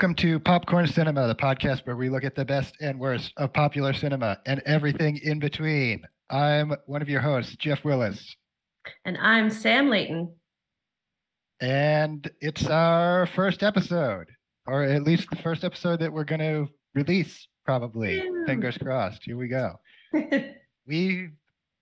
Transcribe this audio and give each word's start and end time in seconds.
Welcome 0.00 0.14
to 0.14 0.40
Popcorn 0.40 0.86
Cinema, 0.86 1.26
the 1.28 1.34
podcast 1.34 1.86
where 1.86 1.94
we 1.94 2.08
look 2.08 2.24
at 2.24 2.34
the 2.34 2.42
best 2.42 2.74
and 2.80 2.98
worst 2.98 3.34
of 3.36 3.52
popular 3.52 3.92
cinema 3.92 4.38
and 4.46 4.62
everything 4.64 5.20
in 5.22 5.38
between. 5.38 6.02
I'm 6.30 6.72
one 6.86 7.02
of 7.02 7.10
your 7.10 7.20
hosts, 7.20 7.54
Jeff 7.56 7.84
Willis. 7.84 8.34
And 9.04 9.18
I'm 9.18 9.50
Sam 9.50 9.90
Layton. 9.90 10.32
And 11.60 12.30
it's 12.40 12.66
our 12.68 13.26
first 13.26 13.62
episode, 13.62 14.28
or 14.66 14.84
at 14.84 15.02
least 15.02 15.28
the 15.28 15.36
first 15.36 15.64
episode 15.64 16.00
that 16.00 16.10
we're 16.10 16.24
going 16.24 16.40
to 16.40 16.68
release, 16.94 17.46
probably. 17.66 18.22
Ew. 18.22 18.44
Fingers 18.46 18.78
crossed. 18.78 19.22
Here 19.22 19.36
we 19.36 19.48
go. 19.48 19.74
We've 20.86 21.32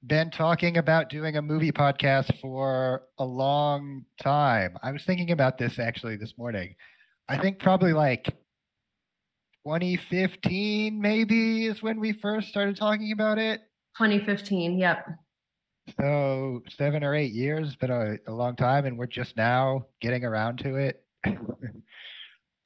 been 0.04 0.32
talking 0.32 0.78
about 0.78 1.08
doing 1.08 1.36
a 1.36 1.42
movie 1.42 1.70
podcast 1.70 2.36
for 2.40 3.04
a 3.18 3.24
long 3.24 4.06
time. 4.20 4.76
I 4.82 4.90
was 4.90 5.04
thinking 5.04 5.30
about 5.30 5.56
this 5.56 5.78
actually 5.78 6.16
this 6.16 6.34
morning. 6.36 6.74
I 7.28 7.38
think 7.38 7.58
probably 7.58 7.92
like 7.92 8.24
2015 9.66 11.00
maybe 11.00 11.66
is 11.66 11.82
when 11.82 12.00
we 12.00 12.12
first 12.12 12.48
started 12.48 12.76
talking 12.76 13.12
about 13.12 13.38
it. 13.38 13.60
2015. 13.98 14.78
Yep. 14.78 15.06
So 16.00 16.62
seven 16.68 17.02
or 17.02 17.14
eight 17.14 17.32
years, 17.32 17.76
but 17.80 17.90
a, 17.90 18.18
a 18.26 18.32
long 18.32 18.56
time, 18.56 18.86
and 18.86 18.98
we're 18.98 19.06
just 19.06 19.36
now 19.36 19.86
getting 20.00 20.24
around 20.24 20.58
to 20.58 20.76
it. 20.76 21.02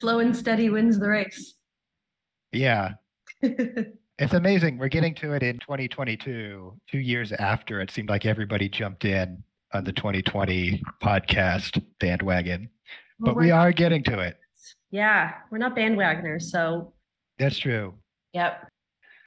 Slow 0.00 0.18
and 0.18 0.36
steady 0.36 0.68
wins 0.70 0.98
the 0.98 1.08
race. 1.08 1.55
yeah, 2.50 2.94
it's 3.42 4.33
amazing. 4.33 4.78
We're 4.78 4.88
getting 4.88 5.14
to 5.16 5.33
it 5.34 5.42
in 5.44 5.58
2022, 5.60 6.74
two 6.90 6.98
years 6.98 7.30
after 7.33 7.80
it 7.80 7.90
seemed 7.92 8.08
like 8.08 8.27
everybody 8.27 8.68
jumped 8.68 9.05
in 9.05 9.42
on 9.72 9.84
the 9.84 9.92
2020 9.92 10.83
podcast 11.00 11.80
bandwagon, 12.00 12.68
Well, 13.20 13.34
but 13.34 13.40
we 13.40 13.52
are 13.52 13.72
getting 13.72 14.02
to 14.05 14.18
it. 14.18 14.36
Yeah, 14.93 15.33
we're 15.51 15.59
not 15.59 15.75
bandwagoners. 15.75 16.43
So, 16.43 16.93
That's 17.39 17.59
true. 17.59 17.95
yep. 18.33 18.69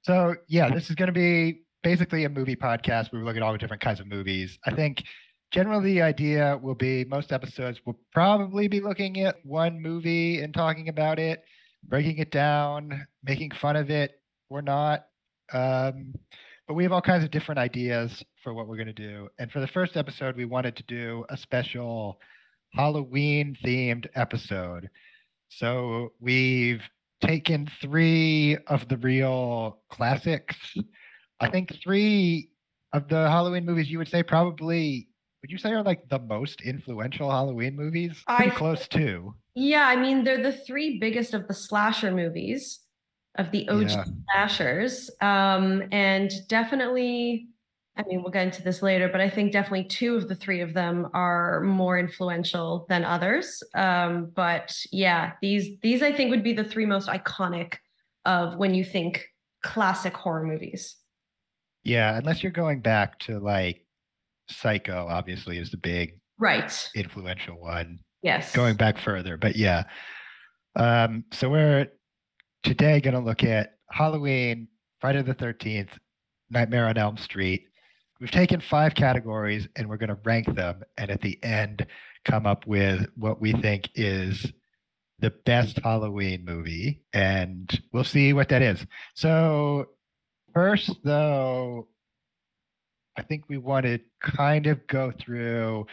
So 0.04 0.36
yeah, 0.48 0.70
this 0.70 0.90
is 0.90 0.96
going 0.96 1.08
to 1.08 1.14
be 1.14 1.64
basically 1.84 2.24
a 2.26 2.30
movie 2.30 2.56
podcast 2.56 3.12
where 3.12 3.20
we 3.20 3.26
look 3.26 3.36
at 3.36 3.42
all 3.42 3.52
the 3.52 3.58
different 3.58 3.82
kinds 3.82 4.00
of 4.00 4.08
movies. 4.08 4.58
I 4.66 4.72
think 4.74 5.04
generally 5.52 5.94
the 5.94 6.02
idea 6.04 6.60
will 6.62 6.76
be 6.76 7.04
most 7.06 7.32
episodes 7.32 7.80
will 7.86 8.00
probably 8.14 8.68
be 8.68 8.80
looking 8.80 9.22
at 9.22 9.38
one 9.44 9.82
movie 9.82 10.42
and 10.42 10.54
talking 10.54 10.90
about 10.90 11.18
it, 11.18 11.44
breaking 11.84 12.20
it 12.20 12.30
down, 12.30 13.08
making 13.24 13.52
fun 13.60 13.76
of 13.76 13.90
it 13.90 14.22
or 14.50 14.62
not. 14.62 15.08
Um, 15.52 16.14
but 16.68 16.76
we 16.76 16.84
have 16.84 16.92
all 16.92 17.02
kinds 17.02 17.24
of 17.24 17.32
different 17.32 17.60
ideas 17.60 18.24
for 18.44 18.54
what 18.54 18.68
we're 18.68 18.78
going 18.78 18.88
to 18.88 18.94
do. 18.94 19.28
And 19.40 19.52
for 19.52 19.60
the 19.60 19.68
first 19.68 19.98
episode, 19.98 20.36
we 20.36 20.46
wanted 20.46 20.76
to 20.76 20.84
do 20.84 21.26
a 21.30 21.38
special 21.38 22.20
Halloween 22.74 23.58
themed 23.64 24.08
episode. 24.16 24.90
So 25.58 26.12
we've 26.20 26.82
taken 27.22 27.70
three 27.82 28.58
of 28.68 28.90
the 28.90 28.98
real 28.98 29.80
classics. 29.90 30.58
I 31.40 31.50
think 31.50 31.78
three 31.82 32.50
of 32.92 33.08
the 33.08 33.30
Halloween 33.30 33.66
movies 33.66 33.90
you 33.90 33.98
would 33.98 34.10
say 34.10 34.22
probably 34.22 35.08
would 35.42 35.52
you 35.52 35.58
say 35.58 35.72
are 35.72 35.84
like 35.84 36.10
the 36.10 36.20
most 36.20 36.62
influential 36.62 37.30
Halloween 37.32 37.76
movies? 37.76 38.22
Pretty 38.28 38.52
I- 38.52 38.56
close 38.56 38.88
to. 38.90 39.34
Yeah, 39.54 39.88
I 39.88 39.96
mean, 39.96 40.26
they're 40.26 40.44
the 40.44 40.52
three 40.52 41.00
biggest 41.00 41.34
of 41.34 41.48
the 41.48 41.54
slasher 41.54 42.12
movies, 42.12 42.82
of 43.38 43.52
the 43.52 43.70
OG 43.70 43.90
Yeah. 43.90 44.04
slashers. 44.34 45.10
Um, 45.22 45.84
and 45.94 46.30
definitely, 46.50 47.48
I 47.98 48.04
mean, 48.04 48.22
we'll 48.22 48.32
get 48.32 48.44
into 48.48 48.62
this 48.62 48.82
later, 48.82 49.08
but 49.08 49.22
I 49.22 49.30
think 49.30 49.54
definitely 49.54 49.86
two 49.86 50.16
of 50.16 50.28
the 50.28 50.36
three 50.36 50.60
of 50.60 50.74
them 50.74 51.08
are 51.14 51.62
more 51.62 51.98
influential 51.98 52.86
than 52.90 53.06
others. 53.06 53.64
Um, 53.74 54.32
but 54.36 54.76
yeah, 54.92 55.34
these 55.42 55.80
these 55.82 56.04
I 56.04 56.12
think 56.12 56.30
would 56.32 56.44
be 56.44 56.54
the 56.54 56.64
three 56.64 56.86
most 56.86 57.08
iconic 57.08 57.76
of 58.26 58.58
when 58.58 58.74
you 58.74 58.84
think 58.84 59.26
classic 59.64 60.14
horror 60.14 60.44
movies. 60.46 60.98
Yeah, 61.84 62.18
unless 62.18 62.44
you're 62.44 62.52
going 62.52 62.82
back 62.82 63.20
to 63.20 63.40
like 63.40 63.86
Psycho, 64.50 65.08
obviously 65.10 65.58
is 65.58 65.72
the 65.72 65.78
big 65.78 66.20
Right. 66.38 66.90
influential 66.96 67.60
one. 67.60 68.00
Yes. 68.22 68.52
Going 68.54 68.76
back 68.76 68.98
further, 68.98 69.38
but 69.38 69.56
yeah. 69.56 69.84
Um, 70.76 71.24
so 71.32 71.50
we're 71.50 71.88
today 72.64 73.00
going 73.00 73.14
to 73.14 73.22
look 73.22 73.44
at 73.44 73.76
Halloween, 73.90 74.68
Friday 75.00 75.22
the 75.22 75.34
13th, 75.36 75.90
Nightmare 76.50 76.88
on 76.88 76.98
Elm 76.98 77.18
Street. 77.18 77.68
We've 78.20 78.32
taken 78.32 78.62
five 78.62 78.96
categories 78.96 79.68
and 79.76 79.90
we're 79.90 79.98
going 79.98 80.10
to 80.10 80.18
rank 80.24 80.54
them 80.56 80.84
and 80.98 81.12
at 81.12 81.22
the 81.22 81.38
end 81.44 81.86
come 82.24 82.46
up 82.46 82.66
with 82.66 83.08
what 83.16 83.42
we 83.42 83.52
think 83.52 83.90
is 83.96 84.52
the 85.20 85.32
best 85.46 85.80
Halloween 85.84 86.44
movie 86.46 87.04
and 87.14 87.70
we'll 87.92 88.04
see 88.04 88.34
what 88.34 88.50
that 88.50 88.62
is. 88.62 88.86
So 89.16 89.90
first 90.54 90.96
though 91.04 91.88
I 93.18 93.24
think 93.24 93.46
we 93.48 93.58
want 93.58 93.86
to 93.86 94.00
kind 94.22 94.68
of 94.68 94.86
go 94.88 95.12
through 95.18 95.88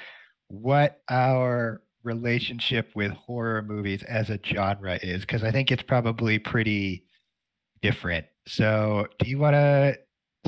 what 0.48 1.00
our 1.08 1.82
relationship 2.04 2.90
with 2.94 3.12
horror 3.12 3.62
movies 3.62 4.02
as 4.04 4.28
a 4.28 4.38
genre 4.44 4.98
is 5.02 5.20
because 5.20 5.44
I 5.44 5.52
think 5.52 5.70
it's 5.70 5.82
probably 5.82 6.38
pretty 6.38 7.04
different. 7.80 8.26
So, 8.46 9.06
do 9.18 9.28
you 9.28 9.38
want 9.38 9.54
to 9.54 9.96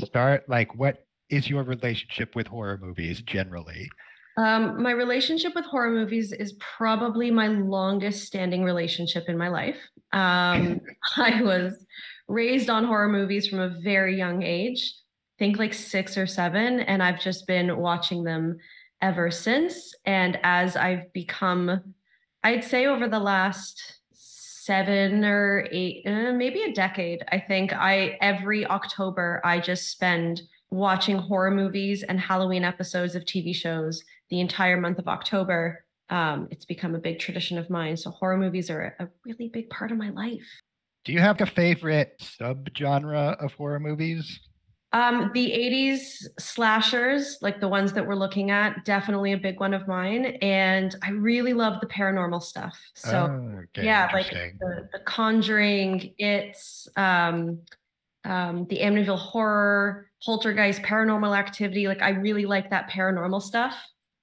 start 0.05 0.49
like 0.49 0.75
what 0.75 1.04
is 1.29 1.49
your 1.49 1.63
relationship 1.63 2.35
with 2.35 2.47
horror 2.47 2.79
movies 2.81 3.21
generally? 3.21 3.89
Um, 4.37 4.81
my 4.81 4.91
relationship 4.91 5.55
with 5.55 5.65
horror 5.65 5.91
movies 5.91 6.33
is 6.33 6.53
probably 6.53 7.31
my 7.31 7.47
longest 7.47 8.25
standing 8.25 8.63
relationship 8.63 9.29
in 9.29 9.37
my 9.37 9.47
life. 9.47 9.77
Um, 10.11 10.81
I 11.17 11.41
was 11.41 11.85
raised 12.27 12.69
on 12.69 12.83
horror 12.83 13.09
movies 13.09 13.47
from 13.47 13.59
a 13.59 13.79
very 13.81 14.17
young 14.17 14.43
age, 14.43 14.93
think 15.39 15.57
like 15.57 15.73
six 15.73 16.17
or 16.17 16.27
seven, 16.27 16.81
and 16.81 17.01
I've 17.01 17.21
just 17.21 17.47
been 17.47 17.77
watching 17.77 18.23
them 18.23 18.57
ever 19.01 19.31
since. 19.31 19.93
And 20.05 20.37
as 20.43 20.75
I've 20.75 21.13
become, 21.13 21.93
I'd 22.43 22.63
say 22.63 22.87
over 22.87 23.07
the 23.07 23.19
last 23.19 23.99
seven 24.11 25.23
or 25.23 25.67
eight, 25.71 26.03
uh, 26.05 26.33
maybe 26.33 26.63
a 26.63 26.73
decade, 26.73 27.23
I 27.31 27.39
think 27.39 27.71
I 27.71 28.17
every 28.19 28.65
October 28.65 29.39
I 29.45 29.59
just 29.59 29.91
spend 29.91 30.41
watching 30.71 31.17
horror 31.17 31.51
movies 31.51 32.03
and 32.03 32.19
Halloween 32.19 32.63
episodes 32.63 33.15
of 33.15 33.23
TV 33.23 33.55
shows 33.55 34.03
the 34.29 34.39
entire 34.39 34.79
month 34.79 34.99
of 34.99 35.07
October. 35.07 35.85
Um, 36.09 36.47
it's 36.51 36.65
become 36.65 36.95
a 36.95 36.99
big 36.99 37.19
tradition 37.19 37.57
of 37.57 37.69
mine. 37.69 37.97
So 37.97 38.11
horror 38.11 38.37
movies 38.37 38.69
are 38.69 38.95
a 38.99 39.07
really 39.25 39.49
big 39.49 39.69
part 39.69 39.91
of 39.91 39.97
my 39.97 40.09
life. 40.09 40.47
Do 41.03 41.13
you 41.13 41.19
have 41.19 41.39
a 41.41 41.45
favorite 41.45 42.15
subgenre 42.19 43.37
of 43.43 43.53
horror 43.53 43.79
movies? 43.79 44.39
Um, 44.95 45.31
the 45.33 45.51
80s 45.51 46.25
slashers, 46.39 47.37
like 47.41 47.59
the 47.59 47.67
ones 47.67 47.91
that 47.93 48.07
we're 48.07 48.15
looking 48.15 48.49
at, 48.49 48.85
definitely 48.85 49.33
a 49.33 49.37
big 49.37 49.59
one 49.59 49.73
of 49.73 49.87
mine. 49.89 50.37
And 50.41 50.95
I 51.03 51.11
really 51.11 51.53
love 51.53 51.81
the 51.81 51.87
paranormal 51.87 52.41
stuff. 52.41 52.79
So 52.93 53.27
Oh, 53.29 53.59
okay, 53.63 53.85
yeah, 53.85 54.09
like 54.13 54.29
the, 54.29 54.87
the 54.93 54.99
Conjuring, 54.99 56.13
it's 56.17 56.87
um, 56.95 57.59
um, 58.25 58.65
the 58.69 58.79
Amityville 58.79 59.17
Horror, 59.17 60.07
Poltergeist, 60.25 60.81
Paranormal 60.81 61.37
Activity. 61.37 61.87
Like 61.87 62.01
I 62.01 62.09
really 62.09 62.45
like 62.45 62.69
that 62.71 62.89
paranormal 62.89 63.41
stuff. 63.41 63.75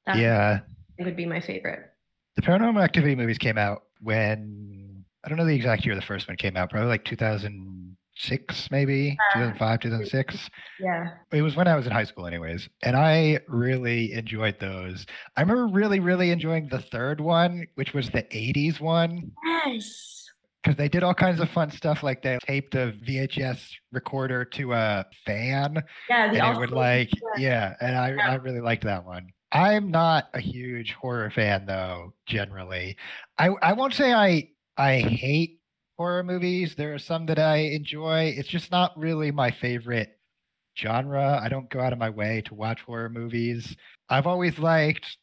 That 0.07 0.17
yeah, 0.19 0.61
would 0.99 1.17
be 1.17 1.27
my 1.27 1.41
favorite. 1.41 1.91
the 2.37 2.43
Paranormal 2.43 2.83
Activity 2.83 3.15
movies 3.15 3.39
came 3.39 3.57
out 3.59 3.83
when 4.01 5.05
I 5.25 5.29
don't 5.29 5.39
know 5.39 5.47
the 5.47 5.55
exact 5.55 5.87
year 5.87 5.95
the 5.95 6.03
first 6.03 6.27
one 6.27 6.37
came 6.37 6.57
out, 6.57 6.71
probably 6.71 6.89
like 6.89 7.05
2006, 7.05 8.69
maybe 8.73 9.17
2005, 9.35 9.81
2006. 9.81 10.51
Yeah. 10.81 11.11
It 11.33 11.43
was 11.43 11.55
when 11.55 11.69
I 11.69 11.77
was 11.77 11.87
in 11.87 11.93
high 11.93 12.03
school, 12.05 12.27
anyways, 12.27 12.69
and 12.83 12.97
I 12.97 13.39
really 13.47 14.13
enjoyed 14.13 14.59
those. 14.59 15.07
I 15.37 15.43
remember 15.43 15.69
really, 15.69 16.01
really 16.01 16.31
enjoying 16.31 16.69
the 16.69 16.81
third 16.81 17.21
one, 17.21 17.67
which 17.77 17.95
was 17.95 18.11
the 18.11 18.25
80s 18.25 18.81
one, 18.81 19.31
Yes. 19.67 20.22
Because 20.63 20.77
they 20.77 20.89
did 20.89 21.03
all 21.03 21.15
kinds 21.15 21.41
of 21.41 21.51
fun 21.51 21.71
stuff. 21.71 22.03
Like 22.03 22.23
they 22.23 22.39
taped 22.47 22.75
a 22.75 22.93
VHS 23.07 23.61
recorder 23.93 24.45
to 24.45 24.73
a 24.75 25.05
fan, 25.27 25.83
Yeah. 26.09 26.25
and 26.33 26.37
it 26.57 26.59
would 26.59 26.71
like, 26.71 27.11
yeah. 27.37 27.75
and 27.81 27.97
I, 27.97 28.11
Yeah. 28.15 28.31
I 28.31 28.35
really 28.37 28.61
liked 28.61 28.85
that 28.85 29.05
one. 29.05 29.29
I'm 29.51 29.91
not 29.91 30.29
a 30.33 30.41
huge 30.41 30.93
horror 30.93 31.31
fan, 31.31 31.67
though. 31.67 32.15
Generally, 32.27 32.97
I 33.39 33.49
I 33.63 33.73
won't 33.75 33.93
say 33.95 34.13
I 34.13 34.49
I 34.79 35.01
hate 35.01 35.61
horror 35.99 36.23
movies. 36.23 36.75
There 36.75 36.95
are 36.95 36.99
some 36.99 37.27
that 37.27 37.39
I 37.39 37.57
enjoy. 37.57 38.35
It's 38.37 38.49
just 38.49 38.71
not 38.71 38.97
really 38.99 39.31
my 39.31 39.51
favorite 39.51 40.19
genre. 40.79 41.39
I 41.43 41.49
don't 41.51 41.69
go 41.69 41.81
out 41.81 41.93
of 41.93 41.99
my 41.99 42.09
way 42.09 42.41
to 42.47 42.55
watch 42.55 42.81
horror 42.81 43.11
movies. 43.11 43.77
I've 44.09 44.27
always 44.27 44.59
liked, 44.59 45.19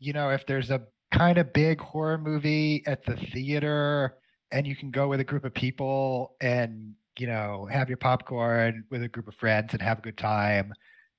you 0.00 0.12
know, 0.12 0.30
if 0.30 0.44
there's 0.46 0.70
a 0.70 0.82
kind 1.12 1.38
of 1.38 1.52
big 1.52 1.80
horror 1.80 2.18
movie 2.18 2.82
at 2.86 3.04
the 3.04 3.16
theater 3.32 4.16
and 4.50 4.66
you 4.66 4.76
can 4.76 4.90
go 4.90 5.08
with 5.08 5.20
a 5.20 5.24
group 5.24 5.44
of 5.44 5.54
people 5.54 6.34
and, 6.40 6.94
you 7.18 7.26
know, 7.26 7.68
have 7.70 7.88
your 7.88 7.98
popcorn 7.98 8.84
with 8.90 9.02
a 9.02 9.08
group 9.08 9.28
of 9.28 9.34
friends 9.34 9.72
and 9.72 9.82
have 9.82 9.98
a 9.98 10.02
good 10.02 10.18
time, 10.18 10.72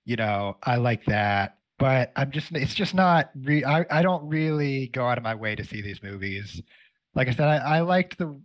you 0.05 0.15
know, 0.15 0.57
I 0.63 0.77
like 0.77 1.05
that. 1.05 1.57
But 1.77 2.11
I'm 2.15 2.31
just, 2.31 2.51
it's 2.51 2.73
just 2.73 2.93
not, 2.93 3.31
re- 3.35 3.63
I, 3.63 3.85
I 3.89 4.01
don't 4.01 4.27
really 4.27 4.87
go 4.87 5.07
out 5.07 5.17
of 5.17 5.23
my 5.23 5.35
way 5.35 5.55
to 5.55 5.63
see 5.63 5.81
these 5.81 6.03
movies. 6.03 6.61
like 7.15 7.27
I 7.27 7.31
said, 7.31 7.47
I, 7.47 7.77
I 7.77 7.81
liked 7.81 8.17
the 8.17 8.39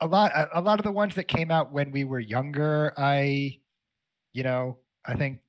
a 0.00 0.06
lot 0.06 0.32
a, 0.34 0.58
a 0.58 0.60
lot 0.60 0.78
of 0.78 0.84
the 0.84 0.92
ones 0.92 1.14
that 1.14 1.28
came 1.28 1.50
out 1.50 1.72
when 1.72 1.90
we 1.92 2.04
were 2.04 2.20
younger. 2.20 2.92
I, 2.96 3.58
you 4.32 4.42
know, 4.42 4.78
I 5.06 5.14
think 5.14 5.40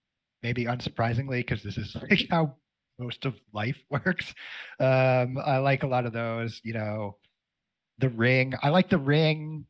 maybe 0.43 0.65
unsurprisingly 0.65 1.39
because 1.39 1.63
this 1.63 1.77
is 1.77 1.95
like 2.09 2.27
how 2.29 2.55
most 2.99 3.25
of 3.25 3.35
life 3.53 3.77
works. 3.89 4.33
Um, 4.79 5.37
I 5.43 5.57
like 5.57 5.83
a 5.83 5.87
lot 5.87 6.05
of 6.05 6.13
those. 6.13 6.61
You 6.63 6.73
know, 6.73 7.17
The 8.01 8.09
Ring. 8.09 8.53
I 8.61 8.69
like 8.69 8.89
The 8.89 8.97
Ring 8.97 9.65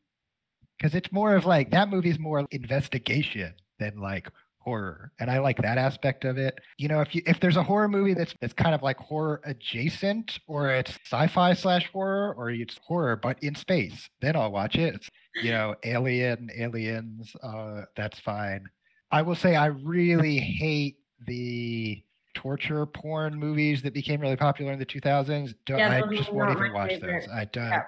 because 0.78 0.94
it's 0.94 1.12
more 1.12 1.36
of 1.36 1.44
like 1.46 1.70
that 1.70 1.88
movie's 1.88 2.18
more 2.18 2.44
investigation 2.50 3.54
than 3.78 3.98
like 4.00 4.28
horror 4.58 5.10
and 5.18 5.28
i 5.28 5.38
like 5.40 5.56
that 5.60 5.76
aspect 5.76 6.24
of 6.24 6.38
it 6.38 6.54
you 6.78 6.86
know 6.86 7.00
if 7.00 7.16
you 7.16 7.22
if 7.26 7.40
there's 7.40 7.56
a 7.56 7.62
horror 7.64 7.88
movie 7.88 8.14
that's 8.14 8.32
that's 8.40 8.52
kind 8.52 8.76
of 8.76 8.80
like 8.82 8.96
horror 8.96 9.40
adjacent 9.44 10.38
or 10.46 10.70
it's 10.70 10.92
sci-fi 11.10 11.52
slash 11.52 11.90
horror 11.92 12.32
or 12.36 12.48
it's 12.48 12.78
horror 12.86 13.16
but 13.16 13.36
in 13.42 13.56
space 13.56 14.08
then 14.20 14.36
i'll 14.36 14.52
watch 14.52 14.76
it 14.76 14.94
it's, 14.94 15.08
you 15.42 15.50
know 15.50 15.74
alien 15.82 16.48
aliens 16.56 17.34
uh 17.42 17.82
that's 17.96 18.20
fine 18.20 18.64
i 19.10 19.20
will 19.20 19.34
say 19.34 19.56
i 19.56 19.66
really 19.66 20.38
hate 20.38 20.96
the 21.26 22.00
torture 22.34 22.86
porn 22.86 23.34
movies 23.36 23.82
that 23.82 23.92
became 23.92 24.20
really 24.20 24.36
popular 24.36 24.72
in 24.72 24.78
the 24.78 24.86
2000s 24.86 25.54
Don't- 25.66 25.78
Yeah, 25.80 26.02
i 26.08 26.14
just 26.14 26.32
won't 26.32 26.56
even 26.56 26.72
watch 26.72 26.90
favorite. 26.90 27.22
those 27.22 27.28
i 27.34 27.44
don't 27.46 27.64
Yeah. 27.68 27.82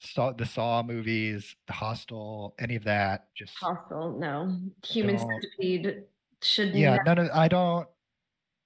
Saw 0.00 0.32
the 0.32 0.46
saw 0.46 0.82
movies 0.82 1.56
the 1.66 1.72
hostel 1.72 2.54
any 2.60 2.76
of 2.76 2.84
that 2.84 3.26
just 3.36 3.54
Hostel, 3.60 4.16
no. 4.18 4.58
Human 4.86 5.16
Don't- 5.16 5.28
centipede 5.42 6.02
should 6.40 6.74
yeah 6.74 6.96
ne- 6.96 7.02
none 7.04 7.18
of 7.18 7.28
i 7.34 7.48
don't 7.48 7.88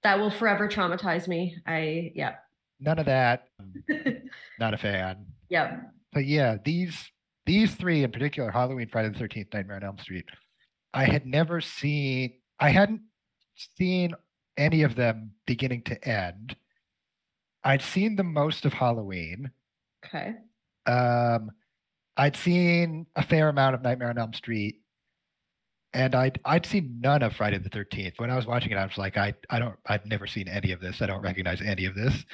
that 0.03 0.19
will 0.19 0.29
forever 0.29 0.67
traumatize 0.67 1.27
me. 1.27 1.55
I 1.65 2.11
yeah. 2.13 2.35
none 2.79 2.99
of 2.99 3.05
that 3.07 3.47
not 4.59 4.73
a 4.75 4.77
fan 4.77 5.25
yeah. 5.49 5.77
but 6.11 6.25
yeah 6.25 6.57
these 6.63 7.09
these 7.47 7.73
three 7.73 8.03
in 8.03 8.11
particular 8.11 8.51
halloween 8.51 8.87
friday 8.89 9.09
the 9.09 9.17
13th 9.23 9.53
nightmare 9.53 9.77
on 9.77 9.83
elm 9.83 9.97
street 9.97 10.25
i 10.93 11.03
had 11.05 11.25
never 11.25 11.59
seen 11.61 12.33
i 12.59 12.69
hadn't 12.69 13.01
seen 13.77 14.13
any 14.57 14.83
of 14.83 14.95
them 14.95 15.31
beginning 15.47 15.81
to 15.83 16.07
end 16.07 16.55
i'd 17.63 17.81
seen 17.81 18.15
the 18.15 18.23
most 18.23 18.65
of 18.65 18.73
halloween 18.73 19.49
Okay. 20.05 20.35
Um 20.85 21.51
i'd 22.17 22.35
seen 22.35 23.05
a 23.15 23.23
fair 23.23 23.49
amount 23.49 23.75
of 23.75 23.81
nightmare 23.81 24.09
on 24.09 24.17
elm 24.17 24.33
street 24.33 24.77
and 25.93 26.15
I'd 26.15 26.39
I'd 26.45 26.65
seen 26.65 26.99
none 26.99 27.21
of 27.21 27.35
Friday 27.35 27.59
the 27.59 27.69
Thirteenth. 27.69 28.15
When 28.17 28.31
I 28.31 28.35
was 28.35 28.47
watching 28.47 28.71
it, 28.71 28.77
I 28.77 28.85
was 28.85 28.97
like, 28.97 29.17
I 29.17 29.33
I 29.49 29.59
don't 29.59 29.75
I've 29.85 30.05
never 30.05 30.27
seen 30.27 30.47
any 30.47 30.71
of 30.71 30.81
this. 30.81 31.01
I 31.01 31.05
don't 31.05 31.21
recognize 31.21 31.61
any 31.61 31.85
of 31.85 31.95
this. 31.95 32.25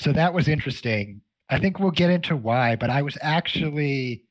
So 0.00 0.12
that 0.12 0.34
was 0.34 0.48
interesting. 0.48 1.20
I 1.50 1.58
think 1.58 1.78
we'll 1.78 1.90
get 1.90 2.10
into 2.10 2.36
why, 2.36 2.76
but 2.76 2.90
I 2.90 3.02
was 3.02 3.16
actually 3.22 4.24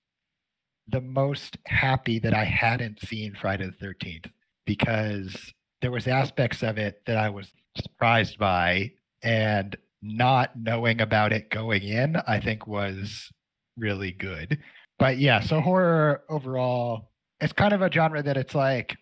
the 0.88 1.02
most 1.02 1.58
happy 1.66 2.20
that 2.20 2.34
I 2.34 2.44
hadn't 2.44 3.02
seen 3.02 3.36
Friday 3.40 3.66
the 3.66 3.72
Thirteenth 3.72 4.28
because 4.66 5.54
there 5.82 5.92
was 5.92 6.08
aspects 6.08 6.64
of 6.64 6.78
it 6.78 7.02
that 7.06 7.18
I 7.18 7.30
was 7.30 7.52
surprised 7.82 8.38
by, 8.38 8.92
and 9.24 9.76
not 10.02 10.52
knowing 10.58 11.02
about 11.02 11.32
it 11.32 11.50
going 11.50 11.84
in, 11.84 12.18
I 12.28 12.40
think 12.40 12.68
was 12.68 13.32
really 13.78 14.12
good. 14.12 14.60
But 15.00 15.18
yeah, 15.20 15.40
so 15.40 15.62
horror 15.62 16.24
overall, 16.30 17.12
it's 17.40 17.54
kind 17.54 17.74
of 17.74 17.82
a 17.82 17.92
genre 17.92 18.24
that 18.24 18.38
it's 18.38 18.56
like 18.56 18.98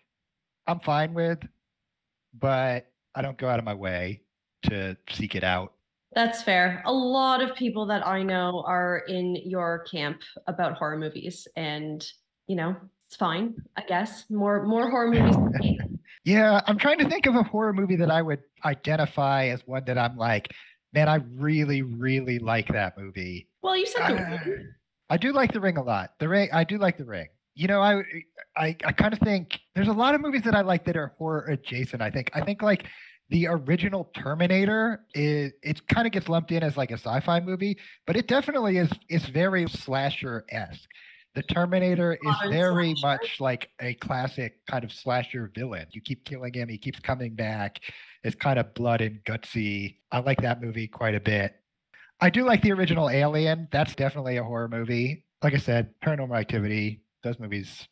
I'm 0.66 0.80
fine 0.80 1.14
with, 1.14 1.38
but 2.38 2.86
I 3.14 3.22
don't 3.22 3.38
go 3.38 3.48
out 3.48 3.58
of 3.58 3.64
my 3.64 3.74
way 3.74 4.22
to 4.64 4.96
seek 5.10 5.34
it 5.34 5.44
out. 5.44 5.72
That's 6.12 6.42
fair. 6.42 6.82
A 6.86 6.92
lot 6.92 7.42
of 7.42 7.56
people 7.56 7.86
that 7.86 8.06
I 8.06 8.22
know 8.22 8.64
are 8.66 9.02
in 9.08 9.36
your 9.36 9.84
camp 9.90 10.20
about 10.46 10.74
horror 10.74 10.98
movies, 10.98 11.46
and 11.56 12.04
you 12.46 12.56
know, 12.56 12.76
it's 13.06 13.16
fine, 13.16 13.54
I 13.76 13.82
guess. 13.82 14.24
More 14.30 14.64
more 14.64 14.90
horror 14.90 15.10
movies. 15.10 15.36
Yeah, 16.26 16.60
I'm 16.66 16.76
trying 16.76 16.98
to 16.98 17.08
think 17.08 17.26
of 17.26 17.36
a 17.36 17.44
horror 17.44 17.72
movie 17.72 17.94
that 17.94 18.10
I 18.10 18.20
would 18.20 18.40
identify 18.64 19.46
as 19.46 19.64
one 19.64 19.84
that 19.84 19.96
I'm 19.96 20.16
like, 20.16 20.52
man, 20.96 21.08
I 21.10 21.16
really, 21.36 21.82
really 21.82 22.38
like 22.38 22.68
that 22.68 22.96
movie. 22.96 23.48
Well, 23.62 23.76
you 23.76 23.86
said 23.86 24.08
the 24.08 24.14
Uh, 24.14 24.38
Ring. 24.46 24.74
I 25.10 25.16
do 25.18 25.32
like 25.32 25.52
The 25.52 25.60
Ring 25.60 25.76
a 25.76 25.82
lot. 25.82 26.14
The 26.18 26.28
Ring, 26.28 26.48
I 26.52 26.64
do 26.64 26.78
like 26.78 26.96
The 26.96 27.04
Ring. 27.04 27.28
You 27.54 27.68
know, 27.68 27.80
I, 27.80 28.02
I, 28.56 28.76
I 28.84 28.92
kind 28.92 29.12
of 29.12 29.20
think 29.20 29.60
there's 29.74 29.88
a 29.88 29.92
lot 29.92 30.14
of 30.14 30.20
movies 30.22 30.42
that 30.44 30.54
I 30.54 30.62
like 30.62 30.84
that 30.86 30.96
are 30.96 31.14
horror 31.18 31.46
adjacent. 31.48 32.00
I 32.02 32.10
think, 32.10 32.30
I 32.34 32.40
think 32.42 32.62
like 32.62 32.86
the 33.28 33.46
original 33.46 34.10
Terminator 34.16 35.04
is, 35.14 35.52
it 35.62 35.86
kind 35.88 36.06
of 36.06 36.12
gets 36.12 36.28
lumped 36.28 36.50
in 36.50 36.62
as 36.62 36.76
like 36.76 36.90
a 36.90 36.98
sci-fi 36.98 37.40
movie, 37.40 37.76
but 38.06 38.16
it 38.16 38.26
definitely 38.26 38.78
is, 38.78 38.90
It's 39.08 39.28
very 39.28 39.66
slasher 39.68 40.46
esque. 40.50 40.88
The 41.36 41.42
Terminator 41.42 42.14
is 42.14 42.50
very 42.50 42.94
slasher. 42.96 43.06
much 43.06 43.40
like 43.40 43.68
a 43.82 43.92
classic 43.94 44.58
kind 44.70 44.82
of 44.82 44.90
slasher 44.90 45.52
villain. 45.54 45.86
You 45.90 46.00
keep 46.00 46.24
killing 46.24 46.54
him, 46.54 46.66
he 46.66 46.78
keeps 46.78 46.98
coming 46.98 47.34
back. 47.34 47.78
It's 48.24 48.34
kind 48.34 48.58
of 48.58 48.72
blood 48.72 49.02
and 49.02 49.22
gutsy. 49.24 49.96
I 50.10 50.20
like 50.20 50.40
that 50.40 50.62
movie 50.62 50.88
quite 50.88 51.14
a 51.14 51.20
bit. 51.20 51.54
I 52.22 52.30
do 52.30 52.44
like 52.46 52.62
the 52.62 52.72
original 52.72 53.10
Alien. 53.10 53.68
That's 53.70 53.94
definitely 53.94 54.38
a 54.38 54.42
horror 54.42 54.66
movie. 54.68 55.24
Like 55.42 55.52
I 55.52 55.58
said, 55.58 55.90
Paranormal 56.02 56.40
Activity. 56.40 57.02
Those 57.22 57.38
movies. 57.38 57.86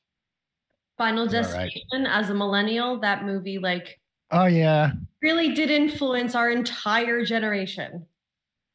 Final 0.97 1.21
all 1.21 1.27
right. 1.27 1.33
Destination. 1.33 2.07
As 2.07 2.31
a 2.31 2.35
millennial, 2.35 2.99
that 3.01 3.27
movie 3.27 3.59
like 3.59 4.01
Oh 4.31 4.47
yeah, 4.47 4.93
really 5.21 5.53
did 5.53 5.71
influence 5.71 6.35
our 6.35 6.51
entire 6.51 7.27
generation. 7.27 8.07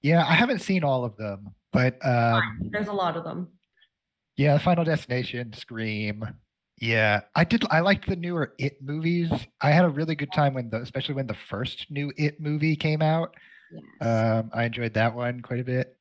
yeah. 0.04 0.24
I 0.28 0.34
haven't 0.36 0.60
seen 0.60 0.84
all 0.84 1.04
of 1.04 1.18
them, 1.18 1.56
but 1.74 1.98
um, 2.06 2.70
There's 2.70 2.88
a 2.88 2.94
lot 2.94 3.18
of 3.18 3.24
them. 3.24 3.48
Yeah, 4.40 4.58
Final 4.58 4.86
Destination, 4.86 5.52
Scream. 5.52 6.24
Yeah, 6.80 7.20
I 7.36 7.44
did. 7.44 7.66
I 7.70 7.82
liked 7.82 8.08
the 8.08 8.16
newer 8.16 8.54
It 8.58 8.82
movies. 8.82 9.30
I 9.60 9.72
had 9.72 9.84
a 9.84 9.90
really 9.90 10.16
good 10.16 10.32
time 10.32 10.54
when 10.54 10.70
the, 10.70 10.82
especially 10.82 11.16
when 11.16 11.28
the 11.28 11.36
first 11.50 11.88
new 11.90 12.14
It 12.16 12.40
movie 12.40 12.78
came 12.78 13.02
out. 13.02 13.36
Yes. 13.70 13.84
Um, 14.08 14.50
I 14.54 14.64
enjoyed 14.64 14.94
that 14.94 15.14
one 15.14 15.42
quite 15.42 15.60
a 15.60 15.66
bit. 15.66 15.98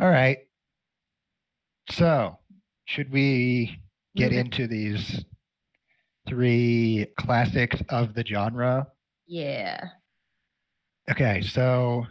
All 0.00 0.10
right. 0.10 0.38
So, 1.92 2.40
should 2.86 3.12
we 3.12 3.78
get 4.16 4.32
it. 4.32 4.38
into 4.38 4.66
these 4.66 5.24
three 6.28 7.06
classics 7.20 7.80
of 7.88 8.14
the 8.14 8.26
genre? 8.26 8.88
yeah. 9.28 9.90
Okay, 11.10 11.42
so 11.42 12.06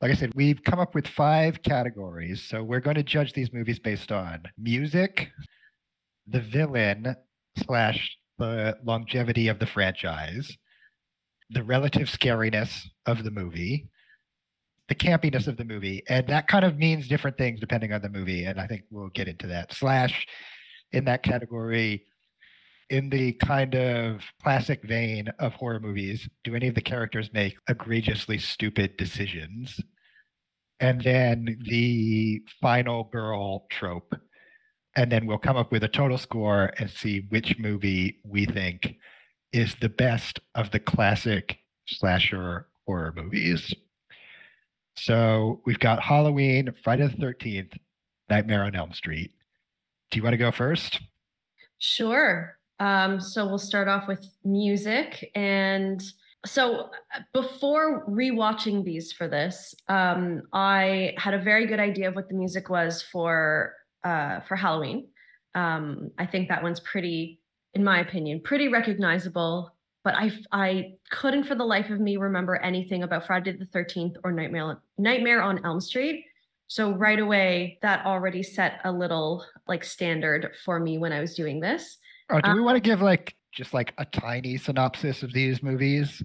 like 0.00 0.12
I 0.12 0.14
said, 0.14 0.32
we've 0.34 0.62
come 0.62 0.78
up 0.78 0.94
with 0.94 1.08
five 1.08 1.62
categories. 1.62 2.42
So 2.42 2.62
we're 2.62 2.80
going 2.80 2.96
to 2.96 3.02
judge 3.02 3.32
these 3.32 3.52
movies 3.52 3.78
based 3.78 4.12
on 4.12 4.42
music, 4.58 5.30
the 6.28 6.40
villain 6.40 7.16
slash 7.64 8.16
the 8.38 8.76
longevity 8.84 9.48
of 9.48 9.58
the 9.58 9.66
franchise, 9.66 10.56
the 11.50 11.64
relative 11.64 12.08
scariness 12.08 12.86
of 13.06 13.24
the 13.24 13.30
movie, 13.30 13.88
the 14.88 14.94
campiness 14.94 15.48
of 15.48 15.56
the 15.56 15.64
movie, 15.64 16.02
and 16.08 16.28
that 16.28 16.46
kind 16.46 16.64
of 16.64 16.76
means 16.76 17.08
different 17.08 17.36
things 17.38 17.58
depending 17.58 17.92
on 17.92 18.02
the 18.02 18.08
movie. 18.08 18.44
And 18.44 18.60
I 18.60 18.66
think 18.66 18.84
we'll 18.90 19.08
get 19.08 19.26
into 19.26 19.48
that. 19.48 19.72
Slash 19.72 20.26
in 20.92 21.06
that 21.06 21.22
category, 21.24 22.04
in 22.90 23.10
the 23.10 23.32
kind 23.34 23.74
of 23.74 24.22
classic 24.42 24.82
vein 24.84 25.28
of 25.38 25.52
horror 25.54 25.80
movies, 25.80 26.28
do 26.44 26.54
any 26.54 26.68
of 26.68 26.74
the 26.74 26.80
characters 26.80 27.30
make 27.32 27.56
egregiously 27.68 28.38
stupid 28.38 28.96
decisions? 28.96 29.80
And 30.78 31.02
then 31.02 31.58
the 31.64 32.42
final 32.60 33.04
girl 33.04 33.66
trope. 33.70 34.14
And 34.94 35.10
then 35.10 35.26
we'll 35.26 35.38
come 35.38 35.56
up 35.56 35.72
with 35.72 35.84
a 35.84 35.88
total 35.88 36.18
score 36.18 36.72
and 36.78 36.88
see 36.88 37.26
which 37.28 37.58
movie 37.58 38.20
we 38.24 38.46
think 38.46 38.96
is 39.52 39.74
the 39.80 39.88
best 39.88 40.40
of 40.54 40.70
the 40.70 40.80
classic 40.80 41.58
slasher 41.86 42.68
horror 42.86 43.12
movies. 43.16 43.74
So 44.96 45.60
we've 45.66 45.78
got 45.78 46.02
Halloween, 46.02 46.72
Friday 46.82 47.06
the 47.08 47.16
13th, 47.16 47.76
Nightmare 48.30 48.64
on 48.64 48.74
Elm 48.74 48.92
Street. 48.92 49.32
Do 50.10 50.16
you 50.18 50.22
want 50.22 50.34
to 50.34 50.38
go 50.38 50.50
first? 50.50 51.00
Sure. 51.78 52.55
Um, 52.78 53.20
so 53.20 53.46
we'll 53.46 53.58
start 53.58 53.88
off 53.88 54.06
with 54.06 54.26
music. 54.44 55.30
And 55.34 56.02
so 56.44 56.90
uh, 57.14 57.20
before 57.32 58.06
rewatching 58.06 58.84
these 58.84 59.12
for 59.12 59.28
this, 59.28 59.74
um, 59.88 60.42
I 60.52 61.14
had 61.16 61.34
a 61.34 61.38
very 61.38 61.66
good 61.66 61.80
idea 61.80 62.08
of 62.08 62.14
what 62.14 62.28
the 62.28 62.34
music 62.34 62.68
was 62.68 63.02
for 63.02 63.74
uh, 64.04 64.40
for 64.40 64.56
Halloween. 64.56 65.08
Um, 65.54 66.10
I 66.18 66.26
think 66.26 66.48
that 66.48 66.62
one's 66.62 66.80
pretty, 66.80 67.40
in 67.74 67.82
my 67.82 68.00
opinion, 68.00 68.40
pretty 68.42 68.68
recognizable. 68.68 69.72
But 70.04 70.14
I 70.14 70.30
I 70.52 70.92
couldn't 71.10 71.44
for 71.44 71.56
the 71.56 71.64
life 71.64 71.90
of 71.90 71.98
me 71.98 72.16
remember 72.16 72.56
anything 72.56 73.02
about 73.02 73.26
Friday 73.26 73.52
the 73.52 73.66
Thirteenth 73.66 74.16
or 74.22 74.30
Nightmare 74.30 74.80
Nightmare 74.98 75.42
on 75.42 75.64
Elm 75.64 75.80
Street. 75.80 76.24
So 76.68 76.92
right 76.92 77.18
away, 77.18 77.78
that 77.82 78.04
already 78.06 78.42
set 78.42 78.80
a 78.84 78.92
little 78.92 79.44
like 79.66 79.82
standard 79.82 80.52
for 80.64 80.78
me 80.78 80.98
when 80.98 81.12
I 81.12 81.20
was 81.20 81.34
doing 81.34 81.60
this. 81.60 81.98
Oh, 82.30 82.40
do 82.40 82.54
we 82.54 82.60
want 82.60 82.76
to 82.76 82.80
give 82.80 83.02
like 83.02 83.36
just 83.52 83.72
like 83.72 83.94
a 83.98 84.04
tiny 84.04 84.56
synopsis 84.56 85.22
of 85.22 85.32
these 85.32 85.62
movies? 85.62 86.22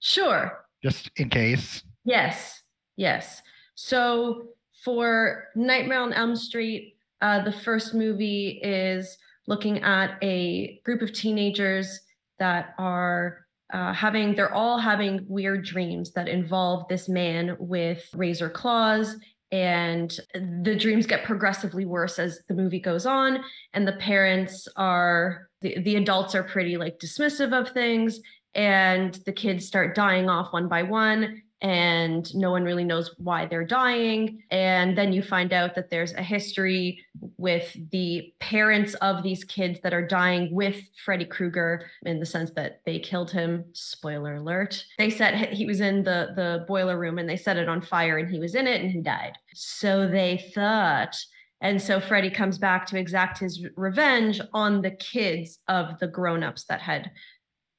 Sure. 0.00 0.64
Just 0.82 1.10
in 1.16 1.28
case. 1.28 1.82
Yes. 2.04 2.62
Yes. 2.96 3.42
So 3.74 4.48
for 4.84 5.48
Nightmare 5.54 6.00
on 6.00 6.12
Elm 6.12 6.36
Street, 6.36 6.96
uh, 7.20 7.42
the 7.42 7.52
first 7.52 7.94
movie 7.94 8.60
is 8.62 9.18
looking 9.46 9.82
at 9.82 10.16
a 10.22 10.80
group 10.84 11.02
of 11.02 11.12
teenagers 11.12 12.00
that 12.38 12.74
are 12.78 13.46
uh, 13.72 13.92
having, 13.92 14.34
they're 14.34 14.54
all 14.54 14.78
having 14.78 15.24
weird 15.28 15.64
dreams 15.64 16.12
that 16.12 16.28
involve 16.28 16.88
this 16.88 17.08
man 17.08 17.56
with 17.58 18.08
razor 18.14 18.48
claws. 18.48 19.16
And 19.52 20.16
the 20.34 20.76
dreams 20.78 21.06
get 21.06 21.24
progressively 21.24 21.84
worse 21.84 22.18
as 22.18 22.40
the 22.48 22.54
movie 22.54 22.80
goes 22.80 23.04
on. 23.04 23.42
And 23.74 23.86
the 23.86 23.94
parents 23.94 24.68
are, 24.76 25.48
the, 25.60 25.80
the 25.80 25.96
adults 25.96 26.34
are 26.34 26.44
pretty 26.44 26.76
like 26.76 26.98
dismissive 26.98 27.52
of 27.52 27.70
things. 27.70 28.20
And 28.54 29.18
the 29.26 29.32
kids 29.32 29.66
start 29.66 29.94
dying 29.94 30.28
off 30.28 30.52
one 30.52 30.68
by 30.68 30.84
one 30.84 31.42
and 31.62 32.34
no 32.34 32.50
one 32.50 32.64
really 32.64 32.84
knows 32.84 33.14
why 33.18 33.46
they're 33.46 33.66
dying. 33.66 34.42
And 34.50 34.96
then 34.96 35.12
you 35.12 35.22
find 35.22 35.52
out 35.52 35.74
that 35.74 35.90
there's 35.90 36.12
a 36.14 36.22
history 36.22 37.04
with 37.36 37.76
the 37.90 38.32
parents 38.40 38.94
of 38.94 39.22
these 39.22 39.44
kids 39.44 39.78
that 39.82 39.92
are 39.92 40.06
dying 40.06 40.54
with 40.54 40.76
Freddy 41.04 41.26
Krueger 41.26 41.90
in 42.06 42.18
the 42.18 42.26
sense 42.26 42.50
that 42.52 42.80
they 42.86 42.98
killed 42.98 43.30
him. 43.30 43.64
Spoiler 43.72 44.36
alert. 44.36 44.84
They 44.98 45.10
said 45.10 45.52
he 45.52 45.66
was 45.66 45.80
in 45.80 46.02
the, 46.02 46.32
the 46.34 46.64
boiler 46.66 46.98
room 46.98 47.18
and 47.18 47.28
they 47.28 47.36
set 47.36 47.58
it 47.58 47.68
on 47.68 47.82
fire 47.82 48.16
and 48.16 48.30
he 48.30 48.38
was 48.38 48.54
in 48.54 48.66
it 48.66 48.80
and 48.80 48.90
he 48.90 49.00
died. 49.00 49.32
So 49.54 50.08
they 50.08 50.50
thought. 50.54 51.16
And 51.60 51.80
so 51.80 52.00
Freddy 52.00 52.30
comes 52.30 52.56
back 52.56 52.86
to 52.86 52.98
exact 52.98 53.38
his 53.38 53.66
revenge 53.76 54.40
on 54.54 54.80
the 54.80 54.92
kids 54.92 55.58
of 55.68 55.98
the 55.98 56.08
grown-ups 56.08 56.64
that 56.64 56.80
had 56.80 57.10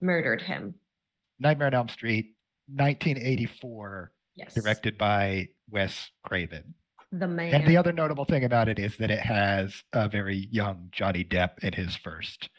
murdered 0.01 0.43
him. 0.43 0.75
Nightmare 1.39 1.67
on 1.67 1.73
Elm 1.73 1.89
Street 1.89 2.35
1984, 2.73 4.11
Yes. 4.35 4.53
directed 4.53 4.97
by 4.97 5.49
Wes 5.69 6.09
Craven. 6.23 6.73
The 7.11 7.27
man. 7.27 7.53
And 7.53 7.67
the 7.67 7.75
other 7.77 7.91
notable 7.91 8.23
thing 8.25 8.45
about 8.45 8.69
it 8.69 8.79
is 8.79 8.95
that 8.97 9.11
it 9.11 9.19
has 9.19 9.83
a 9.91 10.07
very 10.07 10.47
young 10.51 10.87
Johnny 10.91 11.25
Depp 11.25 11.59
in 11.61 11.73
his 11.73 11.95
first. 11.97 12.49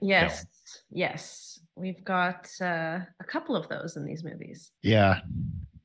Yes. 0.00 0.46
Yes. 0.90 1.60
We've 1.76 2.02
got 2.04 2.48
uh, 2.60 3.00
a 3.20 3.24
couple 3.26 3.54
of 3.54 3.68
those 3.68 3.96
in 3.96 4.06
these 4.06 4.24
movies. 4.24 4.70
Yeah. 4.82 5.20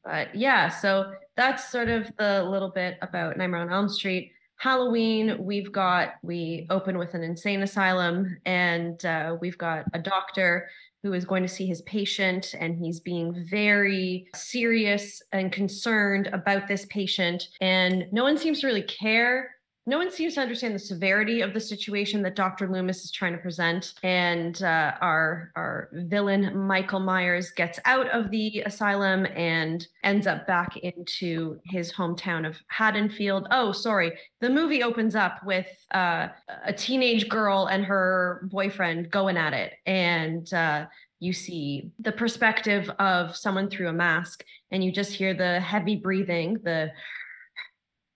But 0.03 0.33
yeah, 0.35 0.69
so 0.69 1.13
that's 1.35 1.69
sort 1.69 1.89
of 1.89 2.11
the 2.17 2.43
little 2.43 2.69
bit 2.69 2.97
about 3.01 3.37
Nightmare 3.37 3.61
on 3.61 3.71
Elm 3.73 3.89
Street. 3.89 4.31
Halloween, 4.57 5.43
we've 5.43 5.71
got, 5.71 6.13
we 6.21 6.65
open 6.69 6.97
with 6.97 7.13
an 7.13 7.23
insane 7.23 7.61
asylum 7.61 8.37
and 8.45 9.03
uh, 9.05 9.35
we've 9.41 9.57
got 9.57 9.85
a 9.93 9.99
doctor 9.99 10.69
who 11.05 11.13
is 11.13 11.23
going 11.23 11.43
to 11.43 11.47
see 11.47 11.67
his 11.67 11.83
patient 11.83 12.55
and 12.59 12.75
he's 12.75 12.99
being 12.99 13.31
very 13.47 14.27
serious 14.33 15.21
and 15.31 15.51
concerned 15.51 16.25
about 16.33 16.67
this 16.67 16.83
patient. 16.85 17.47
And 17.61 18.07
no 18.11 18.23
one 18.23 18.39
seems 18.39 18.61
to 18.61 18.67
really 18.67 18.81
care. 18.81 19.54
No 19.87 19.99
one 19.99 20.09
seems 20.09 20.33
to 20.33 20.41
understand 20.41 20.73
the 20.73 20.79
severity 20.79 21.41
of 21.41 21.53
the 21.53 21.59
situation 21.59 22.23
that 22.23 22.35
Dr. 22.35 22.67
Loomis 22.67 23.03
is 23.03 23.11
trying 23.11 23.33
to 23.33 23.37
present. 23.37 23.93
And 24.01 24.61
uh, 24.63 24.93
our, 24.99 25.51
our 25.55 25.89
villain, 25.93 26.57
Michael 26.57 26.99
Myers, 26.99 27.51
gets 27.51 27.79
out 27.85 28.09
of 28.09 28.31
the 28.31 28.63
asylum 28.65 29.27
and 29.35 29.87
ends 30.03 30.25
up 30.25 30.47
back 30.47 30.75
into 30.77 31.59
his 31.65 31.93
hometown 31.93 32.47
of 32.47 32.57
Haddonfield. 32.67 33.47
Oh, 33.51 33.71
sorry. 33.71 34.13
The 34.41 34.49
movie 34.49 34.81
opens 34.81 35.15
up 35.15 35.45
with 35.45 35.67
uh, 35.93 36.29
a 36.65 36.73
teenage 36.73 37.29
girl 37.29 37.67
and 37.67 37.85
her 37.85 38.47
boyfriend 38.51 39.11
going 39.11 39.37
at 39.37 39.53
it. 39.53 39.73
And 39.85 40.51
uh, 40.51 40.87
you 41.19 41.31
see 41.31 41.91
the 41.99 42.11
perspective 42.11 42.89
of 42.97 43.35
someone 43.35 43.69
through 43.69 43.89
a 43.89 43.93
mask, 43.93 44.43
and 44.71 44.83
you 44.83 44.91
just 44.91 45.13
hear 45.13 45.33
the 45.33 45.59
heavy 45.59 45.95
breathing, 45.95 46.57
the 46.63 46.91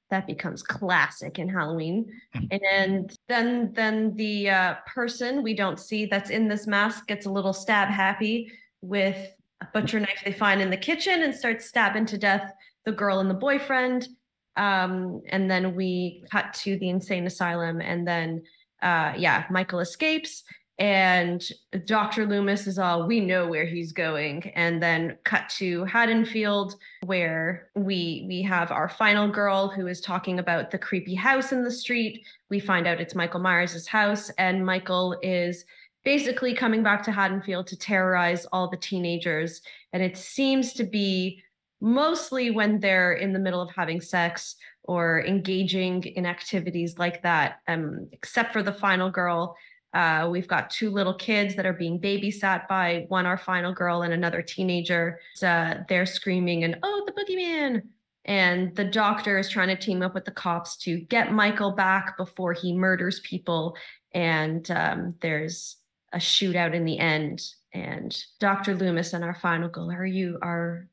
that 0.09 0.27
becomes 0.27 0.63
classic 0.63 1.39
in 1.39 1.47
Halloween. 1.47 2.11
And 2.51 3.15
then 3.27 3.71
then 3.73 4.15
the 4.15 4.49
uh, 4.49 4.75
person 4.87 5.43
we 5.43 5.53
don't 5.53 5.79
see 5.79 6.05
that's 6.05 6.29
in 6.29 6.47
this 6.47 6.67
mask 6.67 7.07
gets 7.07 7.25
a 7.25 7.31
little 7.31 7.53
stab 7.53 7.89
happy 7.89 8.51
with 8.81 9.17
a 9.61 9.67
butcher 9.73 9.99
knife 9.99 10.21
they 10.23 10.31
find 10.31 10.61
in 10.61 10.69
the 10.69 10.77
kitchen 10.77 11.23
and 11.23 11.35
starts 11.35 11.65
stabbing 11.65 12.05
to 12.07 12.17
death 12.17 12.51
the 12.85 12.91
girl 12.91 13.19
and 13.19 13.29
the 13.29 13.35
boyfriend. 13.35 14.07
Um, 14.55 15.21
and 15.29 15.49
then 15.49 15.75
we 15.75 16.23
cut 16.31 16.53
to 16.55 16.77
the 16.77 16.89
insane 16.89 17.27
asylum, 17.27 17.79
and 17.79 18.07
then 18.07 18.43
uh, 18.81 19.13
yeah, 19.17 19.45
Michael 19.49 19.79
escapes 19.79 20.43
and 20.79 21.45
Dr. 21.85 22.25
Loomis 22.25 22.65
is 22.65 22.79
all, 22.79 23.05
we 23.05 23.19
know 23.19 23.45
where 23.47 23.65
he's 23.65 23.91
going. 23.91 24.49
And 24.55 24.81
then 24.81 25.17
cut 25.25 25.49
to 25.57 25.83
Haddonfield, 25.83 26.75
where 27.05 27.69
we 27.75 28.23
we 28.27 28.41
have 28.43 28.71
our 28.71 28.87
final 28.87 29.27
girl 29.27 29.67
who 29.67 29.87
is 29.87 29.99
talking 29.99 30.39
about 30.39 30.71
the 30.71 30.77
creepy 30.77 31.15
house 31.15 31.51
in 31.51 31.65
the 31.65 31.71
street. 31.71 32.25
We 32.49 32.61
find 32.61 32.87
out 32.87 33.01
it's 33.01 33.13
Michael 33.13 33.41
Myers' 33.41 33.87
house, 33.87 34.29
and 34.37 34.65
Michael 34.65 35.17
is 35.21 35.65
basically 36.05 36.53
coming 36.53 36.81
back 36.81 37.03
to 37.03 37.11
Haddonfield 37.11 37.67
to 37.67 37.77
terrorize 37.77 38.45
all 38.45 38.69
the 38.69 38.77
teenagers. 38.77 39.61
And 39.91 40.01
it 40.01 40.15
seems 40.15 40.71
to 40.73 40.85
be 40.85 41.43
mostly 41.81 42.51
when 42.51 42.79
they're 42.79 43.13
in 43.13 43.33
the 43.33 43.39
middle 43.39 43.61
of 43.61 43.69
having 43.75 43.99
sex 43.99 44.55
or 44.83 45.25
engaging 45.25 46.03
in 46.03 46.25
activities 46.25 46.97
like 46.97 47.21
that, 47.23 47.59
um, 47.67 48.07
except 48.13 48.53
for 48.53 48.63
the 48.63 48.73
final 48.73 49.09
girl 49.09 49.55
uh, 49.93 50.27
we've 50.31 50.47
got 50.47 50.69
two 50.69 50.91
little 50.91 51.13
kids 51.13 51.55
that 51.55 51.65
are 51.65 51.73
being 51.73 51.99
babysat 51.99 52.67
by 52.67 53.05
one, 53.09 53.25
our 53.25 53.37
final 53.37 53.73
girl, 53.73 54.03
and 54.03 54.13
another 54.13 54.41
teenager. 54.41 55.19
Uh, 55.41 55.75
they're 55.87 56.05
screaming 56.05 56.63
and, 56.63 56.77
oh, 56.83 57.05
the 57.05 57.11
boogeyman. 57.11 57.81
And 58.25 58.75
the 58.75 58.85
doctor 58.85 59.39
is 59.39 59.49
trying 59.49 59.69
to 59.69 59.75
team 59.75 60.03
up 60.03 60.13
with 60.13 60.25
the 60.25 60.31
cops 60.31 60.77
to 60.77 60.99
get 60.99 61.33
Michael 61.33 61.71
back 61.71 62.17
before 62.17 62.53
he 62.53 62.73
murders 62.73 63.19
people. 63.21 63.75
And 64.13 64.69
um, 64.69 65.15
there's 65.21 65.77
a 66.13 66.17
shootout 66.17 66.75
in 66.75 66.85
the 66.85 66.99
end. 66.99 67.41
And 67.73 68.15
Dr. 68.39 68.75
Loomis 68.75 69.13
and 69.13 69.23
our 69.23 69.35
final 69.35 69.69
girl 69.69 69.91
are 69.91 70.05
you 70.05 70.37
are, 70.41 70.87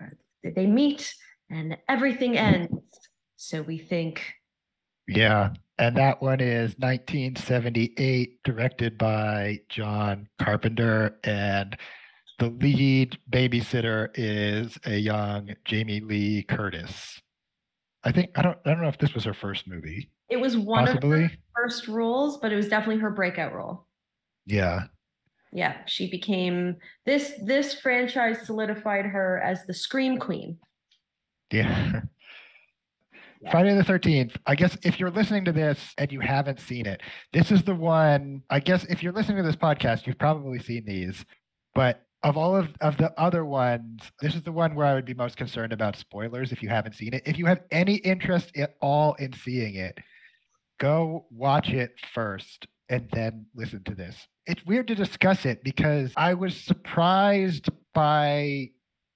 are 0.00 0.16
they 0.42 0.66
meet 0.66 1.14
and 1.50 1.76
everything 1.88 2.36
ends. 2.36 2.82
So 3.36 3.62
we 3.62 3.78
think. 3.78 4.22
Yeah. 5.06 5.50
And 5.78 5.96
that 5.96 6.22
one 6.22 6.40
is 6.40 6.74
1978, 6.78 8.42
directed 8.44 8.96
by 8.96 9.60
John 9.68 10.28
Carpenter. 10.40 11.18
And 11.22 11.76
the 12.38 12.48
lead 12.48 13.18
babysitter 13.30 14.08
is 14.14 14.78
a 14.84 14.96
young 14.96 15.54
Jamie 15.64 16.00
Lee 16.00 16.42
Curtis. 16.42 17.20
I 18.04 18.12
think 18.12 18.30
I 18.36 18.42
don't 18.42 18.58
I 18.64 18.70
don't 18.70 18.82
know 18.82 18.88
if 18.88 18.98
this 18.98 19.14
was 19.14 19.24
her 19.24 19.34
first 19.34 19.66
movie. 19.66 20.10
It 20.28 20.36
was 20.38 20.56
one 20.56 20.86
Possibly. 20.86 21.24
of 21.24 21.30
her 21.30 21.36
first 21.56 21.88
roles, 21.88 22.38
but 22.38 22.52
it 22.52 22.56
was 22.56 22.68
definitely 22.68 23.02
her 23.02 23.10
breakout 23.10 23.52
role. 23.52 23.86
Yeah. 24.46 24.84
Yeah, 25.52 25.76
she 25.86 26.10
became 26.10 26.76
this 27.04 27.32
this 27.42 27.74
franchise 27.74 28.46
solidified 28.46 29.06
her 29.06 29.40
as 29.42 29.64
the 29.66 29.74
scream 29.74 30.18
queen. 30.18 30.58
Yeah. 31.52 32.00
Friday 33.50 33.74
the 33.74 33.82
13th. 33.82 34.36
I 34.46 34.54
guess 34.54 34.76
if 34.82 34.98
you're 34.98 35.10
listening 35.10 35.44
to 35.44 35.52
this 35.52 35.94
and 35.98 36.10
you 36.10 36.20
haven't 36.20 36.60
seen 36.60 36.86
it, 36.86 37.02
this 37.32 37.50
is 37.50 37.62
the 37.62 37.74
one. 37.74 38.42
I 38.50 38.60
guess 38.60 38.84
if 38.84 39.02
you're 39.02 39.12
listening 39.12 39.38
to 39.38 39.42
this 39.42 39.56
podcast, 39.56 40.06
you've 40.06 40.18
probably 40.18 40.58
seen 40.58 40.84
these. 40.84 41.24
But 41.74 42.02
of 42.22 42.36
all 42.36 42.56
of, 42.56 42.68
of 42.80 42.96
the 42.96 43.12
other 43.20 43.44
ones, 43.44 44.00
this 44.20 44.34
is 44.34 44.42
the 44.42 44.52
one 44.52 44.74
where 44.74 44.86
I 44.86 44.94
would 44.94 45.04
be 45.04 45.14
most 45.14 45.36
concerned 45.36 45.72
about 45.72 45.96
spoilers 45.96 46.50
if 46.50 46.62
you 46.62 46.68
haven't 46.68 46.94
seen 46.94 47.14
it. 47.14 47.22
If 47.26 47.38
you 47.38 47.46
have 47.46 47.60
any 47.70 47.96
interest 47.96 48.56
at 48.56 48.74
all 48.80 49.14
in 49.14 49.32
seeing 49.32 49.76
it, 49.76 49.98
go 50.80 51.26
watch 51.30 51.68
it 51.68 51.92
first 52.14 52.66
and 52.88 53.08
then 53.12 53.46
listen 53.54 53.82
to 53.84 53.94
this. 53.94 54.26
It's 54.46 54.64
weird 54.64 54.88
to 54.88 54.94
discuss 54.94 55.44
it 55.44 55.62
because 55.62 56.12
I 56.16 56.34
was 56.34 56.56
surprised 56.56 57.68
by 57.94 58.70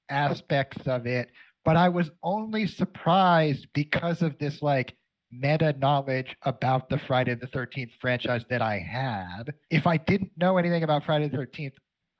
aspects 0.08 0.86
of 0.86 1.06
it 1.06 1.30
but 1.64 1.76
I 1.76 1.88
was 1.88 2.10
only 2.22 2.66
surprised 2.66 3.66
because 3.74 4.22
of 4.22 4.38
this 4.38 4.62
like 4.62 4.96
meta 5.32 5.74
knowledge 5.78 6.34
about 6.42 6.88
the 6.88 6.98
Friday 6.98 7.34
the 7.34 7.46
13th 7.46 7.92
franchise 8.00 8.44
that 8.50 8.62
I 8.62 8.78
had. 8.78 9.52
If 9.70 9.86
I 9.86 9.96
didn't 9.96 10.32
know 10.36 10.58
anything 10.58 10.82
about 10.82 11.04
Friday 11.04 11.28
the 11.28 11.38
13th, 11.38 11.72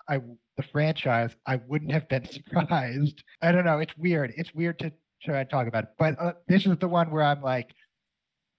I 0.09 0.21
the 0.57 0.63
franchise, 0.73 1.35
I 1.47 1.57
wouldn't 1.69 1.93
have 1.93 2.09
been 2.09 2.25
surprised. 2.31 3.23
I 3.43 3.53
don't 3.53 3.65
know. 3.65 3.79
It's 3.79 3.97
weird. 3.97 4.33
It's 4.37 4.55
weird 4.55 4.79
to 4.81 4.93
try 5.23 5.43
to 5.43 5.51
talk 5.51 5.67
about 5.67 5.85
it. 5.85 5.91
But 5.99 6.21
uh, 6.21 6.33
this 6.49 6.67
is 6.67 6.77
the 6.79 6.89
one 6.89 7.11
where 7.11 7.23
I'm 7.23 7.43
like, 7.43 7.71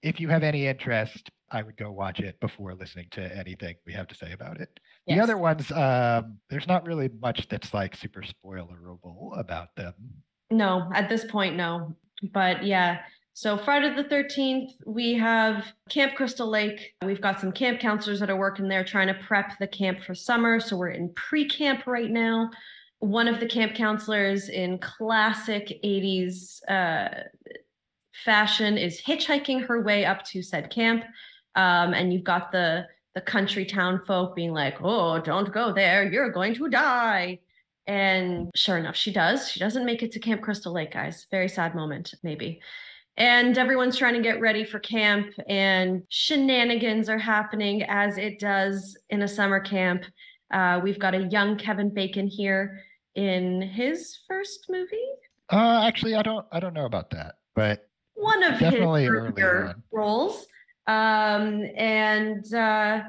if 0.01 0.19
you 0.19 0.29
have 0.29 0.43
any 0.43 0.67
interest, 0.67 1.29
I 1.51 1.61
would 1.63 1.77
go 1.77 1.91
watch 1.91 2.19
it 2.19 2.39
before 2.39 2.73
listening 2.73 3.07
to 3.11 3.37
anything 3.37 3.75
we 3.85 3.93
have 3.93 4.07
to 4.07 4.15
say 4.15 4.31
about 4.31 4.59
it. 4.59 4.79
The 5.05 5.19
other 5.19 5.37
ones, 5.37 5.69
um, 5.71 6.37
there's 6.49 6.67
not 6.67 6.87
really 6.87 7.09
much 7.21 7.47
that's 7.49 7.73
like 7.73 7.95
super 7.95 8.23
spoilerable 8.23 9.37
about 9.37 9.75
them. 9.75 9.93
No, 10.51 10.89
at 10.93 11.09
this 11.09 11.25
point, 11.25 11.55
no. 11.55 11.95
But 12.33 12.65
yeah, 12.65 12.99
so 13.33 13.57
Friday 13.57 13.95
the 13.95 14.03
13th, 14.03 14.71
we 14.85 15.13
have 15.15 15.73
Camp 15.89 16.15
Crystal 16.15 16.47
Lake. 16.47 16.93
We've 17.03 17.21
got 17.21 17.39
some 17.39 17.51
camp 17.51 17.79
counselors 17.79 18.19
that 18.19 18.29
are 18.29 18.37
working 18.37 18.67
there 18.67 18.83
trying 18.83 19.07
to 19.07 19.13
prep 19.13 19.57
the 19.59 19.67
camp 19.67 20.01
for 20.01 20.13
summer. 20.13 20.59
So 20.59 20.77
we're 20.77 20.89
in 20.89 21.09
pre 21.15 21.47
camp 21.47 21.87
right 21.87 22.11
now. 22.11 22.51
one 22.99 23.27
of 23.27 23.39
the 23.39 23.47
camp 23.47 23.73
counselors 23.73 24.49
in 24.49 24.77
classic 24.77 25.79
80s 25.83 26.61
uh, 26.69 27.23
fashion 28.13 28.77
is 28.77 29.01
hitchhiking 29.01 29.65
her 29.65 29.81
way 29.81 30.05
up 30.05 30.23
to 30.25 30.43
said 30.43 30.69
camp. 30.69 31.03
Um, 31.55 31.93
and 31.93 32.13
you've 32.13 32.23
got 32.23 32.51
the 32.51 32.87
the 33.15 33.21
country 33.21 33.65
town 33.65 34.01
folk 34.05 34.35
being 34.35 34.53
like, 34.53 34.77
"Oh, 34.81 35.19
don't 35.19 35.51
go 35.51 35.73
there. 35.73 36.09
You're 36.09 36.31
going 36.31 36.53
to 36.55 36.69
die." 36.69 37.39
And 37.87 38.51
sure 38.55 38.77
enough, 38.77 38.95
she 38.95 39.11
does. 39.11 39.49
She 39.49 39.59
doesn't 39.59 39.85
make 39.85 40.03
it 40.03 40.11
to 40.13 40.19
Camp 40.19 40.41
Crystal 40.41 40.71
Lake, 40.71 40.93
guys. 40.93 41.27
Very 41.31 41.49
sad 41.49 41.75
moment, 41.75 42.13
maybe. 42.23 42.61
And 43.17 43.57
everyone's 43.57 43.97
trying 43.97 44.13
to 44.13 44.21
get 44.21 44.39
ready 44.39 44.63
for 44.63 44.79
camp, 44.79 45.33
and 45.49 46.03
shenanigans 46.09 47.09
are 47.09 47.17
happening 47.17 47.83
as 47.83 48.17
it 48.17 48.39
does 48.39 48.97
in 49.09 49.23
a 49.23 49.27
summer 49.27 49.59
camp. 49.59 50.05
Uh, 50.51 50.79
we've 50.81 50.99
got 50.99 51.13
a 51.13 51.27
young 51.27 51.57
Kevin 51.57 51.93
Bacon 51.93 52.27
here 52.27 52.81
in 53.15 53.61
his 53.61 54.19
first 54.27 54.67
movie. 54.69 54.97
Uh, 55.51 55.83
actually, 55.85 56.15
I 56.15 56.21
don't, 56.21 56.45
I 56.51 56.59
don't 56.61 56.73
know 56.73 56.85
about 56.85 57.09
that, 57.09 57.35
but 57.53 57.89
one 58.13 58.43
of 58.43 58.59
definitely 58.59 59.03
his 59.03 59.11
earlier 59.11 59.75
roles. 59.91 60.47
Um, 60.87 61.63
and 61.75 62.53
uh, 62.53 63.01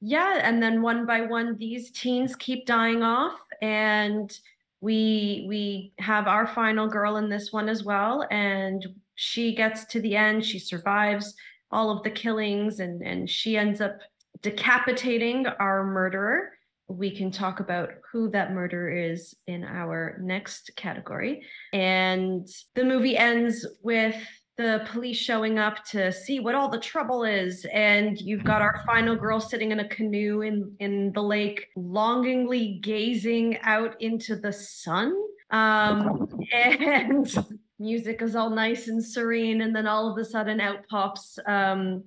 yeah, 0.00 0.40
and 0.42 0.62
then 0.62 0.82
one 0.82 1.06
by 1.06 1.22
one, 1.22 1.56
these 1.56 1.90
teens 1.90 2.36
keep 2.36 2.66
dying 2.66 3.02
off, 3.02 3.40
and 3.62 4.36
we 4.80 5.44
we 5.48 5.92
have 5.98 6.28
our 6.28 6.46
final 6.46 6.86
girl 6.86 7.16
in 7.16 7.28
this 7.28 7.52
one 7.52 7.68
as 7.68 7.82
well, 7.84 8.26
and 8.30 8.86
she 9.14 9.54
gets 9.54 9.84
to 9.86 10.00
the 10.00 10.16
end, 10.16 10.44
she 10.44 10.58
survives 10.58 11.34
all 11.70 11.90
of 11.90 12.02
the 12.02 12.10
killings, 12.10 12.80
and 12.80 13.02
and 13.02 13.28
she 13.28 13.56
ends 13.56 13.80
up 13.80 13.98
decapitating 14.42 15.46
our 15.46 15.84
murderer. 15.84 16.52
We 16.86 17.10
can 17.10 17.30
talk 17.30 17.60
about 17.60 17.90
who 18.10 18.30
that 18.30 18.54
murderer 18.54 18.90
is 18.90 19.34
in 19.46 19.62
our 19.64 20.16
next 20.22 20.70
category. 20.76 21.42
And 21.72 22.48
the 22.74 22.84
movie 22.84 23.16
ends 23.16 23.66
with 23.82 24.16
the 24.58 24.84
police 24.90 25.16
showing 25.16 25.56
up 25.56 25.84
to 25.84 26.10
see 26.10 26.40
what 26.40 26.56
all 26.56 26.68
the 26.68 26.80
trouble 26.80 27.22
is. 27.22 27.64
And 27.72 28.20
you've 28.20 28.42
got 28.42 28.60
our 28.60 28.82
final 28.84 29.14
girl 29.14 29.38
sitting 29.38 29.70
in 29.70 29.80
a 29.80 29.88
canoe 29.88 30.42
in 30.42 30.74
in 30.80 31.12
the 31.12 31.22
lake 31.22 31.68
longingly 31.76 32.80
gazing 32.82 33.58
out 33.62 34.00
into 34.02 34.34
the 34.34 34.52
sun. 34.52 35.14
Um 35.50 36.28
and 36.52 37.32
music 37.78 38.20
is 38.20 38.34
all 38.34 38.50
nice 38.50 38.88
and 38.88 39.02
serene. 39.02 39.60
And 39.60 39.74
then 39.74 39.86
all 39.86 40.10
of 40.10 40.18
a 40.18 40.24
sudden 40.24 40.60
out 40.60 40.88
pops 40.90 41.38
um 41.46 42.04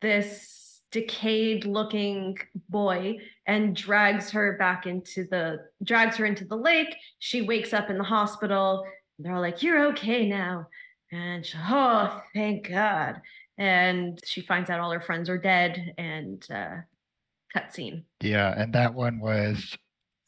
this 0.00 0.80
decayed 0.90 1.66
looking 1.66 2.36
boy 2.68 3.16
and 3.46 3.76
drags 3.76 4.30
her 4.30 4.56
back 4.58 4.86
into 4.86 5.26
the 5.30 5.58
drags 5.84 6.16
her 6.16 6.24
into 6.24 6.46
the 6.46 6.56
lake. 6.56 6.96
She 7.18 7.42
wakes 7.42 7.74
up 7.74 7.90
in 7.90 7.98
the 7.98 8.04
hospital. 8.04 8.86
They're 9.18 9.34
all 9.34 9.42
like 9.42 9.62
you're 9.62 9.88
okay 9.88 10.26
now 10.26 10.68
and 11.12 11.44
she, 11.44 11.56
oh, 11.58 12.20
thank 12.34 12.68
God. 12.70 13.20
And 13.58 14.18
she 14.24 14.40
finds 14.40 14.70
out 14.70 14.80
all 14.80 14.90
her 14.90 15.00
friends 15.00 15.28
are 15.28 15.38
dead 15.38 15.92
and 15.98 16.44
uh, 16.50 16.76
cutscene. 17.54 18.04
Yeah, 18.20 18.54
and 18.56 18.72
that 18.72 18.94
one 18.94 19.20
was 19.20 19.76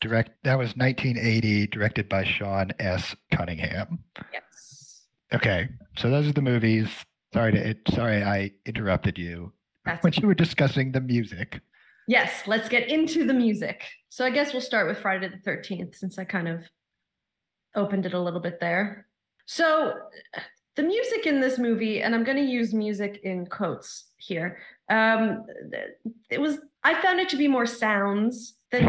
direct. 0.00 0.32
That 0.44 0.58
was 0.58 0.76
1980, 0.76 1.68
directed 1.68 2.08
by 2.08 2.24
Sean 2.24 2.70
S. 2.78 3.16
Cunningham. 3.32 3.98
Yes. 4.32 5.06
Okay, 5.32 5.68
so 5.96 6.10
those 6.10 6.28
are 6.28 6.32
the 6.32 6.42
movies. 6.42 6.88
Sorry 7.32 7.52
to 7.52 7.68
it. 7.70 7.78
Sorry, 7.92 8.22
I 8.22 8.52
interrupted 8.66 9.18
you 9.18 9.52
That's 9.84 10.04
when 10.04 10.12
you 10.12 10.28
were 10.28 10.34
discussing 10.34 10.92
the 10.92 11.00
music. 11.00 11.60
yes. 12.06 12.42
Let's 12.46 12.68
get 12.68 12.88
into 12.88 13.26
the 13.26 13.34
music. 13.34 13.82
So 14.10 14.24
I 14.24 14.30
guess 14.30 14.52
we'll 14.52 14.62
start 14.62 14.86
with 14.86 14.98
Friday 14.98 15.28
the 15.28 15.50
13th 15.50 15.96
since 15.96 16.18
I 16.18 16.24
kind 16.24 16.46
of 16.46 16.60
opened 17.74 18.06
it 18.06 18.14
a 18.14 18.20
little 18.20 18.38
bit 18.38 18.60
there. 18.60 19.08
So 19.46 19.94
the 20.76 20.82
music 20.82 21.26
in 21.26 21.40
this 21.40 21.58
movie, 21.58 22.02
and 22.02 22.14
I'm 22.14 22.24
going 22.24 22.36
to 22.36 22.42
use 22.42 22.74
music 22.74 23.20
in 23.22 23.46
quotes 23.46 24.06
here. 24.16 24.58
Um, 24.90 25.46
it 26.30 26.40
was 26.40 26.58
I 26.82 27.00
found 27.00 27.20
it 27.20 27.28
to 27.30 27.36
be 27.36 27.48
more 27.48 27.66
sounds 27.66 28.54
than, 28.70 28.84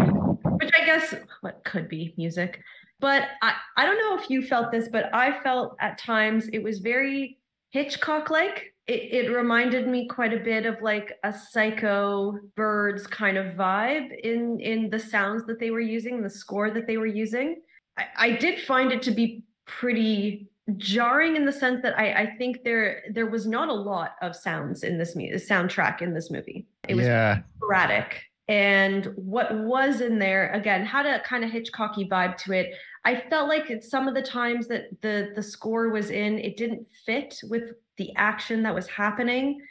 which 0.57 0.71
I 0.79 0.85
guess 0.85 1.13
what 1.41 1.63
could 1.63 1.87
be 1.87 2.13
music. 2.17 2.59
But 2.99 3.23
I 3.41 3.53
I 3.77 3.85
don't 3.85 3.99
know 3.99 4.21
if 4.21 4.29
you 4.29 4.41
felt 4.41 4.71
this, 4.71 4.89
but 4.89 5.13
I 5.13 5.41
felt 5.43 5.75
at 5.79 5.97
times 5.97 6.47
it 6.49 6.63
was 6.63 6.79
very 6.79 7.37
Hitchcock 7.69 8.29
like. 8.29 8.71
It, 8.87 9.25
it 9.25 9.31
reminded 9.31 9.87
me 9.87 10.07
quite 10.07 10.31
a 10.31 10.43
bit 10.43 10.67
of 10.67 10.79
like 10.81 11.13
a 11.23 11.33
psycho 11.33 12.37
birds 12.55 13.07
kind 13.07 13.37
of 13.37 13.55
vibe 13.55 14.09
in 14.23 14.59
in 14.59 14.89
the 14.89 14.99
sounds 14.99 15.45
that 15.47 15.59
they 15.59 15.71
were 15.71 15.79
using, 15.79 16.21
the 16.21 16.29
score 16.29 16.69
that 16.71 16.87
they 16.87 16.97
were 16.97 17.05
using. 17.05 17.61
I, 17.97 18.05
I 18.17 18.31
did 18.31 18.59
find 18.59 18.91
it 18.91 19.01
to 19.03 19.11
be 19.11 19.43
pretty 19.65 20.47
jarring 20.77 21.35
in 21.35 21.45
the 21.45 21.51
sense 21.51 21.81
that 21.83 21.97
I, 21.97 22.13
I 22.13 22.35
think 22.37 22.63
there 22.63 23.03
there 23.11 23.27
was 23.27 23.45
not 23.45 23.69
a 23.69 23.73
lot 23.73 24.15
of 24.21 24.35
sounds 24.35 24.83
in 24.83 24.97
this 24.97 25.15
mu- 25.15 25.33
soundtrack 25.33 26.01
in 26.01 26.13
this 26.13 26.31
movie. 26.31 26.67
It 26.87 26.95
was 26.95 27.05
yeah, 27.05 27.41
sporadic. 27.57 28.23
And 28.47 29.05
what 29.15 29.55
was 29.59 30.01
in 30.01 30.19
there 30.19 30.51
again 30.51 30.85
had 30.85 31.05
a 31.05 31.21
kind 31.21 31.43
of 31.43 31.51
Hitchcocky 31.51 32.07
vibe 32.07 32.37
to 32.37 32.53
it. 32.53 32.73
I 33.03 33.23
felt 33.29 33.47
like 33.47 33.69
it's 33.69 33.89
some 33.89 34.07
of 34.07 34.15
the 34.15 34.21
times 34.21 34.67
that 34.67 35.01
the 35.01 35.31
the 35.35 35.43
score 35.43 35.89
was 35.89 36.09
in, 36.09 36.39
it 36.39 36.57
didn't 36.57 36.87
fit 37.05 37.39
with 37.49 37.73
the 37.97 38.11
action 38.15 38.63
that 38.63 38.75
was 38.75 38.87
happening. 38.87 39.61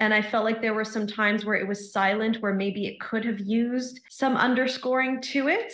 And 0.00 0.14
I 0.14 0.22
felt 0.22 0.44
like 0.44 0.62
there 0.62 0.74
were 0.74 0.84
some 0.84 1.08
times 1.08 1.44
where 1.44 1.56
it 1.56 1.66
was 1.66 1.92
silent, 1.92 2.40
where 2.40 2.54
maybe 2.54 2.86
it 2.86 3.00
could 3.00 3.24
have 3.24 3.40
used 3.40 4.00
some 4.08 4.36
underscoring 4.36 5.20
to 5.22 5.48
it 5.48 5.72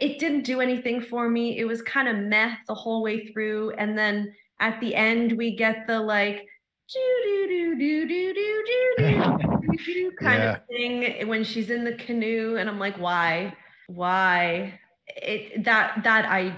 it 0.00 0.18
didn't 0.18 0.42
do 0.44 0.60
anything 0.60 1.00
for 1.00 1.28
me. 1.28 1.58
It 1.58 1.64
was 1.66 1.80
kind 1.82 2.08
of 2.08 2.16
meh 2.16 2.54
the 2.66 2.74
whole 2.74 3.02
way 3.02 3.26
through. 3.28 3.70
And 3.72 3.96
then 3.96 4.34
at 4.60 4.80
the 4.80 4.94
end, 4.94 5.32
we 5.32 5.56
get 5.56 5.86
the 5.86 6.00
like 6.00 6.46
do 6.92 7.00
do 7.24 7.46
do 7.48 7.76
do 7.78 8.06
do 8.06 8.34
do 8.34 8.64
do 8.66 9.76
do 9.76 10.10
kind 10.20 10.42
Yeah. 10.42 10.56
of 10.56 10.66
thing 10.68 11.26
when 11.28 11.42
she's 11.44 11.70
in 11.70 11.84
the 11.84 11.94
canoe, 11.94 12.56
and 12.56 12.68
I'm 12.68 12.78
like, 12.78 12.96
why, 12.98 13.54
why? 13.88 14.78
It 15.08 15.64
that 15.64 16.02
that 16.04 16.24
I 16.26 16.54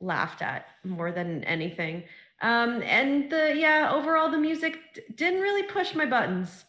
laughed 0.00 0.42
at 0.42 0.66
more 0.84 1.12
than 1.12 1.44
anything. 1.44 2.04
Um, 2.42 2.82
and 2.82 3.30
the 3.30 3.54
yeah, 3.56 3.90
overall 3.92 4.30
the 4.30 4.38
music 4.38 4.78
d- 4.94 5.02
didn't 5.14 5.40
really 5.40 5.62
push 5.64 5.94
my 5.94 6.04
buttons. 6.06 6.64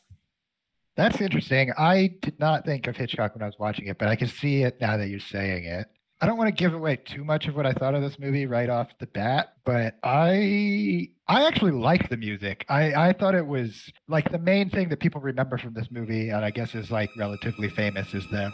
that's 0.95 1.19
interesting. 1.21 1.71
I 1.77 2.15
did 2.21 2.39
not 2.39 2.65
think 2.65 2.87
of 2.87 2.95
Hitchcock 2.95 3.35
when 3.35 3.43
I 3.43 3.45
was 3.47 3.59
watching 3.59 3.87
it, 3.87 3.97
but 3.99 4.07
I 4.07 4.15
can 4.15 4.27
see 4.29 4.63
it 4.63 4.79
now 4.81 4.95
that 4.97 5.09
you're 5.09 5.19
saying 5.19 5.65
it. 5.65 5.87
I 6.19 6.25
don't 6.25 6.37
want 6.37 6.47
to 6.47 6.51
give 6.63 6.73
away 6.73 6.95
too 6.95 7.23
much 7.23 7.47
of 7.47 7.55
what 7.55 7.67
I 7.67 7.73
thought 7.73 7.93
of 7.93 8.01
this 8.01 8.17
movie 8.17 8.47
right 8.47 8.69
off 8.69 8.87
the 8.99 9.05
bat, 9.05 9.53
but 9.65 9.95
I 10.03 11.09
I 11.27 11.45
actually 11.45 11.73
like 11.73 12.09
the 12.09 12.17
music. 12.17 12.65
I 12.69 13.09
I 13.09 13.13
thought 13.13 13.35
it 13.35 13.45
was 13.45 13.91
like 14.07 14.31
the 14.31 14.39
main 14.39 14.69
thing 14.71 14.89
that 14.89 14.99
people 14.99 15.21
remember 15.21 15.59
from 15.59 15.75
this 15.75 15.91
movie, 15.91 16.29
and 16.29 16.43
I 16.43 16.49
guess 16.49 16.73
is 16.73 16.89
like 16.89 17.11
relatively 17.19 17.69
famous, 17.69 18.15
is 18.15 18.25
the 18.31 18.51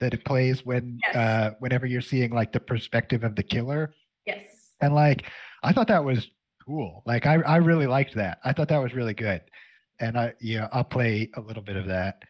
that 0.00 0.14
it 0.14 0.24
plays 0.24 0.64
when 0.64 0.98
Yes. 1.02 1.16
uh 1.16 1.50
whenever 1.58 1.86
you're 1.86 2.00
seeing 2.00 2.30
like 2.32 2.52
the 2.52 2.60
perspective 2.60 3.22
of 3.24 3.36
the 3.36 3.42
killer 3.42 3.92
Yes. 4.26 4.46
and 4.80 4.94
like 4.94 5.24
i 5.62 5.72
thought 5.72 5.88
that 5.88 6.04
was 6.04 6.28
cool 6.64 7.02
like 7.06 7.26
i 7.26 7.34
i 7.42 7.56
really 7.56 7.86
liked 7.86 8.14
that 8.14 8.38
i 8.44 8.52
thought 8.52 8.68
that 8.68 8.78
was 8.82 8.94
really 8.94 9.14
good 9.14 9.42
and 10.00 10.18
i 10.18 10.32
yeah 10.40 10.68
i'll 10.72 10.84
play 10.84 11.30
a 11.34 11.40
little 11.40 11.62
bit 11.62 11.76
of 11.76 11.86
that 11.86 12.22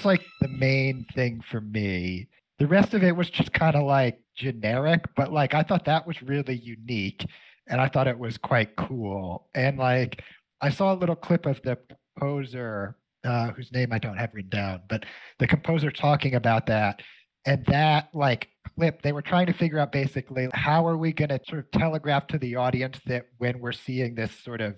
was 0.00 0.18
like 0.18 0.26
the 0.40 0.48
main 0.48 1.04
thing 1.14 1.42
for 1.50 1.60
me. 1.60 2.28
The 2.58 2.66
rest 2.66 2.94
of 2.94 3.02
it 3.02 3.14
was 3.14 3.30
just 3.30 3.52
kind 3.52 3.76
of 3.76 3.84
like 3.84 4.20
generic 4.36 5.04
but 5.16 5.30
like 5.30 5.52
i 5.52 5.62
thought 5.62 5.84
that 5.84 6.06
was 6.06 6.22
really 6.22 6.56
unique 6.56 7.26
and 7.66 7.78
i 7.78 7.86
thought 7.86 8.08
it 8.08 8.18
was 8.18 8.38
quite 8.38 8.74
cool. 8.76 9.48
And 9.54 9.78
like 9.78 10.22
i 10.62 10.70
saw 10.70 10.94
a 10.94 10.96
little 10.96 11.16
clip 11.16 11.44
of 11.46 11.60
the 11.62 11.78
composer 12.16 12.96
uh, 13.24 13.50
whose 13.50 13.70
name 13.72 13.92
i 13.92 13.98
don't 13.98 14.16
have 14.16 14.30
written 14.32 14.48
down 14.48 14.80
but 14.88 15.04
the 15.38 15.46
composer 15.46 15.90
talking 15.90 16.34
about 16.36 16.66
that 16.66 17.02
and 17.44 17.66
that 17.66 18.08
like 18.14 18.48
clip 18.76 19.02
they 19.02 19.12
were 19.12 19.20
trying 19.20 19.46
to 19.46 19.52
figure 19.52 19.78
out 19.78 19.92
basically 19.92 20.48
how 20.54 20.86
are 20.86 20.96
we 20.96 21.12
going 21.12 21.28
to 21.28 21.40
sort 21.46 21.60
of 21.60 21.70
telegraph 21.78 22.26
to 22.26 22.38
the 22.38 22.56
audience 22.56 22.98
that 23.04 23.26
when 23.36 23.60
we're 23.60 23.72
seeing 23.72 24.14
this 24.14 24.32
sort 24.42 24.62
of 24.62 24.74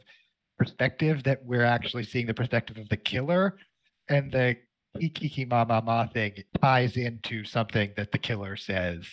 perspective 0.58 1.22
that 1.22 1.44
we're 1.44 1.64
actually 1.64 2.02
seeing 2.02 2.26
the 2.26 2.34
perspective 2.34 2.78
of 2.78 2.88
the 2.88 2.96
killer? 2.96 3.56
And 4.08 4.32
the 4.32 4.56
kiki 4.98 5.44
ma 5.44 5.64
ma 5.64 5.80
ma 5.80 6.06
thing 6.06 6.32
ties 6.60 6.96
into 6.96 7.44
something 7.44 7.90
that 7.96 8.12
the 8.12 8.18
killer 8.18 8.56
says 8.56 9.06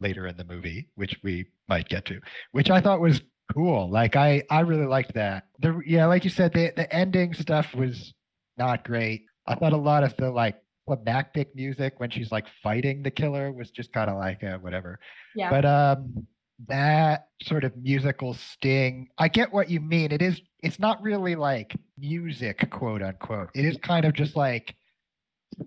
later 0.00 0.26
in 0.26 0.36
the 0.36 0.44
movie, 0.44 0.88
which 0.94 1.16
we 1.22 1.46
might 1.68 1.88
get 1.88 2.04
to, 2.06 2.20
which 2.52 2.70
I 2.70 2.80
thought 2.80 3.00
was 3.00 3.20
cool. 3.52 3.90
Like 3.90 4.16
I 4.16 4.42
I 4.50 4.60
really 4.60 4.86
liked 4.86 5.14
that. 5.14 5.44
The 5.60 5.80
yeah, 5.86 6.06
like 6.06 6.24
you 6.24 6.30
said, 6.30 6.52
the 6.52 6.72
the 6.76 6.92
ending 6.94 7.34
stuff 7.34 7.74
was 7.74 8.14
not 8.56 8.84
great. 8.84 9.24
I 9.46 9.54
thought 9.54 9.72
a 9.72 9.78
lot 9.78 10.04
of 10.04 10.16
the 10.16 10.30
like 10.30 10.56
climactic 10.86 11.54
music 11.54 11.94
when 11.98 12.10
she's 12.10 12.30
like 12.30 12.46
fighting 12.62 13.02
the 13.02 13.10
killer 13.10 13.52
was 13.52 13.70
just 13.70 13.92
kind 13.92 14.08
of 14.08 14.16
like 14.16 14.42
uh, 14.44 14.58
whatever. 14.58 14.98
Yeah. 15.34 15.50
But 15.50 15.64
um 15.64 16.26
that 16.68 17.28
sort 17.42 17.64
of 17.64 17.76
musical 17.76 18.32
sting, 18.32 19.08
I 19.18 19.28
get 19.28 19.52
what 19.52 19.68
you 19.68 19.80
mean. 19.80 20.12
It 20.12 20.22
is 20.22 20.40
it's 20.62 20.78
not 20.78 21.02
really 21.02 21.36
like 21.36 21.76
music, 21.98 22.68
quote 22.70 23.02
unquote. 23.02 23.50
It 23.54 23.64
is 23.64 23.76
kind 23.82 24.04
of 24.04 24.14
just 24.14 24.36
like 24.36 24.74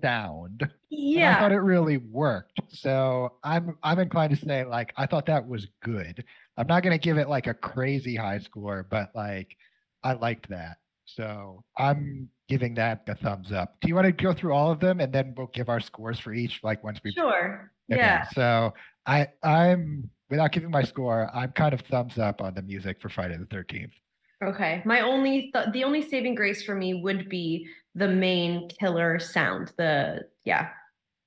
sound. 0.02 0.68
yeah. 0.90 1.38
I 1.38 1.40
thought 1.40 1.52
it 1.52 1.58
really 1.60 1.98
worked. 1.98 2.60
So 2.70 3.34
I'm 3.44 3.78
I'm 3.84 4.00
inclined 4.00 4.38
to 4.38 4.46
say 4.46 4.64
like 4.64 4.94
I 4.98 5.06
thought 5.06 5.26
that 5.28 5.48
was 5.48 5.68
good. 5.84 6.24
I'm 6.58 6.68
not 6.68 6.84
gonna 6.84 6.98
give 6.98 7.18
it 7.18 7.30
like 7.30 7.48
a 7.48 7.54
crazy 7.54 8.16
high 8.16 8.40
score, 8.40 8.86
but 8.90 9.12
like 9.16 9.56
I 10.04 10.14
liked 10.14 10.50
that. 10.50 10.78
So 11.06 11.64
I'm 11.78 12.30
giving 12.48 12.76
that 12.76 13.04
a 13.08 13.16
thumbs 13.16 13.52
up. 13.52 13.78
Do 13.82 13.88
you 13.88 13.96
want 13.96 14.06
to 14.06 14.12
go 14.12 14.34
through 14.34 14.54
all 14.54 14.72
of 14.72 14.80
them 14.80 15.00
and 15.00 15.12
then 15.12 15.34
we'll 15.36 15.48
give 15.48 15.70
our 15.70 15.80
scores 15.80 16.20
for 16.20 16.34
each 16.34 16.60
like 16.64 16.84
once 16.84 17.00
we 17.04 17.12
Sure. 17.12 17.72
Okay, 17.92 18.00
Yeah. 18.00 18.26
So 18.34 18.74
I 19.06 19.28
I'm 19.44 20.10
without 20.30 20.52
giving 20.52 20.70
my 20.70 20.84
score, 20.84 21.30
I'm 21.34 21.52
kind 21.54 21.74
of 21.74 21.82
thumbs 21.82 22.18
up 22.18 22.42
on 22.42 22.54
the 22.54 22.62
music 22.62 23.02
for 23.02 23.10
Friday 23.10 23.38
the 23.38 23.46
thirteenth. 23.46 23.94
Okay. 24.44 24.82
My 24.86 25.02
only 25.02 25.52
th- 25.54 25.68
the 25.74 25.84
only 25.84 26.02
saving 26.02 26.36
grace 26.36 26.64
for 26.64 26.76
me 26.76 27.02
would 27.02 27.28
be 27.30 27.68
the 27.96 28.08
main 28.08 28.70
killer 28.70 29.20
sound. 29.20 29.74
The 29.78 30.28
yeah. 30.46 30.70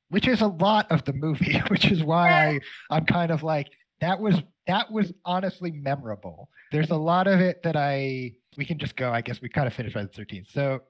which 0.08 0.26
is 0.26 0.40
a 0.40 0.46
lot 0.46 0.90
of 0.90 1.04
the 1.04 1.12
movie, 1.12 1.60
which 1.68 1.90
is 1.90 2.02
why 2.02 2.30
I 2.30 2.60
I'm 2.90 3.04
kind 3.04 3.30
of 3.30 3.42
like 3.42 3.70
that 4.00 4.18
was 4.18 4.42
that 4.66 4.90
was 4.90 5.12
honestly 5.24 5.70
memorable. 5.72 6.48
There's 6.70 6.90
a 6.90 6.96
lot 6.96 7.26
of 7.26 7.40
it 7.40 7.62
that 7.62 7.76
I 7.76 8.32
we 8.56 8.64
can 8.64 8.78
just 8.78 8.96
go. 8.96 9.12
I 9.12 9.20
guess 9.20 9.40
we 9.42 9.48
kind 9.48 9.66
of 9.66 9.74
finished 9.74 9.94
by 9.94 10.02
the 10.02 10.08
13th. 10.08 10.50
So 10.52 10.80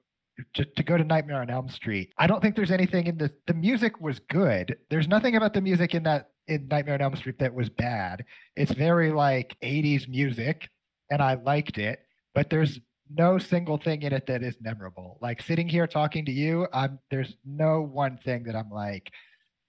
to, 0.55 0.65
to 0.65 0.83
go 0.83 0.97
to 0.97 1.03
Nightmare 1.03 1.41
on 1.41 1.49
Elm 1.49 1.69
Street, 1.69 2.13
I 2.17 2.27
don't 2.27 2.41
think 2.41 2.55
there's 2.55 2.71
anything 2.71 3.07
in 3.07 3.17
the 3.17 3.31
the 3.47 3.53
music 3.53 3.99
was 3.99 4.19
good. 4.29 4.77
There's 4.89 5.07
nothing 5.07 5.35
about 5.35 5.53
the 5.53 5.61
music 5.61 5.93
in 5.93 6.03
that 6.03 6.29
in 6.47 6.67
Nightmare 6.67 6.95
on 6.95 7.01
Elm 7.01 7.15
Street 7.15 7.39
that 7.39 7.53
was 7.53 7.69
bad. 7.69 8.23
It's 8.55 8.73
very 8.73 9.11
like 9.11 9.55
80s 9.61 10.07
music, 10.07 10.69
and 11.09 11.21
I 11.21 11.35
liked 11.35 11.77
it. 11.77 11.99
But 12.33 12.49
there's 12.49 12.79
no 13.09 13.37
single 13.37 13.77
thing 13.77 14.01
in 14.03 14.13
it 14.13 14.25
that 14.27 14.43
is 14.43 14.55
memorable. 14.61 15.17
Like 15.21 15.41
sitting 15.41 15.67
here 15.67 15.87
talking 15.87 16.25
to 16.25 16.31
you, 16.31 16.67
I'm 16.73 16.99
there's 17.11 17.35
no 17.45 17.81
one 17.81 18.17
thing 18.23 18.43
that 18.43 18.55
I'm 18.55 18.69
like, 18.69 19.11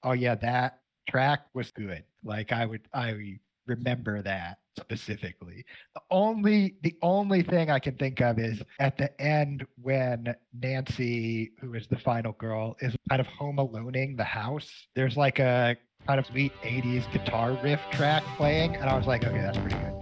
oh 0.02 0.12
yeah, 0.12 0.34
that 0.36 0.78
track 1.08 1.46
was 1.54 1.70
good. 1.72 2.04
Like 2.22 2.52
I 2.52 2.66
would 2.66 2.88
I 2.92 3.38
remember 3.66 4.22
that 4.22 4.58
specifically. 4.78 5.64
The 5.94 6.00
only 6.10 6.76
the 6.82 6.94
only 7.02 7.42
thing 7.42 7.70
I 7.70 7.78
can 7.78 7.96
think 7.96 8.20
of 8.20 8.38
is 8.38 8.62
at 8.80 8.96
the 8.96 9.20
end 9.20 9.66
when 9.80 10.34
Nancy, 10.58 11.52
who 11.60 11.74
is 11.74 11.86
the 11.86 11.98
final 11.98 12.32
girl, 12.32 12.76
is 12.80 12.94
kind 13.08 13.20
of 13.20 13.26
home 13.26 13.56
aloneing 13.56 14.16
the 14.16 14.24
house. 14.24 14.70
There's 14.94 15.16
like 15.16 15.38
a 15.38 15.76
kind 16.06 16.20
of 16.20 16.26
sweet 16.26 16.52
80s 16.62 17.10
guitar 17.12 17.58
riff 17.62 17.80
track 17.92 18.22
playing, 18.36 18.76
and 18.76 18.90
I 18.90 18.96
was 18.96 19.06
like, 19.06 19.24
okay, 19.24 19.40
that's 19.40 19.58
pretty 19.58 19.76
good. 19.76 19.93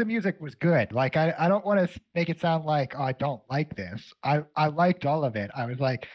The 0.00 0.04
music 0.06 0.40
was 0.40 0.54
good. 0.54 0.92
Like 0.92 1.16
I, 1.16 1.34
I 1.38 1.48
don't 1.48 1.64
want 1.64 1.88
to 1.88 2.00
make 2.14 2.30
it 2.30 2.40
sound 2.40 2.64
like 2.64 2.94
oh, 2.98 3.02
I 3.02 3.12
don't 3.12 3.42
like 3.50 3.76
this. 3.76 4.12
I, 4.24 4.42
I 4.56 4.66
liked 4.66 5.04
all 5.06 5.24
of 5.24 5.36
it. 5.36 5.50
I 5.54 5.66
was 5.66 5.78
like, 5.78 6.08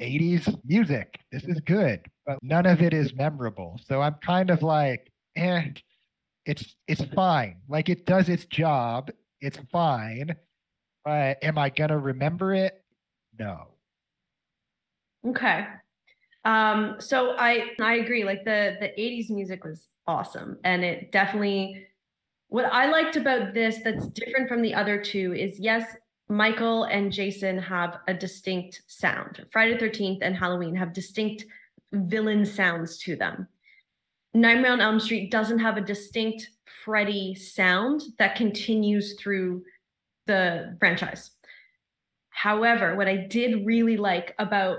80s 0.00 0.58
music. 0.64 1.18
This 1.30 1.44
is 1.44 1.60
good, 1.60 2.00
but 2.26 2.38
none 2.42 2.66
of 2.66 2.82
it 2.82 2.92
is 2.92 3.14
memorable. 3.14 3.78
So 3.86 4.02
I'm 4.02 4.16
kind 4.24 4.50
of 4.50 4.62
like, 4.62 5.10
eh, 5.36 5.68
it's 6.44 6.76
it's 6.88 7.04
fine. 7.14 7.56
Like 7.68 7.88
it 7.88 8.06
does 8.06 8.28
its 8.28 8.46
job. 8.46 9.10
It's 9.40 9.58
fine. 9.70 10.34
But 11.04 11.38
am 11.42 11.58
I 11.58 11.70
gonna 11.70 11.98
remember 11.98 12.54
it? 12.54 12.82
No. 13.38 13.68
Okay. 15.26 15.66
Um, 16.44 16.96
so 16.98 17.32
I 17.38 17.70
I 17.80 17.96
agree. 17.96 18.24
Like 18.24 18.44
the 18.44 18.76
the 18.80 18.88
80s 18.98 19.30
music 19.30 19.64
was 19.64 19.88
awesome. 20.06 20.58
And 20.64 20.84
it 20.84 21.12
definitely 21.12 21.86
what 22.48 22.66
I 22.66 22.90
liked 22.90 23.16
about 23.16 23.54
this 23.54 23.80
that's 23.82 24.06
different 24.08 24.48
from 24.48 24.62
the 24.62 24.74
other 24.74 25.02
two 25.02 25.34
is 25.34 25.58
yes, 25.58 25.96
Michael 26.28 26.84
and 26.84 27.12
Jason 27.12 27.58
have 27.58 27.98
a 28.08 28.14
distinct 28.14 28.82
sound. 28.86 29.44
Friday 29.52 29.78
the 29.78 29.86
13th 29.86 30.18
and 30.22 30.36
Halloween 30.36 30.74
have 30.74 30.92
distinct 30.92 31.44
villain 31.92 32.44
sounds 32.44 32.98
to 32.98 33.16
them. 33.16 33.46
Nightmare 34.34 34.72
on 34.72 34.80
Elm 34.80 35.00
Street 35.00 35.30
doesn't 35.30 35.60
have 35.60 35.76
a 35.76 35.80
distinct 35.80 36.50
Freddy 36.84 37.34
sound 37.34 38.02
that 38.18 38.36
continues 38.36 39.18
through 39.18 39.64
the 40.26 40.76
franchise. 40.78 41.30
However, 42.30 42.96
what 42.96 43.08
I 43.08 43.16
did 43.16 43.64
really 43.64 43.96
like 43.96 44.34
about 44.38 44.78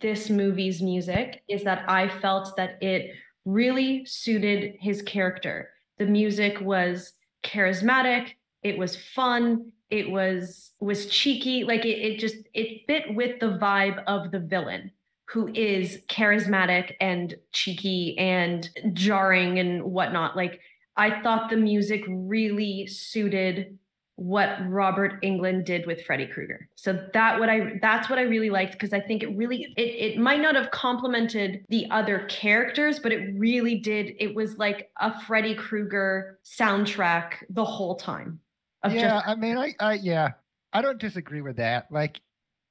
this 0.00 0.30
movie's 0.30 0.80
music 0.80 1.42
is 1.48 1.64
that 1.64 1.84
I 1.88 2.08
felt 2.08 2.56
that 2.56 2.82
it 2.82 3.14
really 3.44 4.06
suited 4.06 4.76
his 4.80 5.02
character. 5.02 5.71
The 6.02 6.08
music 6.08 6.60
was 6.60 7.12
charismatic, 7.44 8.30
it 8.64 8.76
was 8.76 8.96
fun, 8.96 9.70
it 9.88 10.10
was 10.10 10.72
was 10.80 11.06
cheeky, 11.06 11.62
like 11.62 11.84
it, 11.84 11.96
it 11.96 12.18
just 12.18 12.34
it 12.54 12.82
fit 12.88 13.14
with 13.14 13.38
the 13.38 13.56
vibe 13.62 14.02
of 14.08 14.32
the 14.32 14.40
villain 14.40 14.90
who 15.26 15.46
is 15.54 16.00
charismatic 16.08 16.94
and 17.00 17.36
cheeky 17.52 18.18
and 18.18 18.68
jarring 18.94 19.60
and 19.60 19.84
whatnot. 19.84 20.36
Like 20.36 20.58
I 20.96 21.22
thought 21.22 21.50
the 21.50 21.56
music 21.56 22.02
really 22.08 22.88
suited 22.88 23.78
what 24.16 24.58
Robert 24.68 25.22
Englund 25.22 25.64
did 25.64 25.86
with 25.86 26.04
Freddy 26.04 26.26
Krueger. 26.26 26.68
So 26.74 27.08
that 27.14 27.40
what 27.40 27.48
I 27.48 27.78
that's 27.80 28.10
what 28.10 28.18
I 28.18 28.22
really 28.22 28.50
liked 28.50 28.72
because 28.72 28.92
I 28.92 29.00
think 29.00 29.22
it 29.22 29.36
really 29.36 29.72
it 29.76 29.82
it 30.14 30.18
might 30.18 30.40
not 30.40 30.54
have 30.54 30.70
complemented 30.70 31.64
the 31.68 31.86
other 31.90 32.26
characters, 32.28 32.98
but 32.98 33.12
it 33.12 33.34
really 33.36 33.76
did. 33.76 34.14
It 34.20 34.34
was 34.34 34.58
like 34.58 34.90
a 35.00 35.18
Freddy 35.22 35.54
Krueger 35.54 36.38
soundtrack 36.44 37.32
the 37.50 37.64
whole 37.64 37.96
time. 37.96 38.38
Of 38.82 38.92
Yeah, 38.92 39.14
just 39.14 39.28
I 39.28 39.34
mean 39.34 39.56
I, 39.56 39.74
I 39.80 39.94
yeah. 39.94 40.30
I 40.74 40.82
don't 40.82 40.98
disagree 40.98 41.42
with 41.42 41.56
that. 41.56 41.86
Like 41.90 42.20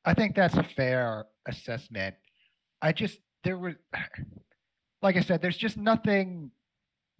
I 0.05 0.13
think 0.13 0.35
that's 0.35 0.55
a 0.55 0.63
fair 0.75 1.25
assessment. 1.47 2.15
I 2.81 2.91
just 2.91 3.19
there 3.43 3.57
was 3.57 3.75
like 5.01 5.17
I 5.17 5.21
said, 5.21 5.41
there's 5.41 5.57
just 5.57 5.77
nothing 5.77 6.51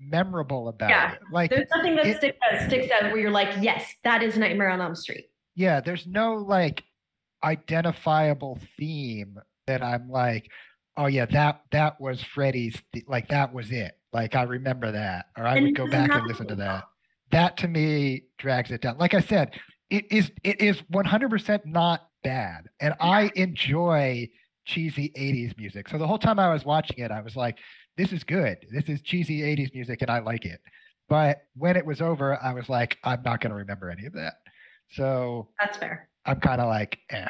memorable 0.01 0.67
about 0.67 0.89
Yeah, 0.89 1.13
it. 1.13 1.19
Like 1.31 1.49
there's 1.51 1.69
nothing 1.73 1.95
that 1.95 2.07
it- 2.07 2.17
sticks 2.17 2.37
out, 2.51 2.67
sticks 2.67 2.91
out 2.91 3.03
where 3.11 3.17
you're 3.17 3.31
like, 3.31 3.49
yes, 3.61 3.93
that 4.03 4.23
is 4.23 4.37
Nightmare 4.37 4.69
on 4.69 4.81
Elm 4.81 4.95
Street. 4.95 5.25
yeah, 5.55 5.79
there's 5.81 6.07
no 6.07 6.35
like 6.35 6.83
identifiable 7.43 8.59
theme 8.77 9.37
that 9.67 9.81
I'm 9.83 10.09
like, 10.09 10.49
oh 10.97 11.07
yeah, 11.07 11.25
that 11.27 11.61
that 11.71 11.99
was 11.99 12.21
Freddy's 12.23 12.81
th- 12.93 13.05
like 13.07 13.27
that 13.29 13.53
was 13.53 13.71
it. 13.71 13.97
Like 14.13 14.35
I 14.35 14.43
remember 14.43 14.91
that. 14.91 15.25
Or 15.37 15.45
I 15.45 15.57
And 15.57 15.65
would 15.67 15.75
go 15.75 15.87
back 15.89 16.11
and 16.11 16.25
listen 16.27 16.47
to 16.47 16.55
to. 16.55 16.61
that. 16.61 16.83
That 17.31 17.55
to 17.59 17.69
me 17.69 18.23
drags 18.39 18.71
it 18.71 18.81
down. 18.81 18.97
Like 18.97 19.13
I 19.13 19.21
said, 19.21 19.51
it 19.89 20.11
is 20.11 20.29
it 20.43 20.59
is 20.59 20.81
100% 20.93 21.65
not 21.65 22.09
bad. 22.25 22.65
And 22.81 22.93
I 22.99 23.31
enjoy 23.37 24.27
cheesy 24.65 25.13
80s 25.17 25.57
music. 25.57 25.87
So 25.87 25.97
the 25.97 26.05
whole 26.05 26.17
time 26.17 26.39
I 26.39 26.51
was 26.51 26.65
watching 26.65 26.97
it, 26.99 27.09
I 27.09 27.21
was 27.21 27.37
like, 27.37 27.57
this 27.97 28.12
is 28.12 28.23
good. 28.23 28.58
This 28.71 28.86
is 28.89 29.01
cheesy 29.01 29.41
80s 29.41 29.73
music 29.73 30.01
and 30.01 30.10
I 30.10 30.19
like 30.19 30.45
it. 30.45 30.60
But 31.10 31.41
when 31.56 31.75
it 31.75 31.86
was 31.86 32.01
over, 32.01 32.41
I 32.41 32.54
was 32.54 32.69
like, 32.69 32.97
I'm 33.04 33.21
not 33.23 33.41
going 33.41 33.51
to 33.51 33.58
remember 33.58 33.89
any 33.89 34.06
of 34.06 34.13
that. 34.13 34.36
So 34.91 35.49
That's 35.60 35.77
fair. 35.77 36.10
I'm 36.25 36.39
kind 36.39 36.62
of 36.62 36.67
like, 36.67 36.99
eh. 37.10 37.30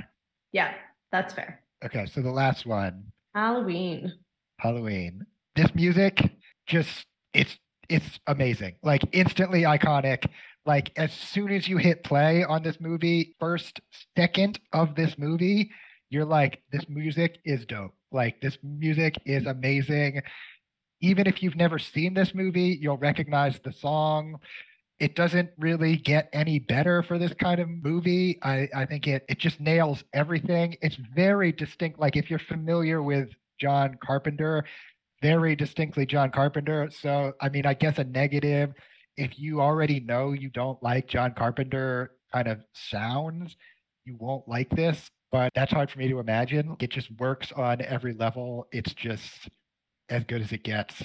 Yeah, 0.51 0.73
that's 1.11 1.33
fair. 1.33 1.61
Okay, 1.83 2.05
so 2.05 2.21
the 2.21 2.31
last 2.31 2.65
one, 2.65 3.05
Halloween. 3.33 4.13
Halloween. 4.59 5.25
This 5.55 5.73
music 5.73 6.21
just 6.67 7.05
it's 7.33 7.57
it's 7.89 8.19
amazing. 8.27 8.75
Like 8.83 9.03
instantly 9.11 9.63
iconic. 9.63 10.25
Like 10.65 10.91
as 10.97 11.11
soon 11.11 11.51
as 11.51 11.67
you 11.67 11.77
hit 11.77 12.03
play 12.03 12.43
on 12.43 12.61
this 12.61 12.79
movie, 12.79 13.35
first 13.39 13.81
second 14.15 14.59
of 14.73 14.95
this 14.95 15.17
movie, 15.17 15.71
you're 16.09 16.25
like, 16.25 16.61
this 16.71 16.85
music 16.87 17.39
is 17.45 17.65
dope. 17.65 17.95
Like 18.11 18.41
this 18.41 18.57
music 18.63 19.15
is 19.25 19.45
amazing. 19.45 20.21
Even 21.01 21.27
if 21.27 21.41
you've 21.41 21.55
never 21.55 21.79
seen 21.79 22.13
this 22.13 22.35
movie, 22.35 22.77
you'll 22.79 22.97
recognize 22.97 23.59
the 23.63 23.73
song. 23.73 24.37
It 24.99 25.15
doesn't 25.15 25.49
really 25.57 25.95
get 25.97 26.29
any 26.31 26.59
better 26.59 27.01
for 27.01 27.17
this 27.17 27.33
kind 27.33 27.59
of 27.59 27.67
movie. 27.67 28.37
I, 28.43 28.69
I 28.75 28.85
think 28.85 29.07
it 29.07 29.25
it 29.27 29.39
just 29.39 29.59
nails 29.59 30.03
everything. 30.13 30.77
It's 30.81 30.97
very 31.15 31.51
distinct. 31.51 31.99
Like 31.99 32.15
if 32.15 32.29
you're 32.29 32.39
familiar 32.39 33.01
with 33.01 33.29
John 33.59 33.97
Carpenter, 34.03 34.63
very 35.21 35.55
distinctly 35.55 36.05
John 36.05 36.29
Carpenter. 36.29 36.89
So 36.91 37.33
I 37.41 37.49
mean, 37.49 37.65
I 37.65 37.73
guess 37.73 37.97
a 37.97 38.03
negative 38.03 38.73
if 39.17 39.37
you 39.37 39.61
already 39.61 39.99
know 39.99 40.31
you 40.31 40.49
don't 40.49 40.81
like 40.81 41.07
John 41.07 41.33
Carpenter 41.33 42.11
kind 42.33 42.47
of 42.47 42.59
sounds, 42.73 43.55
you 44.05 44.15
won't 44.19 44.47
like 44.47 44.69
this. 44.69 45.09
But 45.31 45.51
that's 45.55 45.71
hard 45.71 45.89
for 45.89 45.99
me 45.99 46.09
to 46.09 46.19
imagine. 46.19 46.75
It 46.79 46.91
just 46.91 47.09
works 47.19 47.51
on 47.53 47.81
every 47.81 48.13
level. 48.13 48.67
It's 48.71 48.93
just 48.93 49.49
as 50.09 50.23
good 50.25 50.41
as 50.41 50.51
it 50.51 50.63
gets. 50.63 51.01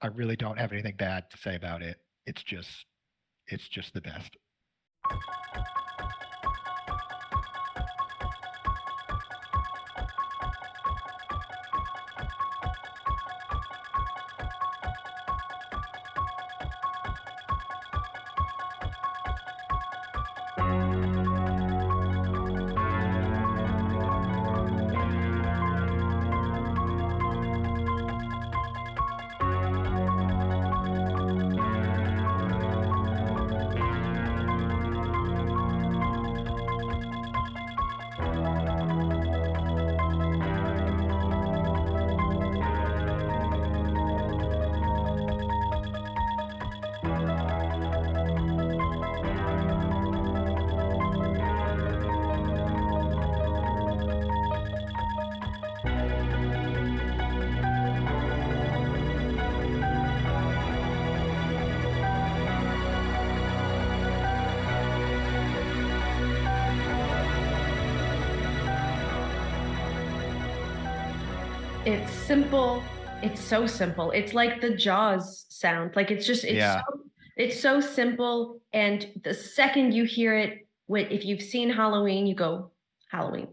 I 0.00 0.08
really 0.08 0.36
don't 0.36 0.58
have 0.58 0.72
anything 0.72 0.96
bad 0.96 1.24
to 1.30 1.38
say 1.38 1.56
about 1.56 1.82
it. 1.82 1.96
It's 2.26 2.42
just 2.42 2.86
it's 3.48 3.68
just 3.68 3.92
the 3.92 4.00
best. 4.00 4.36
Simple. 72.26 72.82
It's 73.22 73.40
so 73.40 73.66
simple. 73.66 74.10
It's 74.10 74.32
like 74.34 74.60
the 74.60 74.74
Jaws 74.74 75.44
sound. 75.48 75.94
Like 75.94 76.10
it's 76.10 76.26
just 76.26 76.44
it's 76.44 76.54
Yeah. 76.54 76.80
so 76.80 77.00
it's 77.36 77.60
so 77.60 77.80
simple. 77.80 78.60
And 78.72 79.06
the 79.24 79.34
second 79.34 79.92
you 79.92 80.04
hear 80.04 80.36
it, 80.36 80.66
when 80.86 81.06
if 81.10 81.24
you've 81.24 81.42
seen 81.42 81.70
Halloween, 81.70 82.26
you 82.26 82.34
go 82.34 82.70
Halloween. 83.10 83.48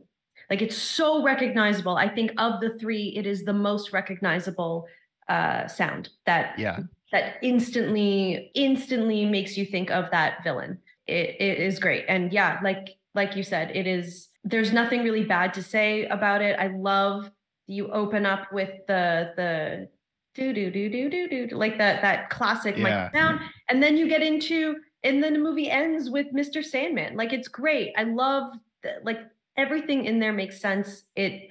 Like 0.49 0.61
it's 0.61 0.77
so 0.77 1.23
recognizable. 1.23 1.95
I 1.97 2.09
think 2.09 2.31
of 2.37 2.59
the 2.61 2.77
three, 2.79 3.13
it 3.15 3.25
is 3.25 3.43
the 3.43 3.53
most 3.53 3.93
recognizable 3.93 4.87
uh, 5.29 5.67
sound 5.67 6.09
that 6.25 6.57
Yeah. 6.59 6.79
that 7.11 7.35
instantly 7.41 8.51
instantly 8.55 9.25
makes 9.25 9.57
you 9.57 9.65
think 9.65 9.91
of 9.91 10.11
that 10.11 10.43
villain. 10.43 10.79
It, 11.07 11.35
it 11.39 11.59
is 11.59 11.79
great. 11.79 12.05
And 12.07 12.31
yeah, 12.31 12.59
like 12.63 12.97
like 13.15 13.35
you 13.35 13.43
said, 13.43 13.75
it 13.75 13.85
is 13.87 14.29
there's 14.43 14.71
nothing 14.73 15.03
really 15.03 15.23
bad 15.25 15.53
to 15.55 15.63
say 15.63 16.05
about 16.05 16.41
it. 16.41 16.57
I 16.57 16.67
love 16.67 17.29
you 17.71 17.89
open 17.91 18.25
up 18.25 18.51
with 18.51 18.71
the 18.87 19.31
the 19.37 19.87
do 20.35 20.53
do 20.53 20.71
do 20.71 20.89
do 20.89 21.09
do 21.09 21.27
do 21.27 21.55
like 21.55 21.77
that 21.77 22.01
that 22.01 22.29
classic 22.29 22.75
Yeah. 22.77 22.83
Michael 22.83 23.09
sound, 23.13 23.39
and 23.69 23.81
then 23.81 23.97
you 23.97 24.07
get 24.07 24.21
into 24.21 24.75
and 25.03 25.23
then 25.23 25.33
the 25.33 25.39
movie 25.39 25.69
ends 25.69 26.09
with 26.09 26.27
Mr. 26.33 26.63
Sandman. 26.63 27.15
Like 27.15 27.33
it's 27.33 27.47
great. 27.47 27.93
I 27.97 28.03
love 28.03 28.53
the, 28.83 28.95
like 29.03 29.19
everything 29.57 30.05
in 30.05 30.19
there 30.19 30.33
makes 30.33 30.61
sense. 30.61 31.03
It 31.15 31.49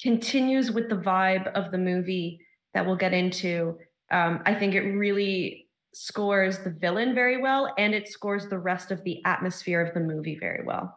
continues 0.00 0.70
with 0.70 0.88
the 0.88 0.96
vibe 0.96 1.50
of 1.52 1.72
the 1.72 1.78
movie 1.78 2.40
that 2.72 2.86
we'll 2.86 2.96
get 2.96 3.12
into. 3.12 3.78
Um, 4.10 4.42
I 4.46 4.54
think 4.54 4.74
it 4.74 4.82
really 4.82 5.68
scores 5.92 6.58
the 6.58 6.70
villain 6.70 7.14
very 7.14 7.40
well, 7.40 7.72
and 7.78 7.94
it 7.94 8.08
scores 8.08 8.48
the 8.48 8.58
rest 8.58 8.90
of 8.90 9.02
the 9.04 9.20
atmosphere 9.24 9.80
of 9.80 9.94
the 9.94 10.00
movie 10.00 10.36
very 10.38 10.64
well. 10.64 10.96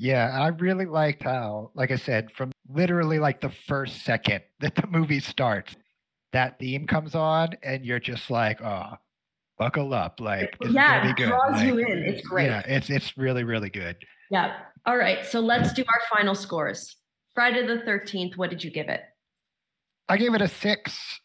Yeah, 0.00 0.30
I 0.32 0.48
really 0.48 0.86
liked 0.86 1.22
how, 1.24 1.72
like 1.74 1.90
I 1.90 1.96
said, 1.96 2.32
from 2.32 2.52
literally 2.70 3.18
like 3.18 3.42
the 3.42 3.50
first 3.50 4.02
second 4.02 4.42
that 4.60 4.74
the 4.74 4.86
movie 4.86 5.20
starts, 5.20 5.76
that 6.32 6.58
theme 6.58 6.86
comes 6.86 7.14
on, 7.14 7.50
and 7.62 7.84
you're 7.84 8.00
just 8.00 8.30
like, 8.30 8.62
oh, 8.62 8.94
buckle 9.58 9.92
up. 9.92 10.18
Like, 10.18 10.56
this 10.58 10.72
Yeah, 10.72 11.04
is 11.04 11.10
it 11.10 11.14
gonna 11.14 11.14
be 11.14 11.22
good. 11.22 11.28
draws 11.28 11.62
you 11.62 11.78
in. 11.78 11.98
It's 12.06 12.26
great. 12.26 12.46
Yeah, 12.46 12.62
it's 12.66 12.88
it's 12.88 13.18
really, 13.18 13.44
really 13.44 13.68
good. 13.68 13.96
Yeah. 14.30 14.60
All 14.86 14.96
right. 14.96 15.26
So 15.26 15.38
let's 15.40 15.74
do 15.74 15.82
our 15.86 16.16
final 16.16 16.34
scores. 16.34 16.96
Friday 17.34 17.66
the 17.66 17.82
13th, 17.82 18.38
what 18.38 18.48
did 18.48 18.64
you 18.64 18.70
give 18.70 18.88
it? 18.88 19.02
I 20.08 20.16
gave 20.16 20.32
it 20.32 20.40
a 20.40 20.48
six. 20.48 21.20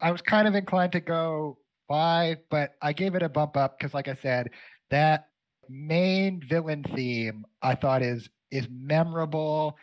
I 0.00 0.10
was 0.10 0.22
kind 0.22 0.48
of 0.48 0.54
inclined 0.54 0.92
to 0.92 1.00
go 1.00 1.58
five, 1.86 2.38
but 2.50 2.70
I 2.80 2.94
gave 2.94 3.14
it 3.14 3.22
a 3.22 3.28
bump 3.28 3.58
up 3.58 3.78
because, 3.78 3.92
like 3.92 4.08
I 4.08 4.16
said, 4.22 4.50
that 4.90 5.26
main 5.68 6.40
villain 6.48 6.84
theme 6.94 7.44
I 7.62 7.74
thought 7.74 8.02
is 8.02 8.28
is 8.50 8.68
memorable. 8.70 9.76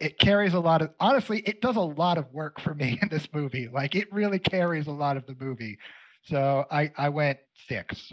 It 0.00 0.18
carries 0.18 0.54
a 0.54 0.60
lot 0.60 0.82
of 0.82 0.90
honestly, 1.00 1.40
it 1.40 1.60
does 1.60 1.76
a 1.76 1.80
lot 1.80 2.18
of 2.18 2.30
work 2.32 2.60
for 2.60 2.74
me 2.74 2.98
in 3.02 3.08
this 3.08 3.28
movie. 3.32 3.68
Like 3.72 3.94
it 3.94 4.12
really 4.12 4.38
carries 4.38 4.86
a 4.86 4.92
lot 4.92 5.16
of 5.16 5.26
the 5.26 5.36
movie. 5.38 5.78
So 6.22 6.64
I 6.70 6.92
I 6.96 7.08
went 7.08 7.38
six. 7.68 8.12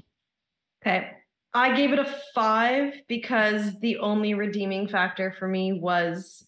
Okay. 0.86 1.12
I 1.54 1.76
gave 1.76 1.92
it 1.92 2.00
a 2.00 2.16
five 2.34 2.94
because 3.08 3.78
the 3.82 3.98
only 3.98 4.34
redeeming 4.34 4.88
factor 4.88 5.36
for 5.38 5.48
me 5.48 5.74
was 5.74 6.46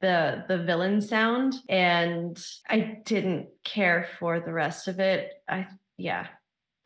the 0.00 0.44
the 0.48 0.58
villain 0.58 1.00
sound 1.00 1.54
and 1.68 2.42
I 2.68 3.00
didn't 3.04 3.48
care 3.64 4.08
for 4.18 4.40
the 4.40 4.52
rest 4.52 4.88
of 4.88 5.00
it. 5.00 5.32
I 5.48 5.66
yeah. 5.96 6.28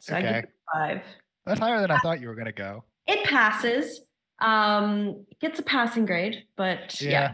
So 0.01 0.15
I 0.15 0.23
give 0.23 0.31
Okay. 0.31 0.39
it 0.39 0.45
a 0.45 0.79
five. 0.79 1.03
That's 1.51 1.59
higher 1.59 1.81
than 1.81 1.91
I 1.91 1.99
thought 1.99 2.21
you 2.21 2.29
were 2.29 2.37
gonna 2.37 2.53
go. 2.53 2.85
It 3.09 3.25
passes. 3.25 4.03
Um 4.41 5.27
gets 5.41 5.59
a 5.59 5.65
passing 5.65 6.07
grade, 6.07 6.45
but 6.57 7.01
yeah. 7.01 7.33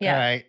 Yeah. 0.00 0.14
All 0.14 0.18
right. 0.18 0.44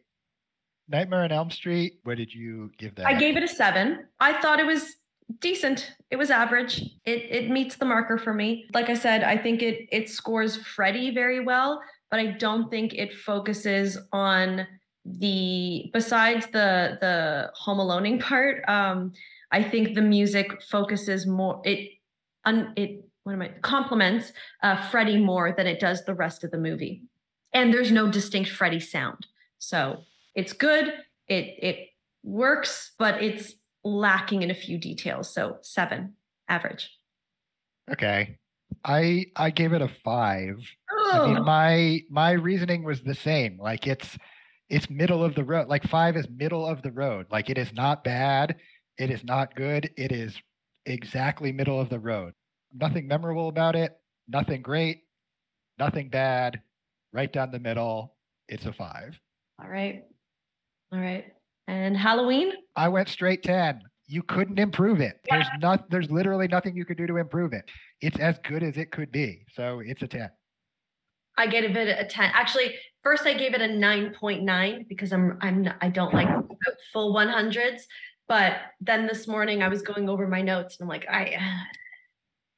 Nightmare 0.88 1.24
on 1.24 1.32
Elm 1.34 1.52
Street. 1.52 2.00
What 2.04 2.16
did 2.16 2.34
you 2.34 2.72
give 2.78 2.96
that? 2.96 3.06
I 3.06 3.16
gave 3.16 3.36
it 3.36 3.44
a 3.44 3.50
seven. 3.50 4.06
I 4.22 4.40
thought 4.42 4.62
it 4.62 4.66
was 4.66 4.96
decent. 5.42 5.92
It 6.10 6.16
was 6.16 6.32
average. 6.32 6.82
It 7.04 7.24
it 7.30 7.50
meets 7.50 7.76
the 7.76 7.84
marker 7.84 8.18
for 8.18 8.34
me. 8.34 8.66
Like 8.74 8.90
I 8.90 8.94
said, 8.94 9.24
I 9.24 9.38
think 9.38 9.62
it 9.62 9.90
it 9.92 10.10
scores 10.10 10.56
Freddy 10.56 11.14
very 11.14 11.42
well, 11.42 11.82
but 12.10 12.22
I 12.22 12.28
don't 12.28 12.72
think 12.72 12.94
it 12.94 13.14
focuses 13.14 13.98
on 14.14 14.66
the 15.04 15.90
besides 15.92 16.46
the 16.48 16.98
the 17.02 17.52
home 17.56 17.80
aloneing 17.80 18.22
part. 18.32 18.64
Um, 18.70 19.12
I 19.52 19.64
think 19.64 19.96
the 19.96 20.02
music 20.02 20.62
focuses 20.62 21.28
more. 21.28 21.62
It 21.66 21.99
un, 22.50 22.74
it 22.76 23.06
what 23.24 23.34
am 23.34 23.42
I 23.42 23.50
complements 23.62 24.32
uh, 24.64 24.82
Freddy 24.90 25.18
more 25.18 25.54
than 25.56 25.68
it 25.68 25.80
does 25.80 26.06
the 26.06 26.14
rest 26.14 26.44
of 26.44 26.52
the 26.52 26.58
movie, 26.58 27.04
and 27.54 27.74
there's 27.74 27.92
no 27.92 28.10
distinct 28.10 28.50
Freddy 28.50 28.80
sound. 28.80 29.28
So 29.60 30.04
it's 30.36 30.54
good. 30.54 30.94
It 31.28 31.56
it 31.62 31.90
works, 32.24 32.92
but 32.98 33.22
it's 33.22 33.54
lacking 33.84 34.42
in 34.42 34.52
a 34.52 34.56
few 34.56 34.78
details. 34.78 35.34
So 35.34 35.58
seven, 35.62 36.16
average. 36.48 36.90
Okay. 37.92 38.38
I 38.84 39.26
I 39.36 39.50
gave 39.50 39.74
it 39.74 39.82
a 39.82 39.90
five. 40.04 40.58
I 40.90 41.28
mean, 41.28 41.44
my 41.44 42.02
my 42.10 42.32
reasoning 42.32 42.84
was 42.84 43.02
the 43.02 43.16
same. 43.16 43.58
Like 43.60 43.88
it's 43.88 44.18
it's 44.70 44.90
middle 44.90 45.24
of 45.24 45.36
the 45.36 45.44
road. 45.44 45.68
Like 45.68 45.84
five 45.84 46.16
is 46.16 46.28
middle 46.30 46.66
of 46.66 46.82
the 46.82 46.92
road. 46.92 47.26
Like 47.32 47.50
it 47.50 47.58
is 47.58 47.74
not 47.74 48.04
bad. 48.04 48.56
It 48.98 49.10
is 49.10 49.24
not 49.24 49.56
good. 49.56 49.90
It 49.98 50.12
is 50.12 50.36
exactly 50.86 51.52
middle 51.52 51.80
of 51.80 51.90
the 51.90 52.00
road. 52.00 52.34
Nothing 52.74 53.08
memorable 53.08 53.50
about 53.50 53.76
it, 53.76 53.98
nothing 54.28 54.62
great, 54.62 55.04
nothing 55.78 56.10
bad, 56.10 56.62
right 57.14 57.32
down 57.32 57.52
the 57.52 57.60
middle. 57.60 58.16
It's 58.48 58.66
a 58.66 58.74
five. 58.74 59.20
All 59.62 59.70
right. 59.70 60.04
All 60.92 61.00
right. 61.00 61.26
And 61.68 61.96
Halloween? 61.96 62.52
I 62.76 62.88
went 62.88 63.10
straight 63.10 63.44
10. 63.44 63.82
You 64.08 64.24
couldn't 64.24 64.58
improve 64.58 65.02
it. 65.02 65.20
There's 65.30 65.46
not 65.60 65.90
there's 65.92 66.10
literally 66.10 66.48
nothing 66.48 66.76
you 66.76 66.84
could 66.84 66.98
do 66.98 67.06
to 67.06 67.18
improve 67.18 67.54
it. 67.54 67.70
It's 68.02 68.20
as 68.20 68.40
good 68.44 68.64
as 68.64 68.78
it 68.78 68.92
could 68.92 69.12
be. 69.12 69.46
So 69.54 69.82
it's 69.86 70.02
a 70.02 70.08
10. 70.08 70.30
I 71.38 71.46
gave 71.46 71.64
it 71.64 72.00
a 72.00 72.06
10. 72.06 72.32
Actually, 72.34 72.76
first 73.04 73.28
I 73.28 73.34
gave 73.36 73.54
it 73.54 73.62
a 73.62 73.68
9.9 73.68 74.88
because 74.88 75.14
I'm 75.14 75.38
I'm 75.42 75.70
I 75.80 75.90
don't 75.90 76.14
like 76.14 76.28
full 76.92 77.14
100s, 77.14 77.82
but 78.28 78.54
then 78.82 79.06
this 79.06 79.28
morning 79.28 79.62
I 79.62 79.68
was 79.68 79.84
going 79.84 80.10
over 80.10 80.28
my 80.28 80.42
notes 80.42 80.78
and 80.80 80.86
I'm 80.86 80.90
like 80.90 81.08
I 81.08 81.38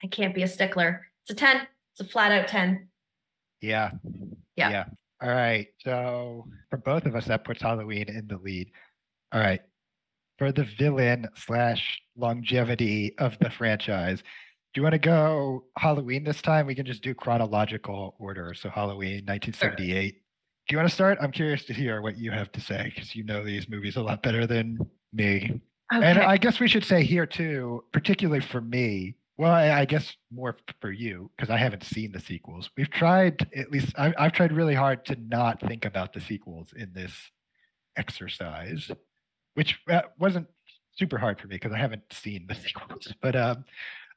I 0.04 0.08
can't 0.08 0.36
be 0.36 0.44
a 0.44 0.48
stickler. 0.48 1.06
It's 1.24 1.32
a 1.32 1.36
10. 1.36 1.68
It's 1.94 2.02
a 2.02 2.12
flat 2.12 2.32
out 2.32 2.48
10. 2.48 2.88
Yeah. 3.62 3.92
Yeah. 4.56 4.70
Yeah. 4.70 4.86
All 5.22 5.30
right. 5.30 5.68
So 5.80 6.48
for 6.70 6.78
both 6.78 7.06
of 7.06 7.16
us, 7.16 7.26
that 7.26 7.44
puts 7.44 7.62
Halloween 7.62 8.10
in 8.10 8.28
the 8.28 8.38
lead. 8.38 8.72
All 9.32 9.40
right. 9.40 9.62
For 10.38 10.52
the 10.52 10.68
villain 10.80 11.28
slash 11.36 12.02
longevity 12.18 13.16
of 13.20 13.38
the 13.40 13.52
franchise, 13.52 14.24
do 14.74 14.80
you 14.80 14.84
want 14.84 14.94
to 14.94 15.00
go 15.00 15.66
Halloween 15.78 16.24
this 16.24 16.42
time? 16.42 16.66
We 16.66 16.76
can 16.76 16.86
just 16.86 17.04
do 17.04 17.14
chronological 17.14 18.16
order. 18.18 18.54
So 18.56 18.70
Halloween, 18.70 19.26
1978. 19.26 20.16
Do 20.68 20.74
you 20.74 20.78
want 20.78 20.90
to 20.90 20.96
start? 20.96 21.18
I'm 21.22 21.32
curious 21.32 21.66
to 21.66 21.74
hear 21.74 22.02
what 22.02 22.18
you 22.18 22.32
have 22.32 22.52
to 22.54 22.62
say 22.62 22.92
because 22.96 23.16
you 23.16 23.24
know 23.24 23.44
these 23.44 23.70
movies 23.70 23.98
a 23.98 24.02
lot 24.02 24.24
better 24.24 24.48
than 24.48 24.80
me. 25.14 25.62
Okay. 25.94 26.06
And 26.06 26.20
I 26.20 26.38
guess 26.38 26.60
we 26.60 26.70
should 26.70 26.86
say 26.86 27.04
here 27.04 27.26
too, 27.26 27.84
particularly 27.92 28.40
for 28.40 28.62
me, 28.62 29.16
well, 29.42 29.54
I, 29.54 29.72
I 29.72 29.86
guess 29.86 30.16
more 30.32 30.56
for 30.82 30.92
you 30.92 31.32
because 31.36 31.50
I 31.50 31.58
haven't 31.58 31.84
seen 31.84 32.12
the 32.12 32.20
sequels. 32.20 32.70
We've 32.78 32.92
tried, 32.92 33.50
at 33.56 33.72
least 33.72 33.92
I, 33.98 34.14
I've 34.16 34.34
tried 34.34 34.52
really 34.52 34.76
hard 34.76 35.04
to 35.06 35.16
not 35.16 35.60
think 35.62 35.84
about 35.84 36.14
the 36.14 36.22
sequels 36.22 36.74
in 36.76 36.94
this 36.94 37.12
exercise, 37.98 38.92
which 39.56 39.80
uh, 39.90 40.04
wasn't 40.20 40.46
super 40.96 41.18
hard 41.18 41.42
for 41.42 41.48
me 41.48 41.56
because 41.56 41.72
I 41.72 41.80
haven't 41.80 42.04
seen 42.12 42.46
the 42.48 42.54
sequels. 42.68 43.12
But 43.20 43.36
um, 43.36 43.66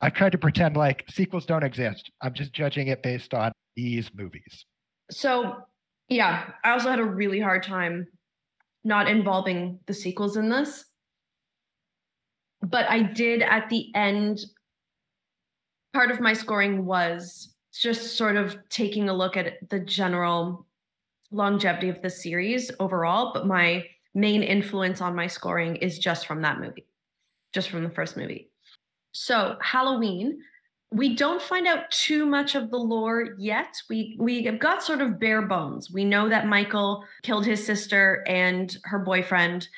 I've 0.03 0.13
tried 0.13 0.33
to 0.33 0.39
pretend 0.39 0.77
like 0.77 1.07
sequels 1.09 1.47
don't 1.47 1.65
exist. 1.65 2.11
I'm 2.21 2.35
just 2.35 2.53
judging 2.53 2.89
it 2.89 3.03
based 3.03 3.33
on 3.33 3.51
these 3.77 4.11
movies. 4.15 4.67
So, 5.11 5.57
yeah, 6.11 6.51
I 6.63 6.73
also 6.73 6.91
had 6.91 6.99
a 6.99 7.05
really 7.05 7.41
hard 7.41 7.63
time 7.63 8.09
not 8.85 9.09
involving 9.09 9.79
the 9.87 9.95
sequels 9.95 10.37
in 10.37 10.51
this. 10.51 10.85
But 12.61 12.91
I 12.91 13.01
did 13.01 13.41
at 13.41 13.71
the 13.71 13.91
end, 13.95 14.45
part 15.95 16.11
of 16.11 16.21
my 16.21 16.33
scoring 16.35 16.85
was 16.85 17.55
just 17.73 18.17
sort 18.17 18.37
of 18.37 18.59
taking 18.69 19.09
a 19.09 19.15
look 19.15 19.37
at 19.37 19.69
the 19.71 19.81
general 19.81 20.67
longevity 21.31 21.89
of 21.89 22.03
the 22.03 22.11
series 22.11 22.71
overall. 22.81 23.33
But 23.33 23.47
my 23.47 23.87
main 24.15 24.43
influence 24.43 25.01
on 25.01 25.15
my 25.15 25.27
scoring 25.27 25.77
is 25.77 25.99
just 25.99 26.27
from 26.27 26.43
that 26.43 26.61
movie, 26.61 26.87
just 27.53 27.71
from 27.71 27.85
the 27.85 27.91
first 27.91 28.17
movie. 28.17 28.51
So, 29.13 29.57
Halloween, 29.61 30.41
we 30.91 31.17
don't 31.17 31.43
find 31.43 31.67
out 31.67 31.91
too 31.91 32.27
much 32.27 32.55
of 32.55 32.71
the 32.71 32.77
lore 32.77 33.35
yet. 33.39 33.75
We 33.89 34.17
we 34.19 34.45
have 34.45 34.59
got 34.59 34.83
sort 34.83 35.01
of 35.01 35.19
bare 35.19 35.43
bones. 35.43 35.91
We 35.91 36.05
know 36.05 36.29
that 36.29 36.47
Michael 36.47 37.05
killed 37.23 37.47
his 37.47 37.65
sister 37.65 38.25
and 38.27 38.77
her 38.85 39.01
boyfriend. 39.01 39.69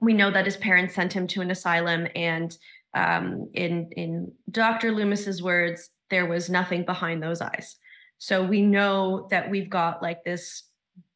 We 0.00 0.14
know 0.14 0.30
that 0.30 0.46
his 0.46 0.56
parents 0.56 0.94
sent 0.94 1.12
him 1.12 1.26
to 1.28 1.42
an 1.42 1.50
asylum, 1.50 2.06
and 2.14 2.56
um, 2.94 3.50
in 3.54 3.90
in 3.96 4.32
Dr. 4.50 4.92
Loomis's 4.92 5.42
words, 5.42 5.90
there 6.10 6.26
was 6.26 6.50
nothing 6.50 6.84
behind 6.84 7.22
those 7.22 7.40
eyes. 7.40 7.76
So 8.18 8.44
we 8.44 8.62
know 8.62 9.26
that 9.30 9.50
we've 9.50 9.70
got 9.70 10.02
like 10.02 10.24
this 10.24 10.64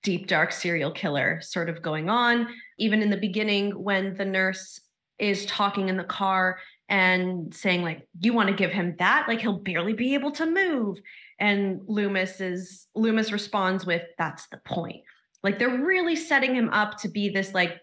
deep 0.02 0.26
dark 0.26 0.52
serial 0.52 0.90
killer 0.90 1.40
sort 1.42 1.68
of 1.68 1.82
going 1.82 2.08
on. 2.08 2.48
Even 2.78 3.02
in 3.02 3.10
the 3.10 3.16
beginning, 3.16 3.70
when 3.72 4.16
the 4.16 4.24
nurse 4.24 4.80
is 5.18 5.46
talking 5.46 5.88
in 5.88 5.96
the 5.96 6.04
car 6.04 6.58
and 6.88 7.54
saying 7.54 7.82
like 7.82 8.06
you 8.20 8.32
want 8.32 8.48
to 8.48 8.54
give 8.54 8.70
him 8.70 8.94
that 8.98 9.26
like 9.26 9.40
he'll 9.40 9.58
barely 9.58 9.92
be 9.92 10.14
able 10.14 10.30
to 10.30 10.46
move 10.46 10.98
and 11.40 11.80
loomis 11.86 12.40
is 12.40 12.86
loomis 12.94 13.32
responds 13.32 13.84
with 13.84 14.02
that's 14.18 14.46
the 14.48 14.58
point 14.58 15.02
like 15.42 15.58
they're 15.58 15.82
really 15.82 16.14
setting 16.14 16.54
him 16.54 16.68
up 16.70 16.96
to 16.98 17.08
be 17.08 17.28
this 17.28 17.52
like 17.54 17.80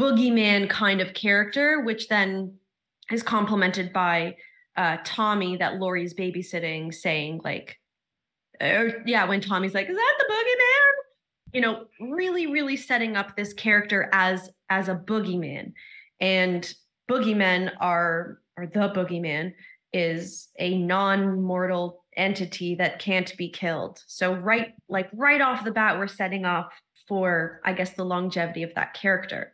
boogeyman 0.00 0.68
kind 0.68 1.00
of 1.00 1.14
character 1.14 1.82
which 1.82 2.08
then 2.08 2.52
is 3.12 3.22
complemented 3.22 3.92
by 3.92 4.36
uh 4.76 4.96
tommy 5.04 5.56
that 5.56 5.78
laurie's 5.78 6.14
babysitting 6.14 6.92
saying 6.92 7.40
like 7.44 7.78
er, 8.62 9.02
yeah 9.06 9.26
when 9.26 9.40
tommy's 9.40 9.74
like 9.74 9.88
is 9.88 9.96
that 9.96 10.14
the 10.18 10.32
boogeyman? 10.32 10.92
You 11.54 11.60
know 11.60 11.84
really 12.00 12.46
really 12.46 12.76
setting 12.76 13.16
up 13.16 13.36
this 13.36 13.52
character 13.52 14.08
as 14.12 14.50
as 14.70 14.88
a 14.88 14.94
boogeyman. 14.94 15.72
And 16.20 16.72
boogeymen 17.10 17.72
are 17.80 18.38
or 18.56 18.66
the 18.66 18.92
boogeyman 18.94 19.52
is 19.92 20.48
a 20.58 20.78
non-mortal 20.78 22.04
entity 22.16 22.74
that 22.76 22.98
can't 22.98 23.36
be 23.36 23.50
killed. 23.50 24.02
So 24.06 24.34
right 24.34 24.72
like 24.88 25.10
right 25.12 25.40
off 25.40 25.64
the 25.64 25.72
bat 25.72 25.98
we're 25.98 26.06
setting 26.06 26.44
off 26.44 26.72
for 27.08 27.60
i 27.64 27.72
guess 27.72 27.94
the 27.94 28.04
longevity 28.04 28.62
of 28.62 28.74
that 28.74 28.94
character. 28.94 29.52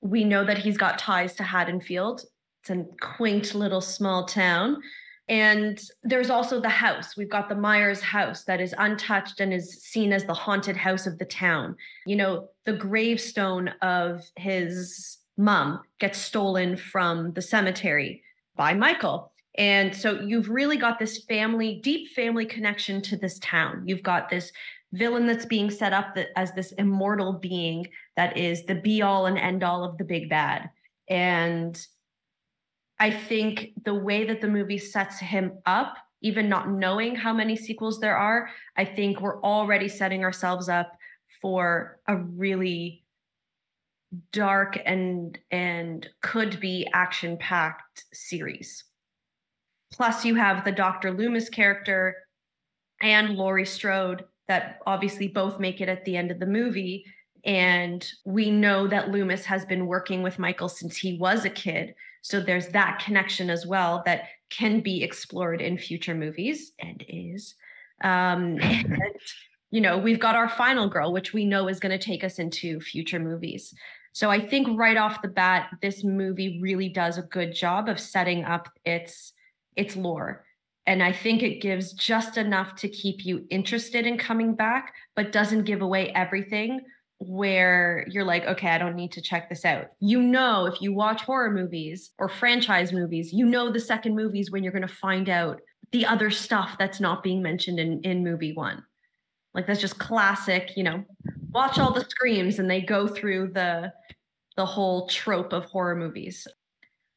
We 0.00 0.24
know 0.24 0.44
that 0.44 0.58
he's 0.58 0.76
got 0.76 0.98
ties 0.98 1.36
to 1.36 1.44
haddonfield 1.44 2.22
it's 2.62 2.70
a 2.70 2.84
quaint 3.00 3.54
little 3.54 3.80
small 3.80 4.24
town 4.24 4.80
and 5.28 5.80
there's 6.02 6.30
also 6.30 6.60
the 6.60 6.68
house. 6.68 7.16
We've 7.16 7.30
got 7.30 7.48
the 7.48 7.54
Myers 7.54 8.00
house 8.00 8.44
that 8.44 8.60
is 8.60 8.74
untouched 8.76 9.40
and 9.40 9.52
is 9.52 9.82
seen 9.82 10.12
as 10.12 10.24
the 10.24 10.34
haunted 10.34 10.76
house 10.76 11.06
of 11.06 11.18
the 11.18 11.24
town. 11.24 11.76
You 12.06 12.16
know, 12.16 12.48
the 12.66 12.72
gravestone 12.72 13.68
of 13.82 14.22
his 14.36 15.18
mom 15.36 15.80
gets 16.00 16.18
stolen 16.18 16.76
from 16.76 17.32
the 17.32 17.42
cemetery 17.42 18.22
by 18.56 18.74
Michael. 18.74 19.32
And 19.56 19.94
so 19.94 20.20
you've 20.20 20.48
really 20.48 20.76
got 20.76 20.98
this 20.98 21.24
family, 21.24 21.80
deep 21.82 22.10
family 22.10 22.46
connection 22.46 23.00
to 23.02 23.16
this 23.16 23.38
town. 23.38 23.84
You've 23.86 24.02
got 24.02 24.28
this 24.28 24.50
villain 24.92 25.26
that's 25.26 25.46
being 25.46 25.70
set 25.70 25.92
up 25.92 26.16
as 26.36 26.52
this 26.52 26.72
immortal 26.72 27.34
being 27.34 27.86
that 28.16 28.36
is 28.36 28.64
the 28.66 28.74
be 28.74 29.02
all 29.02 29.26
and 29.26 29.38
end 29.38 29.62
all 29.62 29.84
of 29.84 29.98
the 29.98 30.04
big 30.04 30.28
bad. 30.28 30.68
And 31.08 31.80
I 33.02 33.10
think 33.10 33.72
the 33.84 33.94
way 33.94 34.24
that 34.26 34.40
the 34.40 34.46
movie 34.46 34.78
sets 34.78 35.18
him 35.18 35.58
up, 35.66 35.96
even 36.20 36.48
not 36.48 36.70
knowing 36.70 37.16
how 37.16 37.32
many 37.32 37.56
sequels 37.56 37.98
there 37.98 38.16
are, 38.16 38.48
I 38.76 38.84
think 38.84 39.20
we're 39.20 39.42
already 39.42 39.88
setting 39.88 40.22
ourselves 40.22 40.68
up 40.68 40.92
for 41.40 41.98
a 42.06 42.16
really 42.16 43.02
dark 44.30 44.78
and 44.86 45.36
and 45.50 46.08
could 46.20 46.60
be 46.60 46.86
action 46.94 47.36
packed 47.38 48.04
series. 48.12 48.84
Plus, 49.92 50.24
you 50.24 50.36
have 50.36 50.64
the 50.64 50.70
Dr. 50.70 51.10
Loomis 51.10 51.48
character 51.48 52.14
and 53.00 53.30
Laurie 53.30 53.66
Strode 53.66 54.26
that 54.46 54.78
obviously 54.86 55.26
both 55.26 55.58
make 55.58 55.80
it 55.80 55.88
at 55.88 56.04
the 56.04 56.16
end 56.16 56.30
of 56.30 56.38
the 56.38 56.46
movie. 56.46 57.04
And 57.44 58.08
we 58.24 58.52
know 58.52 58.86
that 58.86 59.10
Loomis 59.10 59.44
has 59.46 59.64
been 59.64 59.88
working 59.88 60.22
with 60.22 60.38
Michael 60.38 60.68
since 60.68 60.96
he 60.96 61.18
was 61.18 61.44
a 61.44 61.50
kid. 61.50 61.96
So 62.22 62.40
there's 62.40 62.68
that 62.68 63.02
connection 63.04 63.50
as 63.50 63.66
well 63.66 64.02
that 64.06 64.24
can 64.48 64.80
be 64.80 65.02
explored 65.02 65.60
in 65.60 65.76
future 65.76 66.14
movies 66.14 66.72
and 66.78 67.04
is. 67.08 67.54
Um, 68.02 68.58
and, 68.62 68.98
you 69.70 69.80
know, 69.80 69.98
we've 69.98 70.20
got 70.20 70.36
our 70.36 70.48
final 70.48 70.88
girl, 70.88 71.12
which 71.12 71.32
we 71.32 71.44
know 71.44 71.68
is 71.68 71.80
going 71.80 71.96
to 71.96 72.04
take 72.04 72.24
us 72.24 72.38
into 72.38 72.80
future 72.80 73.18
movies. 73.18 73.74
So 74.12 74.30
I 74.30 74.46
think 74.46 74.78
right 74.78 74.96
off 74.96 75.22
the 75.22 75.28
bat, 75.28 75.70
this 75.80 76.04
movie 76.04 76.60
really 76.60 76.88
does 76.88 77.18
a 77.18 77.22
good 77.22 77.54
job 77.54 77.88
of 77.88 77.98
setting 77.98 78.44
up 78.44 78.68
its 78.84 79.32
its 79.74 79.96
lore. 79.96 80.44
And 80.86 81.02
I 81.02 81.12
think 81.12 81.42
it 81.42 81.62
gives 81.62 81.94
just 81.94 82.36
enough 82.36 82.74
to 82.76 82.88
keep 82.88 83.24
you 83.24 83.46
interested 83.48 84.06
in 84.06 84.18
coming 84.18 84.54
back, 84.54 84.92
but 85.16 85.32
doesn't 85.32 85.64
give 85.64 85.80
away 85.80 86.10
everything 86.10 86.80
where 87.26 88.04
you're 88.10 88.24
like, 88.24 88.44
okay, 88.46 88.68
I 88.68 88.78
don't 88.78 88.96
need 88.96 89.12
to 89.12 89.22
check 89.22 89.48
this 89.48 89.64
out. 89.64 89.86
You 90.00 90.20
know, 90.20 90.66
if 90.66 90.80
you 90.80 90.92
watch 90.92 91.22
horror 91.22 91.50
movies 91.50 92.10
or 92.18 92.28
franchise 92.28 92.92
movies, 92.92 93.32
you 93.32 93.46
know 93.46 93.70
the 93.70 93.80
second 93.80 94.16
movies 94.16 94.50
when 94.50 94.62
you're 94.62 94.72
going 94.72 94.86
to 94.86 94.94
find 94.94 95.28
out 95.28 95.60
the 95.92 96.06
other 96.06 96.30
stuff 96.30 96.76
that's 96.78 97.00
not 97.00 97.22
being 97.22 97.42
mentioned 97.42 97.78
in, 97.78 98.00
in 98.00 98.24
movie 98.24 98.52
one. 98.52 98.82
Like 99.54 99.66
that's 99.66 99.80
just 99.80 99.98
classic, 99.98 100.70
you 100.76 100.82
know, 100.82 101.04
watch 101.50 101.78
all 101.78 101.92
the 101.92 102.04
screams 102.04 102.58
and 102.58 102.70
they 102.70 102.80
go 102.80 103.06
through 103.06 103.52
the 103.52 103.92
the 104.56 104.66
whole 104.66 105.08
trope 105.08 105.52
of 105.52 105.64
horror 105.64 105.96
movies. 105.96 106.46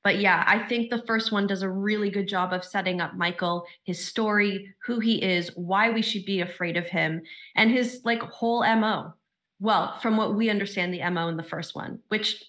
But 0.04 0.20
yeah, 0.20 0.44
I 0.46 0.68
think 0.68 0.90
the 0.90 1.04
first 1.08 1.32
one 1.32 1.48
does 1.48 1.64
a 1.64 1.70
really 1.70 2.10
good 2.10 2.28
job 2.28 2.54
of 2.54 2.64
setting 2.64 3.02
up 3.02 3.16
Michael, 3.16 3.66
his 3.84 4.06
story, 4.06 4.74
who 4.86 5.00
he 5.00 5.22
is, 5.22 5.50
why 5.56 5.90
we 5.90 6.02
should 6.02 6.26
be 6.26 6.42
afraid 6.42 6.78
of 6.78 6.86
him, 6.86 7.24
and 7.56 7.72
his 7.72 8.02
like 8.06 8.22
whole 8.22 8.62
MO 8.62 9.14
well, 9.60 9.98
from 10.00 10.18
what 10.18 10.36
we 10.36 10.50
understand, 10.50 10.94
the 10.94 11.10
MO 11.10 11.28
in 11.28 11.38
the 11.38 11.44
first 11.44 11.76
one, 11.76 12.00
which 12.10 12.44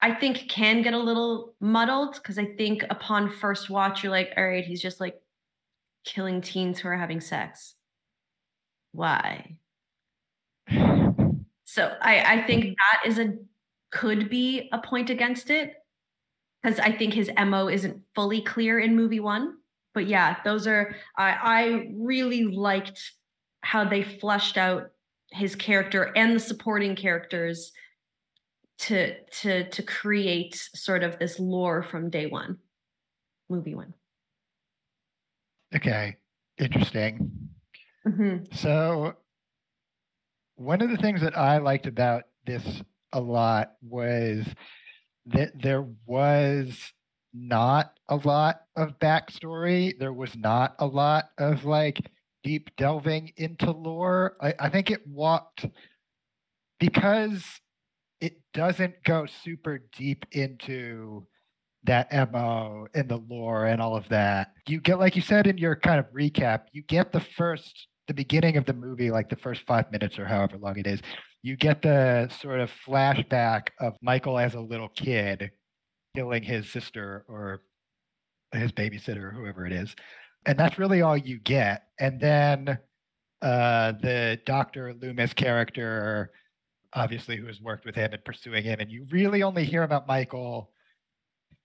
I 0.00 0.14
think 0.14 0.48
can 0.48 0.82
get 0.82 0.94
a 0.94 0.98
little 0.98 1.54
muddled 1.60 2.14
because 2.14 2.38
I 2.38 2.46
think 2.56 2.84
upon 2.90 3.30
first 3.30 3.70
watch, 3.70 4.02
you're 4.02 4.12
like, 4.12 4.32
all 4.36 4.46
right, 4.46 4.64
he's 4.64 4.82
just 4.82 5.00
like 5.00 5.20
killing 6.04 6.40
teens 6.40 6.80
who 6.80 6.88
are 6.88 6.96
having 6.96 7.20
sex. 7.20 7.74
Why? 8.92 9.58
So 11.64 11.96
I, 12.02 12.40
I 12.40 12.46
think 12.46 12.76
that 12.76 13.08
is 13.08 13.18
a 13.18 13.34
could 13.90 14.28
be 14.28 14.68
a 14.72 14.78
point 14.78 15.10
against 15.10 15.50
it 15.50 15.74
because 16.62 16.78
I 16.78 16.92
think 16.92 17.14
his 17.14 17.30
MO 17.38 17.68
isn't 17.68 18.02
fully 18.14 18.42
clear 18.42 18.78
in 18.78 18.96
movie 18.96 19.20
one. 19.20 19.56
But 19.94 20.06
yeah, 20.06 20.36
those 20.44 20.66
are 20.66 20.96
I 21.16 21.30
I 21.30 21.90
really 21.94 22.44
liked 22.44 23.12
how 23.62 23.84
they 23.84 24.02
fleshed 24.02 24.58
out 24.58 24.90
his 25.32 25.54
character 25.54 26.12
and 26.16 26.36
the 26.36 26.40
supporting 26.40 26.94
characters 26.96 27.72
to 28.78 29.14
to 29.26 29.68
to 29.70 29.82
create 29.82 30.54
sort 30.74 31.02
of 31.02 31.18
this 31.18 31.38
lore 31.38 31.82
from 31.82 32.10
day 32.10 32.26
one 32.26 32.58
movie 33.48 33.74
one. 33.74 33.94
Okay 35.74 36.16
interesting. 36.58 37.48
Mhm. 38.06 38.52
so 38.54 39.14
one 40.56 40.82
of 40.82 40.90
the 40.90 40.96
things 40.96 41.20
that 41.20 41.36
i 41.36 41.58
liked 41.58 41.86
about 41.86 42.24
this 42.46 42.82
a 43.12 43.20
lot 43.20 43.72
was 43.82 44.46
that 45.26 45.52
there 45.60 45.82
was 46.06 46.92
not 47.34 47.98
a 48.08 48.16
lot 48.16 48.62
of 48.76 48.98
backstory. 48.98 49.98
There 49.98 50.12
was 50.12 50.36
not 50.36 50.74
a 50.78 50.86
lot 50.86 51.30
of 51.38 51.64
like 51.64 52.10
deep 52.42 52.70
delving 52.76 53.32
into 53.36 53.70
lore 53.70 54.36
i, 54.40 54.54
I 54.58 54.68
think 54.68 54.90
it 54.90 55.06
walked 55.06 55.66
because 56.78 57.44
it 58.20 58.40
doesn't 58.54 59.02
go 59.04 59.26
super 59.26 59.80
deep 59.96 60.24
into 60.32 61.26
that 61.84 62.12
MO 62.32 62.86
and 62.94 63.08
the 63.08 63.16
lore 63.16 63.66
and 63.66 63.82
all 63.82 63.96
of 63.96 64.08
that. 64.08 64.52
You 64.68 64.80
get, 64.80 64.98
like 64.98 65.16
you 65.16 65.22
said 65.22 65.46
in 65.46 65.58
your 65.58 65.74
kind 65.74 65.98
of 65.98 66.06
recap, 66.12 66.62
you 66.72 66.82
get 66.82 67.12
the 67.12 67.20
first, 67.20 67.88
the 68.06 68.14
beginning 68.14 68.56
of 68.56 68.64
the 68.64 68.72
movie, 68.72 69.10
like 69.10 69.28
the 69.28 69.36
first 69.36 69.62
five 69.66 69.90
minutes 69.90 70.18
or 70.18 70.26
however 70.26 70.56
long 70.58 70.78
it 70.78 70.86
is. 70.86 71.00
You 71.42 71.56
get 71.56 71.82
the 71.82 72.28
sort 72.40 72.60
of 72.60 72.70
flashback 72.86 73.68
of 73.80 73.94
Michael 74.00 74.38
as 74.38 74.54
a 74.54 74.60
little 74.60 74.88
kid 74.88 75.50
killing 76.14 76.44
his 76.44 76.70
sister 76.70 77.24
or 77.28 77.62
his 78.52 78.70
babysitter 78.70 79.24
or 79.24 79.30
whoever 79.32 79.66
it 79.66 79.72
is. 79.72 79.96
And 80.46 80.58
that's 80.58 80.78
really 80.78 81.02
all 81.02 81.16
you 81.16 81.38
get. 81.38 81.84
And 82.00 82.20
then 82.20 82.78
uh, 83.40 83.92
the 84.00 84.40
Dr. 84.44 84.94
Loomis 84.94 85.34
character 85.34 86.32
obviously 86.94 87.36
who 87.36 87.46
has 87.46 87.60
worked 87.60 87.84
with 87.84 87.94
him 87.94 88.12
and 88.12 88.24
pursuing 88.24 88.62
him, 88.62 88.80
and 88.80 88.90
you 88.90 89.06
really 89.10 89.42
only 89.42 89.64
hear 89.64 89.82
about 89.82 90.06
Michael 90.06 90.70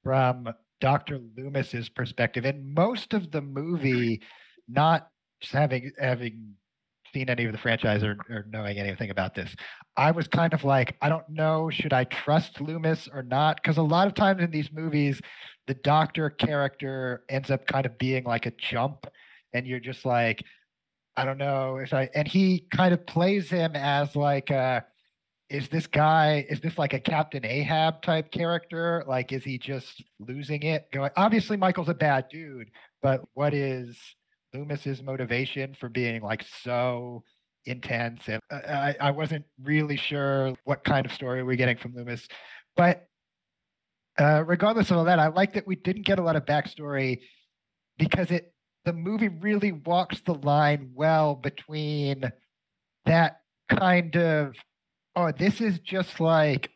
from 0.04 0.50
Dr. 0.80 1.20
Loomis's 1.38 1.90
perspective. 1.90 2.46
And 2.46 2.74
most 2.74 3.14
of 3.14 3.32
the 3.32 3.42
movie, 3.42 4.22
not 4.68 5.10
having 5.52 5.92
having 6.00 6.54
seen 7.14 7.30
any 7.30 7.46
of 7.46 7.52
the 7.52 7.58
franchise 7.58 8.04
or, 8.04 8.18
or 8.30 8.46
knowing 8.50 8.78
anything 8.78 9.10
about 9.10 9.34
this, 9.34 9.56
I 9.96 10.12
was 10.12 10.28
kind 10.28 10.54
of 10.54 10.64
like, 10.64 10.96
I 11.02 11.10
don't 11.10 11.28
know, 11.30 11.70
should 11.70 11.94
I 11.94 12.04
trust 12.06 12.62
Loomis 12.62 13.08
or 13.12 13.24
not? 13.24 13.58
Because 13.62 13.78
a 13.78 13.82
lot 13.82 14.08
of 14.08 14.14
times 14.14 14.42
in 14.42 14.52
these 14.52 14.72
movies, 14.72 15.22
the 15.68 15.74
doctor 15.76 16.30
character 16.30 17.24
ends 17.30 17.52
up 17.52 17.68
kind 17.68 17.86
of 17.86 17.98
being 17.98 18.24
like 18.24 18.46
a 18.46 18.52
jump, 18.52 19.06
and 19.54 19.68
you're 19.68 19.80
just 19.80 20.06
like, 20.06 20.44
I 21.18 21.26
don't 21.26 21.40
know 21.40 21.78
if 21.78 21.94
I 21.94 22.10
and 22.14 22.28
he 22.28 22.68
kind 22.72 22.94
of 22.94 23.06
plays 23.08 23.50
him 23.50 23.76
as 23.76 24.16
like 24.16 24.52
is 25.50 25.68
this 25.70 25.88
guy 25.88 26.46
is 26.48 26.60
this 26.62 26.78
like 26.78 26.94
a 26.94 27.00
captain 27.00 27.44
ahab 27.44 28.04
type 28.04 28.32
character? 28.32 29.04
Like 29.08 29.32
is 29.32 29.44
he 29.44 29.58
just 29.58 30.04
losing 30.20 30.62
it? 30.62 30.88
Going 30.94 31.10
obviously 31.18 31.58
michael's 31.58 31.90
a 31.90 31.96
bad 31.96 32.30
dude 32.30 32.70
but 33.02 33.22
what 33.34 33.54
is 33.54 33.98
loomis's 34.54 35.02
motivation 35.02 35.76
for 35.80 35.90
being 35.90 36.22
like 36.22 36.46
so 36.64 37.24
intense? 37.66 38.22
And 38.28 38.42
uh, 38.52 38.60
I, 38.68 38.96
I 39.02 39.12
wasn't 39.12 39.46
really 39.64 39.98
sure 39.98 40.54
what 40.66 40.84
kind 40.84 41.06
of 41.06 41.12
story 41.12 41.42
we're 41.42 41.56
getting 41.56 41.78
from 41.78 41.96
loomis 41.96 42.28
but 42.76 43.07
uh, 44.20 44.44
regardless 44.46 44.92
of 44.92 44.98
all 44.98 45.06
that 45.06 45.20
i 45.20 45.28
like 45.28 45.54
that 45.54 45.68
we 45.68 45.76
didn't 45.76 46.06
get 46.06 46.20
a 46.20 46.24
lot 46.24 46.36
of 46.36 46.46
backstory 46.46 47.20
because 47.98 48.32
it 48.32 48.54
the 48.86 48.94
movie 48.94 49.28
really 49.28 49.74
walks 49.74 50.22
the 50.22 50.34
line 50.34 50.92
well 50.94 51.36
between 51.36 52.24
that 53.06 53.42
kind 53.70 54.16
of 54.16 54.54
oh, 55.18 55.32
this 55.32 55.60
is 55.62 55.80
just 55.80 56.20
like 56.20 56.70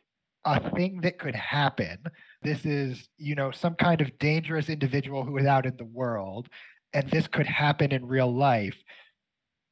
a 0.46 0.72
thing 0.72 1.02
that 1.02 1.20
could 1.20 1.36
happen. 1.36 2.00
This 2.42 2.66
is, 2.66 3.08
you 3.18 3.36
know, 3.36 3.52
some 3.52 3.76
kind 3.76 4.02
of 4.02 4.18
dangerous 4.18 4.68
individual 4.68 5.24
who 5.24 5.38
is 5.38 5.46
out 5.46 5.68
in 5.68 5.78
the 5.78 5.86
world, 5.86 6.50
and 6.92 7.08
this 7.12 7.28
could 7.28 7.46
happen 7.46 7.92
in 7.92 8.08
real 8.08 8.36
life. 8.36 8.76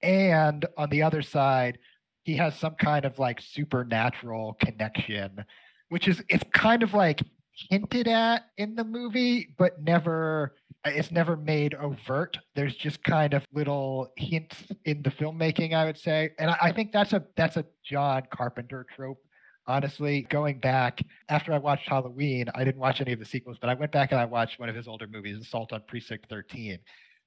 And 0.03 0.67
on 0.77 0.91
the 0.91 1.01
other 1.01 1.23
side, 1.23 1.79
he 2.23 2.37
has 2.37 2.55
some 2.59 2.75
kind 2.75 3.05
of 3.05 3.17
like 3.17 3.41
supernatural 3.41 4.55
connection, 4.63 5.43
which 5.89 6.07
is 6.07 6.21
it's 6.29 6.43
kind 6.53 6.83
of 6.83 6.93
like 6.93 7.23
hinted 7.69 8.07
at 8.07 8.45
in 8.57 8.75
the 8.75 8.83
movie, 8.83 9.53
but 9.57 9.81
never 9.81 10.55
uh, 10.85 10.91
it's 10.93 11.11
never 11.11 11.35
made 11.35 11.73
overt. 11.73 12.37
There's 12.55 12.75
just 12.75 13.03
kind 13.03 13.33
of 13.33 13.43
little 13.53 14.11
hints 14.15 14.55
in 14.85 15.01
the 15.01 15.09
filmmaking, 15.09 15.73
I 15.73 15.85
would 15.85 15.97
say, 15.97 16.31
and 16.39 16.51
I, 16.51 16.57
I 16.61 16.71
think 16.71 16.91
that's 16.91 17.13
a 17.13 17.23
that's 17.35 17.57
a 17.57 17.65
John 17.83 18.23
Carpenter 18.31 18.85
trope. 18.95 19.19
Honestly, 19.67 20.23
going 20.31 20.59
back 20.59 20.99
after 21.29 21.53
I 21.53 21.59
watched 21.59 21.87
Halloween, 21.87 22.45
I 22.55 22.63
didn't 22.63 22.79
watch 22.79 23.01
any 23.01 23.13
of 23.13 23.19
the 23.19 23.25
sequels, 23.25 23.57
but 23.61 23.69
I 23.69 23.75
went 23.75 23.91
back 23.91 24.11
and 24.11 24.19
I 24.19 24.25
watched 24.25 24.59
one 24.59 24.67
of 24.67 24.75
his 24.75 24.87
older 24.87 25.05
movies, 25.05 25.37
Assault 25.39 25.73
on 25.73 25.83
Precinct 25.87 26.25
13, 26.27 26.79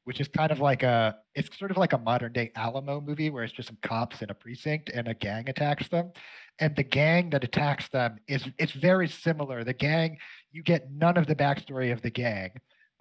which 0.05 0.21
is 0.21 0.27
kind 0.27 0.51
of 0.51 0.59
like 0.59 0.83
a 0.83 1.17
it's 1.35 1.57
sort 1.57 1.71
of 1.71 1.77
like 1.77 1.93
a 1.93 1.99
modern 1.99 2.33
day 2.33 2.51
Alamo 2.57 3.01
movie 3.01 3.31
where 3.31 3.45
it's 3.45 3.53
just 3.53 3.69
some 3.69 3.79
cops 3.83 4.23
in 4.23 4.31
a 4.31 4.35
precinct 4.35 4.91
and 4.91 5.09
a 5.09 5.15
gang 5.15 5.49
attacks 5.49 5.89
them. 5.89 6.11
And 6.59 6.77
the 6.77 6.83
gang 6.83 7.31
that 7.31 7.45
attacks 7.45 7.89
them 7.89 8.19
is 8.29 8.47
it's 8.59 8.73
very 8.73 9.09
similar. 9.09 9.65
The 9.65 9.73
gang, 9.73 10.19
you 10.53 10.63
get 10.63 10.93
none 10.93 11.17
of 11.17 11.27
the 11.27 11.35
backstory 11.35 11.93
of 11.93 12.03
the 12.03 12.11
gang 12.11 12.53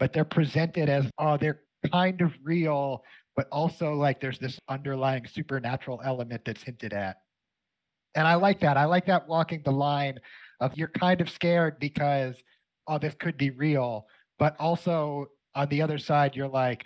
but 0.02 0.12
they're 0.14 0.26
presented 0.26 0.90
as 0.90 1.06
oh 1.20 1.38
they're 1.38 1.62
kind 1.92 2.22
of 2.22 2.34
real 2.44 3.04
but 3.36 3.48
also 3.52 3.94
like 3.94 4.20
there's 4.20 4.40
this 4.40 4.60
underlying 4.68 5.26
supernatural 5.26 6.02
element 6.04 6.42
that's 6.44 6.64
hinted 6.64 6.92
at. 6.92 7.18
And 8.16 8.28
i 8.28 8.36
like 8.36 8.60
that. 8.60 8.76
I 8.76 8.86
like 8.86 9.06
that 9.06 9.30
walking 9.30 9.62
the 9.64 9.72
line 9.72 10.20
of 10.60 10.76
you're 10.76 10.90
kind 10.90 11.22
of 11.22 11.30
scared 11.30 11.80
because 11.80 12.36
oh 12.88 12.98
this 12.98 13.14
could 13.20 13.38
be 13.38 13.52
real 13.52 14.08
but 14.40 14.56
also 14.60 15.28
on 15.54 15.70
the 15.70 15.84
other 15.84 16.00
side 16.00 16.36
you're 16.36 16.48
like 16.48 16.84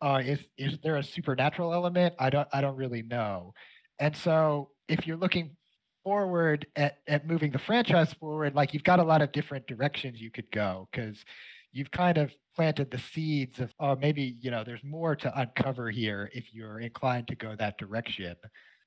uh, 0.00 0.20
is 0.24 0.38
is 0.58 0.78
there 0.84 0.96
a 0.96 1.02
supernatural 1.02 1.72
element? 1.72 2.14
I 2.18 2.28
don't 2.30 2.48
i 2.52 2.60
don't 2.60 2.76
really 2.76 3.02
know. 3.02 3.54
And 3.98 4.14
so 4.14 4.70
if 4.88 5.06
you're 5.06 5.16
looking 5.16 5.56
forward 6.08 6.66
at, 6.74 7.00
at 7.06 7.26
moving 7.28 7.52
the 7.52 7.58
franchise 7.58 8.14
forward 8.14 8.54
like 8.54 8.72
you've 8.72 8.82
got 8.82 8.98
a 8.98 9.04
lot 9.04 9.20
of 9.20 9.30
different 9.30 9.66
directions 9.66 10.18
you 10.18 10.30
could 10.30 10.50
go 10.50 10.88
because 10.90 11.22
you've 11.70 11.90
kind 11.90 12.16
of 12.16 12.32
planted 12.56 12.90
the 12.90 12.98
seeds 12.98 13.60
of 13.60 13.70
oh 13.78 13.94
maybe 13.94 14.38
you 14.40 14.50
know 14.50 14.64
there's 14.64 14.82
more 14.82 15.14
to 15.14 15.38
uncover 15.38 15.90
here 15.90 16.30
if 16.32 16.46
you're 16.54 16.80
inclined 16.80 17.28
to 17.28 17.36
go 17.36 17.54
that 17.56 17.76
direction. 17.76 18.34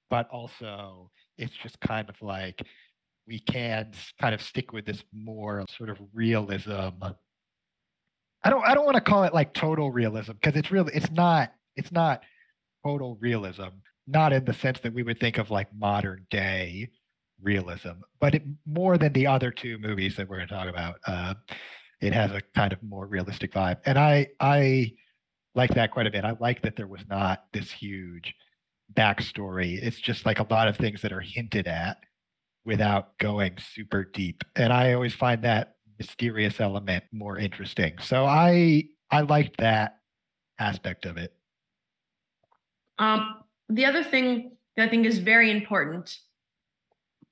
But 0.09 0.27
also 0.31 1.11
it's 1.37 1.53
just 1.61 1.79
kind 1.79 2.09
of 2.09 2.15
like 2.23 2.65
we 3.27 3.39
can 3.39 3.91
kind 4.19 4.33
of 4.33 4.41
stick 4.41 4.73
with 4.73 4.85
this 4.85 5.03
more 5.13 5.63
sort 5.77 5.91
of 5.91 5.99
realism. 6.13 7.03
I 8.43 8.49
don't 8.49 8.65
i 8.65 8.73
don't 8.73 8.85
want 8.85 8.95
to 8.95 9.01
call 9.11 9.25
it 9.25 9.33
like 9.35 9.53
total 9.53 9.91
realism 9.91 10.31
because 10.33 10.55
it's 10.55 10.71
really 10.71 10.91
it's 10.95 11.11
not 11.11 11.53
it's 11.75 11.91
not 11.91 12.23
total 12.83 13.15
realism. 13.21 13.69
Not 14.07 14.33
in 14.33 14.43
the 14.43 14.53
sense 14.53 14.79
that 14.79 14.93
we 14.93 15.03
would 15.03 15.19
think 15.19 15.37
of 15.37 15.51
like 15.51 15.67
modern 15.73 16.25
day 16.31 16.89
realism 17.41 17.91
but 18.19 18.35
it, 18.35 18.43
more 18.65 18.97
than 18.97 19.11
the 19.13 19.27
other 19.27 19.51
two 19.51 19.77
movies 19.79 20.15
that 20.15 20.27
we're 20.27 20.37
going 20.37 20.47
to 20.47 20.53
talk 20.53 20.67
about 20.67 20.95
uh, 21.07 21.33
it 22.01 22.13
has 22.13 22.31
a 22.31 22.41
kind 22.55 22.73
of 22.73 22.81
more 22.83 23.05
realistic 23.05 23.53
vibe. 23.53 23.77
And 23.85 23.97
I 23.97 24.27
I 24.39 24.93
like 25.53 25.73
that 25.75 25.91
quite 25.91 26.07
a 26.07 26.11
bit. 26.11 26.25
I 26.25 26.35
like 26.39 26.61
that 26.63 26.75
there 26.75 26.87
was 26.87 27.01
not 27.07 27.45
this 27.53 27.71
huge 27.71 28.35
backstory. 28.93 29.81
It's 29.81 29.99
just 29.99 30.25
like 30.25 30.39
a 30.39 30.47
lot 30.49 30.67
of 30.67 30.77
things 30.77 31.01
that 31.03 31.13
are 31.13 31.21
hinted 31.21 31.67
at 31.67 31.97
without 32.65 33.17
going 33.19 33.57
super 33.73 34.03
deep. 34.03 34.43
And 34.55 34.73
I 34.73 34.93
always 34.93 35.13
find 35.13 35.43
that 35.43 35.75
mysterious 35.97 36.59
element 36.59 37.03
more 37.11 37.37
interesting. 37.37 37.93
So 38.01 38.25
I 38.25 38.85
I 39.11 39.21
liked 39.21 39.57
that 39.57 39.99
aspect 40.59 41.05
of 41.05 41.17
it. 41.17 41.33
Um, 42.97 43.43
the 43.69 43.85
other 43.85 44.03
thing 44.03 44.53
that 44.75 44.87
I 44.87 44.89
think 44.89 45.05
is 45.05 45.19
very 45.19 45.51
important 45.51 46.17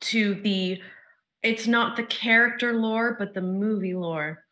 to 0.01 0.35
the 0.35 0.81
it's 1.41 1.67
not 1.67 1.95
the 1.95 2.03
character 2.03 2.73
lore, 2.73 3.15
but 3.17 3.33
the 3.33 3.41
movie 3.41 3.93
lore 3.93 4.43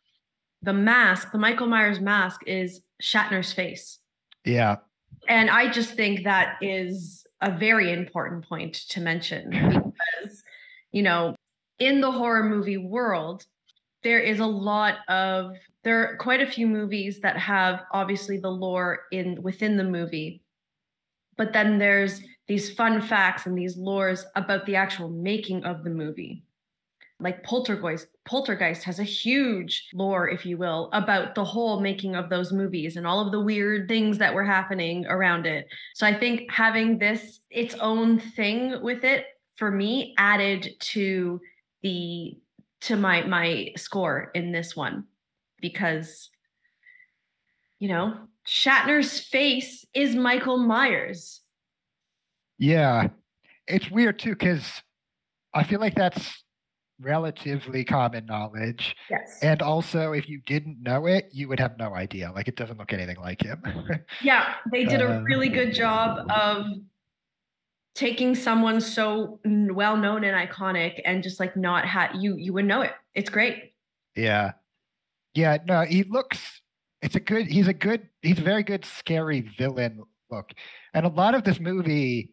the 0.62 0.72
mask, 0.72 1.32
the 1.32 1.38
Michael 1.38 1.66
Myers 1.66 2.00
mask 2.00 2.40
is 2.46 2.80
Shatner's 3.02 3.52
face. 3.52 3.98
Yeah. 4.44 4.76
And 5.28 5.50
I 5.50 5.70
just 5.70 5.94
think 5.94 6.24
that 6.24 6.56
is 6.60 7.24
a 7.40 7.50
very 7.50 7.92
important 7.92 8.48
point 8.48 8.74
to 8.90 9.00
mention 9.00 9.50
because, 9.50 10.42
you 10.90 11.02
know, 11.02 11.36
in 11.78 12.00
the 12.00 12.10
horror 12.10 12.42
movie 12.42 12.76
world, 12.76 13.46
there 14.02 14.20
is 14.20 14.40
a 14.40 14.46
lot 14.46 14.96
of 15.08 15.52
there 15.84 16.00
are 16.00 16.16
quite 16.16 16.40
a 16.40 16.46
few 16.46 16.66
movies 16.66 17.20
that 17.20 17.36
have 17.36 17.82
obviously 17.92 18.38
the 18.38 18.50
lore 18.50 19.00
in 19.12 19.40
within 19.42 19.76
the 19.76 19.84
movie 19.84 20.42
but 21.36 21.52
then 21.52 21.78
there's 21.78 22.20
these 22.48 22.72
fun 22.72 23.00
facts 23.00 23.46
and 23.46 23.56
these 23.56 23.76
lores 23.76 24.24
about 24.34 24.66
the 24.66 24.74
actual 24.74 25.10
making 25.10 25.64
of 25.64 25.84
the 25.84 25.90
movie. 25.90 26.42
Like 27.20 27.42
poltergeist 27.42 28.06
poltergeist 28.24 28.84
has 28.84 29.00
a 29.00 29.04
huge 29.04 29.88
lore 29.92 30.28
if 30.28 30.46
you 30.46 30.56
will 30.56 30.88
about 30.92 31.34
the 31.34 31.44
whole 31.44 31.80
making 31.80 32.14
of 32.14 32.30
those 32.30 32.52
movies 32.52 32.96
and 32.96 33.06
all 33.06 33.20
of 33.20 33.32
the 33.32 33.40
weird 33.40 33.88
things 33.88 34.18
that 34.18 34.32
were 34.32 34.44
happening 34.44 35.04
around 35.06 35.44
it. 35.44 35.66
So 35.94 36.06
i 36.06 36.16
think 36.16 36.50
having 36.50 36.98
this 36.98 37.40
its 37.50 37.74
own 37.74 38.20
thing 38.20 38.80
with 38.82 39.04
it 39.04 39.26
for 39.56 39.70
me 39.70 40.14
added 40.16 40.76
to 40.78 41.40
the 41.82 42.38
to 42.82 42.96
my 42.96 43.22
my 43.22 43.72
score 43.76 44.30
in 44.34 44.52
this 44.52 44.76
one. 44.76 45.04
Because 45.60 46.30
you 47.80 47.88
know 47.88 48.16
Shatner's 48.46 49.20
face 49.20 49.84
is 49.92 50.14
Michael 50.14 50.58
Myers. 50.58 51.40
Yeah, 52.58 53.08
it's 53.66 53.90
weird 53.90 54.18
too 54.18 54.30
because 54.30 54.82
I 55.54 55.62
feel 55.64 55.80
like 55.80 55.94
that's 55.94 56.44
relatively 57.00 57.84
common 57.84 58.26
knowledge. 58.26 58.96
Yes. 59.08 59.38
And 59.42 59.62
also, 59.62 60.12
if 60.12 60.28
you 60.28 60.40
didn't 60.46 60.82
know 60.82 61.06
it, 61.06 61.28
you 61.32 61.46
would 61.48 61.60
have 61.60 61.78
no 61.78 61.94
idea. 61.94 62.32
Like, 62.34 62.48
it 62.48 62.56
doesn't 62.56 62.78
look 62.78 62.92
anything 62.92 63.18
like 63.20 63.40
him. 63.42 63.62
yeah, 64.22 64.54
they 64.72 64.84
did 64.84 65.00
a 65.00 65.18
Um, 65.18 65.24
really 65.24 65.48
good 65.48 65.72
job 65.72 66.26
of 66.30 66.66
taking 67.94 68.34
someone 68.34 68.80
so 68.80 69.40
well 69.44 69.96
known 69.96 70.24
and 70.24 70.36
iconic 70.48 71.00
and 71.04 71.22
just 71.22 71.40
like 71.40 71.56
not 71.56 71.84
had 71.84 72.12
you 72.14 72.36
you 72.36 72.52
would 72.52 72.64
know 72.64 72.80
it. 72.82 72.92
It's 73.14 73.30
great. 73.30 73.72
yeah. 74.16 74.52
Yeah, 75.34 75.58
no, 75.66 75.82
he 75.82 76.02
looks, 76.02 76.62
it's 77.00 77.14
a 77.14 77.20
good, 77.20 77.46
he's 77.46 77.68
a 77.68 77.72
good, 77.72 78.08
he's 78.22 78.38
a 78.40 78.42
very 78.42 78.64
good, 78.64 78.84
scary 78.84 79.42
villain 79.56 80.02
look. 80.32 80.50
And 80.94 81.06
a 81.06 81.10
lot 81.10 81.34
of 81.36 81.44
this 81.44 81.60
movie 81.60 82.32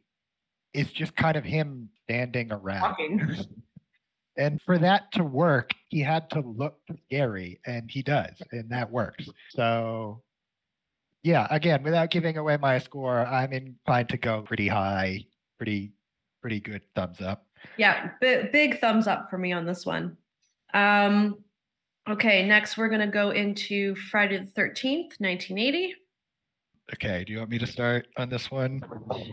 is 0.76 0.92
just 0.92 1.16
kind 1.16 1.38
of 1.38 1.44
him 1.44 1.90
standing 2.04 2.52
around. 2.52 2.96
And 4.38 4.62
for 4.64 4.78
that 4.80 5.14
to 5.14 5.24
work, 5.24 5.72
he 5.88 6.02
had 6.02 6.30
to 6.32 6.42
look 6.42 6.78
scary, 7.06 7.62
and 7.66 7.90
he 7.90 8.04
does, 8.04 8.34
and 8.52 8.70
that 8.70 8.92
works. 8.92 9.30
So, 9.52 10.24
yeah, 11.24 11.48
again, 11.50 11.84
without 11.84 12.12
giving 12.12 12.38
away 12.38 12.58
my 12.58 12.80
score, 12.80 13.26
I'm 13.26 13.54
inclined 13.54 14.10
to 14.10 14.18
go 14.18 14.42
pretty 14.42 14.68
high, 14.68 15.26
pretty, 15.58 15.94
pretty 16.42 16.60
good 16.60 16.82
thumbs 16.96 17.22
up. 17.22 17.46
Yeah, 17.78 18.10
bi- 18.20 18.50
big 18.52 18.82
thumbs 18.82 19.08
up 19.08 19.30
for 19.30 19.38
me 19.38 19.54
on 19.54 19.66
this 19.66 19.86
one. 19.86 20.18
Um, 20.74 21.38
okay, 22.10 22.46
next 22.46 22.78
we're 22.78 22.90
gonna 22.90 23.08
go 23.08 23.30
into 23.30 23.96
Friday 23.96 24.40
the 24.40 24.52
Thirteenth, 24.52 25.16
nineteen 25.22 25.58
eighty. 25.58 25.96
Okay, 26.94 27.24
do 27.24 27.32
you 27.32 27.40
want 27.40 27.50
me 27.52 27.58
to 27.58 27.68
start 27.68 28.08
on 28.18 28.30
this 28.30 28.52
one? 28.52 28.84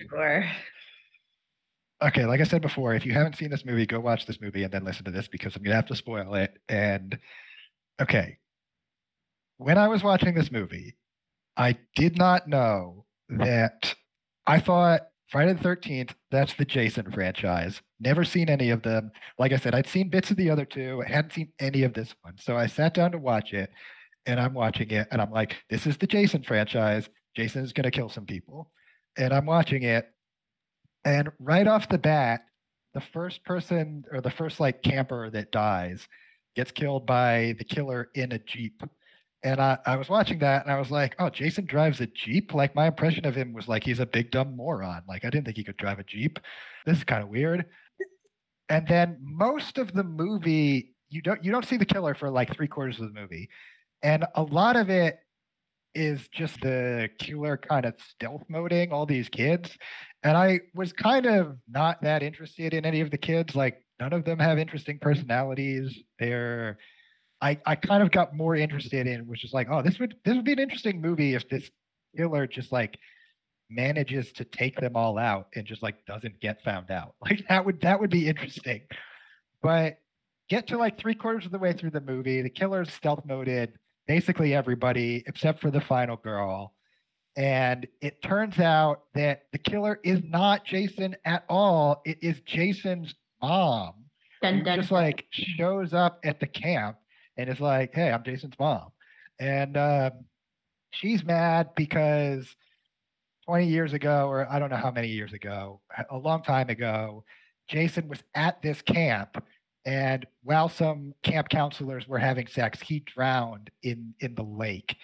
Sure. 0.09 0.45
Okay, 2.03 2.27
like 2.27 2.41
I 2.41 2.45
said 2.45 2.63
before, 2.63 2.95
if 2.95 3.07
you 3.07 3.13
haven't 3.13 3.37
seen 3.37 3.51
this 3.51 3.65
movie, 3.65 3.87
go 3.87 4.01
watch 4.01 4.27
this 4.27 4.41
movie 4.41 4.65
and 4.65 4.73
then 4.73 4.85
listen 4.85 5.05
to 5.05 5.13
this 5.13 5.29
because 5.29 5.55
I'm 5.55 5.63
gonna 5.63 5.77
have 5.77 5.87
to 5.87 5.95
spoil 5.95 6.35
it. 6.35 6.59
And 6.69 7.17
okay, 8.01 8.39
when 9.59 9.79
I 9.79 9.87
was 9.87 10.03
watching 10.03 10.35
this 10.35 10.51
movie, 10.51 10.97
I 11.57 11.77
did 11.95 12.19
not 12.19 12.49
know 12.49 13.05
that 13.29 13.95
I 14.49 14.59
thought 14.59 15.03
Friday 15.29 15.53
the 15.53 15.61
13th, 15.61 16.11
that's 16.33 16.55
the 16.55 16.65
Jason 16.65 17.11
franchise. 17.13 17.81
Never 18.01 18.25
seen 18.25 18.49
any 18.49 18.71
of 18.71 18.83
them. 18.83 19.13
Like 19.39 19.53
I 19.53 19.57
said, 19.57 19.75
I'd 19.75 19.87
seen 19.87 20.11
bits 20.11 20.33
of 20.33 20.37
the 20.37 20.51
other 20.51 20.65
two, 20.65 21.03
I 21.07 21.09
hadn't 21.09 21.33
seen 21.33 21.53
any 21.61 21.85
of 21.85 21.95
this 21.95 22.15
one. 22.23 22.35
So 22.37 22.57
I 22.57 22.67
sat 22.67 22.95
down 22.95 23.13
to 23.13 23.19
watch 23.19 23.53
it 23.53 23.71
and 24.27 24.41
I'm 24.41 24.55
watching 24.55 24.91
it 24.91 25.07
and 25.13 25.23
I'm 25.23 25.31
like, 25.31 25.57
this 25.71 25.87
is 25.87 25.97
the 25.97 26.09
Jason 26.09 26.43
franchise. 26.43 27.09
Jason 27.37 27.65
is 27.65 27.73
gonna 27.73 27.93
kill 27.93 28.09
some 28.09 28.27
people. 28.27 28.73
And 29.17 29.33
I'm 29.33 29.47
watching 29.47 29.85
it 29.85 30.12
and 31.05 31.31
right 31.39 31.67
off 31.67 31.89
the 31.89 31.99
bat, 31.99 32.43
the 32.95 33.01
first 33.13 33.45
person 33.45 34.05
or 34.13 34.21
the 34.21 34.31
first 34.31 34.61
like 34.61 34.83
camper 34.83 35.31
that 35.31 35.53
dies 35.53 36.07
gets 36.55 36.71
killed 36.71 37.07
by 37.07 37.55
the 37.59 37.65
killer 37.65 38.11
in 38.15 38.33
a 38.33 38.39
Jeep. 38.39 38.83
And 39.45 39.61
I, 39.61 39.79
I 39.87 39.97
was 39.97 40.09
watching 40.09 40.39
that 40.41 40.63
and 40.63 40.73
I 40.73 40.79
was 40.79 40.91
like, 40.91 41.17
oh, 41.19 41.31
Jason 41.31 41.65
drives 41.65 42.01
a 42.01 42.07
Jeep? 42.07 42.55
Like 42.55 42.75
my 42.75 42.87
impression 42.87 43.27
of 43.27 43.35
him 43.35 43.53
was 43.53 43.67
like 43.67 43.83
he's 43.83 43.99
a 43.99 44.07
big 44.07 44.31
dumb 44.31 44.55
moron. 44.55 45.03
Like 45.09 45.25
I 45.25 45.31
didn't 45.31 45.47
think 45.47 45.57
he 45.57 45.65
could 45.65 45.77
drive 45.79 45.99
a 45.99 46.05
Jeep. 46.05 46.39
This 46.87 46.99
is 46.99 47.05
kind 47.05 47.23
of 47.23 47.29
weird. 47.29 47.65
And 48.69 48.87
then 48.87 49.19
most 49.21 49.79
of 49.79 49.93
the 49.93 50.05
movie, 50.05 50.95
you 51.11 51.23
don't 51.23 51.45
you 51.45 51.51
don't 51.51 51.67
see 51.67 51.77
the 51.77 51.85
killer 51.85 52.15
for 52.15 52.31
like 52.31 52.55
three 52.55 52.69
quarters 52.69 53.01
of 53.01 53.13
the 53.13 53.21
movie. 53.21 53.49
And 54.03 54.25
a 54.35 54.43
lot 54.43 54.77
of 54.77 54.91
it 54.91 55.19
is 55.95 56.27
just 56.29 56.61
the 56.61 57.11
killer 57.19 57.57
kind 57.57 57.85
of 57.85 57.95
stealth 57.99 58.45
moding 58.49 58.93
all 58.93 59.07
these 59.07 59.29
kids. 59.29 59.77
And 60.25 60.37
I 60.37 60.61
was 60.75 60.93
kind 60.93 61.27
of 61.27 61.57
not 61.69 62.03
that 62.03 62.23
interested 62.23 62.75
in 62.75 62.85
any 62.85 63.01
of 63.01 63.11
the 63.11 63.19
kids. 63.19 63.55
Like 63.57 63.85
none 63.99 64.13
of 64.13 64.25
them 64.25 64.39
have 64.39 64.59
interesting 64.59 64.99
personalities. 64.99 65.99
They're 66.19 66.79
I, 67.41 67.59
I 67.67 67.75
kind 67.75 68.05
of 68.05 68.13
got 68.13 68.37
more 68.37 68.55
interested 68.55 69.09
in 69.09 69.27
which 69.27 69.45
is 69.45 69.53
like, 69.53 69.67
oh, 69.71 69.83
this 69.83 69.99
would 69.99 70.15
this 70.25 70.37
would 70.37 70.45
be 70.45 70.53
an 70.53 70.61
interesting 70.61 71.01
movie 71.01 71.35
if 71.35 71.49
this 71.49 71.71
killer 72.17 72.47
just 72.47 72.71
like 72.71 72.99
manages 73.69 74.33
to 74.33 74.45
take 74.45 74.79
them 74.79 74.97
all 74.97 75.19
out 75.19 75.49
and 75.57 75.67
just 75.67 75.83
like 75.83 76.05
doesn't 76.07 76.41
get 76.41 76.63
found 76.63 76.91
out. 76.91 77.15
Like 77.23 77.43
that 77.49 77.65
would 77.65 77.81
that 77.81 77.99
would 78.01 78.11
be 78.11 78.29
interesting. 78.29 78.83
But 79.61 79.99
get 80.49 80.69
to 80.69 80.79
like 80.79 80.99
three 80.99 81.15
quarters 81.15 81.47
of 81.47 81.53
the 81.53 81.59
way 81.59 81.73
through 81.73 81.91
the 81.91 82.01
movie, 82.01 82.43
the 82.43 82.51
killer's 82.51 82.93
stealth 82.93 83.25
moded 83.25 83.73
basically 84.07 84.55
everybody 84.55 85.25
except 85.27 85.61
for 85.61 85.71
the 85.71 85.81
final 85.81 86.17
girl. 86.17 86.75
And 87.37 87.87
it 88.01 88.21
turns 88.23 88.59
out 88.59 89.05
that 89.15 89.45
the 89.53 89.59
killer 89.59 90.01
is 90.05 90.21
not 90.23 90.65
Jason 90.65 91.17
at 91.25 91.45
all. 91.49 92.03
It 92.05 92.19
is 92.21 92.41
Jason's 92.41 93.15
mom 93.41 93.95
Dun, 94.43 94.65
dun, 94.65 94.79
just 94.79 94.91
like 94.91 95.27
shows 95.31 95.95
up 95.95 96.19
at 96.25 96.41
the 96.41 96.47
camp 96.47 96.97
and 97.37 97.49
is 97.49 97.61
like, 97.61 97.95
"Hey, 97.95 98.11
I'm 98.11 98.25
Jason's 98.25 98.59
mom," 98.59 98.91
and 99.39 99.77
um, 99.77 100.11
she's 100.91 101.25
mad 101.25 101.71
because 101.77 102.55
20 103.47 103.67
years 103.67 103.93
ago, 103.93 104.29
or 104.29 104.51
I 104.51 104.59
don't 104.59 104.71
know 104.71 104.77
how 104.77 104.91
many 104.91 105.09
years 105.09 105.33
ago, 105.33 105.81
a 106.11 106.17
long 106.17 106.43
time 106.43 106.69
ago, 106.71 107.25
Jason 107.69 108.09
was 108.09 108.23
at 108.35 108.61
this 108.63 108.83
camp, 108.83 109.43
and 109.87 110.27
while 110.43 110.69
some 110.69 111.15
camp 111.23 111.49
counselors 111.49 112.09
were 112.09 112.19
having 112.19 112.49
sex, 112.49 112.81
he 112.81 113.01
drowned 113.01 113.71
in 113.85 114.13
in 114.21 114.35
the 114.35 114.43
lake. 114.43 114.97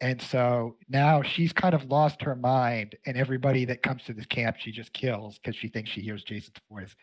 And 0.00 0.22
so 0.22 0.76
now 0.88 1.22
she's 1.22 1.52
kind 1.52 1.74
of 1.74 1.84
lost 1.84 2.22
her 2.22 2.36
mind, 2.36 2.96
and 3.06 3.16
everybody 3.16 3.64
that 3.64 3.82
comes 3.82 4.04
to 4.04 4.12
this 4.12 4.26
camp, 4.26 4.56
she 4.58 4.70
just 4.70 4.92
kills 4.92 5.38
because 5.38 5.56
she 5.56 5.68
thinks 5.68 5.90
she 5.90 6.00
hears 6.00 6.22
Jason's 6.22 6.56
voice 6.70 6.94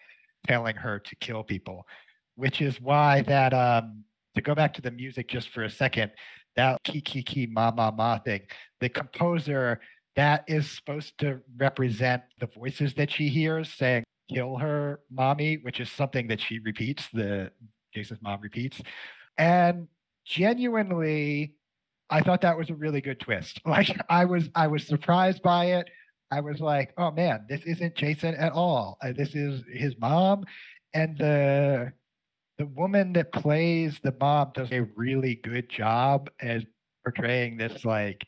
telling 0.48 0.76
her 0.76 1.00
to 1.00 1.16
kill 1.18 1.43
people, 1.43 1.86
which 2.36 2.62
is 2.62 2.80
why 2.80 3.22
that 3.24 3.54
um 3.54 4.04
to 4.36 4.41
go 4.41 4.56
back 4.56 4.74
to 4.76 4.82
the 4.82 4.91
music 4.91 5.28
just 5.28 5.50
for 5.50 5.64
a 5.64 5.70
second, 5.70 6.12
that 6.56 6.82
key 6.84 7.02
key 7.02 7.24
key 7.24 7.48
ma 7.48 7.72
ma 7.72 7.91
ma 7.91 8.18
thing, 8.20 8.41
the 8.80 8.89
composer 8.89 9.82
that 10.16 10.46
is 10.48 10.70
supposed 10.72 11.18
to 11.18 11.41
represent 11.58 12.24
the 12.39 12.48
voices 12.48 12.93
that 12.93 13.12
she 13.12 13.28
hears 13.28 13.70
saying 13.74 14.04
kill 14.34 14.58
her 14.58 15.02
mommy, 15.12 15.58
which 15.58 15.80
is 15.80 15.91
something 15.91 16.28
that 16.28 16.39
she 16.39 16.60
repeats, 16.60 17.08
the 17.14 17.52
Jason's 17.93 18.22
mom 18.22 18.41
repeats. 18.41 18.82
And 19.38 19.88
genuinely, 20.26 21.56
I 22.10 22.22
thought 22.22 22.41
that 22.41 22.58
was 22.58 22.70
a 22.70 22.76
really 22.76 23.01
good 23.01 23.20
twist. 23.20 23.62
Like 23.66 23.89
I 24.10 24.26
was 24.26 24.49
I 24.56 24.68
was 24.68 24.86
surprised 24.86 25.41
by 25.41 25.66
it. 25.78 25.89
I 26.32 26.41
was 26.41 26.60
like, 26.60 26.93
oh 26.97 27.12
man, 27.12 27.45
this 27.49 27.62
isn't 27.66 27.95
Jason 27.95 28.36
at 28.36 28.51
all. 28.51 28.97
Uh, 29.01 29.14
This 29.14 29.36
is 29.36 29.64
his 29.72 29.95
mom, 29.99 30.45
and 30.93 31.18
the 31.18 31.93
the 32.58 32.66
woman 32.68 33.14
that 33.14 33.34
plays 33.34 33.99
the 34.03 34.16
mom 34.20 34.51
does 34.53 34.72
a 34.72 34.82
really 34.95 35.36
good 35.36 35.70
job 35.70 36.30
as 36.39 36.64
portraying 37.03 37.58
this 37.58 37.84
like 37.84 38.26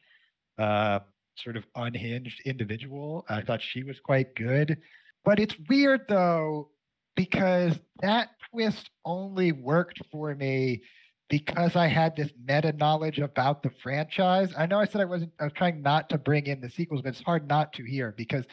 uh, 0.58 1.00
sort 1.36 1.56
of 1.58 1.64
unhinged 1.76 2.42
individual. 2.46 3.26
I 3.30 3.42
thought 3.42 3.62
she 3.62 3.84
was 3.84 4.00
quite 4.00 4.36
good, 4.36 4.78
but 5.24 5.40
it's 5.40 5.56
weird 5.70 6.02
though 6.10 6.70
because 7.16 7.80
that 8.02 8.30
twist 8.52 8.90
only 9.06 9.52
worked 9.52 10.02
for 10.12 10.36
me 10.36 10.82
because 11.30 11.76
I 11.76 11.88
had 11.88 12.16
this 12.16 12.32
meta 12.48 12.74
knowledge 12.74 13.20
about 13.20 13.64
the 13.64 13.70
franchise. 13.82 14.54
I 14.58 14.66
know 14.66 14.80
I 14.80 14.86
said 14.86 15.02
I 15.02 15.06
wasn't 15.06 15.34
I 15.40 15.46
was 15.46 15.54
trying 15.54 15.82
not 15.82 16.10
to 16.10 16.18
bring 16.18 16.48
in 16.48 16.62
the 16.62 16.70
sequels, 16.70 17.02
but 17.02 17.10
it's 17.10 17.22
hard 17.22 17.48
not 17.48 17.74
to 17.74 17.84
here 17.84 18.14
because 18.18 18.46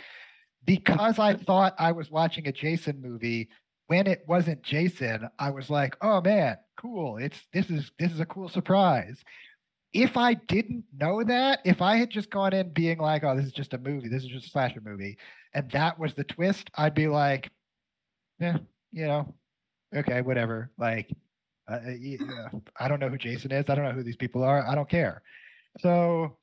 because 0.64 1.18
I 1.18 1.34
thought 1.34 1.74
I 1.78 1.92
was 1.92 2.10
watching 2.10 2.48
a 2.48 2.52
Jason 2.52 3.00
movie 3.00 3.48
when 3.86 4.06
it 4.06 4.24
wasn't 4.26 4.62
Jason, 4.62 5.28
I 5.38 5.50
was 5.50 5.70
like, 5.70 5.96
"Oh 6.00 6.20
man, 6.20 6.56
cool. 6.76 7.18
It's 7.18 7.38
this 7.52 7.70
is 7.70 7.90
this 7.98 8.12
is 8.12 8.20
a 8.20 8.26
cool 8.26 8.48
surprise." 8.48 9.22
If 9.92 10.16
I 10.16 10.34
didn't 10.34 10.84
know 10.92 11.22
that, 11.22 11.60
if 11.64 11.80
I 11.80 11.96
had 11.96 12.10
just 12.10 12.30
gone 12.30 12.52
in 12.52 12.72
being 12.72 12.98
like, 12.98 13.22
"Oh, 13.24 13.36
this 13.36 13.46
is 13.46 13.52
just 13.52 13.74
a 13.74 13.78
movie. 13.78 14.08
This 14.08 14.24
is 14.24 14.28
just 14.30 14.46
a 14.46 14.50
slasher 14.50 14.80
movie." 14.80 15.18
And 15.54 15.70
that 15.72 15.98
was 15.98 16.14
the 16.14 16.24
twist, 16.24 16.70
I'd 16.74 16.94
be 16.94 17.06
like, 17.08 17.50
"Yeah, 18.40 18.58
you 18.92 19.06
know, 19.06 19.34
okay, 19.94 20.22
whatever. 20.22 20.70
Like, 20.78 21.10
uh, 21.68 21.78
I 22.78 22.88
don't 22.88 23.00
know 23.00 23.08
who 23.08 23.18
Jason 23.18 23.52
is. 23.52 23.64
I 23.68 23.74
don't 23.74 23.84
know 23.84 23.92
who 23.92 24.02
these 24.02 24.16
people 24.16 24.42
are. 24.42 24.66
I 24.66 24.74
don't 24.74 24.88
care. 24.88 25.22
So 25.80 26.36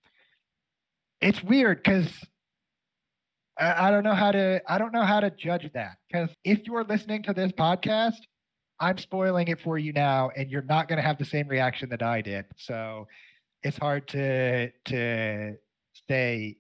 it's 1.22 1.44
weird 1.44 1.84
because 1.84 2.08
I, 3.58 3.88
I 3.88 3.92
don't 3.92 4.04
know 4.04 4.16
how 4.16 4.32
to 4.32 4.62
I 4.68 4.78
don't 4.78 4.92
know 4.92 5.04
how 5.04 5.20
to 5.20 5.30
judge 5.30 5.70
that 5.74 5.98
because 6.08 6.30
if 6.44 6.66
you're 6.66 6.84
listening 6.84 7.24
to 7.24 7.34
this 7.34 7.52
podcast, 7.52 8.18
I'm 8.80 8.98
spoiling 8.98 9.48
it 9.48 9.62
for 9.62 9.78
you 9.78 9.94
now, 9.94 10.32
and 10.36 10.50
you're 10.50 10.64
not 10.64 10.88
going 10.88 10.98
to 10.98 11.04
have 11.04 11.20
the 11.20 11.26
same 11.26 11.48
reaction 11.48 11.90
that 11.90 12.02
I 12.02 12.22
did. 12.22 12.46
So 12.58 13.08
it's 13.64 13.78
hard 13.78 14.08
to 14.10 14.72
to 14.86 15.56
say. 16.10 16.58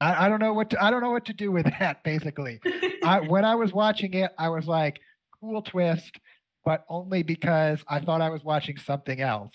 I, 0.00 0.26
I 0.26 0.28
don't 0.28 0.40
know 0.40 0.52
what 0.52 0.70
to, 0.70 0.84
I 0.84 0.90
don't 0.90 1.02
know 1.02 1.12
what 1.12 1.24
to 1.26 1.32
do 1.32 1.50
with 1.50 1.64
that. 1.78 2.04
Basically, 2.04 2.60
I, 3.02 3.20
when 3.20 3.44
I 3.44 3.54
was 3.54 3.72
watching 3.72 4.12
it, 4.12 4.32
I 4.38 4.50
was 4.50 4.66
like, 4.66 5.00
"Cool 5.40 5.62
twist," 5.62 6.18
but 6.64 6.84
only 6.88 7.22
because 7.22 7.84
I 7.88 8.00
thought 8.00 8.20
I 8.20 8.30
was 8.30 8.44
watching 8.44 8.76
something 8.78 9.20
else. 9.20 9.54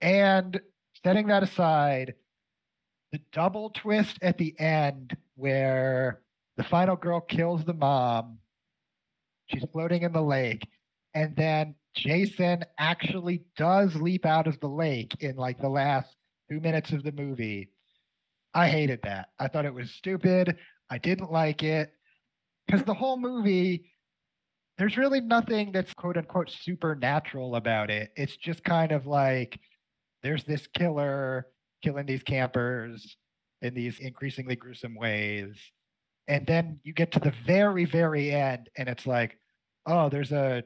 And 0.00 0.60
setting 1.04 1.26
that 1.28 1.42
aside, 1.42 2.14
the 3.12 3.20
double 3.32 3.70
twist 3.70 4.18
at 4.22 4.38
the 4.38 4.58
end 4.58 5.16
where 5.34 6.20
the 6.56 6.64
final 6.64 6.96
girl 6.96 7.20
kills 7.20 7.64
the 7.64 7.74
mom, 7.74 8.38
she's 9.46 9.64
floating 9.72 10.02
in 10.02 10.12
the 10.12 10.22
lake, 10.22 10.66
and 11.14 11.34
then 11.36 11.74
Jason 11.94 12.64
actually 12.78 13.42
does 13.56 13.94
leap 13.96 14.24
out 14.24 14.46
of 14.46 14.60
the 14.60 14.68
lake 14.68 15.16
in 15.20 15.36
like 15.36 15.60
the 15.60 15.68
last 15.68 16.14
two 16.48 16.60
minutes 16.60 16.92
of 16.92 17.02
the 17.02 17.12
movie. 17.12 17.70
I 18.54 18.68
hated 18.68 19.00
that. 19.02 19.28
I 19.38 19.48
thought 19.48 19.64
it 19.66 19.74
was 19.74 19.90
stupid. 19.90 20.56
I 20.88 20.98
didn't 20.98 21.32
like 21.32 21.62
it 21.62 21.92
because 22.66 22.84
the 22.84 22.94
whole 22.94 23.18
movie, 23.18 23.89
there's 24.80 24.96
really 24.96 25.20
nothing 25.20 25.72
that's 25.72 25.92
quote 25.92 26.16
unquote 26.16 26.50
supernatural 26.50 27.56
about 27.56 27.90
it. 27.90 28.12
It's 28.16 28.34
just 28.34 28.64
kind 28.64 28.92
of 28.92 29.06
like 29.06 29.60
there's 30.22 30.42
this 30.44 30.66
killer 30.68 31.48
killing 31.84 32.06
these 32.06 32.22
campers 32.22 33.18
in 33.60 33.74
these 33.74 33.98
increasingly 34.00 34.56
gruesome 34.56 34.94
ways. 34.94 35.54
And 36.28 36.46
then 36.46 36.80
you 36.82 36.94
get 36.94 37.12
to 37.12 37.20
the 37.20 37.34
very, 37.46 37.84
very 37.84 38.32
end, 38.32 38.70
and 38.74 38.88
it's 38.88 39.06
like, 39.06 39.36
oh, 39.84 40.08
there's 40.08 40.32
a 40.32 40.64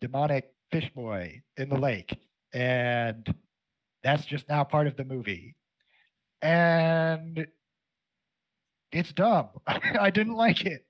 demonic 0.00 0.44
fish 0.70 0.88
boy 0.94 1.42
in 1.56 1.70
the 1.70 1.78
lake. 1.78 2.16
And 2.54 3.34
that's 4.04 4.26
just 4.26 4.48
now 4.48 4.62
part 4.62 4.86
of 4.86 4.96
the 4.96 5.04
movie. 5.04 5.56
And 6.40 7.48
it's 8.92 9.12
dumb. 9.12 9.48
I 9.66 10.10
didn't 10.10 10.34
like 10.36 10.64
it. 10.66 10.84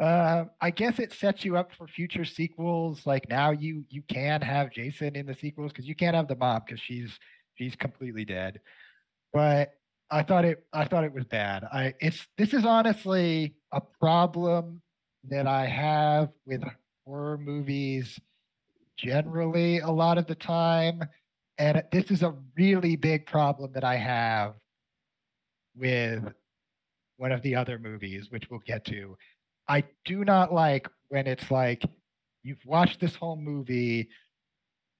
Uh, 0.00 0.44
I 0.60 0.70
guess 0.70 0.98
it 0.98 1.12
sets 1.12 1.44
you 1.44 1.56
up 1.56 1.70
for 1.76 1.86
future 1.86 2.24
sequels. 2.24 3.06
Like 3.06 3.28
now, 3.28 3.52
you 3.52 3.84
you 3.88 4.02
can 4.08 4.40
have 4.40 4.72
Jason 4.72 5.14
in 5.14 5.26
the 5.26 5.34
sequels 5.34 5.72
because 5.72 5.86
you 5.86 5.94
can't 5.94 6.16
have 6.16 6.28
the 6.28 6.36
mom 6.36 6.62
because 6.66 6.80
she's 6.80 7.18
she's 7.54 7.76
completely 7.76 8.24
dead. 8.24 8.60
But 9.32 9.72
I 10.10 10.22
thought 10.22 10.44
it 10.44 10.66
I 10.72 10.86
thought 10.86 11.04
it 11.04 11.12
was 11.12 11.24
bad. 11.24 11.64
I 11.64 11.94
it's 12.00 12.26
this 12.38 12.54
is 12.54 12.64
honestly 12.64 13.54
a 13.72 13.80
problem 14.00 14.82
that 15.28 15.46
I 15.46 15.66
have 15.66 16.30
with 16.44 16.62
horror 17.06 17.38
movies 17.38 18.18
generally 18.96 19.80
a 19.80 19.90
lot 19.90 20.18
of 20.18 20.26
the 20.26 20.34
time 20.34 21.02
and 21.58 21.82
this 21.92 22.10
is 22.10 22.22
a 22.22 22.34
really 22.56 22.96
big 22.96 23.26
problem 23.26 23.72
that 23.74 23.84
I 23.84 23.96
have 23.96 24.54
with 25.76 26.22
one 27.16 27.32
of 27.32 27.42
the 27.42 27.54
other 27.54 27.78
movies 27.78 28.26
which 28.30 28.50
we'll 28.50 28.62
get 28.66 28.84
to. 28.86 29.16
I 29.68 29.84
do 30.04 30.24
not 30.24 30.52
like 30.52 30.88
when 31.08 31.26
it's 31.26 31.50
like 31.50 31.84
you've 32.42 32.64
watched 32.66 33.00
this 33.00 33.14
whole 33.14 33.36
movie 33.36 34.08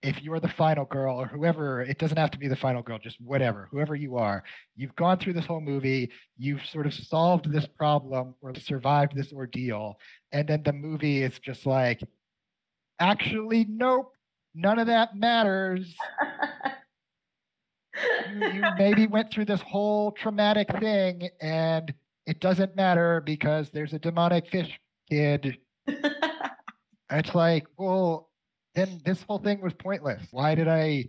if 0.05 0.23
you're 0.23 0.39
the 0.39 0.49
final 0.49 0.85
girl 0.85 1.19
or 1.19 1.27
whoever, 1.27 1.81
it 1.81 1.99
doesn't 1.99 2.19
have 2.19 2.31
to 2.31 2.39
be 2.39 2.47
the 2.47 2.55
final 2.55 2.83
girl, 2.83 2.99
just 2.99 3.19
whatever, 3.23 3.69
whoever 3.71 3.95
you 3.95 4.19
are, 4.19 4.45
you've 4.77 4.95
gone 4.97 5.19
through 5.19 5.33
this 5.33 5.47
whole 5.47 5.63
movie, 5.63 6.11
you've 6.37 6.65
sort 6.67 6.87
of 6.87 6.93
solved 6.93 7.51
this 7.51 7.67
problem 7.67 8.35
or 8.43 8.55
survived 8.55 9.17
this 9.17 9.33
ordeal. 9.33 9.99
And 10.31 10.47
then 10.47 10.63
the 10.63 10.75
movie 10.75 11.23
is 11.23 11.39
just 11.39 11.65
like, 11.65 12.03
actually, 13.01 13.65
nope, 13.67 14.13
none 14.55 14.79
of 14.79 14.89
that 14.89 15.17
matters. 15.17 15.95
you, 18.35 18.47
you 18.47 18.63
maybe 18.77 19.07
went 19.07 19.33
through 19.33 19.47
this 19.47 19.63
whole 19.63 20.13
traumatic 20.13 20.69
thing 20.81 21.31
and 21.41 21.95
it 22.27 22.41
doesn't 22.41 22.77
matter 22.77 23.23
because 23.25 23.71
there's 23.71 23.93
a 23.93 23.99
demonic 23.99 24.49
fish 24.49 24.79
kid. 25.11 25.59
it's 27.11 27.35
like, 27.35 27.67
well, 27.77 28.31
then 28.75 29.01
this 29.05 29.23
whole 29.23 29.39
thing 29.39 29.61
was 29.61 29.73
pointless. 29.75 30.27
Why 30.31 30.55
did 30.55 30.69
I 30.69 31.09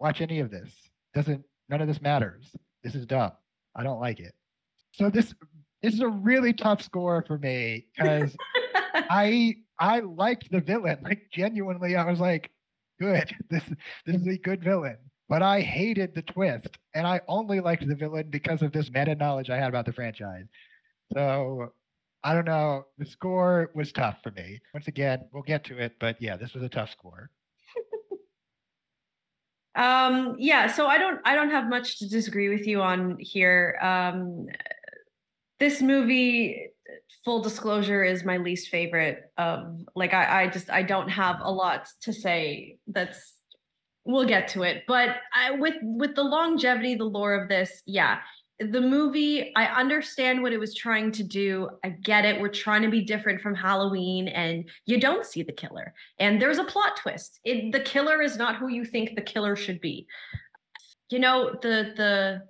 watch 0.00 0.20
any 0.20 0.40
of 0.40 0.50
this? 0.50 0.70
Doesn't 1.14 1.44
none 1.68 1.80
of 1.80 1.88
this 1.88 2.00
matters. 2.00 2.54
This 2.82 2.94
is 2.94 3.06
dumb. 3.06 3.32
I 3.76 3.82
don't 3.82 4.00
like 4.00 4.20
it. 4.20 4.34
So 4.92 5.10
this 5.10 5.34
this 5.82 5.94
is 5.94 6.00
a 6.00 6.08
really 6.08 6.52
tough 6.52 6.82
score 6.82 7.24
for 7.26 7.38
me 7.38 7.86
because 7.96 8.36
I 8.94 9.56
I 9.78 10.00
liked 10.00 10.50
the 10.50 10.60
villain. 10.60 10.98
Like 11.02 11.28
genuinely, 11.32 11.96
I 11.96 12.04
was 12.10 12.20
like, 12.20 12.50
good. 13.00 13.34
This 13.50 13.64
this 14.06 14.16
is 14.16 14.26
a 14.26 14.38
good 14.38 14.62
villain. 14.62 14.96
But 15.34 15.42
I 15.42 15.62
hated 15.62 16.14
the 16.14 16.22
twist, 16.22 16.78
and 16.94 17.08
I 17.08 17.20
only 17.26 17.58
liked 17.58 17.84
the 17.88 17.96
villain 17.96 18.28
because 18.30 18.62
of 18.62 18.70
this 18.70 18.88
meta 18.88 19.16
knowledge 19.16 19.50
I 19.50 19.56
had 19.56 19.68
about 19.68 19.84
the 19.84 19.92
franchise. 19.92 20.44
So 21.12 21.72
I 22.22 22.34
don't 22.34 22.44
know. 22.44 22.84
The 22.98 23.04
score 23.04 23.72
was 23.74 23.90
tough 23.90 24.18
for 24.22 24.30
me. 24.30 24.60
Once 24.72 24.86
again, 24.86 25.24
we'll 25.32 25.42
get 25.42 25.64
to 25.64 25.78
it, 25.78 25.94
but 25.98 26.22
yeah, 26.22 26.36
this 26.36 26.54
was 26.54 26.62
a 26.62 26.68
tough 26.68 26.92
score. 26.92 27.30
um, 29.74 30.36
yeah, 30.38 30.68
so 30.68 30.86
I 30.86 30.98
don't 30.98 31.20
I 31.24 31.34
don't 31.34 31.50
have 31.50 31.68
much 31.68 31.98
to 31.98 32.08
disagree 32.08 32.48
with 32.48 32.68
you 32.68 32.80
on 32.80 33.16
here. 33.18 33.76
Um, 33.82 34.46
this 35.58 35.82
movie 35.82 36.68
full 37.24 37.42
disclosure 37.42 38.04
is 38.04 38.24
my 38.24 38.36
least 38.36 38.68
favorite 38.68 39.32
of 39.36 39.80
like 39.96 40.14
I, 40.14 40.44
I 40.44 40.48
just 40.48 40.70
I 40.70 40.84
don't 40.84 41.08
have 41.08 41.40
a 41.40 41.50
lot 41.50 41.88
to 42.02 42.12
say 42.12 42.78
that's 42.86 43.33
we'll 44.04 44.26
get 44.26 44.48
to 44.48 44.62
it 44.62 44.84
but 44.86 45.16
I, 45.32 45.52
with 45.52 45.74
with 45.82 46.14
the 46.14 46.22
longevity 46.22 46.94
the 46.94 47.04
lore 47.04 47.34
of 47.34 47.48
this 47.48 47.82
yeah. 47.86 48.18
The 48.60 48.80
movie 48.80 49.52
i 49.56 49.64
understand 49.66 50.40
what 50.40 50.52
it 50.52 50.60
was 50.60 50.74
trying 50.74 51.10
to 51.12 51.24
do. 51.24 51.68
I 51.82 51.88
get 51.88 52.24
it. 52.24 52.40
We're 52.40 52.48
trying 52.48 52.82
to 52.82 52.88
be 52.88 53.02
different 53.02 53.40
from 53.40 53.54
halloween 53.54 54.28
and 54.28 54.68
you 54.86 55.00
don't 55.00 55.26
see 55.26 55.42
the 55.42 55.52
killer. 55.52 55.92
And 56.20 56.40
there's 56.40 56.58
a 56.58 56.64
plot 56.64 56.96
twist. 56.96 57.40
It, 57.44 57.72
the 57.72 57.80
killer 57.80 58.22
is 58.22 58.36
not 58.36 58.56
who 58.56 58.68
you 58.68 58.84
think 58.84 59.16
the 59.16 59.22
killer 59.22 59.56
should 59.56 59.80
be. 59.80 60.06
You 61.10 61.18
know 61.18 61.50
the 61.62 61.94
the 61.96 62.42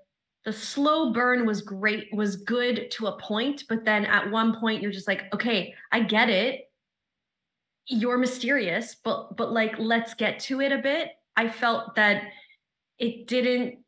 the 0.45 0.53
slow 0.53 1.13
burn 1.15 1.47
was 1.47 1.63
great 1.63 2.09
was 2.13 2.37
good 2.37 2.91
to 2.93 3.07
a 3.07 3.19
point 3.19 3.65
but 3.67 3.87
then 3.87 4.05
at 4.05 4.31
one 4.31 4.61
point 4.61 4.83
you're 4.83 4.93
just 4.93 5.09
like 5.09 5.23
okay 5.33 5.73
i 5.91 6.01
get 6.01 6.29
it. 6.29 6.71
You're 7.87 8.19
mysterious 8.19 8.97
but 9.03 9.37
but 9.39 9.53
like 9.53 9.79
let's 9.79 10.13
get 10.13 10.39
to 10.41 10.61
it 10.61 10.71
a 10.71 10.79
bit 10.79 11.09
i 11.37 11.49
felt 11.49 11.95
that 11.95 12.25
it 12.99 13.27
didn't 13.27 13.79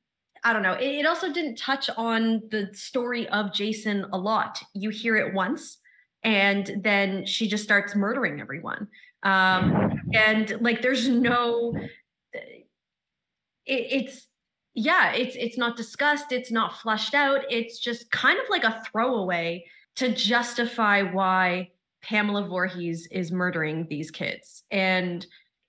I 0.46 0.52
don't 0.52 0.62
know. 0.62 0.74
It, 0.74 1.06
also 1.06 1.32
didn't 1.32 1.56
touch 1.56 1.90
on 1.96 2.40
the 2.52 2.70
story 2.72 3.28
of 3.30 3.52
Jason 3.52 4.06
a 4.12 4.16
lot. 4.16 4.62
You 4.74 4.90
hear 4.90 5.16
it 5.16 5.34
once, 5.34 5.78
and 6.22 6.70
then 6.84 7.26
she 7.26 7.48
just 7.48 7.64
starts 7.64 7.96
murdering 7.96 8.40
everyone. 8.40 8.86
Um, 9.24 10.00
and 10.14 10.56
like, 10.60 10.82
there's 10.82 11.08
no. 11.08 11.74
It, 12.32 12.52
it's 13.66 14.28
yeah, 14.74 15.14
it's 15.14 15.34
it's 15.34 15.58
not 15.58 15.76
discussed. 15.76 16.30
It's 16.30 16.52
not 16.52 16.76
flushed 16.76 17.14
out. 17.14 17.40
It's 17.50 17.80
just 17.80 18.08
kind 18.12 18.38
of 18.38 18.44
like 18.48 18.62
a 18.62 18.82
throwaway 18.84 19.64
to 19.96 20.14
justify 20.14 21.02
why 21.02 21.70
Pamela 22.02 22.46
Voorhees 22.46 23.08
is 23.10 23.32
murdering 23.32 23.88
these 23.90 24.12
kids. 24.12 24.62
And 24.70 25.26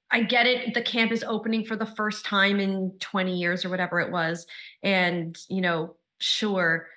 I 0.10 0.24
get 0.24 0.48
it. 0.48 0.74
The 0.74 0.82
camp 0.82 1.12
is 1.12 1.24
opening 1.24 1.66
for 1.66 1.76
the 1.76 1.86
first 1.86 2.26
time 2.26 2.60
in 2.60 2.94
20 3.00 3.36
years 3.36 3.66
or 3.66 3.70
whatever 3.70 4.00
it 4.00 4.12
was. 4.12 4.46
And, 4.82 5.38
you 5.50 5.62
know, 5.62 5.96
sure. 6.20 6.88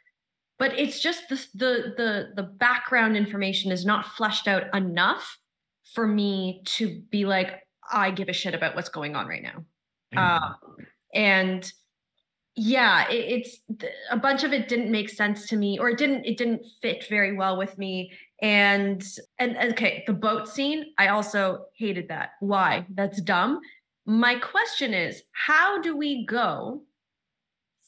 But 0.59 0.79
it's 0.79 1.01
just 1.01 1.29
the, 1.29 1.37
the, 1.55 1.95
the, 1.97 2.33
the 2.37 2.43
background 2.43 3.17
information 3.17 3.73
is 3.73 3.85
not 3.85 4.07
fleshed 4.07 4.47
out 4.47 4.75
enough 4.75 5.39
for 5.95 6.07
me 6.07 6.63
to 6.65 7.01
be 7.11 7.25
like, 7.25 7.67
I 7.91 8.11
give 8.11 8.29
a 8.29 8.33
shit 8.33 8.55
about 8.55 8.77
what's 8.77 8.89
going 8.89 9.17
on 9.17 9.27
right 9.27 9.43
now. 9.43 9.65
Mm-hmm. 10.15 10.19
Um, 10.19 10.55
and 11.13 11.73
yeah, 12.55 13.09
it, 13.09 13.41
it's 13.41 13.59
a 14.11 14.17
bunch 14.17 14.45
of 14.45 14.53
it 14.53 14.69
didn't 14.69 14.91
make 14.91 15.09
sense 15.09 15.49
to 15.49 15.57
me, 15.57 15.79
or 15.79 15.89
it 15.89 15.99
didn't, 15.99 16.25
it 16.27 16.37
didn't 16.37 16.65
fit 16.81 17.07
very 17.09 17.37
well 17.37 17.57
with 17.57 17.77
me 17.79 18.13
and 18.43 19.05
and 19.39 19.57
okay 19.73 20.03
the 20.07 20.13
boat 20.13 20.49
scene 20.49 20.87
i 20.99 21.09
also 21.09 21.67
hated 21.75 22.09
that. 22.09 22.31
Why? 22.41 22.87
That's 22.95 23.21
dumb. 23.21 23.61
My 24.07 24.37
question 24.37 24.95
is 24.95 25.23
how 25.33 25.81
do 25.81 25.97
we 25.97 26.27
go 26.27 26.83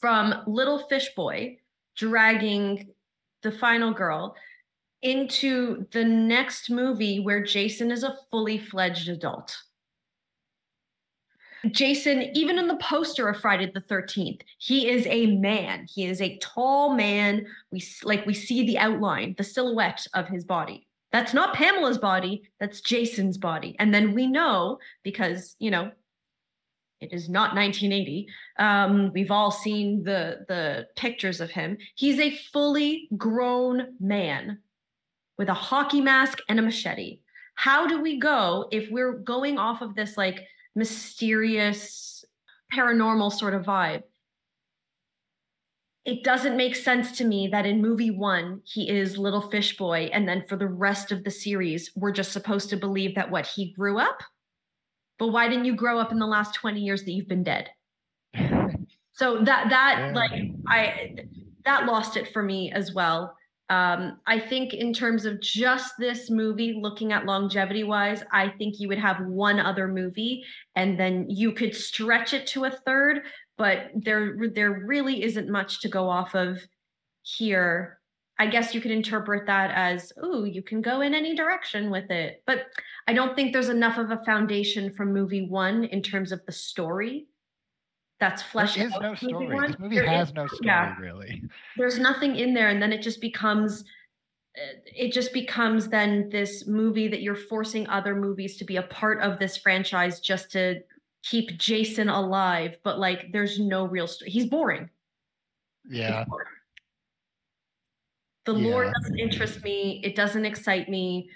from 0.00 0.42
little 0.46 0.80
fish 0.88 1.14
boy 1.14 1.58
dragging 1.96 2.90
the 3.42 3.52
final 3.52 3.92
girl 3.92 4.34
into 5.02 5.86
the 5.92 6.04
next 6.04 6.70
movie 6.70 7.20
where 7.20 7.42
Jason 7.42 7.90
is 7.90 8.04
a 8.04 8.16
fully 8.30 8.58
fledged 8.58 9.08
adult. 9.08 9.56
Jason, 11.70 12.22
even 12.34 12.58
in 12.58 12.66
the 12.66 12.76
poster 12.76 13.28
of 13.28 13.40
Friday 13.40 13.70
the 13.72 13.80
13th, 13.80 14.40
he 14.58 14.88
is 14.88 15.06
a 15.06 15.26
man. 15.26 15.86
He 15.88 16.06
is 16.06 16.20
a 16.20 16.38
tall 16.38 16.94
man. 16.94 17.46
We 17.70 17.82
like 18.02 18.26
we 18.26 18.34
see 18.34 18.66
the 18.66 18.78
outline, 18.78 19.34
the 19.38 19.44
silhouette 19.44 20.06
of 20.14 20.28
his 20.28 20.44
body. 20.44 20.86
That's 21.12 21.34
not 21.34 21.54
Pamela's 21.54 21.98
body, 21.98 22.42
that's 22.58 22.80
Jason's 22.80 23.36
body. 23.36 23.76
And 23.78 23.94
then 23.94 24.14
we 24.14 24.26
know 24.26 24.78
because, 25.02 25.56
you 25.58 25.70
know, 25.70 25.90
it 27.00 27.12
is 27.12 27.28
not 27.28 27.54
1980. 27.54 28.28
Um, 28.58 29.12
we've 29.12 29.30
all 29.30 29.50
seen 29.50 30.02
the 30.04 30.44
the 30.48 30.86
pictures 30.96 31.40
of 31.40 31.50
him. 31.50 31.76
He's 31.94 32.18
a 32.18 32.36
fully 32.52 33.08
grown 33.16 33.94
man 34.00 34.58
with 35.38 35.48
a 35.48 35.54
hockey 35.54 36.00
mask 36.00 36.38
and 36.48 36.58
a 36.58 36.62
machete. 36.62 37.20
How 37.54 37.86
do 37.86 38.00
we 38.00 38.18
go 38.18 38.68
if 38.72 38.90
we're 38.90 39.18
going 39.18 39.58
off 39.58 39.82
of 39.82 39.94
this 39.94 40.16
like 40.16 40.46
mysterious 40.74 42.24
paranormal 42.74 43.32
sort 43.32 43.54
of 43.54 43.64
vibe? 43.64 44.02
It 46.04 46.24
doesn't 46.24 46.56
make 46.56 46.74
sense 46.74 47.16
to 47.18 47.24
me 47.24 47.48
that 47.52 47.64
in 47.64 47.80
movie 47.80 48.10
one, 48.10 48.60
he 48.64 48.90
is 48.90 49.16
little 49.16 49.50
fish 49.50 49.76
boy. 49.76 50.10
And 50.12 50.28
then 50.28 50.44
for 50.48 50.56
the 50.56 50.66
rest 50.66 51.12
of 51.12 51.22
the 51.22 51.30
series, 51.30 51.92
we're 51.94 52.12
just 52.12 52.32
supposed 52.32 52.70
to 52.70 52.76
believe 52.76 53.14
that 53.14 53.30
what 53.30 53.46
he 53.46 53.72
grew 53.72 53.98
up. 53.98 54.22
But 55.18 55.28
why 55.28 55.48
didn't 55.48 55.66
you 55.66 55.76
grow 55.76 55.98
up 55.98 56.10
in 56.10 56.18
the 56.18 56.26
last 56.26 56.54
20 56.54 56.80
years 56.80 57.04
that 57.04 57.12
you've 57.12 57.28
been 57.28 57.44
dead? 57.44 57.70
so 59.12 59.44
that, 59.44 59.70
that 59.70 59.96
yeah. 59.98 60.12
like, 60.12 60.32
I, 60.66 61.14
that 61.64 61.86
lost 61.86 62.16
it 62.16 62.32
for 62.32 62.42
me 62.42 62.72
as 62.72 62.92
well. 62.92 63.36
Um, 63.72 64.18
I 64.26 64.38
think 64.38 64.74
in 64.74 64.92
terms 64.92 65.24
of 65.24 65.40
just 65.40 65.94
this 65.98 66.28
movie, 66.28 66.78
looking 66.78 67.10
at 67.10 67.24
longevity 67.24 67.84
wise, 67.84 68.22
I 68.30 68.50
think 68.50 68.78
you 68.78 68.86
would 68.88 68.98
have 68.98 69.24
one 69.24 69.58
other 69.58 69.88
movie 69.88 70.44
and 70.76 71.00
then 71.00 71.24
you 71.30 71.52
could 71.52 71.74
stretch 71.74 72.34
it 72.34 72.46
to 72.48 72.64
a 72.64 72.70
third, 72.70 73.22
but 73.56 73.86
there 73.94 74.36
there 74.54 74.84
really 74.84 75.22
isn't 75.22 75.48
much 75.48 75.80
to 75.80 75.88
go 75.88 76.10
off 76.10 76.34
of 76.34 76.58
here. 77.22 77.98
I 78.38 78.46
guess 78.48 78.74
you 78.74 78.82
could 78.82 78.90
interpret 78.90 79.46
that 79.46 79.70
as, 79.74 80.12
oh, 80.22 80.44
you 80.44 80.62
can 80.62 80.82
go 80.82 81.00
in 81.00 81.14
any 81.14 81.34
direction 81.34 81.90
with 81.90 82.10
it. 82.10 82.42
But 82.46 82.66
I 83.08 83.14
don't 83.14 83.34
think 83.34 83.54
there's 83.54 83.70
enough 83.70 83.96
of 83.96 84.10
a 84.10 84.22
foundation 84.26 84.92
from 84.92 85.14
movie 85.14 85.48
one 85.48 85.84
in 85.84 86.02
terms 86.02 86.30
of 86.30 86.44
the 86.44 86.52
story 86.52 87.26
that's 88.22 88.40
fleshed 88.40 88.76
there 88.76 88.86
is 88.86 88.92
out. 88.92 89.02
no 89.02 89.14
story. 89.16 89.66
This 89.66 89.78
movie 89.80 89.96
there 89.96 90.06
has 90.06 90.28
is, 90.28 90.34
no 90.34 90.46
story 90.46 90.60
yeah. 90.62 90.96
really. 90.96 91.42
There's 91.76 91.98
nothing 91.98 92.36
in 92.36 92.54
there, 92.54 92.68
and 92.68 92.80
then 92.80 92.92
it 92.92 93.02
just 93.02 93.20
becomes 93.20 93.82
uh, 94.56 94.78
it 94.86 95.12
just 95.12 95.32
becomes 95.32 95.88
then 95.88 96.28
this 96.30 96.68
movie 96.68 97.08
that 97.08 97.20
you're 97.20 97.34
forcing 97.34 97.84
other 97.88 98.14
movies 98.14 98.56
to 98.58 98.64
be 98.64 98.76
a 98.76 98.82
part 98.82 99.20
of 99.22 99.40
this 99.40 99.56
franchise 99.56 100.20
just 100.20 100.52
to 100.52 100.82
keep 101.24 101.58
Jason 101.58 102.08
alive, 102.08 102.76
but 102.84 103.00
like 103.00 103.32
there's 103.32 103.58
no 103.58 103.86
real 103.86 104.06
story. 104.06 104.30
He's 104.30 104.46
boring. 104.46 104.88
Yeah. 105.90 106.24
Boring. 106.24 106.46
The 108.44 108.54
yeah. 108.54 108.68
lore 108.68 108.92
doesn't 108.92 109.18
interest 109.18 109.64
me. 109.64 110.00
It 110.04 110.14
doesn't 110.14 110.44
excite 110.44 110.88
me 110.88 111.28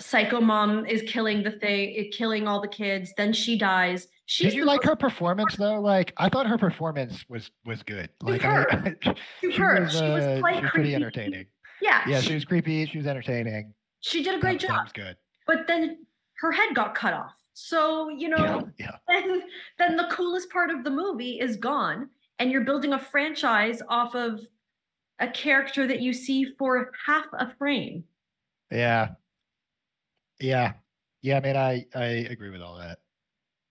psycho 0.00 0.40
mom 0.40 0.84
is 0.86 1.02
killing 1.06 1.44
the 1.44 1.52
thing, 1.52 2.10
killing 2.12 2.48
all 2.48 2.60
the 2.60 2.66
kids. 2.66 3.12
Then 3.16 3.32
she 3.32 3.56
dies. 3.56 4.08
She's 4.26 4.48
Did 4.48 4.54
you 4.56 4.64
like 4.64 4.82
her 4.84 4.96
performance 4.96 5.56
though? 5.56 5.80
Like 5.80 6.12
I 6.16 6.28
thought 6.28 6.46
her 6.46 6.56
performance 6.56 7.24
was 7.28 7.50
was 7.64 7.82
good. 7.82 8.08
Like 8.22 8.42
her. 8.42 8.66
I, 8.70 8.94
she, 9.40 9.52
her. 9.52 9.82
Was, 9.82 9.96
uh, 9.96 9.98
she 9.98 10.12
was, 10.12 10.24
she 10.24 10.62
was 10.62 10.70
pretty 10.70 10.94
entertaining. 10.94 11.46
Yeah. 11.82 12.02
Yeah, 12.06 12.20
she, 12.20 12.28
she, 12.28 12.34
was 12.34 12.44
creepy. 12.44 12.86
She 12.86 12.96
was 12.96 13.06
entertaining. 13.06 13.74
She 14.00 14.22
did 14.22 14.34
a 14.34 14.40
great 14.40 14.60
that, 14.60 14.68
job. 14.68 14.76
That 14.76 14.84
was 14.84 14.92
good. 14.92 15.16
But 15.46 15.66
then 15.66 16.06
her 16.38 16.52
head 16.52 16.74
got 16.74 16.94
cut 16.94 17.12
off. 17.12 17.34
So 17.52 18.08
you 18.08 18.28
know, 18.28 18.68
yeah, 18.78 18.86
yeah. 18.86 18.96
then 19.22 19.42
then 19.78 19.96
the 19.96 20.08
coolest 20.10 20.50
part 20.50 20.70
of 20.70 20.84
the 20.84 20.90
movie 20.90 21.38
is 21.38 21.56
gone, 21.56 22.08
and 22.38 22.50
you're 22.50 22.64
building 22.64 22.94
a 22.94 22.98
franchise 22.98 23.82
off 23.88 24.14
of 24.14 24.40
a 25.20 25.28
character 25.28 25.86
that 25.86 26.00
you 26.00 26.12
see 26.12 26.46
for 26.58 26.90
half 27.06 27.26
a 27.34 27.54
frame. 27.56 28.04
Yeah, 28.70 29.10
yeah. 30.40 30.72
Yeah, 31.22 31.38
I 31.38 31.40
mean, 31.40 31.56
I 31.56 31.86
I 31.94 32.04
agree 32.04 32.50
with 32.50 32.60
all 32.60 32.78
that. 32.78 32.98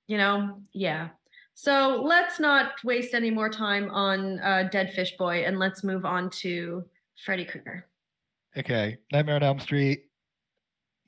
You 0.07 0.17
know, 0.17 0.61
yeah. 0.73 1.09
So 1.55 2.01
let's 2.03 2.39
not 2.39 2.83
waste 2.83 3.13
any 3.13 3.29
more 3.29 3.49
time 3.49 3.89
on 3.91 4.39
uh, 4.39 4.69
Dead 4.71 4.91
Fish 4.93 5.15
Boy 5.17 5.45
and 5.45 5.59
let's 5.59 5.83
move 5.83 6.03
on 6.03 6.29
to 6.41 6.83
Freddy 7.23 7.45
Krueger. 7.45 7.87
Okay, 8.57 8.97
Nightmare 9.11 9.35
on 9.35 9.43
Elm 9.43 9.59
Street. 9.59 10.05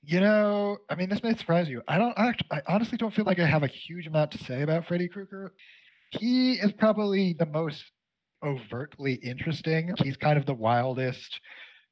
You 0.03 0.19
know, 0.19 0.77
I 0.89 0.95
mean, 0.95 1.09
this 1.09 1.23
may 1.23 1.33
surprise 1.33 1.67
you. 1.67 1.81
I 1.87 1.97
don't. 1.97 2.17
I, 2.17 2.33
I 2.51 2.61
honestly 2.67 2.97
don't 2.97 3.13
feel 3.13 3.25
like 3.25 3.39
I 3.39 3.45
have 3.45 3.63
a 3.63 3.67
huge 3.67 4.05
amount 4.05 4.31
to 4.31 4.37
say 4.43 4.61
about 4.61 4.87
Freddy 4.87 5.07
Krueger. 5.07 5.53
He 6.11 6.53
is 6.53 6.71
probably 6.71 7.33
the 7.33 7.47
most 7.47 7.83
overtly 8.43 9.15
interesting. 9.15 9.93
He's 10.03 10.15
kind 10.15 10.37
of 10.37 10.45
the 10.45 10.53
wildest. 10.53 11.39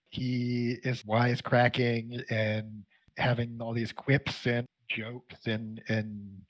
He 0.09 0.77
is 0.83 1.01
wisecracking 1.03 2.23
and 2.29 2.83
having 3.17 3.57
all 3.59 3.73
these 3.73 3.91
quips 3.91 4.45
and 4.45 4.67
jokes 4.89 5.47
and 5.47 5.81
and 5.87 6.41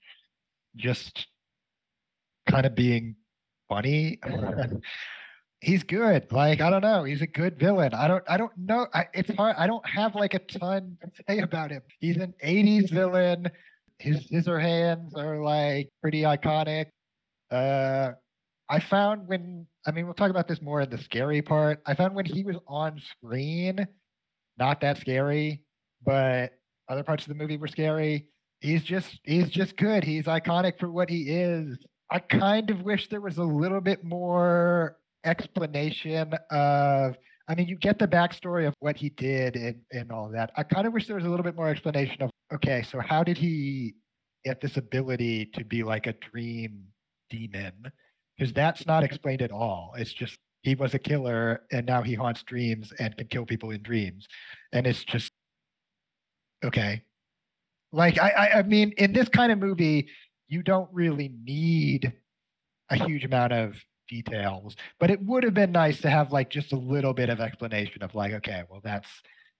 just 0.76 1.28
kind 2.49 2.65
of 2.65 2.76
being 2.76 3.15
funny. 3.69 4.19
he's 5.61 5.84
good. 5.84 6.32
Like 6.32 6.61
I 6.61 6.69
don't 6.69 6.82
know, 6.82 7.03
he's 7.03 7.21
a 7.21 7.28
good 7.28 7.59
villain. 7.59 7.93
I 7.93 8.07
don't 8.07 8.24
I 8.28 8.38
don't 8.38 8.51
know. 8.57 8.88
I, 8.93 9.07
it's 9.13 9.32
hard. 9.36 9.55
I 9.57 9.67
don't 9.67 9.86
have 9.88 10.15
like 10.15 10.34
a 10.34 10.39
ton 10.39 10.97
to 11.01 11.24
say 11.28 11.39
about 11.39 11.71
him. 11.71 11.82
He's 11.99 12.17
an 12.17 12.34
'80s 12.43 12.91
villain. 12.91 13.49
His 13.99 14.28
scissor 14.28 14.59
hands 14.59 15.13
are 15.15 15.38
like 15.43 15.89
pretty 16.01 16.21
iconic. 16.24 16.88
Uh, 17.51 18.13
I 18.69 18.80
found 18.80 19.28
when 19.28 19.67
I 19.86 19.91
mean 19.91 20.05
we'll 20.05 20.13
talk 20.13 20.32
about 20.32 20.47
this 20.47 20.61
more 20.61 20.82
in 20.82 20.89
the 20.89 20.97
scary 20.97 21.41
part. 21.41 21.82
I 21.86 21.93
found 21.93 22.15
when 22.15 22.26
he 22.26 22.43
was 22.43 22.57
on 22.67 22.99
screen, 22.99 23.88
not 24.57 24.82
that 24.82 24.97
scary 24.97 25.63
but 26.05 26.53
other 26.89 27.03
parts 27.03 27.24
of 27.24 27.30
the 27.30 27.36
movie 27.36 27.57
were 27.57 27.67
scary. 27.67 28.28
He's 28.64 28.82
just 28.82 29.20
he's 29.24 29.49
just 29.49 29.76
good. 29.76 30.05
He's 30.05 30.24
iconic 30.24 30.80
for 30.80 30.89
what 30.89 31.09
he 31.09 31.24
is. 31.24 31.78
I 32.09 32.20
kind 32.20 32.70
of 32.70 32.84
wish 32.84 33.09
there 33.09 33.20
was 33.20 33.38
a 33.38 33.43
little 33.43 33.82
bit 33.82 34.05
more 34.05 34.97
explanation 35.26 36.34
of 36.49 37.18
I 37.49 37.55
mean, 37.55 37.68
you 37.68 37.76
get 37.76 37.99
the 37.99 38.07
backstory 38.07 38.66
of 38.66 38.74
what 38.80 38.95
he 38.95 39.09
did 39.09 39.57
and, 39.57 39.82
and 39.91 40.14
all 40.14 40.30
that. 40.30 40.51
I 40.55 40.64
kind 40.64 40.88
of 40.88 40.93
wish 40.93 41.07
there 41.07 41.18
was 41.18 41.26
a 41.26 41.30
little 41.30 41.43
bit 41.43 41.57
more 41.57 41.68
explanation 41.68 42.22
of 42.22 42.30
okay, 42.53 42.84
so 42.84 43.01
how 43.01 43.22
did 43.22 43.38
he 43.38 43.95
get 44.45 44.61
this 44.61 44.78
ability 44.78 45.47
to 45.47 45.66
be 45.66 45.84
like 45.84 46.07
a 46.07 46.14
dream 46.14 46.86
demon? 47.30 47.91
Because 48.38 48.53
that's 48.53 48.86
not 48.88 49.03
explained 49.03 49.41
at 49.41 49.51
all. 49.51 49.93
It's 49.97 50.14
just 50.14 50.38
he 50.61 50.76
was 50.76 50.93
a 50.93 50.99
killer 50.99 51.64
and 51.74 51.86
now 51.86 52.01
he 52.01 52.14
haunts 52.14 52.43
dreams 52.43 52.93
and 52.97 53.18
can 53.18 53.28
kill 53.28 53.45
people 53.45 53.72
in 53.72 53.84
dreams. 53.84 54.26
And 54.72 54.88
it's 54.88 55.03
just 55.03 55.32
Okay. 56.64 57.03
Like 57.93 58.19
I, 58.19 58.29
I, 58.29 58.59
I 58.59 58.63
mean, 58.63 58.93
in 58.97 59.13
this 59.13 59.29
kind 59.29 59.51
of 59.51 59.59
movie, 59.59 60.09
you 60.47 60.63
don't 60.63 60.89
really 60.91 61.31
need 61.43 62.11
a 62.89 62.95
huge 62.95 63.23
amount 63.23 63.53
of 63.53 63.75
details, 64.09 64.75
but 64.99 65.09
it 65.09 65.23
would 65.23 65.43
have 65.43 65.53
been 65.53 65.71
nice 65.71 66.01
to 66.01 66.09
have 66.09 66.31
like 66.31 66.49
just 66.49 66.73
a 66.73 66.77
little 66.77 67.13
bit 67.13 67.29
of 67.29 67.39
explanation 67.39 68.03
of 68.03 68.13
like, 68.15 68.33
okay, 68.33 68.63
well, 68.69 68.81
that's 68.83 69.07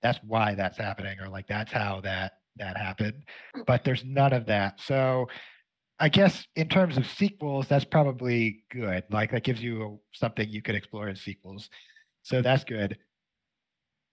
that's 0.02 0.20
why 0.26 0.56
that's 0.56 0.78
happening, 0.78 1.18
or 1.22 1.30
like 1.30 1.48
that's 1.48 1.72
how 1.72 2.02
that 2.02 2.34
that 2.58 2.76
happened. 2.76 3.24
But 3.66 3.84
there's 3.84 4.04
none 4.04 4.34
of 4.34 4.48
that. 4.48 4.82
So 4.82 5.28
I 6.00 6.10
guess 6.10 6.46
in 6.56 6.68
terms 6.68 6.98
of 6.98 7.06
sequels, 7.08 7.68
that's 7.68 7.86
probably 7.86 8.64
good. 8.72 9.04
Like 9.10 9.32
that 9.32 9.44
gives 9.44 9.62
you 9.62 10.00
something 10.14 10.50
you 10.50 10.62
could 10.62 10.76
explore 10.76 11.08
in 11.08 11.16
sequels. 11.16 11.70
So 12.24 12.42
that's 12.42 12.64
good. 12.64 12.98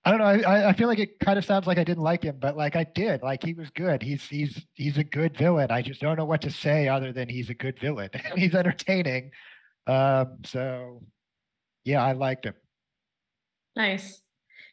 I 0.05 0.11
don't 0.11 0.21
know. 0.21 0.49
I, 0.49 0.71
I 0.71 0.73
feel 0.73 0.89
like 0.89 0.99
it 0.99 1.19
kind 1.19 1.39
of 1.39 1.45
sounds 1.45 1.67
like 1.67 1.77
I 1.77 1.85
didn't 1.85 2.03
like 2.03 2.23
him, 2.23 2.39
but 2.41 2.57
like 2.57 2.75
I 2.75 2.85
did. 2.85 3.23
Like 3.23 3.43
he 3.43 3.53
was 3.53 3.69
good. 3.71 4.03
He's 4.03 4.25
he's 4.25 4.65
he's 4.73 4.97
a 4.97 5.05
good 5.05 5.37
villain. 5.37 5.71
I 5.71 5.83
just 5.83 6.01
don't 6.01 6.17
know 6.17 6.25
what 6.25 6.41
to 6.43 6.51
say 6.51 6.89
other 6.89 7.13
than 7.13 7.29
he's 7.29 7.51
a 7.51 7.55
good 7.55 7.79
villain. 7.79 8.09
he's 8.37 8.55
entertaining. 8.55 9.31
Um, 9.87 10.39
so 10.45 11.03
yeah, 11.85 12.03
I 12.03 12.13
liked 12.13 12.47
him. 12.47 12.55
Nice. 13.77 14.23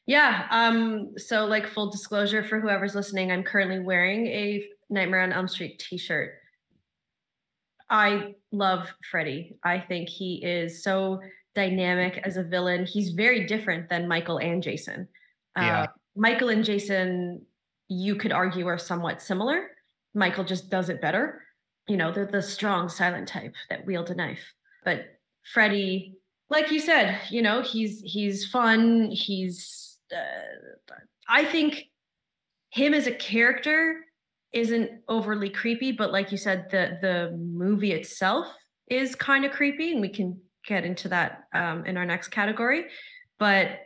Yeah. 0.05 0.47
Um, 0.49 1.13
so 1.17 1.45
like 1.45 1.67
full 1.67 1.91
disclosure 1.91 2.43
for 2.43 2.61
whoever's 2.61 2.95
listening, 2.95 3.30
I'm 3.30 3.43
currently 3.43 3.80
wearing 3.80 4.28
a 4.28 4.65
Nightmare 4.89 5.21
on 5.21 5.34
Elm 5.34 5.49
Street 5.49 5.80
t-shirt. 5.80 6.36
I 7.89 8.36
love 8.53 8.88
Freddy. 9.11 9.57
I 9.63 9.80
think 9.80 10.07
he 10.07 10.43
is 10.43 10.84
so 10.84 11.19
dynamic 11.55 12.21
as 12.23 12.38
a 12.38 12.43
villain. 12.43 12.86
He's 12.86 13.11
very 13.11 13.45
different 13.45 13.89
than 13.89 14.07
Michael 14.07 14.39
and 14.39 14.63
Jason. 14.63 15.09
Yeah. 15.58 15.82
Uh, 15.84 15.88
Michael 16.16 16.49
and 16.49 16.64
Jason, 16.64 17.45
you 17.88 18.16
could 18.16 18.32
argue, 18.32 18.68
are 18.68 18.78
somewhat 18.78 19.22
similar. 19.22 19.68
Michael 20.14 20.43
just 20.43 20.70
does 20.70 20.89
it 20.89 21.01
better. 21.01 21.41
You 21.88 21.97
know, 21.97 22.12
they're 22.12 22.26
the 22.26 22.41
strong, 22.41 22.89
silent 22.89 23.28
type 23.28 23.53
that 23.70 23.86
wield 23.86 24.10
a 24.10 24.16
knife. 24.16 24.53
But 24.84 25.05
Freddy, 25.53 26.16
like 26.49 26.72
you 26.72 26.80
said, 26.80 27.20
you 27.30 27.41
know, 27.41 27.62
he's 27.62 28.01
he's 28.01 28.45
fun. 28.49 29.10
He's 29.12 29.97
uh, 30.14 30.93
I 31.28 31.45
think 31.45 31.86
him 32.70 32.93
as 32.93 33.08
a 33.08 33.12
character 33.12 34.05
isn't 34.53 34.89
overly 35.08 35.49
creepy, 35.49 35.91
but 35.91 36.12
like 36.12 36.32
you 36.32 36.38
said, 36.38 36.68
the 36.72 36.97
the 37.01 37.38
movie 37.38 37.91
itself 37.91 38.47
is 38.89 39.16
kind 39.16 39.45
of 39.45 39.51
creepy, 39.51 39.91
and 39.91 40.01
we 40.01 40.10
can 40.10 40.39
get 40.66 40.86
into 40.86 41.10
that 41.10 41.43
um, 41.53 41.86
in 41.86 41.97
our 41.97 42.05
next 42.05 42.30
category. 42.30 42.86
But 43.39 43.80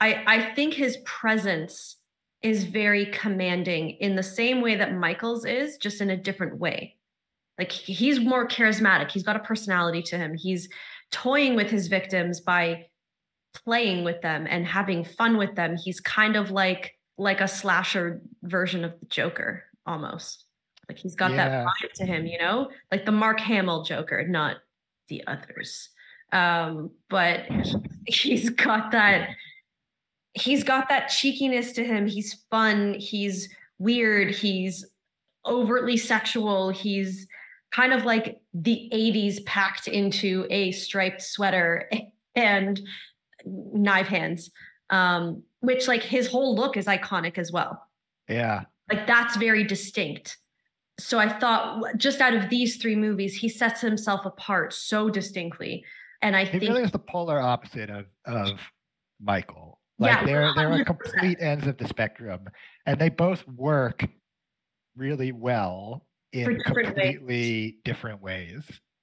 I 0.00 0.22
I 0.26 0.54
think 0.54 0.74
his 0.74 0.98
presence 1.04 1.96
is 2.42 2.64
very 2.64 3.06
commanding 3.06 3.90
in 3.90 4.14
the 4.14 4.22
same 4.22 4.60
way 4.60 4.76
that 4.76 4.94
Michael's 4.94 5.44
is, 5.44 5.76
just 5.76 6.00
in 6.00 6.10
a 6.10 6.16
different 6.16 6.58
way. 6.58 6.96
Like 7.58 7.72
he's 7.72 8.20
more 8.20 8.46
charismatic. 8.46 9.10
He's 9.10 9.24
got 9.24 9.36
a 9.36 9.40
personality 9.40 10.02
to 10.02 10.18
him. 10.18 10.34
He's 10.34 10.68
toying 11.10 11.56
with 11.56 11.70
his 11.70 11.88
victims 11.88 12.40
by 12.40 12.86
playing 13.54 14.04
with 14.04 14.20
them 14.22 14.46
and 14.48 14.64
having 14.64 15.04
fun 15.04 15.36
with 15.36 15.56
them. 15.56 15.76
He's 15.76 16.00
kind 16.00 16.36
of 16.36 16.50
like 16.50 16.94
like 17.16 17.40
a 17.40 17.48
slasher 17.48 18.22
version 18.44 18.84
of 18.84 18.98
the 19.00 19.06
Joker 19.06 19.64
almost. 19.84 20.44
Like 20.88 20.98
he's 20.98 21.16
got 21.16 21.32
yeah. 21.32 21.36
that 21.36 21.66
vibe 21.66 21.92
to 21.94 22.06
him, 22.06 22.26
you 22.26 22.38
know, 22.38 22.70
like 22.92 23.04
the 23.04 23.12
Mark 23.12 23.40
Hamill 23.40 23.82
Joker, 23.82 24.26
not 24.26 24.58
the 25.08 25.26
others. 25.26 25.88
Um, 26.32 26.92
but 27.10 27.46
he's 28.06 28.50
got 28.50 28.92
that 28.92 29.30
he's 30.40 30.64
got 30.64 30.88
that 30.88 31.08
cheekiness 31.08 31.72
to 31.72 31.84
him. 31.84 32.06
He's 32.06 32.44
fun, 32.50 32.94
he's 32.94 33.48
weird, 33.78 34.34
he's 34.34 34.84
overtly 35.46 35.96
sexual, 35.96 36.70
he's 36.70 37.26
kind 37.72 37.92
of 37.92 38.04
like 38.04 38.40
the 38.54 38.90
80s 38.92 39.44
packed 39.44 39.88
into 39.88 40.46
a 40.50 40.72
striped 40.72 41.22
sweater 41.22 41.90
and 42.34 42.80
knife 43.44 44.08
hands. 44.08 44.50
Um, 44.90 45.42
which 45.60 45.88
like 45.88 46.02
his 46.02 46.28
whole 46.28 46.54
look 46.54 46.76
is 46.76 46.86
iconic 46.86 47.36
as 47.36 47.52
well. 47.52 47.82
Yeah. 48.28 48.64
Like 48.90 49.06
that's 49.06 49.36
very 49.36 49.64
distinct. 49.64 50.38
So 50.98 51.18
I 51.18 51.28
thought 51.28 51.96
just 51.96 52.20
out 52.20 52.34
of 52.34 52.48
these 52.48 52.76
three 52.76 52.96
movies, 52.96 53.36
he 53.36 53.48
sets 53.48 53.80
himself 53.80 54.24
apart 54.24 54.72
so 54.72 55.10
distinctly. 55.10 55.84
And 56.22 56.34
I 56.34 56.44
he 56.44 56.58
think 56.58 56.70
really 56.70 56.82
is 56.82 56.90
the 56.90 56.98
polar 56.98 57.40
opposite 57.40 57.90
of 57.90 58.06
of 58.24 58.58
Michael. 59.20 59.77
Like 59.98 60.12
yeah, 60.12 60.24
they're 60.24 60.54
they're 60.54 60.72
a 60.72 60.84
complete 60.84 61.38
ends 61.40 61.66
of 61.66 61.76
the 61.76 61.88
spectrum, 61.88 62.48
and 62.86 63.00
they 63.00 63.08
both 63.08 63.46
work 63.48 64.06
really 64.96 65.32
well 65.32 66.06
in 66.32 66.58
different 66.58 66.94
completely 66.94 67.62
ways. 67.62 67.74
different 67.84 68.22
ways. 68.22 68.62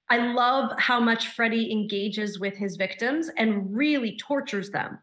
I 0.10 0.18
love 0.34 0.72
how 0.78 1.00
much 1.00 1.30
Freddy 1.30 1.72
engages 1.72 2.40
with 2.40 2.56
his 2.56 2.76
victims 2.76 3.30
and 3.38 3.76
really 3.76 4.18
tortures 4.18 4.70
them. 4.70 5.00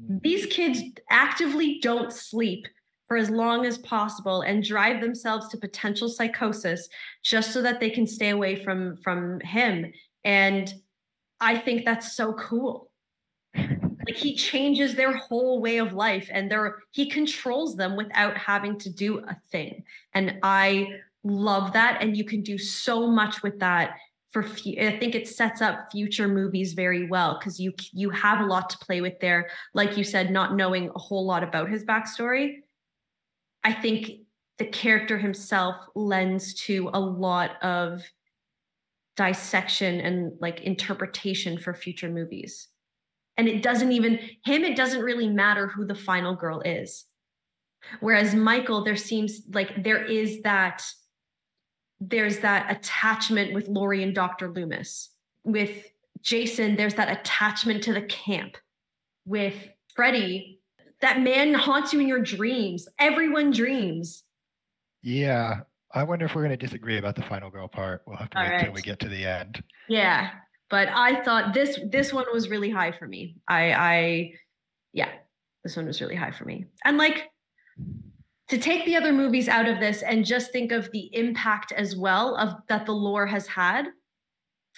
Mm. 0.00 0.22
These 0.22 0.46
kids 0.46 0.82
actively 1.10 1.80
don't 1.80 2.12
sleep 2.12 2.66
for 3.08 3.16
as 3.16 3.30
long 3.30 3.64
as 3.64 3.78
possible 3.78 4.42
and 4.42 4.62
drive 4.62 5.00
themselves 5.00 5.48
to 5.48 5.56
potential 5.56 6.08
psychosis 6.08 6.88
just 7.22 7.52
so 7.52 7.62
that 7.62 7.80
they 7.80 7.90
can 7.90 8.06
stay 8.06 8.30
away 8.30 8.56
from 8.56 8.96
from 9.02 9.40
him 9.40 9.92
and 10.24 10.74
i 11.40 11.56
think 11.56 11.84
that's 11.84 12.16
so 12.16 12.32
cool 12.34 12.85
like 14.06 14.16
he 14.16 14.34
changes 14.34 14.94
their 14.94 15.16
whole 15.16 15.60
way 15.60 15.78
of 15.78 15.92
life 15.92 16.28
and 16.32 16.50
they're 16.50 16.76
he 16.92 17.10
controls 17.10 17.76
them 17.76 17.96
without 17.96 18.36
having 18.36 18.78
to 18.78 18.90
do 18.90 19.18
a 19.18 19.36
thing 19.50 19.82
and 20.14 20.38
i 20.42 20.86
love 21.24 21.72
that 21.72 22.00
and 22.00 22.16
you 22.16 22.24
can 22.24 22.42
do 22.42 22.56
so 22.56 23.10
much 23.10 23.42
with 23.42 23.58
that 23.58 23.96
for 24.36 24.44
I 24.44 24.98
think 25.00 25.14
it 25.14 25.26
sets 25.26 25.62
up 25.62 25.90
future 25.90 26.28
movies 26.28 26.74
very 26.74 27.08
well 27.08 27.38
because 27.38 27.58
you 27.58 27.72
you 27.92 28.10
have 28.10 28.40
a 28.40 28.44
lot 28.44 28.68
to 28.68 28.78
play 28.78 29.00
with 29.00 29.18
there. 29.18 29.48
Like 29.72 29.96
you 29.96 30.04
said, 30.04 30.30
not 30.30 30.54
knowing 30.54 30.90
a 30.94 30.98
whole 30.98 31.24
lot 31.24 31.42
about 31.42 31.70
his 31.70 31.86
backstory, 31.86 32.56
I 33.64 33.72
think 33.72 34.26
the 34.58 34.66
character 34.66 35.16
himself 35.16 35.76
lends 35.94 36.52
to 36.66 36.90
a 36.92 37.00
lot 37.00 37.62
of 37.62 38.02
dissection 39.16 40.00
and 40.00 40.32
like 40.38 40.60
interpretation 40.60 41.56
for 41.56 41.72
future 41.72 42.10
movies. 42.10 42.68
And 43.36 43.48
it 43.48 43.62
doesn't 43.62 43.92
even 43.92 44.18
him. 44.44 44.64
It 44.64 44.76
doesn't 44.76 45.02
really 45.02 45.28
matter 45.28 45.66
who 45.66 45.84
the 45.84 45.94
final 45.94 46.34
girl 46.34 46.60
is. 46.60 47.04
Whereas 48.00 48.34
Michael, 48.34 48.84
there 48.84 48.96
seems 48.96 49.42
like 49.52 49.82
there 49.82 50.02
is 50.04 50.42
that 50.42 50.82
there's 52.00 52.38
that 52.40 52.70
attachment 52.70 53.54
with 53.54 53.68
Laurie 53.68 54.02
and 54.02 54.14
Dr. 54.14 54.50
Loomis. 54.50 55.10
With 55.44 55.86
Jason, 56.22 56.76
there's 56.76 56.94
that 56.94 57.20
attachment 57.20 57.84
to 57.84 57.92
the 57.92 58.02
camp. 58.02 58.56
With 59.24 59.54
Freddy, 59.94 60.60
that 61.00 61.20
man 61.20 61.54
haunts 61.54 61.92
you 61.92 62.00
in 62.00 62.08
your 62.08 62.20
dreams. 62.20 62.88
Everyone 62.98 63.50
dreams. 63.50 64.24
Yeah. 65.02 65.60
I 65.92 66.02
wonder 66.02 66.26
if 66.26 66.34
we're 66.34 66.42
going 66.42 66.56
to 66.58 66.66
disagree 66.66 66.98
about 66.98 67.16
the 67.16 67.22
final 67.22 67.48
girl 67.48 67.68
part. 67.68 68.02
We'll 68.06 68.16
have 68.16 68.30
to 68.30 68.38
All 68.38 68.44
wait 68.44 68.50
right. 68.50 68.64
till 68.64 68.72
we 68.72 68.82
get 68.82 68.98
to 69.00 69.08
the 69.08 69.24
end. 69.24 69.62
Yeah. 69.88 70.30
But 70.68 70.88
I 70.88 71.22
thought 71.22 71.54
this 71.54 71.78
this 71.90 72.12
one 72.12 72.26
was 72.32 72.48
really 72.48 72.70
high 72.70 72.92
for 72.92 73.06
me. 73.06 73.36
I 73.48 73.72
I 73.72 74.32
yeah, 74.92 75.10
this 75.62 75.76
one 75.76 75.86
was 75.86 76.00
really 76.00 76.16
high 76.16 76.32
for 76.32 76.44
me. 76.44 76.66
And 76.84 76.98
like 76.98 77.30
to 78.48 78.58
take 78.58 78.84
the 78.84 78.96
other 78.96 79.12
movies 79.12 79.48
out 79.48 79.68
of 79.68 79.80
this 79.80 80.02
and 80.02 80.24
just 80.24 80.52
think 80.52 80.72
of 80.72 80.90
the 80.92 81.10
impact 81.14 81.72
as 81.72 81.96
well 81.96 82.36
of 82.36 82.54
that 82.68 82.86
the 82.86 82.92
lore 82.92 83.26
has 83.26 83.46
had 83.46 83.86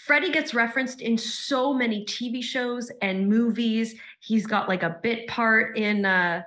Freddy 0.07 0.31
gets 0.31 0.55
referenced 0.55 1.01
in 1.01 1.19
so 1.19 1.75
many 1.75 2.05
TV 2.05 2.41
shows 2.41 2.89
and 3.03 3.29
movies. 3.29 3.97
He's 4.21 4.47
got 4.47 4.69
like 4.69 4.85
a 4.85 4.97
bit 5.03 5.27
part 5.27 5.77
in 5.77 6.07
uh, 6.07 6.43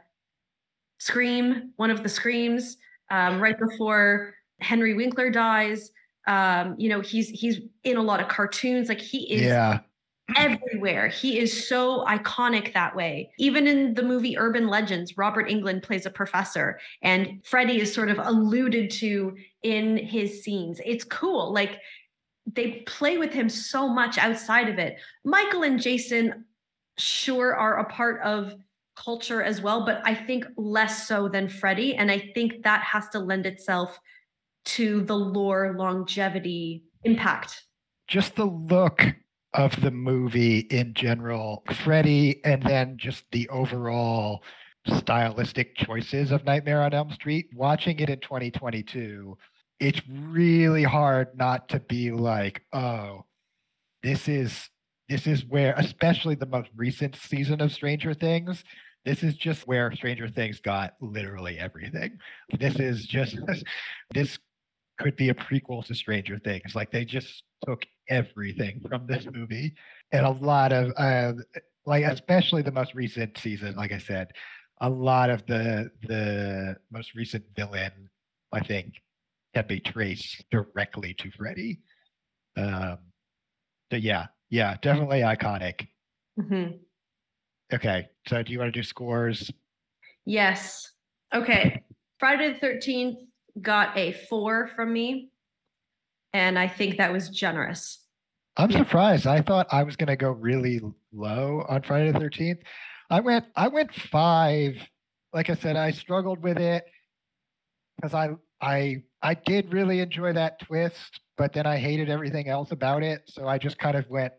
Scream, 0.99 1.73
one 1.75 1.91
of 1.91 2.01
the 2.01 2.07
Screams, 2.07 2.77
um, 3.09 3.41
right 3.41 3.59
before 3.59 4.33
Henry 4.61 4.93
Winkler 4.93 5.29
dies. 5.29 5.91
Um, 6.27 6.75
you 6.77 6.89
know, 6.89 7.01
he's 7.01 7.29
he's 7.29 7.59
in 7.83 7.97
a 7.97 8.03
lot 8.03 8.19
of 8.19 8.27
cartoons. 8.27 8.89
Like 8.89 9.01
he 9.01 9.31
is 9.33 9.43
yeah 9.43 9.79
everywhere. 10.35 11.07
He 11.07 11.39
is 11.39 11.67
so 11.67 12.05
iconic 12.05 12.73
that 12.73 12.95
way. 12.95 13.31
Even 13.37 13.67
in 13.67 13.93
the 13.93 14.03
movie 14.03 14.37
Urban 14.37 14.67
Legends, 14.67 15.17
Robert 15.17 15.49
Englund 15.49 15.83
plays 15.83 16.05
a 16.05 16.09
professor, 16.09 16.79
and 17.01 17.41
Freddy 17.45 17.79
is 17.79 17.93
sort 17.93 18.09
of 18.09 18.19
alluded 18.19 18.89
to 18.91 19.35
in 19.63 19.97
his 19.97 20.43
scenes. 20.43 20.79
It's 20.85 21.03
cool. 21.03 21.53
Like 21.53 21.79
they 22.51 22.83
play 22.87 23.17
with 23.17 23.33
him 23.33 23.49
so 23.49 23.87
much 23.87 24.17
outside 24.17 24.69
of 24.69 24.79
it. 24.79 24.97
Michael 25.23 25.63
and 25.63 25.81
Jason 25.81 26.45
sure 26.97 27.55
are 27.55 27.79
a 27.79 27.85
part 27.85 28.21
of 28.23 28.55
culture 28.95 29.41
as 29.41 29.61
well, 29.61 29.85
but 29.85 30.01
I 30.05 30.13
think 30.13 30.45
less 30.57 31.07
so 31.07 31.27
than 31.27 31.49
Freddy. 31.49 31.95
And 31.95 32.11
I 32.11 32.31
think 32.33 32.63
that 32.63 32.81
has 32.83 33.07
to 33.09 33.19
lend 33.19 33.45
itself 33.45 33.97
to 34.65 35.01
the 35.01 35.15
lore 35.15 35.75
longevity 35.77 36.83
impact. 37.03 37.63
Just 38.07 38.35
the 38.35 38.45
look 38.45 39.03
of 39.53 39.79
the 39.81 39.91
movie 39.91 40.59
in 40.59 40.93
general, 40.93 41.63
Freddy, 41.83 42.43
and 42.45 42.63
then 42.63 42.97
just 42.97 43.25
the 43.31 43.47
overall 43.49 44.43
stylistic 44.87 45.75
choices 45.75 46.31
of 46.31 46.45
Nightmare 46.45 46.81
on 46.81 46.93
Elm 46.93 47.11
Street. 47.11 47.47
Watching 47.53 47.99
it 47.99 48.09
in 48.09 48.19
2022, 48.19 49.37
it's 49.79 50.01
really 50.09 50.83
hard 50.83 51.29
not 51.35 51.69
to 51.69 51.79
be 51.79 52.11
like, 52.11 52.63
oh, 52.73 53.25
this 54.03 54.27
is 54.27 54.69
this 55.09 55.27
is 55.27 55.45
where, 55.45 55.73
especially 55.77 56.35
the 56.35 56.45
most 56.45 56.69
recent 56.75 57.17
season 57.17 57.59
of 57.59 57.73
Stranger 57.73 58.13
Things, 58.13 58.63
this 59.03 59.23
is 59.23 59.35
just 59.35 59.67
where 59.67 59.91
Stranger 59.91 60.29
Things 60.29 60.61
got 60.61 60.93
literally 61.01 61.59
everything. 61.59 62.17
This 62.57 62.79
is 62.79 63.05
just 63.05 63.37
this 64.13 64.39
could 65.01 65.15
be 65.15 65.29
a 65.29 65.33
prequel 65.33 65.85
to 65.85 65.95
Stranger 65.95 66.39
Things. 66.39 66.75
Like 66.75 66.91
they 66.91 67.05
just 67.05 67.43
took 67.65 67.85
everything 68.09 68.81
from 68.87 69.07
this 69.07 69.27
movie. 69.31 69.73
And 70.11 70.25
a 70.25 70.31
lot 70.31 70.73
of 70.73 70.91
uh, 70.97 71.33
like 71.85 72.03
especially 72.03 72.61
the 72.61 72.71
most 72.71 72.93
recent 72.93 73.37
season 73.37 73.75
like 73.75 73.91
i 73.91 73.97
said 73.97 74.27
a 74.81 74.89
lot 74.89 75.29
of 75.29 75.45
the 75.47 75.89
the 76.03 76.75
most 76.91 77.13
recent 77.15 77.43
villain 77.55 78.09
i 78.51 78.59
think 78.59 78.93
can 79.53 79.65
be 79.67 79.79
traced 79.79 80.45
directly 80.49 81.13
to 81.13 81.29
freddy. 81.31 81.79
Um 82.57 82.99
so 83.91 83.97
yeah 83.97 84.27
yeah 84.49 84.77
definitely 84.81 85.19
iconic. 85.21 85.87
Mm-hmm. 86.39 86.77
okay 87.73 88.09
so 88.27 88.41
do 88.43 88.51
you 88.51 88.59
want 88.59 88.73
to 88.73 88.79
do 88.79 88.83
scores? 88.83 89.51
Yes. 90.25 90.91
Okay. 91.33 91.83
Friday 92.19 92.57
the 92.59 92.65
13th 92.65 93.17
got 93.59 93.97
a 93.97 94.13
four 94.29 94.67
from 94.75 94.93
me 94.93 95.31
and 96.33 96.57
I 96.57 96.67
think 96.67 96.97
that 96.97 97.11
was 97.11 97.29
generous. 97.29 97.99
I'm 98.57 98.71
surprised. 98.71 99.27
I 99.27 99.41
thought 99.41 99.67
I 99.71 99.83
was 99.83 99.95
going 99.95 100.07
to 100.07 100.15
go 100.15 100.31
really 100.31 100.81
low 101.13 101.65
on 101.67 101.81
Friday 101.81 102.11
the 102.11 102.19
13th. 102.19 102.59
I 103.09 103.19
went 103.19 103.45
I 103.55 103.67
went 103.67 103.93
5. 103.93 104.75
Like 105.33 105.49
I 105.49 105.55
said, 105.55 105.75
I 105.75 105.91
struggled 105.91 106.43
with 106.43 106.57
it 106.57 106.85
cuz 108.01 108.13
I 108.13 108.31
I 108.61 109.03
I 109.21 109.33
did 109.33 109.71
really 109.73 109.99
enjoy 109.99 110.33
that 110.33 110.59
twist, 110.59 111.19
but 111.37 111.53
then 111.53 111.65
I 111.65 111.77
hated 111.77 112.09
everything 112.09 112.47
else 112.47 112.71
about 112.71 113.03
it, 113.03 113.23
so 113.27 113.47
I 113.47 113.57
just 113.57 113.77
kind 113.77 113.95
of 113.95 114.09
went 114.09 114.33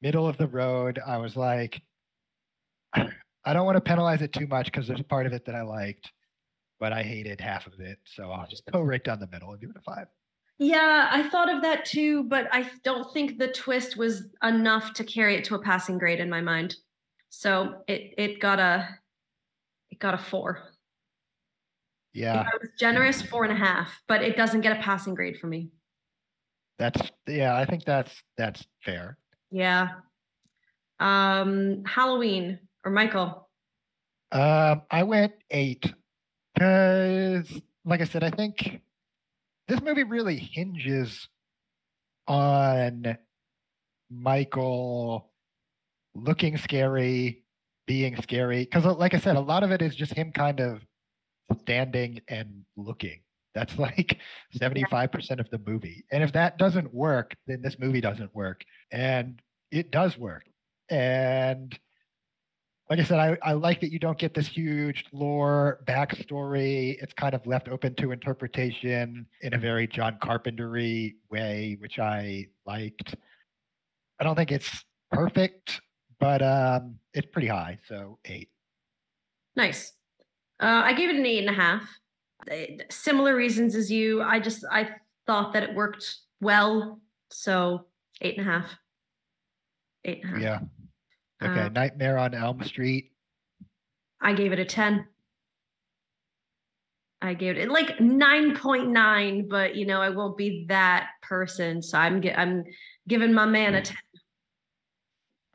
middle 0.00 0.26
of 0.26 0.36
the 0.36 0.46
road. 0.48 1.00
I 1.04 1.18
was 1.18 1.36
like 1.36 1.82
I 2.94 3.52
don't 3.52 3.66
want 3.66 3.76
to 3.76 3.80
penalize 3.80 4.22
it 4.22 4.32
too 4.32 4.46
much 4.46 4.66
because 4.66 4.86
there's 4.86 5.02
part 5.02 5.26
of 5.26 5.32
it 5.32 5.44
that 5.46 5.54
I 5.54 5.62
liked, 5.62 6.10
but 6.78 6.92
I 6.92 7.02
hated 7.02 7.40
half 7.40 7.66
of 7.66 7.80
it. 7.80 7.98
So 8.04 8.30
I'll 8.30 8.46
just 8.46 8.64
go 8.70 8.80
right 8.82 9.02
down 9.02 9.20
the 9.20 9.28
middle 9.28 9.50
and 9.50 9.60
give 9.60 9.70
it 9.70 9.76
a 9.76 9.82
five. 9.82 10.06
Yeah, 10.58 11.08
I 11.10 11.28
thought 11.28 11.52
of 11.52 11.62
that 11.62 11.84
too, 11.84 12.24
but 12.24 12.48
I 12.52 12.68
don't 12.82 13.12
think 13.12 13.38
the 13.38 13.48
twist 13.48 13.96
was 13.96 14.24
enough 14.42 14.92
to 14.94 15.04
carry 15.04 15.36
it 15.36 15.44
to 15.44 15.54
a 15.54 15.62
passing 15.62 15.98
grade 15.98 16.18
in 16.18 16.28
my 16.28 16.40
mind. 16.40 16.76
So 17.30 17.82
it 17.86 18.14
it 18.18 18.40
got 18.40 18.58
a 18.58 18.88
it 19.90 20.00
got 20.00 20.14
a 20.14 20.18
four. 20.18 20.62
Yeah. 22.12 22.40
If 22.40 22.46
I 22.46 22.56
was 22.60 22.70
generous, 22.78 23.22
four 23.22 23.44
and 23.44 23.52
a 23.52 23.56
half, 23.56 24.02
but 24.08 24.22
it 24.22 24.36
doesn't 24.36 24.62
get 24.62 24.76
a 24.76 24.82
passing 24.82 25.14
grade 25.14 25.38
for 25.38 25.46
me. 25.46 25.70
That's 26.78 27.00
yeah, 27.28 27.56
I 27.56 27.64
think 27.64 27.84
that's 27.84 28.22
that's 28.36 28.66
fair. 28.84 29.18
Yeah. 29.52 29.90
Um 30.98 31.84
Halloween 31.86 32.58
or 32.84 32.90
Michael. 32.90 33.48
Um 34.32 34.82
I 34.90 35.04
went 35.04 35.34
eight 35.50 35.92
because 36.58 37.60
like 37.84 38.00
I 38.00 38.04
said, 38.04 38.24
I 38.24 38.30
think 38.30 38.80
this 39.68 39.80
movie 39.80 40.02
really 40.02 40.36
hinges 40.36 41.28
on 42.26 43.16
Michael 44.10 45.30
looking 46.14 46.56
scary, 46.56 47.44
being 47.86 48.20
scary. 48.22 48.64
Because, 48.64 48.84
uh, 48.84 48.94
like 48.94 49.14
I 49.14 49.18
said, 49.18 49.36
a 49.36 49.40
lot 49.40 49.62
of 49.62 49.70
it 49.70 49.82
is 49.82 49.94
just 49.94 50.12
him 50.12 50.32
kind 50.32 50.60
of 50.60 50.82
standing 51.60 52.20
and 52.28 52.64
looking. 52.76 53.20
That's 53.54 53.78
like 53.78 54.18
75% 54.56 55.40
of 55.40 55.48
the 55.50 55.60
movie. 55.64 56.04
And 56.10 56.22
if 56.22 56.32
that 56.32 56.58
doesn't 56.58 56.92
work, 56.92 57.36
then 57.46 57.62
this 57.62 57.78
movie 57.78 58.00
doesn't 58.00 58.34
work. 58.34 58.64
And 58.90 59.40
it 59.70 59.90
does 59.90 60.18
work. 60.18 60.44
And 60.90 61.78
like 62.90 63.00
I 63.00 63.04
said, 63.04 63.18
I, 63.18 63.36
I 63.42 63.52
like 63.52 63.80
that 63.82 63.92
you 63.92 63.98
don't 63.98 64.18
get 64.18 64.32
this 64.32 64.46
huge 64.46 65.04
lore 65.12 65.80
backstory. 65.84 66.96
It's 67.02 67.12
kind 67.12 67.34
of 67.34 67.46
left 67.46 67.68
open 67.68 67.94
to 67.96 68.12
interpretation 68.12 69.26
in 69.42 69.54
a 69.54 69.58
very 69.58 69.86
John 69.86 70.18
Carpentery 70.22 71.16
way, 71.30 71.76
which 71.80 71.98
I 71.98 72.46
liked. 72.66 73.14
I 74.18 74.24
don't 74.24 74.36
think 74.36 74.50
it's 74.50 74.84
perfect, 75.12 75.82
but 76.18 76.40
um, 76.40 76.94
it's 77.12 77.28
pretty 77.30 77.48
high, 77.48 77.78
so 77.86 78.18
eight. 78.24 78.48
Nice. 79.54 79.92
Uh, 80.60 80.82
I 80.84 80.94
gave 80.94 81.10
it 81.10 81.16
an 81.16 81.26
eight 81.26 81.46
and 81.46 81.50
a 81.50 81.60
half. 81.60 81.82
Uh, 82.50 82.82
Similar 82.90 83.36
reasons 83.36 83.74
as 83.74 83.92
you. 83.92 84.22
I 84.22 84.40
just 84.40 84.64
I 84.70 84.88
thought 85.26 85.52
that 85.52 85.62
it 85.62 85.74
worked 85.74 86.16
well, 86.40 87.00
so 87.30 87.84
eight 88.22 88.38
and 88.38 88.48
a 88.48 88.50
half. 88.50 88.70
Eight 90.06 90.24
and 90.24 90.30
a 90.30 90.32
half. 90.32 90.42
Yeah. 90.42 90.60
Okay. 91.42 91.60
Uh, 91.60 91.68
Nightmare 91.68 92.18
on 92.18 92.34
Elm 92.34 92.62
Street. 92.64 93.12
I 94.20 94.32
gave 94.32 94.52
it 94.52 94.58
a 94.58 94.64
10. 94.64 95.06
I 97.20 97.34
gave 97.34 97.56
it 97.56 97.68
like 97.68 97.98
9.9, 97.98 99.48
but 99.48 99.74
you 99.74 99.86
know, 99.86 100.00
I 100.00 100.10
won't 100.10 100.36
be 100.36 100.66
that 100.68 101.08
person. 101.22 101.82
So 101.82 101.98
I'm 101.98 102.22
I'm 102.36 102.64
giving 103.08 103.32
my 103.32 103.46
man 103.46 103.74
a 103.74 103.82
10. 103.82 103.96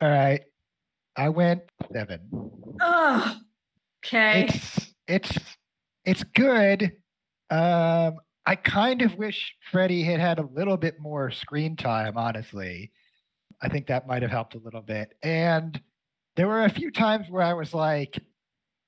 All 0.00 0.10
right. 0.10 0.42
I 1.16 1.28
went 1.28 1.62
seven. 1.92 2.20
Oh, 2.80 3.36
okay. 4.04 4.44
It's 4.44 4.94
it's 5.06 5.38
it's 6.04 6.24
good. 6.34 6.92
Um, 7.50 8.16
I 8.46 8.56
kind 8.56 9.00
of 9.02 9.14
wish 9.14 9.54
Freddy 9.70 10.02
had 10.02 10.20
had 10.20 10.38
a 10.38 10.46
little 10.54 10.76
bit 10.76 11.00
more 11.00 11.30
screen 11.30 11.76
time, 11.76 12.18
honestly. 12.18 12.90
I 13.64 13.68
think 13.68 13.86
that 13.86 14.06
might 14.06 14.20
have 14.20 14.30
helped 14.30 14.54
a 14.54 14.58
little 14.58 14.82
bit. 14.82 15.14
And 15.22 15.80
there 16.36 16.46
were 16.46 16.64
a 16.64 16.70
few 16.70 16.90
times 16.90 17.30
where 17.30 17.42
I 17.42 17.54
was 17.54 17.72
like, 17.72 18.20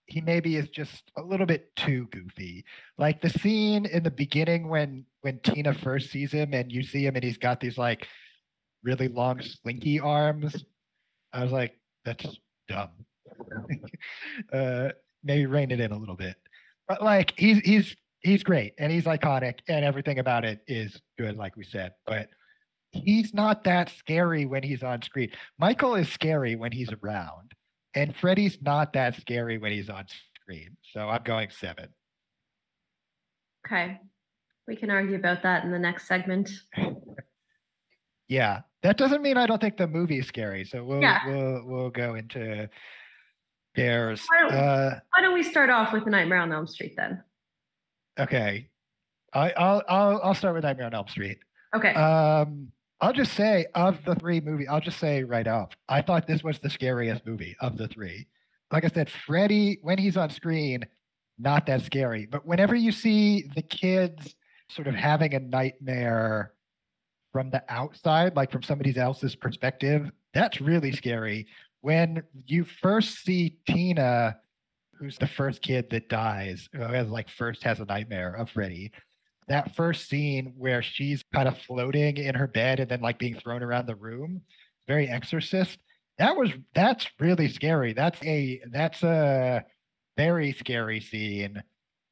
he 0.04 0.20
maybe 0.20 0.56
is 0.56 0.68
just 0.68 1.10
a 1.16 1.22
little 1.22 1.46
bit 1.46 1.74
too 1.76 2.06
goofy. 2.12 2.64
Like 2.98 3.22
the 3.22 3.30
scene 3.30 3.86
in 3.86 4.02
the 4.02 4.10
beginning 4.10 4.68
when 4.68 5.06
when 5.22 5.40
Tina 5.40 5.74
first 5.74 6.10
sees 6.10 6.30
him 6.30 6.52
and 6.52 6.70
you 6.70 6.82
see 6.82 7.04
him 7.04 7.16
and 7.16 7.24
he's 7.24 7.38
got 7.38 7.58
these 7.58 7.78
like 7.78 8.06
really 8.84 9.08
long 9.08 9.40
slinky 9.40 9.98
arms. 9.98 10.64
I 11.32 11.42
was 11.42 11.52
like, 11.52 11.74
that's 12.04 12.38
dumb. 12.68 12.90
uh, 14.52 14.90
maybe 15.24 15.46
rein 15.46 15.70
it 15.70 15.80
in 15.80 15.90
a 15.90 15.98
little 15.98 16.14
bit. 16.16 16.36
But 16.86 17.02
like 17.02 17.32
he's 17.36 17.58
he's 17.60 17.96
he's 18.20 18.42
great 18.44 18.74
and 18.78 18.92
he's 18.92 19.04
iconic 19.04 19.60
and 19.68 19.84
everything 19.84 20.18
about 20.18 20.44
it 20.44 20.60
is 20.68 21.00
good, 21.18 21.36
like 21.36 21.56
we 21.56 21.64
said. 21.64 21.94
But 22.06 22.28
he's 22.92 23.32
not 23.34 23.64
that 23.64 23.90
scary 23.90 24.46
when 24.46 24.62
he's 24.62 24.82
on 24.82 25.02
screen. 25.02 25.30
Michael 25.58 25.94
is 25.94 26.08
scary 26.10 26.56
when 26.56 26.72
he's 26.72 26.90
around, 27.02 27.52
and 27.94 28.14
Freddy's 28.16 28.58
not 28.62 28.92
that 28.94 29.16
scary 29.16 29.58
when 29.58 29.72
he's 29.72 29.88
on 29.90 30.04
screen. 30.40 30.76
So 30.92 31.08
I'm 31.08 31.22
going 31.22 31.50
seven. 31.50 31.88
Okay. 33.66 34.00
We 34.68 34.76
can 34.76 34.90
argue 34.90 35.16
about 35.16 35.42
that 35.44 35.64
in 35.64 35.70
the 35.70 35.78
next 35.78 36.06
segment. 36.08 36.50
Yeah, 38.28 38.62
that 38.82 38.96
doesn't 38.96 39.22
mean 39.22 39.36
I 39.36 39.46
don't 39.46 39.60
think 39.60 39.76
the 39.76 39.86
movie 39.86 40.18
is 40.18 40.26
scary. 40.26 40.64
So 40.64 40.82
we'll 40.82 41.00
Yeah. 41.00 41.20
we'll 41.28 41.62
we'll 41.64 41.90
go 41.90 42.16
into 42.16 42.68
theirs. 43.76 44.20
Why 44.28 44.40
don't- 44.40 44.52
Uh, 44.52 45.00
Why 45.16 45.22
don't 45.22 45.32
we 45.34 45.44
start 45.44 45.70
off 45.70 45.92
with 45.92 46.04
the 46.04 46.10
Nightmare 46.10 46.38
on 46.40 46.50
Elm 46.52 46.66
Street 46.66 46.94
then? 46.96 47.22
okay, 48.18 48.68
I, 49.32 49.52
I'll 49.52 49.80
I'll 49.88 50.20
I'll 50.24 50.34
start 50.34 50.56
with 50.56 50.64
Nightmare 50.64 50.86
on 50.86 50.94
Elm 50.94 51.06
Street. 51.06 51.38
Okay. 51.76 51.94
Um, 51.94 52.72
I'll 53.00 53.12
just 53.12 53.34
say 53.34 53.66
of 53.74 53.98
the 54.04 54.14
three 54.14 54.40
movie, 54.40 54.66
I'll 54.66 54.80
just 54.80 54.98
say 54.98 55.22
right 55.22 55.46
off, 55.46 55.70
I 55.88 56.00
thought 56.00 56.26
this 56.26 56.42
was 56.42 56.58
the 56.58 56.70
scariest 56.70 57.26
movie 57.26 57.56
of 57.60 57.76
the 57.76 57.88
three. 57.88 58.26
Like 58.72 58.84
I 58.84 58.88
said, 58.88 59.10
Freddy 59.10 59.78
when 59.82 59.98
he's 59.98 60.16
on 60.16 60.30
screen, 60.30 60.86
not 61.38 61.66
that 61.66 61.82
scary, 61.82 62.26
but 62.26 62.46
whenever 62.46 62.74
you 62.74 62.92
see 62.92 63.50
the 63.54 63.62
kids 63.62 64.34
sort 64.70 64.88
of 64.88 64.94
having 64.94 65.34
a 65.34 65.40
nightmare 65.40 66.52
from 67.32 67.50
the 67.50 67.62
outside, 67.68 68.34
like 68.34 68.50
from 68.50 68.62
somebody 68.62 68.96
else's 68.96 69.36
perspective, 69.36 70.10
that's 70.32 70.60
really 70.60 70.92
scary. 70.92 71.46
When 71.82 72.22
you 72.46 72.64
first 72.64 73.22
see 73.22 73.58
Tina, 73.68 74.38
who's 74.98 75.18
the 75.18 75.26
first 75.26 75.60
kid 75.60 75.90
that 75.90 76.08
dies, 76.08 76.68
who 76.72 76.80
has 76.80 77.08
like 77.08 77.28
first 77.28 77.62
has 77.62 77.80
a 77.80 77.84
nightmare 77.84 78.34
of 78.34 78.50
Freddy, 78.50 78.90
that 79.48 79.74
first 79.76 80.08
scene 80.08 80.54
where 80.56 80.82
she's 80.82 81.22
kind 81.34 81.48
of 81.48 81.58
floating 81.58 82.16
in 82.16 82.34
her 82.34 82.46
bed 82.46 82.80
and 82.80 82.90
then 82.90 83.00
like 83.00 83.18
being 83.18 83.36
thrown 83.36 83.62
around 83.62 83.86
the 83.86 83.94
room, 83.94 84.42
very 84.86 85.08
exorcist. 85.08 85.78
That 86.18 86.36
was 86.36 86.50
that's 86.74 87.06
really 87.20 87.48
scary. 87.48 87.92
That's 87.92 88.22
a 88.22 88.60
that's 88.72 89.02
a 89.02 89.64
very 90.16 90.52
scary 90.52 91.00
scene. 91.00 91.62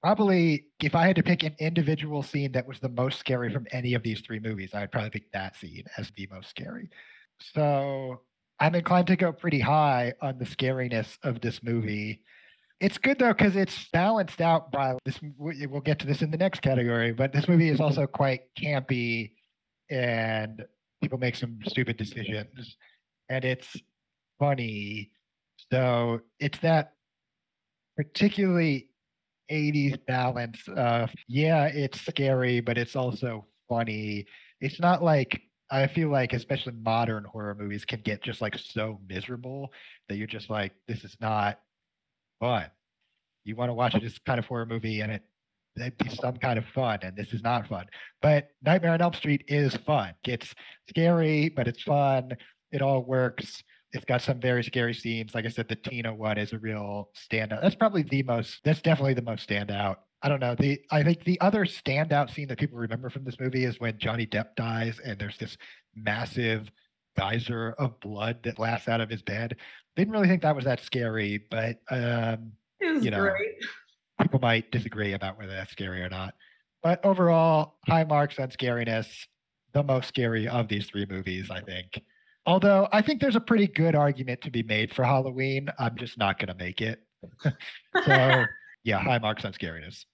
Probably 0.03 0.66
if 0.82 0.95
I 0.95 1.07
had 1.07 1.16
to 1.16 1.22
pick 1.22 1.43
an 1.43 1.57
individual 1.59 2.22
scene 2.22 2.53
that 2.53 2.66
was 2.66 2.78
the 2.78 2.91
most 2.91 3.18
scary 3.18 3.53
from 3.53 3.66
any 3.72 3.95
of 3.95 4.03
these 4.03 4.20
three 4.20 4.41
movies, 4.41 4.70
I'd 4.74 4.93
probably 4.93 5.11
pick 5.11 5.32
that 5.32 5.57
scene 5.57 5.85
as 5.97 6.11
the 6.16 6.28
most 6.30 6.51
scary. 6.51 6.91
So 7.41 8.20
I'm 8.61 8.74
inclined 8.74 9.07
to 9.09 9.16
go 9.16 9.32
pretty 9.32 9.61
high 9.61 10.12
on 10.20 10.39
the 10.39 10.45
scariness 10.45 11.18
of 11.22 11.41
this 11.41 11.62
movie. 11.62 12.22
It's 12.85 12.99
good 12.99 13.18
though 13.18 13.32
because 13.32 13.57
it's 13.57 13.89
balanced 13.95 14.43
out 14.43 14.70
by 14.70 14.99
this. 15.07 15.18
we- 15.39 15.66
We'll 15.66 15.80
get 15.80 15.99
to 16.01 16.07
this 16.07 16.20
in 16.20 16.30
the 16.30 16.37
next 16.37 16.61
category, 16.61 17.12
but 17.12 17.32
this 17.32 17.49
movie 17.49 17.70
is 17.70 17.80
also 17.80 18.07
quite 18.07 18.43
campy, 18.61 19.32
and 19.91 20.62
people 21.01 21.16
make 21.16 21.35
some 21.35 21.59
stupid 21.66 21.97
decisions, 21.97 22.76
and 23.30 23.43
it's 23.43 23.74
funny. 24.39 25.12
So 25.72 26.20
it's 26.41 26.59
that 26.59 26.93
particularly 27.97 28.91
80s 29.49 29.97
balance 29.97 30.68
of 30.76 31.11
yeah, 31.26 31.64
it's 31.68 32.03
scary, 32.03 32.61
but 32.61 32.76
it's 32.76 32.97
also 32.97 33.47
funny. 33.66 34.26
It's 34.61 34.78
not 34.78 35.03
like 35.03 35.41
I 35.70 35.87
feel 35.87 36.11
like 36.11 36.35
especially 36.35 36.74
modern 36.74 37.24
horror 37.24 37.55
movies 37.55 37.87
can 37.87 38.01
get 38.03 38.22
just 38.22 38.43
like 38.43 38.59
so 38.59 39.01
miserable 39.09 39.72
that 40.11 40.16
you're 40.16 40.26
just 40.26 40.51
like, 40.51 40.72
this 40.87 41.03
is 41.03 41.16
not 41.18 41.59
fun. 42.45 42.67
You 43.45 43.57
want 43.57 43.71
to 43.71 43.75
watch 43.75 43.95
this 44.01 44.19
kind 44.19 44.39
of 44.39 44.45
horror 44.45 44.67
movie 44.67 45.01
and 45.01 45.13
it 45.13 45.23
it'd 45.77 45.99
be 45.99 46.09
some 46.11 46.37
kind 46.37 46.59
of 46.59 46.65
fun, 46.67 47.01
and 47.03 47.17
this 47.17 47.33
is 47.33 47.43
not 47.43 47.67
fun. 47.67 47.87
But 48.23 48.51
Nightmare 48.63 48.93
on 48.93 49.01
Elm 49.01 49.13
Street 49.15 49.45
is 49.49 49.75
fun. 49.79 50.15
It's 50.25 50.55
scary, 50.89 51.49
but 51.49 51.67
it's 51.67 51.83
fun. 51.83 52.33
It 52.71 52.81
all 52.81 53.03
works. 53.03 53.63
It's 53.93 54.05
got 54.05 54.23
some 54.23 54.41
very 54.41 54.63
scary 54.63 54.95
scenes. 54.95 55.35
Like 55.35 55.47
I 55.47 55.49
said, 55.49 55.69
the 55.69 55.77
Tina 55.77 56.15
one 56.15 56.39
is 56.39 56.53
a 56.53 56.59
real 56.59 57.11
standout. 57.17 57.63
That's 57.63 57.75
probably 57.75 58.03
the 58.03 58.23
most. 58.23 58.61
That's 58.63 58.83
definitely 58.83 59.15
the 59.15 59.23
most 59.23 59.49
standout. 59.49 59.97
I 60.23 60.29
don't 60.29 60.41
know. 60.41 60.55
The 60.55 60.81
I 60.91 61.03
think 61.03 61.25
the 61.25 61.41
other 61.41 61.65
standout 61.65 62.33
scene 62.33 62.49
that 62.49 62.59
people 62.59 62.79
remember 62.79 63.11
from 63.11 63.25
this 63.25 63.41
movie 63.41 63.65
is 63.65 63.81
when 63.81 63.99
Johnny 63.99 64.27
Depp 64.27 64.55
dies 64.57 65.01
and 65.05 65.19
there's 65.19 65.39
this 65.39 65.57
massive 65.95 66.71
geyser 67.17 67.75
of 67.79 67.99
blood 68.01 68.43
that 68.45 68.57
blasts 68.57 68.89
out 68.89 69.01
of 69.01 69.11
his 69.11 69.23
bed. 69.23 69.57
Didn't 69.97 70.13
really 70.13 70.29
think 70.29 70.43
that 70.43 70.57
was 70.57 70.65
that 70.65 70.81
scary, 70.81 71.45
but 71.51 71.79
um, 71.91 72.53
it 72.81 72.93
was 72.93 73.05
you 73.05 73.11
know, 73.11 73.21
great. 73.21 73.55
people 74.21 74.41
might 74.41 74.71
disagree 74.71 75.13
about 75.13 75.39
whether 75.39 75.53
that's 75.53 75.73
scary 75.73 76.03
or 76.03 76.09
not. 76.09 76.35
But 76.83 77.05
overall, 77.05 77.77
high 77.87 78.05
marks 78.05 78.39
on 78.39 78.49
scariness. 78.49 79.07
The 79.73 79.83
most 79.83 80.09
scary 80.09 80.47
of 80.47 80.69
these 80.69 80.87
three 80.87 81.07
movies, 81.09 81.51
I 81.51 81.61
think. 81.61 82.01
Although 82.47 82.89
I 82.93 83.03
think 83.03 83.21
there's 83.21 83.37
a 83.37 83.41
pretty 83.41 83.67
good 83.67 83.95
argument 83.95 84.43
to 84.43 84.51
be 84.51 84.63
made 84.63 84.95
for 84.95 85.05
Halloween. 85.05 85.69
I'm 85.79 85.97
just 85.97 86.19
not 86.19 86.39
going 86.39 86.49
to 86.49 86.63
make 86.63 86.81
it. 86.81 87.01
so, 88.05 88.45
yeah, 88.85 88.99
high 88.99 89.19
marks 89.19 89.45
on 89.45 89.53
scariness. 89.53 90.05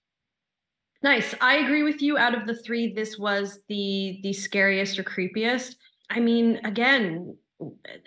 Nice. 1.03 1.35
I 1.41 1.57
agree 1.57 1.83
with 1.83 2.01
you. 2.01 2.17
Out 2.17 2.35
of 2.35 2.47
the 2.47 2.55
three, 2.55 2.93
this 2.93 3.17
was 3.17 3.59
the 3.67 4.19
the 4.23 4.33
scariest 4.33 4.99
or 4.99 5.03
creepiest. 5.03 5.75
I 6.09 6.19
mean, 6.19 6.59
again, 6.63 7.35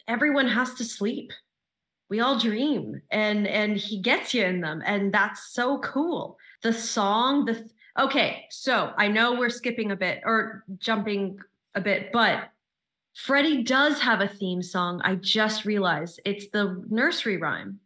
everyone 0.09 0.49
has 0.49 0.75
to 0.75 0.85
sleep. 0.85 1.33
We 2.15 2.21
all 2.21 2.39
dream, 2.39 3.03
and 3.11 3.45
and 3.49 3.77
he 3.77 3.99
gets 3.99 4.33
you 4.35 4.45
in 4.45 4.61
them, 4.61 4.85
and 4.87 5.13
that's 5.13 5.53
so 5.53 5.79
cool. 5.79 6.39
The 6.63 6.73
song, 6.73 7.45
the 7.45 7.69
okay. 7.99 8.45
So 8.51 8.93
I 8.97 9.09
know 9.09 9.35
we're 9.35 9.51
skipping 9.51 9.91
a 9.91 9.97
bit 9.97 10.23
or 10.25 10.63
jumping 10.79 11.41
a 11.75 11.81
bit, 11.81 12.13
but 12.13 12.51
Freddy 13.17 13.65
does 13.65 14.01
have 14.01 14.21
a 14.21 14.29
theme 14.29 14.63
song. 14.63 15.01
I 15.03 15.17
just 15.17 15.65
realized 15.65 16.21
it's 16.25 16.51
the 16.51 16.85
nursery 16.89 17.37
rhyme. 17.37 17.81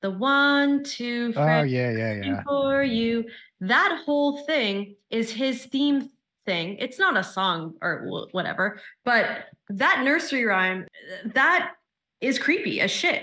The 0.00 0.10
one, 0.10 0.82
two, 0.82 1.34
oh 1.36 1.62
yeah, 1.64 1.90
yeah, 1.90 2.22
yeah. 2.24 2.42
For 2.44 2.82
you, 2.82 3.26
that 3.60 4.04
whole 4.06 4.38
thing 4.46 4.96
is 5.10 5.30
his 5.30 5.66
theme 5.66 6.08
thing. 6.46 6.76
It's 6.78 6.98
not 6.98 7.18
a 7.18 7.22
song 7.22 7.74
or 7.82 8.26
whatever, 8.32 8.80
but 9.04 9.48
that 9.68 10.00
nursery 10.02 10.46
rhyme, 10.46 10.86
that 11.34 11.74
is 12.20 12.38
creepy 12.38 12.80
as 12.80 12.90
shit. 12.90 13.22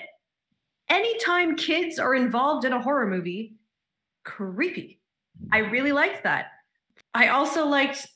Anytime 0.89 1.55
kids 1.55 1.99
are 1.99 2.15
involved 2.15 2.65
in 2.65 2.73
a 2.73 2.81
horror 2.81 3.07
movie, 3.07 3.55
creepy. 4.23 4.99
I 5.51 5.59
really 5.59 5.91
liked 5.91 6.23
that. 6.23 6.47
I 7.13 7.29
also 7.29 7.65
liked 7.65 8.07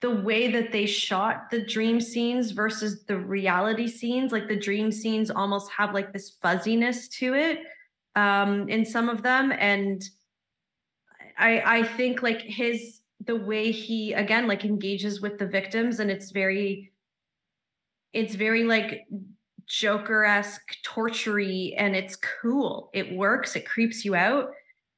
the 0.00 0.10
way 0.10 0.50
that 0.50 0.72
they 0.72 0.86
shot 0.86 1.50
the 1.50 1.64
dream 1.64 2.00
scenes 2.00 2.52
versus 2.52 3.04
the 3.04 3.18
reality 3.18 3.86
scenes. 3.86 4.32
Like 4.32 4.48
the 4.48 4.56
dream 4.56 4.90
scenes 4.90 5.30
almost 5.30 5.70
have 5.70 5.94
like 5.94 6.12
this 6.12 6.36
fuzziness 6.42 7.08
to 7.08 7.34
it 7.34 7.60
um, 8.16 8.68
in 8.68 8.84
some 8.84 9.08
of 9.08 9.22
them. 9.22 9.52
And 9.52 10.02
I 11.38 11.62
I 11.78 11.82
think 11.82 12.22
like 12.22 12.40
his 12.40 13.00
the 13.26 13.36
way 13.36 13.70
he 13.70 14.12
again 14.12 14.46
like 14.46 14.64
engages 14.64 15.20
with 15.20 15.38
the 15.38 15.46
victims 15.46 16.00
and 16.00 16.10
it's 16.10 16.30
very 16.30 16.92
it's 18.12 18.34
very 18.34 18.64
like 18.64 19.06
Joker-esque 19.70 20.76
tortury 20.82 21.74
and 21.78 21.94
it's 21.94 22.16
cool. 22.16 22.90
It 22.92 23.14
works, 23.14 23.54
it 23.54 23.66
creeps 23.66 24.04
you 24.04 24.16
out. 24.16 24.50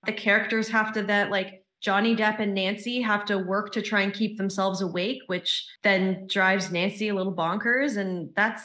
The 0.07 0.13
characters 0.13 0.69
have 0.71 0.93
to 0.95 1.03
that 1.05 1.31
like 1.31 1.63
Johnny 1.83 2.17
Depp 2.17 2.41
and 2.41 2.55
Nancy 2.55 3.03
have 3.03 3.25
to 3.27 3.39
work 3.39 3.73
to 3.73 3.83
try 3.83 4.01
and 4.01 4.15
keep 4.15 4.39
themselves 4.39 4.81
awake, 4.81 5.21
which 5.27 5.67
then 5.83 6.27
drives 6.27 6.73
Nancy 6.73 7.09
a 7.09 7.15
little 7.15 7.35
bonkers. 7.35 7.99
And 7.99 8.31
that's 8.35 8.63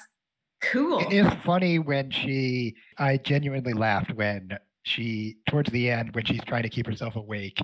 cool. 0.62 1.00
It 1.00 1.14
is 1.14 1.34
funny 1.44 1.78
when 1.78 2.10
she, 2.10 2.76
I 2.98 3.18
genuinely 3.18 3.74
laughed 3.74 4.14
when 4.16 4.58
she, 4.84 5.38
towards 5.50 5.72
the 5.72 5.90
end, 5.90 6.16
when 6.16 6.26
she's 6.26 6.44
trying 6.46 6.64
to 6.64 6.70
keep 6.70 6.86
herself 6.86 7.16
awake. 7.16 7.60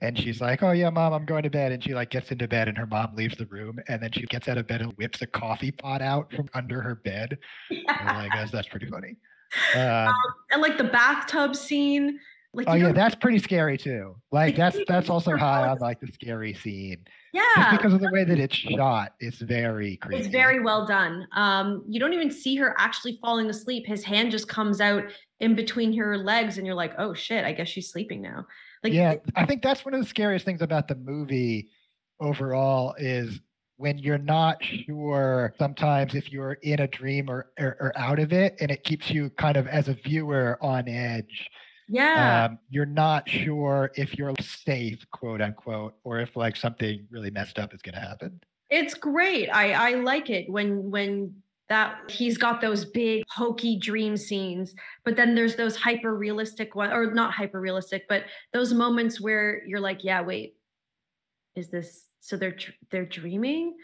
And 0.00 0.16
she's 0.16 0.40
like, 0.40 0.62
"Oh 0.62 0.70
yeah, 0.70 0.90
mom, 0.90 1.12
I'm 1.12 1.24
going 1.24 1.42
to 1.42 1.50
bed." 1.50 1.72
And 1.72 1.82
she 1.82 1.92
like 1.94 2.10
gets 2.10 2.30
into 2.30 2.46
bed, 2.46 2.68
and 2.68 2.78
her 2.78 2.86
mom 2.86 3.16
leaves 3.16 3.36
the 3.36 3.46
room, 3.46 3.78
and 3.88 4.00
then 4.02 4.12
she 4.12 4.22
gets 4.22 4.48
out 4.48 4.56
of 4.56 4.66
bed 4.66 4.80
and 4.80 4.92
whips 4.92 5.22
a 5.22 5.26
coffee 5.26 5.72
pot 5.72 6.00
out 6.02 6.32
from 6.32 6.48
under 6.54 6.80
her 6.80 6.94
bed. 6.94 7.38
Yeah. 7.70 7.82
I 7.98 8.28
guess 8.32 8.52
that's 8.52 8.68
pretty 8.68 8.86
funny. 8.86 9.16
Um, 9.74 10.08
um, 10.08 10.14
and 10.52 10.62
like 10.62 10.78
the 10.78 10.84
bathtub 10.84 11.56
scene, 11.56 12.20
like, 12.54 12.66
oh 12.68 12.74
yeah, 12.74 12.92
that's 12.92 13.14
pretty 13.14 13.38
scary 13.38 13.76
too. 13.76 14.16
Like 14.32 14.56
that's 14.56 14.78
that's 14.86 15.10
also 15.10 15.36
high 15.36 15.68
on 15.68 15.78
like 15.78 16.00
the 16.00 16.10
scary 16.12 16.54
scene. 16.54 17.04
Yeah, 17.32 17.42
Just 17.56 17.70
because 17.72 17.92
of 17.92 18.00
the 18.00 18.10
way 18.10 18.24
that 18.24 18.38
it's 18.38 18.56
shot, 18.56 19.14
it's 19.20 19.38
very 19.38 19.96
creepy. 19.98 20.18
It's 20.18 20.28
very 20.28 20.60
well 20.60 20.86
done. 20.86 21.26
Um, 21.32 21.84
you 21.86 22.00
don't 22.00 22.14
even 22.14 22.30
see 22.30 22.56
her 22.56 22.74
actually 22.78 23.18
falling 23.20 23.50
asleep. 23.50 23.86
His 23.86 24.02
hand 24.02 24.30
just 24.30 24.48
comes 24.48 24.80
out 24.80 25.04
in 25.40 25.54
between 25.54 25.96
her 25.98 26.16
legs, 26.16 26.56
and 26.56 26.66
you're 26.66 26.74
like, 26.74 26.94
oh 26.98 27.12
shit, 27.12 27.44
I 27.44 27.52
guess 27.52 27.68
she's 27.68 27.90
sleeping 27.90 28.22
now. 28.22 28.46
Like, 28.82 28.92
yeah, 28.92 29.16
I 29.34 29.46
think 29.46 29.62
that's 29.62 29.84
one 29.84 29.94
of 29.94 30.00
the 30.00 30.06
scariest 30.06 30.44
things 30.44 30.62
about 30.62 30.88
the 30.88 30.94
movie 30.94 31.68
overall 32.20 32.94
is 32.98 33.40
when 33.76 33.98
you're 33.98 34.18
not 34.18 34.62
sure 34.62 35.54
sometimes 35.58 36.14
if 36.14 36.32
you're 36.32 36.54
in 36.54 36.80
a 36.80 36.88
dream 36.88 37.30
or, 37.30 37.50
or, 37.58 37.76
or 37.80 37.92
out 37.96 38.18
of 38.18 38.32
it, 38.32 38.56
and 38.60 38.70
it 38.70 38.84
keeps 38.84 39.10
you 39.10 39.30
kind 39.30 39.56
of 39.56 39.66
as 39.66 39.88
a 39.88 39.94
viewer 39.94 40.58
on 40.60 40.88
edge 40.88 41.48
yeah. 41.88 42.44
Um, 42.44 42.58
you're 42.68 42.86
not 42.86 43.28
sure 43.28 43.90
if 43.96 44.16
you're 44.18 44.34
safe, 44.40 45.04
quote 45.10 45.40
unquote, 45.40 45.94
or 46.04 46.20
if 46.20 46.36
like 46.36 46.54
something 46.54 47.06
really 47.10 47.30
messed 47.30 47.58
up 47.58 47.72
is 47.72 47.80
going 47.80 47.94
to 47.94 48.00
happen. 48.00 48.40
It's 48.70 48.92
great. 48.92 49.48
I 49.48 49.72
I 49.72 49.94
like 49.94 50.28
it 50.28 50.50
when 50.50 50.90
when 50.90 51.34
that 51.68 52.10
he's 52.10 52.38
got 52.38 52.60
those 52.60 52.84
big 52.84 53.22
hokey 53.28 53.78
dream 53.78 54.16
scenes 54.16 54.74
but 55.04 55.16
then 55.16 55.34
there's 55.34 55.56
those 55.56 55.76
hyper 55.76 56.14
realistic 56.14 56.74
or 56.74 57.12
not 57.12 57.32
hyper 57.32 57.60
realistic 57.60 58.04
but 58.08 58.24
those 58.52 58.72
moments 58.72 59.20
where 59.20 59.64
you're 59.66 59.80
like 59.80 60.02
yeah 60.04 60.20
wait 60.20 60.56
is 61.56 61.68
this 61.68 62.06
so 62.20 62.36
they're 62.36 62.56
they're 62.90 63.06
dreaming 63.06 63.76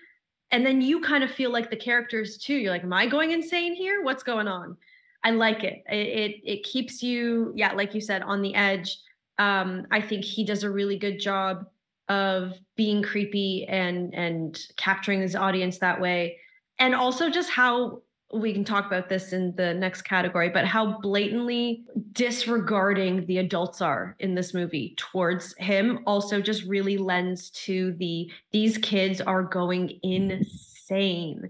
and 0.51 0.64
then 0.64 0.80
you 0.80 1.01
kind 1.01 1.24
of 1.24 1.30
feel 1.30 1.51
like 1.51 1.70
the 1.70 1.76
characters 1.76 2.39
too 2.39 2.55
you're 2.55 2.72
like 2.72 2.85
am 2.85 2.93
i 2.93 3.07
going 3.07 3.30
insane 3.30 3.74
here 3.74 4.03
what's 4.03 4.22
going 4.22 4.49
on 4.49 4.76
I 5.24 5.30
like 5.30 5.64
it. 5.64 5.82
it. 5.91 5.95
It 5.95 6.41
it 6.45 6.62
keeps 6.62 7.03
you, 7.03 7.53
yeah, 7.57 7.72
like 7.72 7.95
you 7.95 8.01
said, 8.01 8.22
on 8.22 8.43
the 8.43 8.55
edge. 8.55 8.99
Um, 9.39 9.87
I 9.91 10.01
think 10.01 10.24
he 10.24 10.45
does 10.45 10.62
a 10.62 10.70
really 10.70 10.99
good 10.99 11.18
job 11.18 11.64
of 12.09 12.53
being 12.76 13.03
creepy 13.03 13.66
and 13.66 14.14
and 14.14 14.61
capturing 14.76 15.22
his 15.22 15.35
audience 15.35 15.78
that 15.78 16.01
way. 16.01 16.37
And 16.79 16.95
also 16.95 17.31
just 17.31 17.51
how 17.51 18.03
we 18.33 18.53
can 18.53 18.64
talk 18.64 18.87
about 18.87 19.09
this 19.09 19.33
in 19.33 19.55
the 19.57 19.75
next 19.75 20.03
category, 20.03 20.49
but 20.49 20.66
how 20.66 20.99
blatantly 21.01 21.85
disregarding 22.12 23.27
the 23.27 23.39
adults 23.39 23.81
are 23.81 24.16
in 24.19 24.35
this 24.35 24.53
movie 24.53 24.94
towards 24.97 25.55
him 25.59 26.01
also 26.07 26.40
just 26.40 26.65
really 26.65 26.97
lends 26.97 27.51
to 27.51 27.93
the 27.99 28.31
these 28.53 28.78
kids 28.78 29.20
are 29.20 29.43
going 29.43 29.99
insane. 30.03 31.49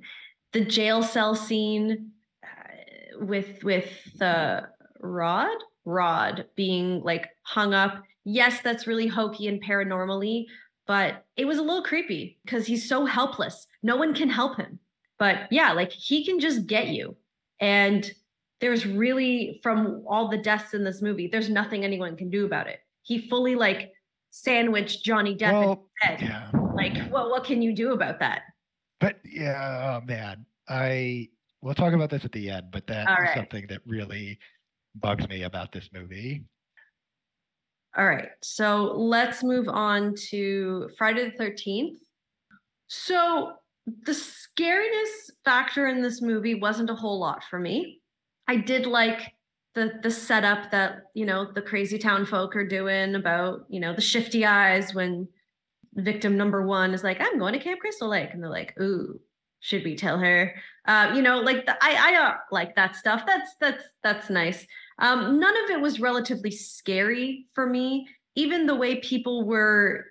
The 0.53 0.65
jail 0.65 1.03
cell 1.03 1.35
scene 1.35 2.11
uh, 2.43 3.25
with 3.25 3.65
with 3.65 3.91
the 4.19 4.69
Rod, 5.01 5.57
Rod 5.85 6.47
being 6.55 7.03
like 7.03 7.29
hung 7.43 7.73
up. 7.73 8.03
Yes, 8.25 8.61
that's 8.63 8.87
really 8.87 9.07
hokey 9.07 9.49
and 9.49 9.63
paranormally, 9.63 10.47
but 10.87 11.25
it 11.37 11.45
was 11.47 11.59
a 11.59 11.63
little 11.63 11.83
creepy 11.83 12.39
because 12.45 12.67
he's 12.67 12.89
so 12.89 13.05
helpless. 13.05 13.67
No 13.83 13.97
one 13.97 14.15
can 14.15 14.31
help 14.31 14.57
him. 14.57 14.79
But 15.19 15.49
yeah, 15.51 15.73
like 15.73 15.93
he 15.93 16.25
can 16.25 16.41
just 16.41 16.67
get 16.67 16.89
you. 16.89 17.17
And 17.61 18.11
there's 18.61 18.87
really 18.87 19.61
from 19.63 20.03
all 20.07 20.29
the 20.29 20.39
deaths 20.39 20.75
in 20.75 20.85
this 20.85 21.03
movie, 21.03 21.29
there's 21.29 21.49
nothing 21.49 21.85
anyone 21.85 22.17
can 22.17 22.31
do 22.31 22.47
about 22.47 22.67
it. 22.67 22.81
He 23.03 23.29
fully 23.29 23.55
like 23.55 23.93
sandwiched 24.31 25.05
Johnny 25.05 25.37
Depp 25.37 25.53
well, 25.53 25.89
in 26.03 26.09
head. 26.09 26.23
Yeah. 26.23 26.51
Like, 26.75 27.13
well, 27.13 27.31
what 27.31 27.45
can 27.45 27.63
you 27.63 27.75
do 27.75 27.93
about 27.93 28.19
that? 28.21 28.43
But 29.01 29.17
yeah, 29.25 30.01
oh 30.01 30.07
man, 30.07 30.47
I 30.69 31.29
we'll 31.61 31.75
talk 31.75 31.93
about 31.93 32.11
this 32.11 32.25
at 32.25 32.33
the 32.33 32.51
end, 32.51 32.67
but 32.73 32.87
that 32.87 33.09
is 33.23 33.35
something 33.35 33.67
that 33.69 33.81
really 33.87 34.39
bugs 34.95 35.29
me 35.29 35.43
about 35.43 35.73
this 35.73 35.91
movie. 35.93 36.45
All 37.97 38.07
right. 38.07 38.29
So 38.43 38.93
let's 38.97 39.45
move 39.45 39.69
on 39.69 40.15
to 40.31 40.91
Friday 40.99 41.33
the 41.37 41.45
13th. 41.45 41.99
So 42.89 43.53
the 43.87 44.13
scariness 44.13 45.31
factor 45.45 45.87
in 45.87 46.03
this 46.03 46.23
movie 46.23 46.55
wasn't 46.55 46.91
a 46.91 46.95
whole 46.95 47.19
lot 47.19 47.45
for 47.45 47.59
me. 47.59 48.01
I 48.49 48.57
did 48.57 48.87
like 48.87 49.35
the 49.75 49.93
the 50.03 50.11
setup 50.11 50.71
that, 50.71 51.05
you 51.15 51.27
know, 51.27 51.51
the 51.53 51.63
crazy 51.63 51.99
town 51.99 52.27
folk 52.27 52.57
are 52.57 52.67
doing 52.67 53.15
about, 53.15 53.67
you 53.69 53.81
know, 53.81 53.95
the 53.95 54.01
shifty 54.01 54.45
eyes 54.45 54.95
when 54.95 55.29
victim 55.95 56.37
number 56.37 56.67
1 56.67 56.93
is 56.93 57.05
like, 57.05 57.21
"I'm 57.21 57.39
going 57.39 57.53
to 57.53 57.59
Camp 57.59 57.81
Crystal 57.81 58.09
Lake." 58.09 58.31
And 58.33 58.43
they're 58.43 58.51
like, 58.51 58.75
"Ooh, 58.81 59.21
should 59.65 59.83
we 59.83 59.97
tell 59.97 60.19
her 60.19 60.55
uh, 60.87 61.13
you 61.15 61.23
know 61.23 61.41
like 61.41 61.65
the, 61.65 61.75
i 61.83 62.09
i 62.09 62.11
don't 62.13 62.37
like 62.53 62.77
that 62.77 62.95
stuff 62.95 63.25
that's 63.27 63.57
that's 63.61 63.83
that's 64.03 64.29
nice 64.29 64.67
um, 64.99 65.41
none 65.41 65.57
of 65.65 65.71
it 65.71 65.81
was 65.81 65.99
relatively 65.99 66.51
scary 66.51 67.47
for 67.55 67.67
me 67.67 68.07
even 68.37 68.67
the 68.67 68.75
way 68.75 68.97
people 68.97 69.45
were 69.47 70.05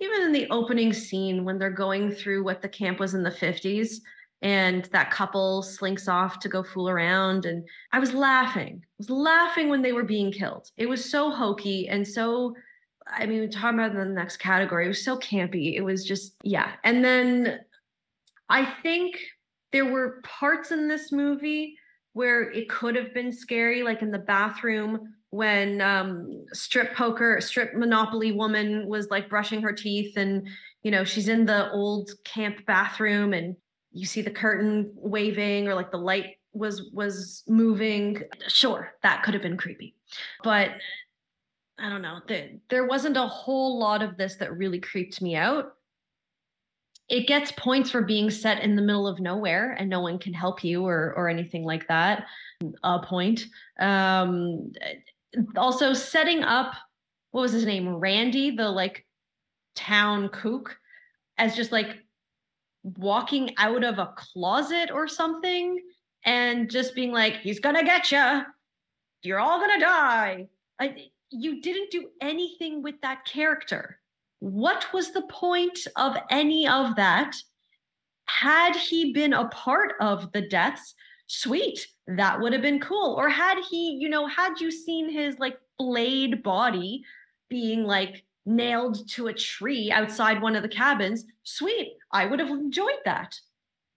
even 0.00 0.22
in 0.22 0.32
the 0.32 0.48
opening 0.50 0.92
scene 0.92 1.44
when 1.44 1.58
they're 1.58 1.70
going 1.70 2.10
through 2.10 2.42
what 2.42 2.62
the 2.62 2.68
camp 2.68 2.98
was 2.98 3.14
in 3.14 3.22
the 3.22 3.30
50s 3.30 3.96
and 4.42 4.86
that 4.86 5.10
couple 5.10 5.62
slinks 5.62 6.08
off 6.08 6.38
to 6.38 6.48
go 6.48 6.62
fool 6.62 6.88
around 6.88 7.44
and 7.44 7.62
i 7.92 7.98
was 7.98 8.14
laughing 8.14 8.80
i 8.82 8.94
was 8.98 9.10
laughing 9.10 9.68
when 9.68 9.82
they 9.82 9.92
were 9.92 10.04
being 10.04 10.32
killed. 10.32 10.70
It 10.76 10.88
was 10.88 11.10
so 11.10 11.30
hokey 11.30 11.88
and 11.88 12.06
so 12.06 12.54
i 13.06 13.26
mean 13.26 13.40
we're 13.40 13.48
talking 13.48 13.78
about 13.78 13.94
the 13.94 14.04
next 14.04 14.38
category. 14.38 14.86
It 14.86 14.88
was 14.88 15.04
so 15.04 15.18
campy. 15.18 15.76
It 15.76 15.82
was 15.82 16.04
just 16.04 16.34
yeah. 16.42 16.72
And 16.84 17.04
then 17.04 17.60
I 18.48 18.64
think 18.82 19.16
there 19.72 19.86
were 19.86 20.20
parts 20.24 20.72
in 20.72 20.88
this 20.88 21.12
movie 21.12 21.76
where 22.12 22.50
it 22.50 22.68
could 22.68 22.96
have 22.96 23.14
been 23.14 23.32
scary, 23.32 23.82
like 23.82 24.02
in 24.02 24.10
the 24.10 24.18
bathroom 24.18 25.14
when 25.30 25.80
um, 25.80 26.44
strip 26.52 26.94
poker, 26.94 27.40
strip 27.40 27.74
monopoly 27.74 28.32
woman 28.32 28.86
was 28.86 29.10
like 29.10 29.28
brushing 29.28 29.62
her 29.62 29.72
teeth, 29.72 30.16
and 30.16 30.48
you 30.82 30.90
know 30.90 31.04
she's 31.04 31.28
in 31.28 31.46
the 31.46 31.70
old 31.70 32.10
camp 32.24 32.66
bathroom, 32.66 33.32
and 33.32 33.56
you 33.92 34.06
see 34.06 34.22
the 34.22 34.30
curtain 34.30 34.92
waving 34.94 35.68
or 35.68 35.74
like 35.74 35.90
the 35.90 35.98
light 35.98 36.36
was 36.52 36.90
was 36.92 37.42
moving. 37.48 38.22
Sure 38.48 38.92
that 39.02 39.22
could 39.22 39.34
have 39.34 39.42
been 39.42 39.56
creepy 39.56 39.94
but 40.42 40.70
i 41.78 41.88
don't 41.88 42.02
know. 42.02 42.20
The, 42.28 42.60
there 42.68 42.86
wasn't 42.86 43.16
a 43.16 43.26
whole 43.26 43.78
lot 43.78 44.02
of 44.02 44.16
this 44.16 44.36
that 44.36 44.56
really 44.56 44.80
creeped 44.80 45.22
me 45.22 45.34
out. 45.34 45.72
It 47.08 47.26
gets 47.26 47.50
points 47.52 47.90
for 47.90 48.02
being 48.02 48.30
set 48.30 48.62
in 48.62 48.76
the 48.76 48.82
middle 48.82 49.08
of 49.08 49.18
nowhere 49.18 49.74
and 49.78 49.88
no 49.88 50.00
one 50.00 50.18
can 50.18 50.32
help 50.32 50.62
you 50.62 50.84
or 50.84 51.14
or 51.16 51.28
anything 51.28 51.64
like 51.64 51.88
that 51.88 52.26
a 52.84 52.98
point. 53.00 53.46
Um 53.78 54.72
also 55.56 55.92
setting 55.92 56.42
up 56.42 56.74
what 57.30 57.42
was 57.42 57.52
his 57.52 57.64
name? 57.64 57.88
Randy 57.88 58.50
the 58.50 58.68
like 58.68 59.06
town 59.76 60.28
kook 60.30 60.76
as 61.38 61.54
just 61.54 61.70
like 61.70 61.98
walking 62.82 63.50
out 63.56 63.84
of 63.84 63.98
a 63.98 64.12
closet 64.16 64.90
or 64.90 65.06
something 65.06 65.80
and 66.24 66.70
just 66.70 66.94
being 66.94 67.12
like 67.12 67.36
he's 67.36 67.60
gonna 67.60 67.84
get 67.84 68.10
you 68.10 68.42
you're 69.22 69.40
all 69.40 69.60
gonna 69.60 69.80
die. 69.80 70.48
I, 70.78 71.10
you 71.30 71.60
didn't 71.60 71.90
do 71.90 72.08
anything 72.20 72.82
with 72.82 73.00
that 73.02 73.24
character. 73.24 73.98
What 74.40 74.92
was 74.92 75.10
the 75.10 75.22
point 75.22 75.78
of 75.96 76.16
any 76.30 76.66
of 76.66 76.96
that? 76.96 77.34
Had 78.26 78.76
he 78.76 79.12
been 79.12 79.32
a 79.32 79.48
part 79.48 79.94
of 80.00 80.32
the 80.32 80.42
deaths, 80.42 80.94
sweet, 81.26 81.86
that 82.18 82.40
would 82.40 82.52
have 82.52 82.62
been 82.62 82.80
cool. 82.80 83.14
Or 83.14 83.28
had 83.28 83.58
he, 83.70 83.92
you 83.92 84.08
know, 84.08 84.26
had 84.26 84.60
you 84.60 84.70
seen 84.70 85.10
his 85.10 85.38
like 85.38 85.58
flayed 85.78 86.42
body 86.42 87.04
being 87.48 87.84
like 87.84 88.24
nailed 88.46 89.08
to 89.10 89.28
a 89.28 89.34
tree 89.34 89.90
outside 89.90 90.40
one 90.40 90.56
of 90.56 90.62
the 90.62 90.68
cabins, 90.68 91.24
sweet, 91.42 91.94
I 92.12 92.26
would 92.26 92.40
have 92.40 92.50
enjoyed 92.50 93.00
that. 93.04 93.38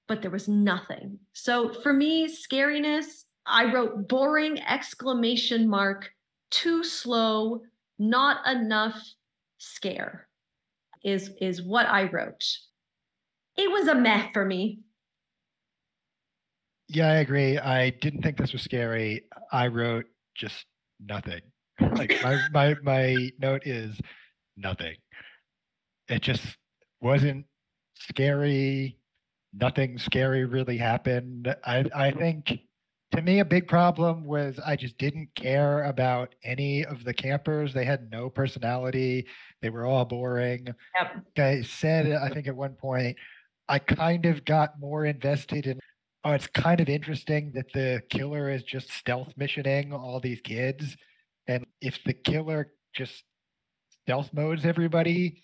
But 0.07 0.21
there 0.21 0.31
was 0.31 0.47
nothing. 0.47 1.19
So 1.33 1.73
for 1.81 1.93
me, 1.93 2.27
scariness, 2.27 3.25
I 3.45 3.73
wrote 3.73 4.07
boring 4.07 4.61
exclamation 4.61 5.67
mark, 5.67 6.11
too 6.51 6.83
slow, 6.83 7.61
not 7.99 8.45
enough 8.47 9.01
scare 9.57 10.27
is 11.03 11.31
is 11.41 11.61
what 11.61 11.87
I 11.87 12.09
wrote. 12.09 12.45
It 13.57 13.71
was 13.71 13.87
a 13.87 13.95
meh 13.95 14.29
for 14.33 14.45
me. 14.45 14.79
Yeah, 16.93 17.07
I 17.07 17.15
agree. 17.15 17.57
I 17.57 17.89
didn't 17.89 18.21
think 18.21 18.37
this 18.37 18.53
was 18.53 18.61
scary. 18.61 19.23
I 19.51 19.67
wrote 19.67 20.05
just 20.35 20.65
nothing. 20.99 21.41
Like 21.81 22.13
my 22.23 22.39
my 22.53 22.75
my 22.83 23.31
note 23.39 23.65
is 23.65 23.99
nothing. 24.55 24.95
It 26.07 26.21
just 26.21 26.55
wasn't 27.01 27.45
scary. 27.95 28.99
Nothing 29.53 29.97
scary 29.97 30.45
really 30.45 30.77
happened. 30.77 31.53
I 31.65 31.85
I 31.93 32.11
think 32.11 32.59
to 33.13 33.21
me, 33.21 33.39
a 33.39 33.45
big 33.45 33.67
problem 33.67 34.25
was 34.25 34.59
I 34.65 34.75
just 34.75 34.97
didn't 34.97 35.29
care 35.35 35.83
about 35.83 36.33
any 36.43 36.83
of 36.85 37.03
the 37.03 37.13
campers. 37.13 37.73
They 37.73 37.85
had 37.85 38.09
no 38.11 38.29
personality. 38.29 39.27
They 39.61 39.69
were 39.69 39.85
all 39.85 40.05
boring. 40.05 40.67
Yep. 40.99 41.25
I 41.37 41.61
said, 41.61 42.11
I 42.11 42.29
think 42.29 42.47
at 42.47 42.55
one 42.55 42.73
point, 42.73 43.15
I 43.69 43.77
kind 43.79 44.25
of 44.25 44.45
got 44.45 44.79
more 44.79 45.05
invested 45.05 45.67
in. 45.67 45.79
Oh, 46.25 46.31
it's 46.31 46.47
kind 46.47 46.79
of 46.79 46.87
interesting 46.87 47.51
that 47.53 47.71
the 47.73 48.01
killer 48.09 48.49
is 48.49 48.63
just 48.63 48.91
stealth 48.91 49.33
missioning 49.35 49.91
all 49.91 50.19
these 50.21 50.39
kids. 50.41 50.95
And 51.47 51.65
if 51.81 51.99
the 52.05 52.13
killer 52.13 52.71
just 52.93 53.23
stealth 54.03 54.33
modes 54.33 54.65
everybody 54.65 55.43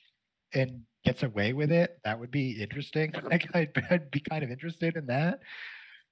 and 0.53 0.81
gets 1.03 1.23
away 1.23 1.51
with 1.51 1.71
it, 1.71 1.99
that 2.05 2.19
would 2.19 2.31
be 2.31 2.61
interesting. 2.61 3.13
Like 3.23 3.47
I'd, 3.53 3.71
I'd 3.89 4.11
be 4.11 4.21
kind 4.21 4.43
of 4.43 4.51
interested 4.51 4.95
in 4.95 5.07
that. 5.07 5.39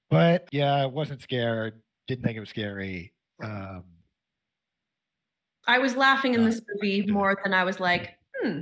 But 0.09 0.47
yeah, 0.51 0.73
I 0.73 0.85
wasn't 0.85 1.21
scared. 1.21 1.81
Didn't 2.07 2.25
think 2.25 2.37
it 2.37 2.41
was 2.41 2.49
scary. 2.49 3.13
Um, 3.43 3.83
I 5.67 5.79
was 5.79 5.95
laughing 5.95 6.33
in 6.33 6.45
this 6.45 6.61
movie 6.73 7.05
more 7.07 7.37
than 7.43 7.53
I 7.53 7.65
was 7.65 7.79
like, 7.79 8.17
hmm. 8.41 8.61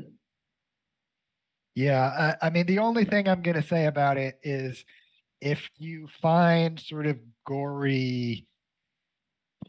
yeah, 1.76 2.36
I, 2.42 2.48
I 2.48 2.50
mean, 2.50 2.66
the 2.66 2.80
only 2.80 3.06
thing 3.06 3.28
I'm 3.28 3.44
going 3.44 3.62
to 3.62 3.68
say 3.68 3.86
about 3.86 4.18
it 4.18 4.40
is 4.42 4.84
if 5.42 5.70
you 5.78 6.08
find 6.22 6.80
sort 6.80 7.08
of 7.08 7.20
gory 7.46 8.48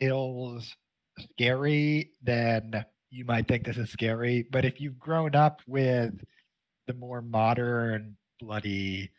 kills 0.00 0.74
scary, 1.18 2.12
then 2.22 2.84
you 3.10 3.24
might 3.24 3.48
think 3.48 3.64
this 3.64 3.78
is 3.78 3.90
scary. 3.90 4.46
But 4.50 4.64
if 4.64 4.80
you've 4.80 4.98
grown 4.98 5.34
up 5.34 5.60
with 5.66 6.14
the 6.86 6.94
more 6.94 7.22
modern, 7.22 8.16
bloody, 8.40 9.10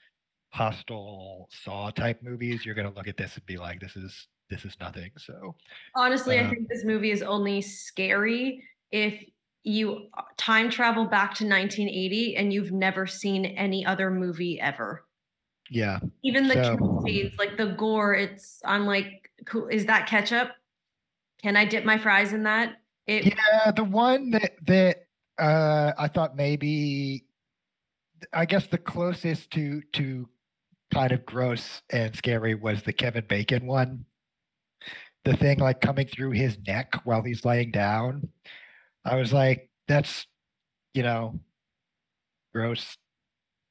Hostel 0.54 1.50
Saw 1.52 1.92
type 1.92 2.24
movies, 2.24 2.66
you're 2.66 2.76
going 2.76 2.90
to 2.90 2.96
look 2.96 3.08
at 3.08 3.18
this 3.18 3.36
and 3.36 3.46
be 3.46 3.58
like, 3.58 3.80
this 3.80 3.96
is 3.96 4.28
this 4.50 4.66
is 4.66 4.76
nothing. 4.80 5.12
So 5.18 5.56
Honestly, 5.96 6.40
I 6.40 6.44
Um, 6.44 6.50
think 6.50 6.70
this 6.70 6.86
movie 6.86 7.12
is 7.12 7.22
only 7.22 7.62
scary 7.62 8.64
if 8.92 9.24
you 9.64 10.08
uh, 10.18 10.24
time 10.38 10.70
travel 10.70 11.06
back 11.06 11.34
to 11.36 11.44
1980 11.46 12.38
and 12.38 12.54
you've 12.54 12.72
never 12.72 13.06
seen 13.06 13.46
any 13.46 13.86
other 13.86 14.10
movie 14.10 14.60
ever. 14.62 15.07
Yeah, 15.70 16.00
Even 16.24 16.48
the 16.48 16.54
So- 16.64 17.02
scenes, 17.06 17.38
like 17.38 17.58
the 17.58 17.68
gore, 17.78 18.14
it's 18.16 18.62
I'm 18.66 18.86
like, 18.86 19.30
cool. 19.46 19.68
Is 19.68 19.86
that 19.88 20.08
ketchup? 20.08 20.52
Can 21.44 21.56
I 21.56 21.66
dip 21.66 21.84
my 21.86 21.98
fries 21.98 22.34
in 22.34 22.44
that? 22.44 22.82
It 23.06 23.26
Yeah, 23.26 23.72
the 23.72 23.84
one 23.84 24.32
that 24.32 24.54
that 24.66 25.08
uh 25.40 25.94
I 25.98 26.08
thought 26.08 26.36
maybe 26.36 27.26
I 28.34 28.46
guess 28.46 28.68
the 28.68 28.78
closest 28.80 29.52
to 29.52 29.82
to 29.94 30.28
kind 30.94 31.12
of 31.12 31.26
gross 31.26 31.82
and 31.92 32.16
scary 32.16 32.56
was 32.56 32.82
the 32.84 32.94
Kevin 32.94 33.26
Bacon 33.28 33.68
one. 33.68 34.06
The 35.26 35.36
thing 35.38 35.60
like 35.60 35.82
coming 35.82 36.08
through 36.08 36.32
his 36.32 36.58
neck 36.66 36.94
while 37.04 37.22
he's 37.22 37.44
laying 37.46 37.72
down. 37.72 38.30
I 39.06 39.16
was 39.16 39.32
like, 39.34 39.70
that's 39.88 40.26
you 40.94 41.04
know 41.04 41.40
gross. 42.54 42.98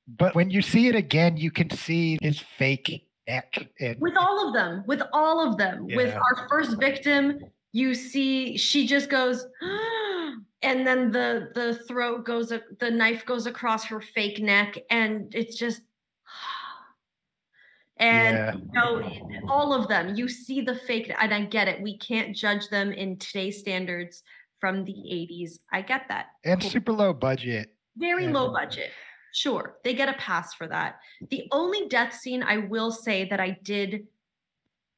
But 0.06 0.34
when 0.34 0.50
you 0.50 0.62
see 0.62 0.86
it 0.88 0.94
again, 0.94 1.36
you 1.36 1.50
can 1.50 1.70
see 1.70 2.18
his 2.22 2.38
fake 2.58 3.06
neck 3.26 3.68
and 3.80 4.00
with 4.00 4.16
all 4.16 4.46
of 4.46 4.54
them, 4.54 4.84
with 4.86 5.02
all 5.12 5.46
of 5.46 5.56
them, 5.56 5.86
with 5.86 6.14
our 6.14 6.48
first 6.48 6.78
victim, 6.78 7.40
you 7.72 7.94
see 7.94 8.56
she 8.56 8.86
just 8.86 9.10
goes, 9.10 9.46
and 10.62 10.86
then 10.86 11.10
the 11.10 11.50
the 11.54 11.80
throat 11.88 12.24
goes, 12.24 12.52
the 12.78 12.90
knife 12.90 13.26
goes 13.26 13.46
across 13.46 13.84
her 13.84 14.00
fake 14.00 14.40
neck, 14.40 14.78
and 14.90 15.34
it's 15.34 15.56
just, 15.56 15.82
and 17.96 18.36
yeah. 18.36 18.54
you 18.54 19.40
know, 19.40 19.48
all 19.48 19.72
of 19.74 19.88
them, 19.88 20.14
you 20.14 20.28
see 20.28 20.60
the 20.60 20.74
fake, 20.74 21.12
and 21.18 21.34
I 21.34 21.44
get 21.44 21.68
it. 21.68 21.82
We 21.82 21.98
can't 21.98 22.34
judge 22.34 22.68
them 22.68 22.92
in 22.92 23.18
today's 23.18 23.58
standards 23.58 24.22
from 24.60 24.84
the 24.84 24.92
80s. 24.92 25.58
I 25.72 25.82
get 25.82 26.08
that. 26.08 26.26
And 26.44 26.60
Cool. 26.60 26.70
super 26.70 26.92
low 26.92 27.12
budget. 27.12 27.74
Very 27.96 28.28
low 28.28 28.52
budget. 28.52 28.90
Sure, 29.36 29.76
they 29.84 29.92
get 29.92 30.08
a 30.08 30.14
pass 30.14 30.54
for 30.54 30.66
that. 30.66 30.98
The 31.28 31.46
only 31.52 31.88
death 31.88 32.14
scene 32.14 32.42
I 32.42 32.56
will 32.56 32.90
say 32.90 33.28
that 33.28 33.38
I 33.38 33.58
did 33.62 34.06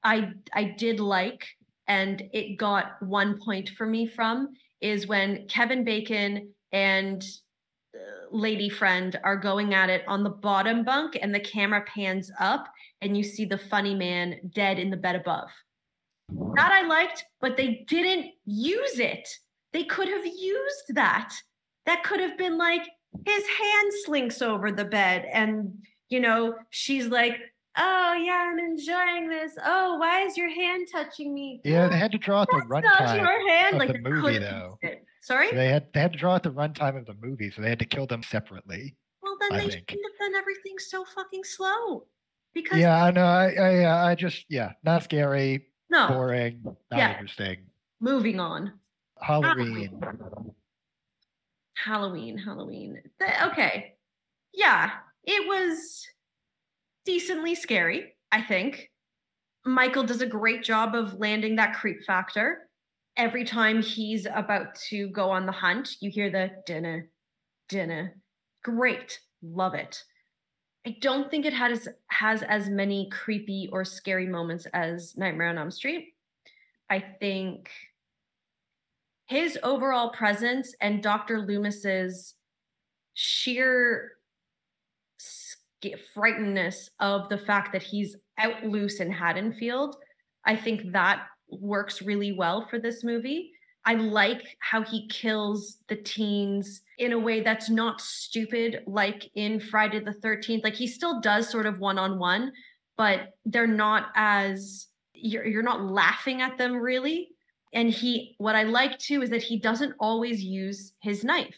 I 0.05 0.31
I 0.55 0.77
did 0.78 1.01
like 1.01 1.44
and 1.89 2.23
it 2.32 2.56
got 2.56 3.02
one 3.02 3.40
point 3.40 3.70
for 3.70 3.85
me 3.85 4.06
from 4.06 4.55
is 4.81 5.09
when 5.09 5.48
Kevin 5.48 5.82
Bacon 5.82 6.51
and 6.70 7.24
uh, 7.93 7.98
lady 8.31 8.69
friend 8.69 9.19
are 9.24 9.36
going 9.36 9.74
at 9.74 9.90
it 9.90 10.05
on 10.06 10.23
the 10.23 10.31
bottom 10.31 10.85
bunk 10.85 11.19
and 11.20 11.35
the 11.35 11.40
camera 11.40 11.85
pans 11.93 12.31
up 12.39 12.69
and 13.02 13.16
you 13.16 13.24
see 13.24 13.44
the 13.44 13.59
funny 13.59 13.97
man 13.97 14.39
dead 14.55 14.78
in 14.78 14.89
the 14.89 14.97
bed 14.97 15.16
above. 15.16 15.48
That 16.55 16.70
I 16.70 16.86
liked, 16.86 17.24
but 17.40 17.56
they 17.56 17.85
didn't 17.89 18.27
use 18.44 19.01
it. 19.01 19.28
They 19.73 19.82
could 19.82 20.06
have 20.06 20.27
used 20.27 20.94
that. 20.94 21.35
That 21.86 22.05
could 22.05 22.20
have 22.20 22.39
been 22.39 22.56
like 22.56 22.86
his 23.24 23.44
hand 23.47 23.93
slinks 24.05 24.40
over 24.43 24.70
the 24.70 24.85
bed 24.85 25.26
and 25.32 25.72
you 26.09 26.20
know 26.20 26.55
she's 26.70 27.06
like 27.06 27.35
oh 27.76 28.12
yeah 28.14 28.51
i'm 28.51 28.59
enjoying 28.59 29.28
this 29.28 29.52
oh 29.64 29.97
why 29.98 30.22
is 30.22 30.36
your 30.36 30.48
hand 30.48 30.86
touching 30.90 31.35
me 31.35 31.60
Yeah, 31.64 31.89
they 31.89 31.97
had 31.98 32.12
to 32.12 32.18
draw 32.18 32.43
out 32.43 32.48
the 32.51 32.62
runtime. 32.68 33.16
your 33.18 33.48
hand 33.48 33.74
of 33.74 33.78
like 33.78 33.93
the 33.93 33.98
movie, 33.98 34.39
though. 34.39 34.78
sorry 35.22 35.51
They 35.52 35.68
had 35.68 35.86
they 35.93 36.01
had 36.01 36.12
to 36.12 36.18
draw 36.18 36.35
out 36.35 36.43
the 36.43 36.51
runtime 36.52 36.97
of 36.98 37.06
the 37.06 37.14
movie, 37.22 37.51
so 37.51 37.62
they 37.62 37.68
had 37.70 37.78
to 37.80 37.85
kill 37.85 38.06
them 38.06 38.22
separately. 38.22 38.97
well 39.22 39.36
then 39.40 39.52
I 39.52 39.64
they 39.64 39.70
think. 39.70 39.90
shouldn't 39.90 40.06
have 40.12 40.18
done 40.32 40.40
everything 40.40 40.78
so 40.78 41.05
fucking 41.05 41.44
slow 41.44 42.06
because 42.55 42.78
Yeah, 42.78 43.02
I 43.05 43.10
know. 43.10 43.24
I, 43.26 43.52
I 43.52 43.85
uh, 43.85 44.06
I 44.06 44.14
just 44.14 44.44
yeah, 44.48 44.72
not 44.82 45.02
scary, 45.05 45.66
no 45.90 46.09
boring, 46.09 46.62
not 46.64 46.76
Yeah. 46.98 47.12
interesting. 47.12 47.59
moving 48.01 48.40
on 48.40 48.72
Halloween. 49.20 49.98
Halloween, 50.01 50.55
Halloween. 51.84 53.00
Th- 53.20 53.42
okay. 53.46 53.94
Yeah, 54.52 54.90
it 55.24 55.46
was 55.46 56.06
decently 57.05 57.55
scary, 57.55 58.14
I 58.32 58.42
think. 58.42 58.90
Michael 59.64 60.05
does 60.05 60.22
a 60.22 60.26
great 60.26 60.62
job 60.64 60.94
of 60.94 61.14
landing 61.14 61.56
that 61.56 61.76
creep 61.76 62.05
factor. 62.05 62.68
Every 63.16 63.44
time 63.44 63.82
he's 63.82 64.26
about 64.26 64.74
to 64.88 65.09
go 65.09 65.30
on 65.30 65.46
the 65.46 65.52
hunt, 65.52 65.96
you 66.00 66.10
hear 66.10 66.30
the 66.30 66.50
dinner, 66.66 67.10
dinner. 67.68 68.16
Great. 68.62 69.20
Love 69.42 69.74
it. 69.74 70.02
I 70.86 70.96
don't 71.00 71.30
think 71.30 71.44
it 71.44 71.52
has 71.52 71.88
has 72.09 72.42
as 72.42 72.70
many 72.70 73.10
creepy 73.10 73.68
or 73.72 73.84
scary 73.84 74.26
moments 74.26 74.66
as 74.72 75.16
Nightmare 75.16 75.48
on 75.48 75.59
Elm 75.59 75.70
Street. 75.70 76.14
I 76.88 77.05
think 77.20 77.70
his 79.28 79.59
overall 79.62 80.10
presence 80.10 80.74
and 80.80 81.02
Dr. 81.02 81.40
Loomis's 81.40 82.34
sheer 83.14 84.12
frightenedness 86.16 86.88
of 86.98 87.28
the 87.28 87.38
fact 87.38 87.72
that 87.72 87.82
he's 87.82 88.16
out 88.38 88.64
loose 88.64 89.00
in 89.00 89.12
Haddonfield, 89.12 89.96
I 90.44 90.56
think 90.56 90.92
that 90.92 91.26
works 91.50 92.02
really 92.02 92.32
well 92.32 92.66
for 92.68 92.78
this 92.78 93.05
movie. 93.05 93.52
I 93.84 93.94
like 93.94 94.56
how 94.60 94.82
he 94.82 95.09
kills 95.09 95.78
the 95.88 95.96
teens 95.96 96.82
in 96.98 97.12
a 97.12 97.18
way 97.18 97.42
that's 97.42 97.70
not 97.70 98.00
stupid, 98.00 98.82
like 98.86 99.30
in 99.34 99.60
Friday 99.60 100.00
the 100.00 100.14
13th. 100.22 100.64
Like 100.64 100.74
he 100.74 100.86
still 100.86 101.20
does 101.20 101.48
sort 101.48 101.66
of 101.66 101.78
one 101.78 101.98
on 101.98 102.18
one, 102.18 102.52
but 102.96 103.34
they're 103.44 103.66
not 103.66 104.06
as, 104.14 104.88
you're, 105.12 105.46
you're 105.46 105.62
not 105.62 105.84
laughing 105.84 106.40
at 106.40 106.59
them 106.59 106.76
really. 106.76 107.28
And 107.73 107.90
he, 107.90 108.35
what 108.39 108.57
I 108.57 108.62
like 108.62 108.99
too 108.99 109.23
is 109.23 109.31
that 109.31 109.43
he 109.43 109.59
doesn't 109.59 109.95
always 109.99 110.43
use 110.43 110.93
his 111.01 111.24
knife. 111.24 111.57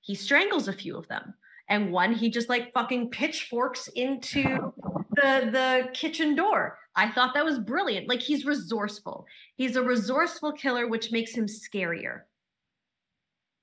He 0.00 0.14
strangles 0.14 0.68
a 0.68 0.72
few 0.72 0.96
of 0.96 1.08
them. 1.08 1.34
And 1.68 1.92
one 1.92 2.14
he 2.14 2.30
just 2.30 2.48
like 2.48 2.72
fucking 2.72 3.10
pitchforks 3.10 3.88
into 3.88 4.72
the 5.16 5.48
the 5.50 5.88
kitchen 5.92 6.36
door. 6.36 6.78
I 6.94 7.10
thought 7.10 7.34
that 7.34 7.44
was 7.44 7.58
brilliant. 7.58 8.08
Like 8.08 8.20
he's 8.20 8.46
resourceful. 8.46 9.26
He's 9.56 9.76
a 9.76 9.82
resourceful 9.82 10.52
killer, 10.52 10.86
which 10.86 11.10
makes 11.10 11.32
him 11.32 11.46
scarier. 11.46 12.20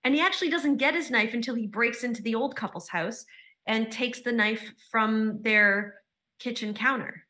And 0.03 0.13
he 0.13 0.21
actually 0.21 0.49
doesn't 0.49 0.77
get 0.77 0.93
his 0.93 1.09
knife 1.09 1.33
until 1.33 1.55
he 1.55 1.65
breaks 1.65 2.03
into 2.03 2.21
the 2.21 2.35
old 2.35 2.57
couple's 2.57 2.89
house 2.89 3.25
and 3.65 3.89
takes 3.89 4.19
the 4.19 4.33
knife 4.33 4.73
from 4.91 5.41
their 5.41 5.95
kitchen 6.39 6.73
counter. 6.73 7.23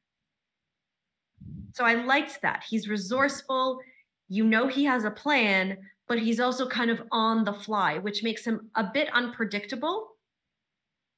So 1.73 1.85
I 1.85 1.93
liked 1.93 2.41
that. 2.41 2.63
He's 2.67 2.89
resourceful. 2.89 3.79
You 4.29 4.45
know 4.45 4.67
he 4.67 4.85
has 4.85 5.03
a 5.03 5.11
plan, 5.11 5.77
but 6.07 6.19
he's 6.19 6.39
also 6.39 6.67
kind 6.67 6.91
of 6.91 7.01
on 7.11 7.43
the 7.43 7.53
fly, 7.53 7.97
which 7.97 8.23
makes 8.23 8.45
him 8.45 8.69
a 8.75 8.83
bit 8.83 9.09
unpredictable 9.13 10.09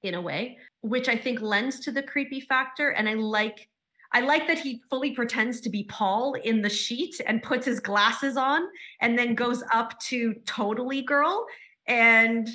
in 0.03 0.14
a 0.14 0.22
way, 0.22 0.57
which 0.82 1.10
I 1.10 1.15
think 1.15 1.41
lends 1.41 1.80
to 1.82 1.91
the 1.91 2.03
creepy 2.03 2.40
factor. 2.40 2.90
And 2.90 3.10
I 3.10 3.14
like 3.14 3.69
I 4.15 4.22
like 4.22 4.48
that 4.48 4.60
he 4.60 4.82
fully 4.90 5.11
pretends 5.11 5.60
to 5.61 5.69
be 5.69 5.84
Paul 5.84 6.36
in 6.36 6.61
the 6.61 6.69
sheet 6.69 7.19
and 7.26 7.44
puts 7.44 7.65
his 7.65 7.82
glasses 7.82 8.38
on 8.38 8.61
and 9.02 9.19
then 9.19 9.36
goes 9.36 9.61
up 9.73 9.99
to 10.02 10.34
totally 10.45 11.02
girl. 11.02 11.45
And, 11.86 12.48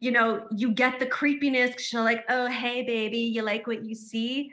you 0.00 0.10
know, 0.10 0.46
you 0.54 0.72
get 0.72 0.98
the 0.98 1.06
creepiness. 1.06 1.80
She's 1.80 1.98
like, 1.98 2.24
oh, 2.28 2.46
hey, 2.46 2.82
baby, 2.82 3.20
you 3.20 3.40
like 3.40 3.66
what 3.66 3.86
you 3.86 3.94
see? 3.94 4.52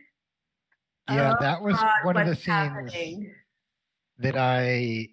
Yeah, 1.10 1.34
oh, 1.34 1.44
that 1.44 1.62
was 1.62 1.76
God, 1.76 1.92
one 2.04 2.18
of 2.18 2.28
the 2.28 2.36
scenes 2.36 2.48
happening? 2.48 3.34
that 4.20 4.38
I, 4.38 5.10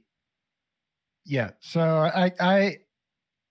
yeah. 1.24 1.50
So 1.60 1.80
I, 1.80 2.32
I 2.40 2.78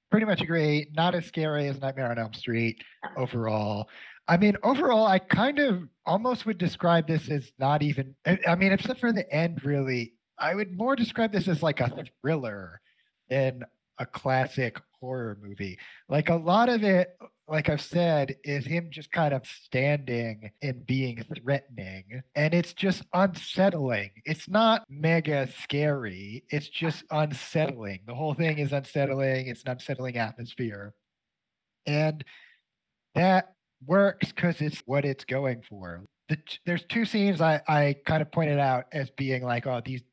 pretty 0.09 0.25
much 0.25 0.41
agree. 0.41 0.89
Not 0.93 1.15
as 1.15 1.25
scary 1.25 1.67
as 1.67 1.79
Nightmare 1.79 2.11
on 2.11 2.19
Elm 2.19 2.33
Street 2.33 2.83
overall. 3.17 3.89
I 4.27 4.37
mean, 4.37 4.55
overall, 4.63 5.07
I 5.07 5.19
kind 5.19 5.59
of 5.59 5.87
almost 6.05 6.45
would 6.45 6.57
describe 6.57 7.07
this 7.07 7.29
as 7.29 7.51
not 7.59 7.81
even, 7.81 8.15
I 8.25 8.55
mean, 8.55 8.71
except 8.71 8.99
for 8.99 9.11
the 9.11 9.29
end, 9.33 9.63
really, 9.65 10.13
I 10.37 10.55
would 10.55 10.77
more 10.77 10.95
describe 10.95 11.31
this 11.31 11.47
as 11.47 11.63
like 11.63 11.79
a 11.79 12.05
thriller 12.21 12.81
than 13.29 13.63
a 13.99 14.05
classic 14.05 14.79
horror 14.99 15.37
movie. 15.41 15.77
Like 16.07 16.29
a 16.29 16.35
lot 16.35 16.69
of 16.69 16.83
it, 16.83 17.17
like 17.51 17.67
I've 17.67 17.81
said, 17.81 18.37
is 18.45 18.65
him 18.65 18.87
just 18.89 19.11
kind 19.11 19.33
of 19.33 19.45
standing 19.45 20.51
and 20.61 20.85
being 20.85 21.21
threatening. 21.35 22.23
And 22.33 22.53
it's 22.53 22.73
just 22.73 23.03
unsettling. 23.13 24.11
It's 24.23 24.47
not 24.47 24.85
mega 24.89 25.49
scary, 25.61 26.45
it's 26.49 26.69
just 26.69 27.03
unsettling. 27.11 27.99
The 28.07 28.15
whole 28.15 28.33
thing 28.33 28.59
is 28.59 28.71
unsettling, 28.71 29.47
it's 29.47 29.63
an 29.63 29.71
unsettling 29.71 30.15
atmosphere. 30.15 30.93
And 31.85 32.23
that 33.15 33.53
works 33.85 34.31
because 34.31 34.61
it's 34.61 34.81
what 34.85 35.03
it's 35.03 35.25
going 35.25 35.61
for. 35.67 36.05
The, 36.29 36.37
there's 36.65 36.85
two 36.87 37.03
scenes 37.03 37.41
I, 37.41 37.59
I 37.67 37.97
kind 38.05 38.21
of 38.21 38.31
pointed 38.31 38.59
out 38.59 38.85
as 38.93 39.09
being 39.17 39.43
like, 39.43 39.67
oh, 39.67 39.81
these, 39.83 40.03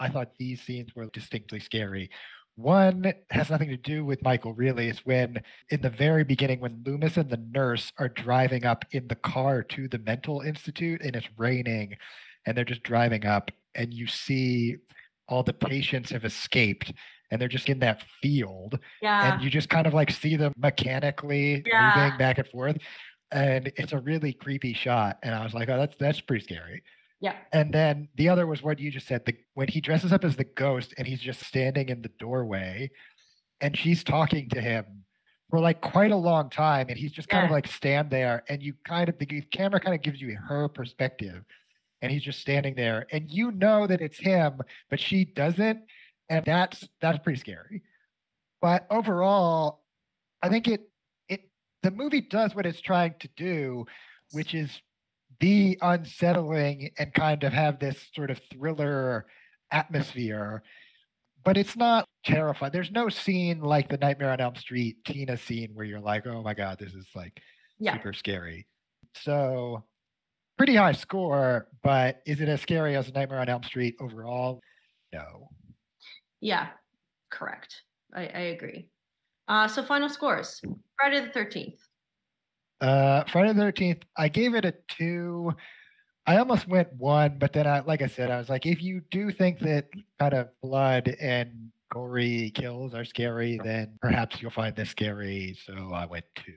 I 0.00 0.08
thought 0.08 0.32
these 0.40 0.60
scenes 0.62 0.92
were 0.96 1.06
distinctly 1.12 1.60
scary. 1.60 2.10
One 2.56 3.12
has 3.30 3.50
nothing 3.50 3.70
to 3.70 3.76
do 3.76 4.04
with 4.04 4.22
Michael, 4.22 4.52
really. 4.52 4.88
It's 4.88 5.04
when, 5.04 5.42
in 5.70 5.80
the 5.80 5.90
very 5.90 6.22
beginning, 6.22 6.60
when 6.60 6.82
Loomis 6.86 7.16
and 7.16 7.28
the 7.28 7.42
nurse 7.52 7.92
are 7.98 8.08
driving 8.08 8.64
up 8.64 8.84
in 8.92 9.08
the 9.08 9.16
car 9.16 9.62
to 9.64 9.88
the 9.88 9.98
mental 9.98 10.40
institute 10.40 11.00
and 11.02 11.16
it's 11.16 11.28
raining 11.36 11.96
and 12.46 12.56
they're 12.56 12.64
just 12.64 12.82
driving 12.82 13.26
up, 13.26 13.50
and 13.74 13.92
you 13.92 14.06
see 14.06 14.76
all 15.28 15.42
the 15.42 15.52
patients 15.52 16.10
have 16.10 16.24
escaped 16.24 16.92
and 17.30 17.40
they're 17.40 17.48
just 17.48 17.68
in 17.68 17.80
that 17.80 18.04
field. 18.22 18.78
Yeah. 19.02 19.34
And 19.34 19.42
you 19.42 19.50
just 19.50 19.68
kind 19.68 19.86
of 19.86 19.94
like 19.94 20.10
see 20.10 20.36
them 20.36 20.52
mechanically 20.56 21.62
yeah. 21.66 21.92
moving 21.96 22.18
back 22.18 22.38
and 22.38 22.46
forth. 22.48 22.76
And 23.32 23.72
it's 23.76 23.92
a 23.92 23.98
really 23.98 24.32
creepy 24.32 24.74
shot. 24.74 25.18
And 25.22 25.34
I 25.34 25.42
was 25.42 25.54
like, 25.54 25.68
oh, 25.68 25.78
that's 25.78 25.96
that's 25.98 26.20
pretty 26.20 26.44
scary. 26.44 26.82
Yeah. 27.24 27.36
And 27.54 27.72
then 27.72 28.08
the 28.16 28.28
other 28.28 28.46
was 28.46 28.62
what 28.62 28.78
you 28.78 28.90
just 28.90 29.06
said, 29.06 29.24
the 29.24 29.34
when 29.54 29.68
he 29.68 29.80
dresses 29.80 30.12
up 30.12 30.24
as 30.24 30.36
the 30.36 30.44
ghost 30.44 30.92
and 30.98 31.08
he's 31.08 31.20
just 31.20 31.42
standing 31.42 31.88
in 31.88 32.02
the 32.02 32.10
doorway 32.18 32.90
and 33.62 33.74
she's 33.74 34.04
talking 34.04 34.50
to 34.50 34.60
him 34.60 34.84
for 35.48 35.58
like 35.58 35.80
quite 35.80 36.10
a 36.10 36.16
long 36.16 36.50
time 36.50 36.86
and 36.90 36.98
he's 36.98 37.12
just 37.12 37.30
kind 37.30 37.46
of 37.46 37.50
like 37.50 37.66
stand 37.66 38.10
there 38.10 38.44
and 38.50 38.62
you 38.62 38.74
kind 38.86 39.08
of 39.08 39.18
the 39.18 39.26
camera 39.50 39.80
kind 39.80 39.94
of 39.94 40.02
gives 40.02 40.20
you 40.20 40.36
her 40.36 40.68
perspective 40.68 41.44
and 42.02 42.12
he's 42.12 42.22
just 42.22 42.40
standing 42.40 42.74
there 42.74 43.06
and 43.10 43.30
you 43.30 43.52
know 43.52 43.86
that 43.86 44.02
it's 44.02 44.18
him 44.18 44.60
but 44.90 45.00
she 45.00 45.24
doesn't 45.24 45.80
and 46.28 46.44
that's 46.44 46.86
that's 47.00 47.18
pretty 47.18 47.38
scary. 47.40 47.82
But 48.60 48.86
overall, 48.90 49.80
I 50.42 50.50
think 50.50 50.68
it 50.68 50.90
it 51.28 51.48
the 51.82 51.90
movie 51.90 52.20
does 52.20 52.54
what 52.54 52.66
it's 52.66 52.82
trying 52.82 53.14
to 53.20 53.28
do, 53.36 53.86
which 54.32 54.54
is 54.54 54.70
be 55.44 55.76
unsettling 55.82 56.90
and 56.98 57.12
kind 57.12 57.44
of 57.44 57.52
have 57.52 57.78
this 57.78 57.98
sort 58.14 58.30
of 58.30 58.40
thriller 58.50 59.26
atmosphere. 59.70 60.62
But 61.44 61.58
it's 61.58 61.76
not 61.76 62.08
terrifying. 62.24 62.72
There's 62.72 62.90
no 62.90 63.10
scene 63.10 63.60
like 63.60 63.90
the 63.90 63.98
Nightmare 63.98 64.30
on 64.30 64.40
Elm 64.40 64.56
Street 64.56 64.96
Tina 65.04 65.36
scene 65.36 65.72
where 65.74 65.84
you're 65.84 66.00
like, 66.00 66.26
oh 66.26 66.42
my 66.42 66.54
God, 66.54 66.78
this 66.78 66.94
is 66.94 67.06
like 67.14 67.38
yeah. 67.78 67.92
super 67.92 68.14
scary. 68.14 68.66
So 69.16 69.84
pretty 70.56 70.76
high 70.76 70.92
score, 70.92 71.68
but 71.82 72.22
is 72.24 72.40
it 72.40 72.48
as 72.48 72.62
scary 72.62 72.96
as 72.96 73.12
Nightmare 73.12 73.40
on 73.40 73.50
Elm 73.50 73.64
Street 73.64 73.96
overall? 74.00 74.60
No. 75.12 75.50
Yeah, 76.40 76.68
correct. 77.30 77.82
I, 78.14 78.22
I 78.22 78.40
agree. 78.56 78.88
Uh, 79.46 79.68
so 79.68 79.82
final 79.82 80.08
scores. 80.08 80.62
Friday 80.98 81.20
the 81.20 81.38
13th. 81.38 81.76
Uh, 82.80 83.24
Friday 83.24 83.52
the 83.52 83.62
13th, 83.62 84.02
I 84.16 84.28
gave 84.28 84.54
it 84.54 84.64
a 84.64 84.74
two. 84.88 85.52
I 86.26 86.38
almost 86.38 86.66
went 86.68 86.92
one, 86.94 87.38
but 87.38 87.52
then 87.52 87.66
I, 87.66 87.80
like 87.80 88.02
I 88.02 88.06
said, 88.06 88.30
I 88.30 88.38
was 88.38 88.48
like, 88.48 88.66
if 88.66 88.82
you 88.82 89.02
do 89.10 89.30
think 89.30 89.60
that 89.60 89.88
kind 90.18 90.34
of 90.34 90.48
blood 90.62 91.16
and 91.20 91.70
gory 91.92 92.50
kills 92.54 92.94
are 92.94 93.04
scary, 93.04 93.60
then 93.62 93.98
perhaps 94.00 94.40
you'll 94.40 94.50
find 94.50 94.74
this 94.74 94.90
scary. 94.90 95.56
So 95.64 95.92
I 95.92 96.06
went 96.06 96.24
two. 96.34 96.52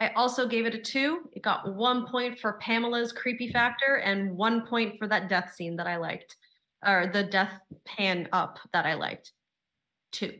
I 0.00 0.10
also 0.10 0.46
gave 0.46 0.64
it 0.64 0.74
a 0.74 0.78
two. 0.78 1.22
It 1.32 1.42
got 1.42 1.74
one 1.74 2.06
point 2.06 2.38
for 2.38 2.52
Pamela's 2.54 3.12
creepy 3.12 3.50
factor 3.50 3.96
and 3.96 4.36
one 4.36 4.64
point 4.64 4.96
for 4.98 5.08
that 5.08 5.28
death 5.28 5.54
scene 5.54 5.76
that 5.76 5.88
I 5.88 5.96
liked 5.96 6.36
or 6.86 7.10
the 7.12 7.24
death 7.24 7.60
pan 7.84 8.28
up 8.32 8.58
that 8.72 8.86
I 8.86 8.94
liked 8.94 9.32
too. 10.12 10.34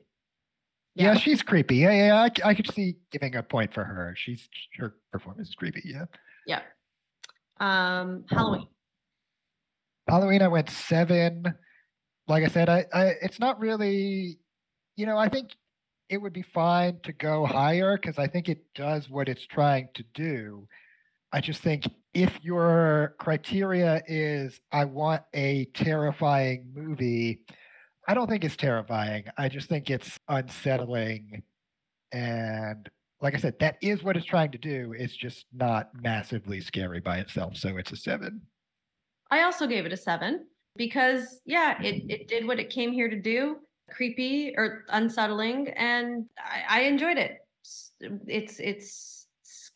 Yeah, 0.99 1.13
yeah 1.13 1.19
she's 1.19 1.43
creepy. 1.43 1.77
Yeah, 1.77 1.93
yeah, 1.93 2.17
I, 2.17 2.49
I 2.49 2.55
could 2.55 2.73
see 2.73 2.97
giving 3.13 3.37
a 3.37 3.43
point 3.43 3.73
for 3.73 3.85
her. 3.85 4.15
She's 4.17 4.49
her 4.79 4.97
performance 5.13 5.49
is 5.49 5.55
creepy. 5.55 5.83
Yeah. 5.85 6.07
Yeah. 6.47 6.61
Um, 7.61 8.25
Halloween. 8.29 8.67
Halloween, 10.09 10.43
I 10.43 10.49
went 10.49 10.71
seven. 10.71 11.55
Like 12.27 12.45
I 12.45 12.49
said, 12.49 12.69
I, 12.69 12.87
I 12.93 13.05
it's 13.23 13.39
not 13.39 13.61
really, 13.61 14.39
you 14.97 15.07
know, 15.07 15.17
I 15.17 15.29
think 15.29 15.51
it 16.09 16.19
would 16.19 16.33
be 16.33 16.43
fine 16.43 16.99
to 17.05 17.13
go 17.13 17.47
higher 17.47 17.97
because 17.97 18.19
I 18.19 18.27
think 18.27 18.49
it 18.49 18.65
does 18.75 19.09
what 19.09 19.29
it's 19.29 19.47
trying 19.47 19.89
to 19.95 20.05
do. 20.15 20.67
I 21.33 21.41
just 21.41 21.61
think 21.61 21.85
if 22.15 22.33
your 22.43 23.15
criteria 23.19 24.03
is 24.09 24.59
I 24.73 24.87
want 24.87 25.23
a 25.35 25.67
terrifying 25.75 26.73
movie, 26.75 27.43
I 28.09 28.15
don't 28.15 28.29
think 28.29 28.45
it's 28.45 28.57
terrifying. 28.57 29.25
I 29.37 29.49
just 29.49 29.69
think 29.69 29.91
it's 29.91 30.19
unsettling. 30.29 31.43
And 32.11 32.89
like 33.21 33.35
I 33.35 33.39
said, 33.39 33.59
that 33.61 33.77
is 33.83 34.03
what 34.03 34.17
it's 34.17 34.27
trying 34.27 34.51
to 34.53 34.59
do. 34.59 34.95
It's 34.99 35.15
just 35.15 35.45
not 35.53 35.91
massively 36.03 36.61
scary 36.61 37.01
by 37.01 37.19
itself. 37.19 37.57
So 37.57 37.77
it's 37.77 37.93
a 37.93 37.97
seven. 37.97 38.41
I 39.31 39.43
also 39.43 39.67
gave 39.67 39.85
it 39.85 39.93
a 39.93 39.97
seven 39.97 40.47
because, 40.75 41.41
yeah, 41.45 41.81
it, 41.83 42.05
it 42.09 42.29
did 42.29 42.47
what 42.47 42.59
it 42.59 42.71
came 42.71 42.93
here 42.93 43.09
to 43.09 43.21
do 43.21 43.59
creepy 43.91 44.55
or 44.57 44.85
unsettling. 44.89 45.69
And 45.77 46.27
I, 46.39 46.81
I 46.81 46.81
enjoyed 46.83 47.19
it. 47.19 47.39
It's, 48.27 48.59
it's, 48.59 49.19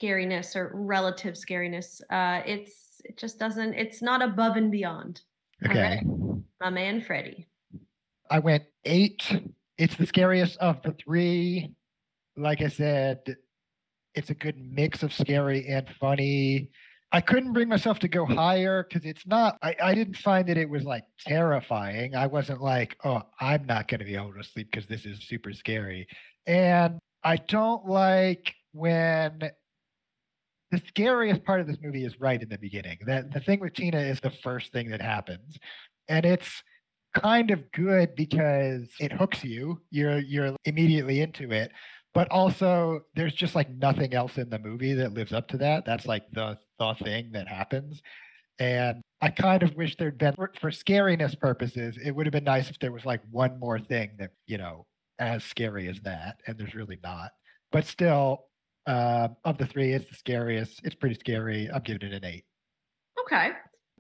scariness 0.03 0.57
or 0.57 0.71
relative 0.75 1.35
scariness. 1.35 2.01
Uh, 2.11 2.43
it's 2.47 3.01
it 3.05 3.17
just 3.17 3.39
doesn't. 3.39 3.75
It's 3.75 4.03
not 4.03 4.23
above 4.23 4.57
and 4.57 4.71
beyond. 4.71 5.21
Okay. 5.65 6.03
My 6.61 6.71
man 6.71 7.01
Freddy. 7.01 7.47
I 8.31 8.39
went 8.39 8.65
eight. 8.85 9.31
It's 9.79 9.97
the 9.97 10.07
scariest 10.07 10.59
of 10.59 10.83
the 10.83 10.93
three. 10.93 11.75
Like 12.37 12.63
I 12.63 12.69
said, 12.69 13.19
it's 14.15 14.31
a 14.31 14.35
good 14.35 14.57
mix 14.59 15.03
of 15.03 15.13
scary 15.13 15.67
and 15.69 15.89
funny. 16.01 16.71
I 17.15 17.21
couldn't 17.21 17.53
bring 17.53 17.69
myself 17.69 17.99
to 18.01 18.09
go 18.09 18.25
higher 18.25 18.87
because 18.89 19.05
it's 19.05 19.27
not, 19.27 19.59
I, 19.63 19.77
I 19.83 19.95
didn't 19.95 20.17
find 20.17 20.49
that 20.49 20.57
it 20.57 20.69
was 20.69 20.85
like 20.85 21.05
terrifying. 21.21 22.15
I 22.15 22.27
wasn't 22.27 22.63
like, 22.63 22.97
oh, 23.05 23.23
I'm 23.39 23.67
not 23.67 23.89
going 23.89 24.01
to 24.01 24.07
be 24.07 24.17
able 24.17 24.33
to 24.33 24.43
sleep 24.43 24.71
because 24.71 24.87
this 24.87 25.05
is 25.05 25.29
super 25.29 25.53
scary. 25.53 26.07
And 26.47 26.99
I 27.23 27.37
don't 27.37 27.87
like 27.87 28.55
when 28.73 29.51
the 30.71 30.83
scariest 30.89 31.45
part 31.45 31.61
of 31.61 31.67
this 31.67 31.77
movie 31.83 32.07
is 32.07 32.19
right 32.19 32.43
in 32.43 32.49
the 32.49 32.57
beginning. 32.57 32.99
That 33.07 33.31
the 33.31 33.41
thing 33.41 33.61
with 33.61 33.75
Tina 33.75 34.01
is 34.01 34.21
the 34.21 34.33
first 34.43 34.73
thing 34.73 34.89
that 34.91 35.03
happens. 35.03 35.59
And 36.09 36.25
it's 36.25 36.63
kind 37.15 37.51
of 37.51 37.71
good 37.73 38.15
because 38.15 38.89
it 39.01 39.13
hooks 39.13 39.45
you. 39.45 39.81
You're 39.91 40.19
you're 40.19 40.57
immediately 40.65 41.21
into 41.21 41.51
it. 41.51 41.73
But 42.15 42.31
also 42.31 43.01
there's 43.15 43.35
just 43.35 43.55
like 43.55 43.71
nothing 43.71 44.15
else 44.15 44.37
in 44.37 44.51
the 44.51 44.59
movie 44.59 44.93
that 44.95 45.15
lives 45.15 45.33
up 45.33 45.49
to 45.49 45.59
that. 45.59 45.85
That's 45.85 46.07
like 46.07 46.31
the 46.33 46.59
the 46.79 46.95
thing 47.03 47.31
that 47.33 47.49
happens. 47.49 48.03
And 48.59 49.01
i 49.23 49.29
kind 49.29 49.63
of 49.63 49.75
wish 49.77 49.97
there'd 49.97 50.19
been 50.19 50.35
for, 50.35 50.53
for 50.61 50.71
scariness 50.71 51.39
purposes 51.39 51.97
it 52.05 52.11
would 52.11 52.27
have 52.27 52.33
been 52.33 52.45
nice 52.45 52.69
if 52.69 52.79
there 52.81 52.93
was 52.93 53.05
like 53.05 53.21
one 53.31 53.59
more 53.59 53.79
thing 53.79 54.11
that 54.19 54.31
you 54.47 54.59
know 54.59 54.85
as 55.21 55.45
scary 55.45 55.89
as 55.89 56.01
that 56.01 56.41
and 56.47 56.59
there's 56.59 56.75
really 56.75 56.99
not. 57.03 57.31
But 57.71 57.87
still 57.87 58.47
uh, 58.87 59.29
of 59.45 59.59
the 59.59 59.67
three 59.67 59.93
it's 59.93 60.09
the 60.11 60.17
scariest. 60.17 60.81
It's 60.85 60.95
pretty 60.95 61.15
scary. 61.17 61.71
I'm 61.73 61.83
giving 61.83 62.09
it 62.09 62.15
an 62.15 62.25
eight. 62.25 62.45
Okay. 63.23 63.51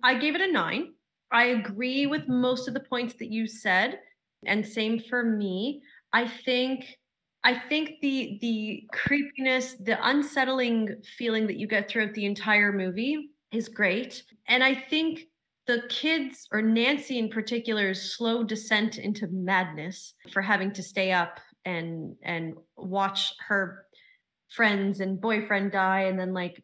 I 0.03 0.19
gave 0.19 0.35
it 0.35 0.41
a 0.41 0.51
nine 0.51 0.93
i 1.33 1.45
agree 1.45 2.07
with 2.07 2.29
most 2.29 2.69
of 2.69 2.75
the 2.75 2.81
points 2.81 3.15
that 3.15 3.31
you 3.31 3.47
said 3.47 3.99
and 4.47 4.67
same 4.67 4.99
for 4.99 5.23
me 5.25 5.83
i 6.13 6.27
think 6.27 6.99
I 7.45 7.59
think 7.69 8.01
the 8.01 8.39
the 8.41 8.89
creepiness, 8.93 9.75
the 9.75 9.99
unsettling 10.09 11.03
feeling 11.19 11.47
that 11.49 11.57
you 11.57 11.67
get 11.67 11.89
throughout 11.89 12.15
the 12.15 12.25
entire 12.25 12.73
movie 12.73 13.31
is 13.51 13.69
great. 13.69 14.23
And 14.49 14.63
I 14.63 14.75
think 14.75 15.23
the 15.67 15.83
kids 15.89 16.49
or 16.53 16.63
Nancy 16.63 17.19
in 17.19 17.29
particular's 17.29 18.15
slow 18.17 18.45
descent 18.45 18.99
into 18.99 19.27
madness 19.29 20.15
for 20.33 20.41
having 20.41 20.73
to 20.75 20.83
stay 20.83 21.13
up 21.13 21.41
and 21.65 22.15
and 22.23 22.55
watch 22.77 23.33
her 23.47 23.87
friends 24.49 25.01
and 25.01 25.21
boyfriend 25.21 25.73
die 25.73 26.03
and 26.03 26.19
then 26.19 26.35
like 26.35 26.63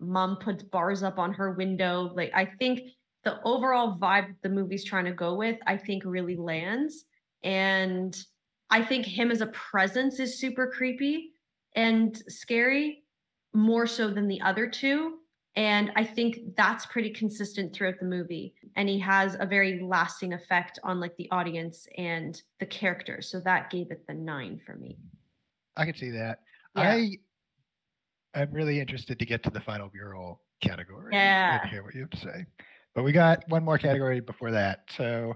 mom 0.00 0.36
puts 0.36 0.62
bars 0.62 1.02
up 1.02 1.18
on 1.18 1.32
her 1.32 1.52
window 1.52 2.12
like 2.14 2.30
i 2.34 2.44
think 2.44 2.80
the 3.24 3.40
overall 3.44 3.98
vibe 3.98 4.34
the 4.42 4.48
movie's 4.48 4.84
trying 4.84 5.04
to 5.04 5.12
go 5.12 5.34
with 5.34 5.58
i 5.66 5.76
think 5.76 6.02
really 6.04 6.36
lands 6.36 7.04
and 7.44 8.16
I 8.70 8.82
think 8.82 9.06
him 9.06 9.30
as 9.30 9.40
a 9.40 9.46
presence 9.46 10.18
is 10.18 10.38
super 10.38 10.66
creepy 10.66 11.34
and 11.76 12.20
scary, 12.28 13.04
more 13.52 13.86
so 13.86 14.10
than 14.10 14.26
the 14.26 14.40
other 14.40 14.66
two. 14.66 15.18
And 15.54 15.92
I 15.94 16.02
think 16.02 16.56
that's 16.56 16.84
pretty 16.86 17.10
consistent 17.10 17.72
throughout 17.72 18.00
the 18.00 18.06
movie. 18.06 18.54
And 18.74 18.88
he 18.88 18.98
has 18.98 19.36
a 19.38 19.46
very 19.46 19.80
lasting 19.80 20.32
effect 20.32 20.80
on 20.82 20.98
like 20.98 21.16
the 21.16 21.30
audience 21.30 21.86
and 21.96 22.40
the 22.58 22.66
characters. 22.66 23.30
So 23.30 23.38
that 23.40 23.70
gave 23.70 23.92
it 23.92 24.04
the 24.08 24.14
nine 24.14 24.60
for 24.66 24.74
me. 24.74 24.98
I 25.76 25.84
can 25.84 25.94
see 25.94 26.10
that. 26.10 26.40
Yeah. 26.74 26.94
I 28.34 28.40
am 28.40 28.50
really 28.50 28.80
interested 28.80 29.20
to 29.20 29.26
get 29.26 29.44
to 29.44 29.50
the 29.50 29.60
final 29.60 29.88
bureau 29.88 30.40
category 30.60 31.10
yeah. 31.12 31.60
and 31.60 31.70
hear 31.70 31.84
what 31.84 31.94
you 31.94 32.00
have 32.00 32.10
to 32.10 32.20
say. 32.20 32.46
But 32.94 33.02
we 33.02 33.12
got 33.12 33.44
one 33.48 33.64
more 33.64 33.78
category 33.78 34.20
before 34.20 34.52
that. 34.52 34.84
So 34.96 35.34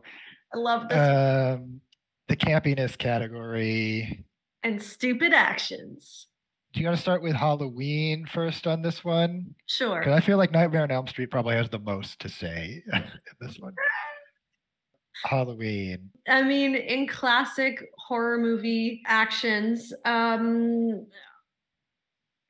I 0.54 0.58
love 0.58 0.88
this. 0.88 0.98
Um, 0.98 1.80
the 2.28 2.36
campiness 2.36 2.96
category. 2.96 4.24
And 4.62 4.82
stupid 4.82 5.32
actions. 5.32 6.26
Do 6.72 6.80
you 6.80 6.86
want 6.86 6.96
to 6.96 7.02
start 7.02 7.22
with 7.22 7.34
Halloween 7.34 8.26
first 8.26 8.66
on 8.66 8.82
this 8.82 9.02
one? 9.04 9.54
Sure. 9.66 10.00
Because 10.00 10.12
I 10.12 10.20
feel 10.20 10.36
like 10.36 10.52
Nightmare 10.52 10.82
on 10.82 10.90
Elm 10.90 11.06
Street 11.06 11.30
probably 11.30 11.56
has 11.56 11.68
the 11.70 11.78
most 11.78 12.20
to 12.20 12.28
say 12.28 12.82
in 12.92 13.04
this 13.40 13.58
one. 13.58 13.74
Halloween. 15.24 16.10
I 16.28 16.42
mean, 16.42 16.76
in 16.76 17.08
classic 17.08 17.82
horror 17.98 18.38
movie 18.38 19.02
actions, 19.06 19.92
um, 20.04 21.06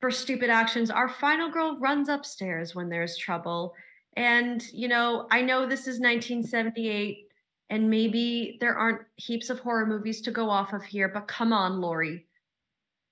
for 0.01 0.11
stupid 0.11 0.49
actions, 0.49 0.91
our 0.91 1.09
final 1.09 1.49
girl 1.49 1.77
runs 1.79 2.09
upstairs 2.09 2.75
when 2.75 2.89
there's 2.89 3.17
trouble. 3.17 3.73
And, 4.15 4.63
you 4.73 4.87
know, 4.87 5.27
I 5.31 5.41
know 5.41 5.65
this 5.65 5.81
is 5.81 5.99
1978 5.99 7.27
and 7.69 7.89
maybe 7.89 8.57
there 8.59 8.75
aren't 8.75 9.01
heaps 9.15 9.49
of 9.49 9.59
horror 9.59 9.85
movies 9.85 10.21
to 10.21 10.31
go 10.31 10.49
off 10.49 10.73
of 10.73 10.83
here, 10.83 11.07
but 11.07 11.27
come 11.27 11.53
on, 11.53 11.79
Laurie. 11.79 12.25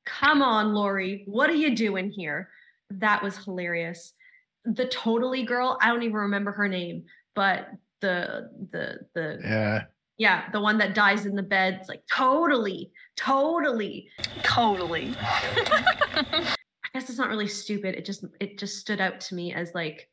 Come 0.06 0.42
on, 0.42 0.74
Laurie. 0.74 1.24
What 1.28 1.50
are 1.50 1.56
you 1.56 1.76
doing 1.76 2.10
here? 2.10 2.50
That 2.90 3.22
was 3.22 3.38
hilarious. 3.38 4.14
The 4.66 4.88
totally 4.88 5.44
girl, 5.44 5.78
I 5.82 5.88
don't 5.88 6.04
even 6.04 6.16
remember 6.16 6.52
her 6.52 6.68
name, 6.68 7.06
but 7.36 7.70
the 8.02 8.50
the 8.72 9.00
the 9.14 9.40
yeah 9.44 9.84
yeah 10.18 10.52
the 10.52 10.62
one 10.62 10.78
that 10.78 10.94
dies 10.94 11.26
in 11.26 11.36
the 11.36 11.44
bed 11.44 11.78
it's 11.80 11.90
like 11.90 12.04
totally 12.12 12.92
totally 13.16 14.10
totally 14.44 15.14
i 15.22 16.56
guess 16.94 17.10
it's 17.10 17.18
not 17.18 17.30
really 17.30 17.48
stupid 17.48 17.96
it 17.96 18.06
just 18.06 18.26
it 18.40 18.58
just 18.58 18.78
stood 18.78 19.02
out 19.02 19.20
to 19.20 19.36
me 19.36 19.54
as 19.54 19.74
like 19.74 20.10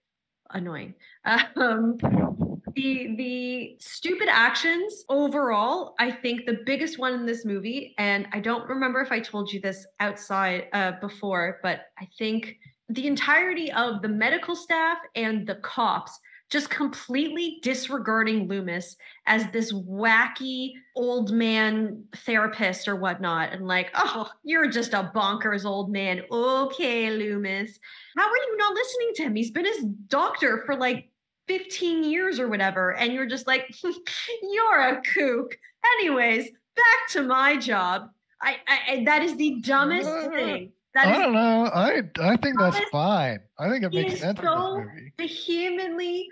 annoying. 0.51 0.95
Um 1.57 1.99
the 2.75 3.15
the 3.17 3.77
stupid 3.79 4.29
actions 4.31 5.05
overall 5.09 5.95
i 5.99 6.11
think 6.11 6.45
the 6.45 6.59
biggest 6.67 6.99
one 6.99 7.15
in 7.15 7.27
this 7.27 7.45
movie 7.45 7.95
and 7.99 8.27
i 8.33 8.41
don't 8.41 8.69
remember 8.69 9.01
if 9.01 9.13
i 9.13 9.21
told 9.21 9.53
you 9.53 9.61
this 9.61 9.87
outside 10.01 10.67
uh, 10.73 10.93
before 11.01 11.61
but 11.63 11.87
i 11.99 12.09
think 12.19 12.57
the 12.89 13.07
entirety 13.07 13.73
of 13.73 14.03
the 14.03 14.09
medical 14.09 14.55
staff 14.55 14.99
and 15.15 15.47
the 15.47 15.55
cops 15.57 16.19
just 16.51 16.71
completely 16.71 17.59
disregarding 17.63 18.47
loomis 18.47 18.97
as 19.27 19.51
this 19.51 19.73
wacky 19.73 20.73
old 20.95 21.33
man 21.33 22.05
therapist 22.17 22.87
or 22.87 22.97
whatnot. 22.97 23.53
And 23.53 23.67
like 23.67 23.91
oh 23.95 24.29
you're 24.43 24.71
just 24.71 24.95
a 24.95 25.11
bonkers 25.15 25.65
old 25.65 25.91
man. 25.91 26.23
Okay 26.31 27.11
loomis. 27.11 27.79
How 28.17 28.29
are 28.29 28.37
you 28.37 28.57
not 28.57 28.75
listening 28.75 29.11
to 29.15 29.23
him? 29.25 29.35
He's 29.35 29.51
been 29.51 29.65
his 29.65 29.85
doctor 30.09 30.63
for 30.67 30.77
like 30.77 31.09
15 31.49 32.05
years 32.05 32.39
or 32.39 32.49
whatever. 32.49 32.95
And 32.95 33.13
you're 33.13 33.27
just 33.27 33.47
like 33.47 33.75
you're 34.43 34.81
a 34.81 35.03
kook. 35.03 35.57
Anyways 35.99 36.51
back 36.77 37.09
to 37.11 37.23
my 37.23 37.57
job. 37.57 38.11
I, 38.41 38.57
I 38.67 39.05
that 39.07 39.23
is 39.23 39.37
the 39.37 39.61
dumbest 39.61 40.09
thing 40.31 40.73
that 40.95 41.09
I 41.09 41.19
don't 41.19 41.33
know. 41.33 41.67
I 41.67 42.03
I 42.21 42.37
think 42.37 42.59
that's 42.59 42.81
fine. 42.91 43.41
I 43.59 43.69
think 43.69 43.85
it 43.85 43.93
makes 43.93 44.21
sense. 44.21 44.39
So 44.41 44.85
vehemently, 45.19 46.29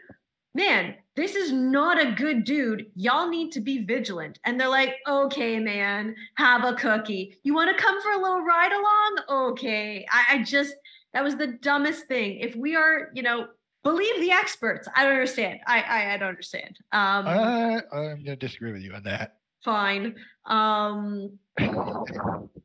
man, 0.55 0.95
this 1.17 1.35
is 1.35 1.53
not 1.53 2.01
a 2.01 2.13
good 2.13 2.45
dude. 2.45 2.87
Y'all 2.95 3.29
need 3.29 3.53
to 3.53 3.61
be 3.61 3.85
vigilant. 3.85 4.39
And 4.45 4.59
they're 4.59 4.69
like, 4.69 4.95
okay, 5.09 5.59
man, 5.59 6.15
have 6.37 6.65
a 6.65 6.75
cookie. 6.75 7.39
You 7.43 7.55
want 7.55 7.77
to 7.77 7.83
come 7.83 8.01
for 8.03 8.13
a 8.13 8.19
little 8.19 8.43
ride 8.43 8.73
along? 8.73 9.51
Okay. 9.51 10.07
I, 10.11 10.37
I 10.37 10.43
just 10.43 10.75
that 11.13 11.25
was 11.25 11.37
the 11.37 11.59
dumbest 11.61 12.07
thing. 12.07 12.39
If 12.39 12.57
we 12.57 12.75
are, 12.77 13.11
you 13.15 13.23
know, 13.23 13.49
believe 13.83 14.21
the 14.21 14.31
experts. 14.31 14.89
I 14.95 15.03
don't 15.05 15.13
understand. 15.13 15.61
I 15.67 15.83
I, 15.83 16.15
I 16.15 16.17
don't 16.17 16.29
understand. 16.29 16.79
Um, 16.93 17.27
I, 17.27 17.83
I'm 17.93 18.25
gonna 18.25 18.37
disagree 18.37 18.73
with 18.73 18.83
you 18.83 18.95
on 18.95 19.03
that. 19.05 19.37
Fine. 19.65 20.17
Um, 20.47 21.39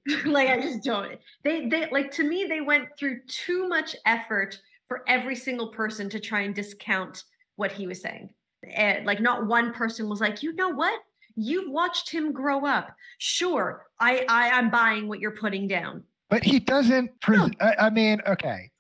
like 0.25 0.49
I 0.49 0.61
just 0.61 0.83
don't. 0.83 1.19
They 1.43 1.67
they 1.67 1.89
like 1.91 2.11
to 2.11 2.23
me 2.23 2.45
they 2.47 2.61
went 2.61 2.89
through 2.97 3.21
too 3.27 3.67
much 3.67 3.95
effort 4.05 4.59
for 4.87 5.03
every 5.07 5.35
single 5.35 5.67
person 5.67 6.09
to 6.09 6.19
try 6.19 6.41
and 6.41 6.55
discount 6.55 7.23
what 7.57 7.71
he 7.71 7.87
was 7.87 8.01
saying. 8.01 8.29
And 8.73 9.05
like 9.05 9.19
not 9.19 9.47
one 9.47 9.73
person 9.73 10.07
was 10.07 10.21
like, 10.21 10.41
you 10.41 10.53
know 10.55 10.69
what? 10.69 10.99
You've 11.35 11.71
watched 11.71 12.09
him 12.09 12.31
grow 12.31 12.65
up. 12.65 12.95
Sure, 13.17 13.85
I 13.99 14.25
I 14.29 14.51
I'm 14.51 14.71
buying 14.71 15.07
what 15.07 15.19
you're 15.19 15.31
putting 15.31 15.67
down. 15.67 16.03
But 16.29 16.43
he 16.43 16.59
doesn't. 16.59 17.19
Pre- 17.21 17.37
no. 17.37 17.49
I, 17.59 17.75
I 17.79 17.89
mean, 17.89 18.21
okay. 18.27 18.71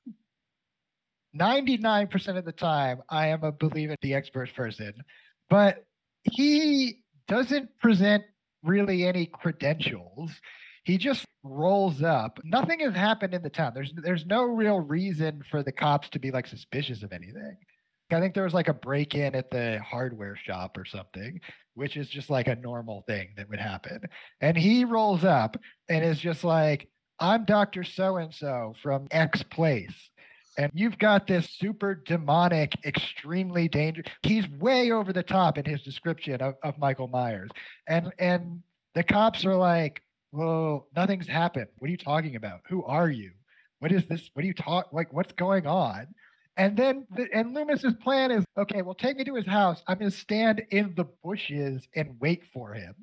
99% 1.37 2.37
of 2.37 2.45
the 2.45 2.51
time, 2.51 3.01
I 3.09 3.27
am 3.27 3.43
a 3.43 3.51
believer 3.51 3.95
the 4.01 4.15
expert 4.15 4.53
person, 4.55 4.93
but 5.49 5.85
he 6.23 7.03
doesn't 7.27 7.69
present 7.79 8.23
really 8.63 9.05
any 9.05 9.27
credentials. 9.27 10.31
He 10.87 10.97
just 10.97 11.25
rolls 11.43 12.01
up. 12.01 12.39
Nothing 12.45 12.79
has 12.79 12.95
happened 12.95 13.33
in 13.33 13.41
the 13.41 13.49
town. 13.49 13.73
There's 13.75 13.91
there's 13.93 14.25
no 14.25 14.43
real 14.43 14.79
reason 14.79 15.43
for 15.51 15.61
the 15.61 15.71
cops 15.73 16.07
to 16.11 16.19
be 16.19 16.31
like 16.31 16.47
suspicious 16.47 17.03
of 17.03 17.11
anything. 17.11 17.57
I 18.09 18.21
think 18.21 18.33
there 18.33 18.45
was 18.45 18.53
like 18.53 18.69
a 18.69 18.73
break 18.73 19.13
in 19.13 19.35
at 19.35 19.51
the 19.51 19.81
hardware 19.85 20.37
shop 20.37 20.77
or 20.77 20.85
something, 20.85 21.41
which 21.73 21.97
is 21.97 22.07
just 22.07 22.29
like 22.29 22.47
a 22.47 22.55
normal 22.55 23.03
thing 23.05 23.31
that 23.35 23.49
would 23.49 23.59
happen. 23.59 23.99
And 24.39 24.55
he 24.55 24.85
rolls 24.85 25.25
up 25.25 25.57
and 25.89 26.05
is 26.05 26.19
just 26.19 26.45
like, 26.45 26.87
I'm 27.19 27.43
Dr. 27.43 27.83
So 27.83 28.15
and 28.15 28.33
so 28.33 28.73
from 28.81 29.09
X 29.11 29.43
place. 29.43 30.09
And 30.57 30.71
you've 30.73 30.97
got 30.97 31.27
this 31.27 31.49
super 31.49 31.95
demonic, 31.95 32.77
extremely 32.85 33.67
dangerous. 33.67 34.07
He's 34.23 34.47
way 34.47 34.91
over 34.91 35.11
the 35.11 35.21
top 35.21 35.57
in 35.57 35.65
his 35.65 35.81
description 35.81 36.41
of, 36.41 36.55
of 36.63 36.79
Michael 36.79 37.09
Myers. 37.09 37.49
And 37.89 38.13
and 38.19 38.63
the 38.95 39.03
cops 39.03 39.43
are 39.43 39.57
like, 39.57 40.01
Well, 40.37 40.87
nothing's 40.95 41.27
happened. 41.27 41.65
What 41.79 41.87
are 41.87 41.91
you 41.91 41.97
talking 41.97 42.35
about? 42.35 42.61
Who 42.69 42.83
are 42.83 43.09
you? 43.09 43.31
What 43.79 43.91
is 43.91 44.07
this? 44.07 44.29
What 44.33 44.43
are 44.43 44.47
you 44.47 44.53
talk 44.53 44.93
like 44.93 45.11
what's 45.11 45.31
going 45.31 45.65
on? 45.65 46.05
And 46.57 46.77
then 46.77 47.07
the, 47.15 47.27
and 47.33 47.55
Loomis's 47.55 47.95
plan 48.03 48.29
is 48.29 48.45
okay, 48.55 48.83
well, 48.83 48.93
take 48.93 49.17
me 49.17 49.23
to 49.23 49.33
his 49.33 49.47
house. 49.47 49.81
I'm 49.87 49.97
gonna 49.97 50.11
stand 50.11 50.61
in 50.69 50.93
the 50.95 51.05
bushes 51.23 51.87
and 51.95 52.17
wait 52.19 52.43
for 52.53 52.73
him. 52.73 52.93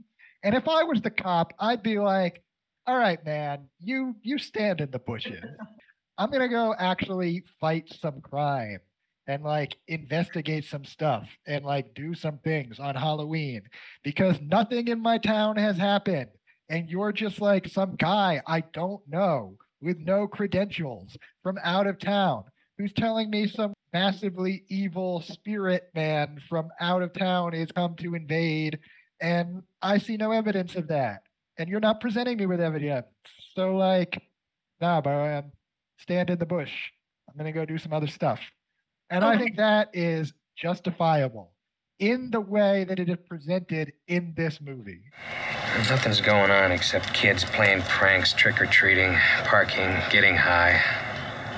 And 0.44 0.54
if 0.54 0.68
I 0.68 0.84
was 0.84 1.00
the 1.00 1.10
cop, 1.10 1.52
I'd 1.58 1.82
be 1.82 1.98
like, 1.98 2.40
all 2.86 2.96
right, 2.96 3.24
man, 3.26 3.68
you 3.80 4.14
you 4.22 4.38
stand 4.38 4.80
in 4.80 4.92
the 4.92 5.00
bushes. 5.00 5.42
I'm 6.18 6.30
gonna 6.30 6.48
go 6.48 6.72
actually 6.78 7.42
fight 7.60 7.92
some 8.00 8.20
crime 8.20 8.78
and 9.26 9.42
like 9.42 9.76
investigate 9.88 10.66
some 10.66 10.84
stuff 10.84 11.26
and 11.48 11.64
like 11.64 11.94
do 11.94 12.14
some 12.14 12.38
things 12.38 12.78
on 12.78 12.94
Halloween 12.94 13.62
because 14.04 14.40
nothing 14.40 14.86
in 14.86 15.00
my 15.00 15.18
town 15.18 15.56
has 15.56 15.76
happened. 15.76 16.28
And 16.68 16.88
you're 16.88 17.12
just 17.12 17.40
like 17.40 17.68
some 17.68 17.96
guy 17.96 18.42
I 18.46 18.60
don't 18.72 19.02
know 19.08 19.56
with 19.80 19.98
no 19.98 20.26
credentials 20.26 21.16
from 21.42 21.58
out 21.62 21.86
of 21.86 21.98
town 21.98 22.44
who's 22.78 22.92
telling 22.92 23.30
me 23.30 23.46
some 23.46 23.74
massively 23.92 24.64
evil 24.68 25.20
spirit 25.20 25.90
man 25.94 26.40
from 26.48 26.68
out 26.80 27.02
of 27.02 27.12
town 27.12 27.52
has 27.52 27.70
come 27.70 27.94
to 27.96 28.14
invade. 28.14 28.78
And 29.20 29.62
I 29.82 29.98
see 29.98 30.16
no 30.16 30.32
evidence 30.32 30.74
of 30.74 30.88
that 30.88 31.22
and 31.58 31.68
you're 31.68 31.80
not 31.80 32.00
presenting 32.00 32.36
me 32.36 32.46
with 32.46 32.60
evidence. 32.60 33.06
So 33.54 33.76
like, 33.76 34.20
nah, 34.80 35.00
bro, 35.00 35.24
I'm 35.24 35.52
stand 35.98 36.30
in 36.30 36.38
the 36.38 36.46
bush. 36.46 36.72
I'm 37.28 37.36
gonna 37.36 37.52
go 37.52 37.64
do 37.64 37.78
some 37.78 37.92
other 37.92 38.08
stuff. 38.08 38.40
And 39.10 39.24
okay. 39.24 39.34
I 39.34 39.38
think 39.38 39.56
that 39.56 39.90
is 39.92 40.32
justifiable 40.56 41.53
in 41.98 42.30
the 42.30 42.40
way 42.40 42.84
that 42.84 42.98
it 42.98 43.08
is 43.08 43.16
presented 43.28 43.92
in 44.08 44.34
this 44.36 44.60
movie. 44.60 45.00
Nothing's 45.88 46.20
going 46.20 46.50
on 46.50 46.72
except 46.72 47.12
kids 47.14 47.44
playing 47.44 47.82
pranks, 47.82 48.32
trick 48.32 48.60
or 48.60 48.66
treating, 48.66 49.16
parking, 49.44 49.96
getting 50.10 50.36
high. 50.36 50.80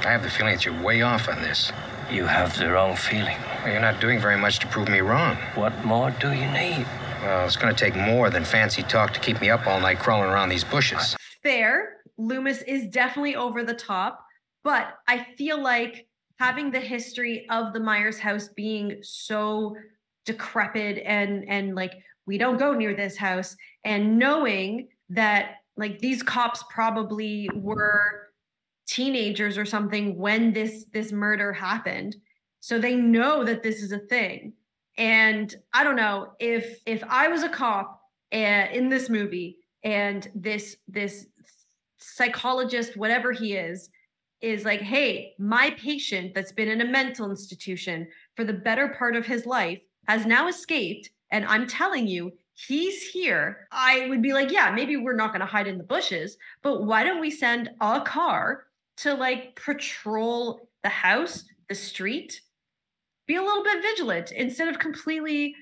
I 0.04 0.10
have 0.12 0.22
the 0.22 0.30
feeling 0.30 0.54
that 0.54 0.64
you're 0.64 0.82
way 0.82 1.02
off 1.02 1.28
on 1.28 1.42
this. 1.42 1.72
You 2.10 2.26
have 2.26 2.56
the 2.58 2.70
wrong 2.70 2.96
feeling. 2.96 3.36
Well, 3.62 3.72
you're 3.72 3.80
not 3.80 4.00
doing 4.00 4.20
very 4.20 4.38
much 4.38 4.58
to 4.60 4.66
prove 4.68 4.88
me 4.88 5.00
wrong. 5.00 5.36
What 5.54 5.84
more 5.84 6.10
do 6.12 6.32
you 6.32 6.50
need? 6.50 6.86
Well, 7.22 7.46
it's 7.46 7.56
going 7.56 7.74
to 7.74 7.78
take 7.78 7.96
more 7.96 8.30
than 8.30 8.44
fancy 8.44 8.82
talk 8.82 9.12
to 9.14 9.20
keep 9.20 9.40
me 9.40 9.50
up 9.50 9.66
all 9.66 9.80
night 9.80 9.98
crawling 9.98 10.30
around 10.30 10.50
these 10.50 10.64
bushes. 10.64 11.16
Fair. 11.42 11.96
Loomis 12.18 12.62
is 12.62 12.86
definitely 12.86 13.36
over 13.36 13.62
the 13.62 13.74
top, 13.74 14.24
but 14.62 14.94
I 15.08 15.26
feel 15.36 15.60
like 15.60 16.06
having 16.38 16.70
the 16.70 16.80
history 16.80 17.46
of 17.50 17.72
the 17.72 17.80
Myers 17.80 18.18
house 18.18 18.48
being 18.48 18.98
so 19.02 19.74
decrepit 20.26 21.02
and 21.06 21.48
and 21.48 21.74
like 21.74 21.94
we 22.26 22.36
don't 22.36 22.58
go 22.58 22.74
near 22.74 22.94
this 22.94 23.16
house. 23.16 23.56
And 23.84 24.18
knowing 24.18 24.88
that 25.08 25.56
like 25.76 25.98
these 26.00 26.22
cops 26.22 26.62
probably 26.68 27.48
were 27.54 28.28
teenagers 28.86 29.56
or 29.56 29.64
something 29.64 30.16
when 30.16 30.52
this 30.52 30.84
this 30.92 31.12
murder 31.12 31.52
happened. 31.52 32.16
So 32.60 32.78
they 32.78 32.96
know 32.96 33.44
that 33.44 33.62
this 33.62 33.82
is 33.82 33.92
a 33.92 33.98
thing. 33.98 34.52
And 34.98 35.54
I 35.72 35.84
don't 35.84 35.96
know 35.96 36.32
if 36.40 36.80
if 36.84 37.02
I 37.08 37.28
was 37.28 37.42
a 37.42 37.48
cop 37.48 38.00
uh, 38.32 38.66
in 38.72 38.88
this 38.88 39.08
movie 39.08 39.58
and 39.84 40.28
this 40.34 40.76
this 40.88 41.26
psychologist, 41.98 42.96
whatever 42.96 43.32
he 43.32 43.54
is, 43.54 43.90
is 44.40 44.64
like, 44.64 44.80
hey, 44.80 45.34
my 45.38 45.70
patient 45.78 46.34
that's 46.34 46.52
been 46.52 46.68
in 46.68 46.80
a 46.80 46.84
mental 46.84 47.30
institution 47.30 48.08
for 48.34 48.44
the 48.44 48.52
better 48.52 48.88
part 48.88 49.16
of 49.16 49.26
his 49.26 49.46
life 49.46 49.80
has 50.08 50.26
now 50.26 50.48
escaped, 50.48 51.10
and 51.30 51.44
I'm 51.44 51.66
telling 51.66 52.06
you, 52.06 52.32
he's 52.54 53.02
here. 53.02 53.68
I 53.70 54.06
would 54.08 54.22
be 54.22 54.32
like, 54.32 54.50
yeah, 54.50 54.70
maybe 54.70 54.96
we're 54.96 55.16
not 55.16 55.30
going 55.30 55.40
to 55.40 55.46
hide 55.46 55.66
in 55.66 55.78
the 55.78 55.84
bushes, 55.84 56.36
but 56.62 56.84
why 56.84 57.04
don't 57.04 57.20
we 57.20 57.30
send 57.30 57.70
a 57.80 58.00
car 58.00 58.64
to 58.98 59.14
like 59.14 59.56
patrol 59.56 60.68
the 60.82 60.88
house, 60.88 61.44
the 61.68 61.74
street, 61.74 62.40
be 63.26 63.36
a 63.36 63.42
little 63.42 63.64
bit 63.64 63.82
vigilant 63.82 64.32
instead 64.32 64.68
of 64.68 64.78
completely 64.78 65.54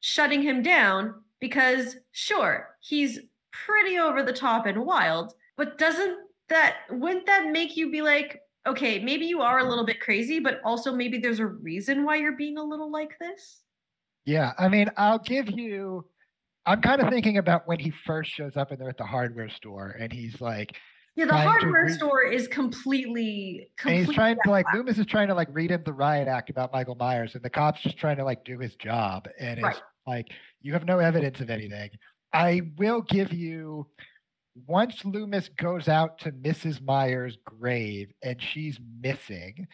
shutting 0.00 0.42
him 0.42 0.62
down 0.62 1.14
because 1.40 1.96
sure 2.10 2.76
he's 2.80 3.20
pretty 3.52 3.98
over 3.98 4.22
the 4.22 4.32
top 4.32 4.66
and 4.66 4.84
wild 4.84 5.34
but 5.56 5.78
doesn't 5.78 6.18
that 6.48 6.78
wouldn't 6.90 7.26
that 7.26 7.50
make 7.52 7.76
you 7.76 7.90
be 7.90 8.02
like 8.02 8.40
okay 8.66 8.98
maybe 8.98 9.26
you 9.26 9.40
are 9.40 9.60
a 9.60 9.68
little 9.68 9.84
bit 9.84 10.00
crazy 10.00 10.40
but 10.40 10.60
also 10.64 10.92
maybe 10.92 11.18
there's 11.18 11.38
a 11.38 11.46
reason 11.46 12.04
why 12.04 12.16
you're 12.16 12.36
being 12.36 12.58
a 12.58 12.64
little 12.64 12.90
like 12.90 13.16
this 13.20 13.62
yeah 14.24 14.52
i 14.58 14.68
mean 14.68 14.90
i'll 14.96 15.18
give 15.18 15.50
you 15.50 16.04
i'm 16.66 16.80
kind 16.80 17.00
of 17.00 17.08
thinking 17.08 17.38
about 17.38 17.66
when 17.66 17.78
he 17.78 17.92
first 18.06 18.30
shows 18.30 18.56
up 18.56 18.70
and 18.70 18.80
they're 18.80 18.88
at 18.88 18.98
the 18.98 19.04
hardware 19.04 19.50
store 19.50 19.96
and 19.98 20.12
he's 20.12 20.40
like 20.40 20.76
yeah, 21.14 21.26
the 21.26 21.36
hardware 21.36 21.84
read, 21.84 21.94
store 21.94 22.22
is 22.22 22.48
completely, 22.48 23.68
completely. 23.76 23.98
And 23.98 24.06
he's 24.06 24.14
trying 24.14 24.38
to 24.44 24.50
like 24.50 24.64
Loomis 24.72 24.96
is 24.96 25.04
trying 25.04 25.28
to 25.28 25.34
like 25.34 25.48
read 25.52 25.70
him 25.70 25.82
the 25.84 25.92
riot 25.92 26.26
act 26.26 26.48
about 26.48 26.72
Michael 26.72 26.94
Myers, 26.94 27.34
and 27.34 27.42
the 27.44 27.50
cops 27.50 27.82
just 27.82 27.98
trying 27.98 28.16
to 28.16 28.24
like 28.24 28.46
do 28.46 28.58
his 28.58 28.74
job, 28.76 29.28
and 29.38 29.58
it's 29.58 29.62
right. 29.62 29.76
like 30.06 30.28
you 30.62 30.72
have 30.72 30.86
no 30.86 31.00
evidence 31.00 31.40
of 31.40 31.50
anything. 31.50 31.90
I 32.32 32.62
will 32.78 33.02
give 33.02 33.30
you 33.30 33.88
once 34.66 35.04
Loomis 35.04 35.48
goes 35.56 35.88
out 35.88 36.18
to 36.20 36.32
Mrs. 36.32 36.82
Myers' 36.82 37.38
grave 37.44 38.12
and 38.22 38.40
she's 38.40 38.78
missing. 39.00 39.66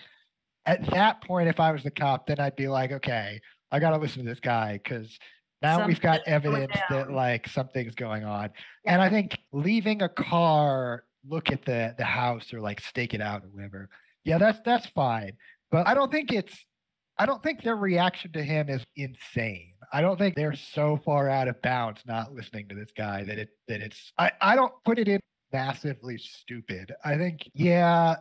At 0.67 0.89
that 0.91 1.23
point, 1.23 1.49
if 1.49 1.61
I 1.61 1.73
was 1.73 1.83
the 1.83 1.91
cop, 1.91 2.27
then 2.27 2.39
I'd 2.39 2.57
be 2.57 2.69
like, 2.69 2.93
okay, 2.93 3.41
I 3.71 3.79
got 3.79 3.91
to 3.91 3.99
listen 3.99 4.25
to 4.25 4.29
this 4.29 4.41
guy 4.41 4.81
because 4.83 5.19
now 5.63 5.75
Something 5.75 5.89
we've 5.89 6.01
got 6.01 6.21
evidence 6.27 6.73
that 6.91 7.11
like 7.11 7.49
something's 7.49 7.95
going 7.95 8.25
on. 8.25 8.51
Yeah. 8.85 8.95
And 8.95 9.03
I 9.03 9.11
think 9.11 9.39
leaving 9.53 10.03
a 10.03 10.09
car 10.09 11.05
look 11.29 11.51
at 11.51 11.65
the 11.65 11.95
the 11.99 12.05
house 12.05 12.53
or 12.55 12.61
like 12.61 12.81
stake 12.81 13.15
it 13.15 13.21
out 13.21 13.43
or 13.43 13.49
whatever. 13.49 13.89
Yeah, 14.25 14.39
that's 14.39 14.61
that's 14.65 14.87
fine. 14.87 15.33
But 15.71 15.87
I 15.87 15.95
don't 15.95 16.13
think 16.13 16.33
it's 16.33 16.55
I 17.19 17.27
don't 17.27 17.43
think 17.43 17.63
their 17.63 17.77
reaction 17.77 18.33
to 18.33 18.43
him 18.43 18.69
is 18.69 18.85
insane. 18.95 19.75
I 19.93 20.01
don't 20.01 20.19
think 20.19 20.37
they're 20.37 20.55
so 20.55 21.01
far 21.05 21.29
out 21.29 21.49
of 21.49 21.61
bounds 21.63 22.03
not 22.07 22.33
listening 22.33 22.69
to 22.69 22.75
this 22.75 22.93
guy 22.97 23.25
that 23.25 23.39
it 23.39 23.49
that 23.67 23.81
it's 23.81 24.13
I, 24.17 24.31
I 24.41 24.55
don't 24.55 24.73
put 24.85 24.99
it 24.99 25.09
in 25.09 25.21
massively 25.53 26.19
stupid. 26.19 26.95
I 27.05 27.17
think, 27.17 27.51
yeah, 27.55 28.17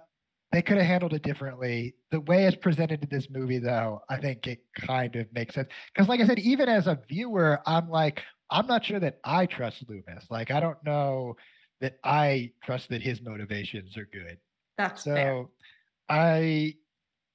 they 0.51 0.61
could 0.61 0.77
have 0.77 0.85
handled 0.85 1.13
it 1.13 1.23
differently. 1.23 1.95
The 2.11 2.21
way 2.21 2.45
it's 2.45 2.55
presented 2.55 3.03
in 3.03 3.09
this 3.09 3.27
movie, 3.29 3.59
though, 3.59 4.01
I 4.09 4.17
think 4.17 4.47
it 4.47 4.59
kind 4.79 5.15
of 5.15 5.27
makes 5.33 5.55
sense. 5.55 5.67
Because, 5.93 6.07
like 6.07 6.21
I 6.21 6.25
said, 6.25 6.39
even 6.39 6.69
as 6.69 6.87
a 6.87 6.99
viewer, 7.09 7.59
I'm 7.65 7.89
like, 7.89 8.21
I'm 8.49 8.67
not 8.67 8.85
sure 8.85 8.99
that 8.99 9.19
I 9.25 9.45
trust 9.45 9.83
Loomis. 9.89 10.25
Like, 10.29 10.51
I 10.51 10.59
don't 10.59 10.81
know 10.85 11.35
that 11.81 11.97
I 12.03 12.51
trust 12.63 12.89
that 12.89 13.01
his 13.01 13.21
motivations 13.21 13.97
are 13.97 14.07
good. 14.11 14.37
That's 14.77 15.03
so. 15.03 15.13
Fair. 15.13 15.45
I 16.09 16.75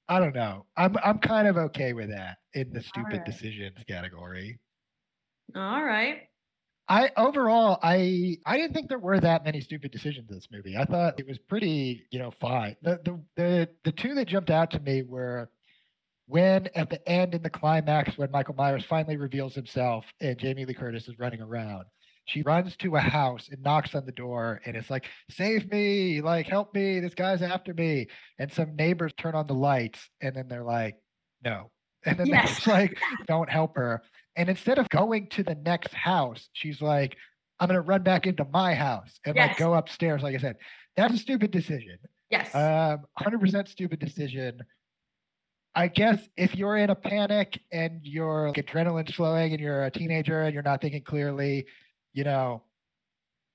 I 0.09 0.19
don't 0.19 0.35
know. 0.35 0.65
I'm 0.75 0.95
I'm 1.03 1.19
kind 1.19 1.47
of 1.47 1.57
okay 1.57 1.93
with 1.93 2.09
that 2.09 2.37
in 2.53 2.71
the 2.73 2.81
stupid 2.81 3.17
right. 3.17 3.25
decisions 3.25 3.77
category. 3.87 4.59
All 5.55 5.83
right. 5.83 6.23
I 6.93 7.09
overall 7.17 7.79
I 7.81 8.37
I 8.45 8.57
didn't 8.57 8.73
think 8.73 8.87
there 8.87 8.99
were 8.99 9.19
that 9.19 9.43
many 9.43 9.61
stupid 9.61 9.91
decisions 9.91 10.29
in 10.29 10.35
this 10.35 10.47
movie. 10.51 10.77
I 10.77 10.85
thought 10.85 11.19
it 11.19 11.27
was 11.27 11.39
pretty, 11.39 12.05
you 12.11 12.19
know, 12.19 12.31
fine. 12.39 12.75
The 12.83 12.99
the 13.03 13.19
the 13.35 13.69
the 13.83 13.91
two 13.91 14.13
that 14.13 14.27
jumped 14.27 14.51
out 14.51 14.69
to 14.71 14.79
me 14.79 15.01
were 15.01 15.49
when 16.27 16.69
at 16.75 16.91
the 16.91 17.09
end 17.09 17.33
in 17.33 17.41
the 17.41 17.49
climax 17.49 18.15
when 18.15 18.29
Michael 18.29 18.53
Myers 18.53 18.85
finally 18.85 19.17
reveals 19.17 19.55
himself 19.55 20.05
and 20.21 20.37
Jamie 20.37 20.65
Lee 20.65 20.75
Curtis 20.75 21.07
is 21.07 21.17
running 21.17 21.41
around 21.41 21.85
she 22.25 22.41
runs 22.43 22.75
to 22.77 22.95
a 22.95 22.99
house 22.99 23.49
and 23.51 23.61
knocks 23.61 23.95
on 23.95 24.05
the 24.05 24.11
door 24.11 24.61
and 24.65 24.77
it's 24.77 24.89
like 24.89 25.05
save 25.29 25.69
me 25.69 26.21
like 26.21 26.47
help 26.47 26.73
me 26.73 26.99
this 26.99 27.13
guy's 27.13 27.41
after 27.41 27.73
me 27.73 28.07
and 28.39 28.51
some 28.51 28.75
neighbors 28.75 29.11
turn 29.17 29.35
on 29.35 29.45
the 29.47 29.53
lights 29.53 29.99
and 30.21 30.35
then 30.35 30.47
they're 30.47 30.63
like 30.63 30.95
no 31.43 31.69
and 32.05 32.17
then 32.17 32.27
yes. 32.27 32.63
they're 32.63 32.75
like 32.75 32.97
don't 33.27 33.49
help 33.49 33.75
her 33.75 34.01
and 34.35 34.49
instead 34.49 34.79
of 34.79 34.89
going 34.89 35.27
to 35.27 35.43
the 35.43 35.55
next 35.55 35.93
house 35.93 36.49
she's 36.53 36.81
like 36.81 37.15
i'm 37.59 37.67
going 37.67 37.75
to 37.75 37.81
run 37.81 38.03
back 38.03 38.25
into 38.27 38.45
my 38.51 38.73
house 38.73 39.19
and 39.25 39.35
yes. 39.35 39.49
like 39.49 39.57
go 39.57 39.73
upstairs 39.73 40.21
like 40.23 40.35
i 40.35 40.37
said. 40.37 40.55
That's 40.95 41.13
a 41.13 41.17
stupid 41.17 41.51
decision. 41.51 41.97
Yes. 42.29 42.53
Um 42.53 43.05
100% 43.19 43.67
stupid 43.67 43.99
decision. 43.99 44.61
I 45.75 45.87
guess 45.87 46.19
if 46.37 46.55
you're 46.55 46.77
in 46.77 46.91
a 46.91 46.95
panic 46.95 47.59
and 47.71 47.99
your 48.03 48.49
like, 48.49 48.57
adrenaline's 48.57 49.15
flowing 49.15 49.53
and 49.53 49.59
you're 49.59 49.85
a 49.85 49.91
teenager 49.91 50.43
and 50.43 50.53
you're 50.53 50.61
not 50.61 50.81
thinking 50.81 51.01
clearly, 51.01 51.65
you 52.13 52.23
know, 52.23 52.61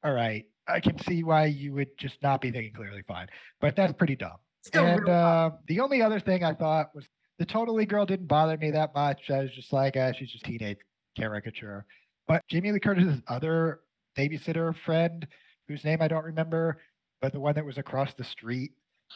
all 0.04 0.12
right, 0.12 0.46
I 0.66 0.80
can 0.80 0.98
see 0.98 1.22
why 1.22 1.46
you 1.46 1.74
would 1.74 1.96
just 1.96 2.20
not 2.22 2.40
be 2.40 2.50
thinking 2.50 2.72
clearly 2.72 3.02
fine, 3.06 3.28
but 3.60 3.76
that's 3.76 3.92
pretty 3.92 4.16
dumb. 4.16 4.36
Still 4.64 4.84
and 4.84 5.08
uh, 5.08 5.50
the 5.68 5.78
only 5.78 6.02
other 6.02 6.18
thing 6.18 6.42
I 6.42 6.54
thought 6.54 6.90
was 6.92 7.06
the 7.38 7.46
totally 7.46 7.86
girl 7.86 8.04
didn't 8.06 8.26
bother 8.26 8.56
me 8.56 8.70
that 8.72 8.94
much. 8.94 9.30
I 9.30 9.40
was 9.40 9.52
just 9.52 9.72
like, 9.72 9.96
uh, 9.96 10.12
she's 10.12 10.30
just 10.30 10.44
teenage 10.44 10.78
caricature. 11.16 11.86
But 12.26 12.42
Jamie 12.48 12.72
Lee 12.72 12.80
Curtis's 12.80 13.22
other 13.28 13.80
babysitter 14.16 14.74
friend, 14.84 15.26
whose 15.68 15.84
name 15.84 16.02
I 16.02 16.08
don't 16.08 16.24
remember, 16.24 16.80
but 17.20 17.32
the 17.32 17.40
one 17.40 17.54
that 17.54 17.64
was 17.64 17.78
across 17.78 18.14
the 18.14 18.24
street 18.24 18.72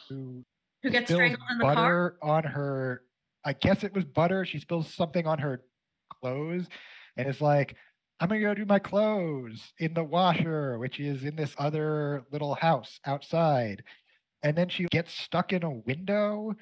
who 0.09 0.43
Who 0.81 0.89
gets 0.89 1.05
spills 1.07 1.17
strangled 1.17 1.41
in 1.51 1.57
the 1.59 1.63
car? 1.63 1.75
butter 1.75 2.17
on 2.21 2.43
her. 2.43 3.03
I 3.45 3.53
guess 3.53 3.83
it 3.83 3.93
was 3.93 4.05
butter. 4.05 4.45
She 4.45 4.59
spills 4.59 4.93
something 4.93 5.27
on 5.27 5.37
her 5.39 5.63
clothes, 6.21 6.67
and 7.17 7.27
it's 7.27 7.41
like, 7.41 7.75
"I'm 8.19 8.29
gonna 8.29 8.39
go 8.41 8.53
do 8.53 8.65
my 8.65 8.79
clothes 8.79 9.73
in 9.79 9.93
the 9.93 10.03
washer, 10.03 10.79
which 10.79 10.99
is 10.99 11.23
in 11.23 11.35
this 11.35 11.53
other 11.57 12.23
little 12.31 12.55
house 12.55 12.99
outside." 13.05 13.83
And 14.43 14.57
then 14.57 14.69
she 14.69 14.85
gets 14.85 15.13
stuck 15.13 15.53
in 15.53 15.63
a 15.63 15.69
window, 15.71 16.53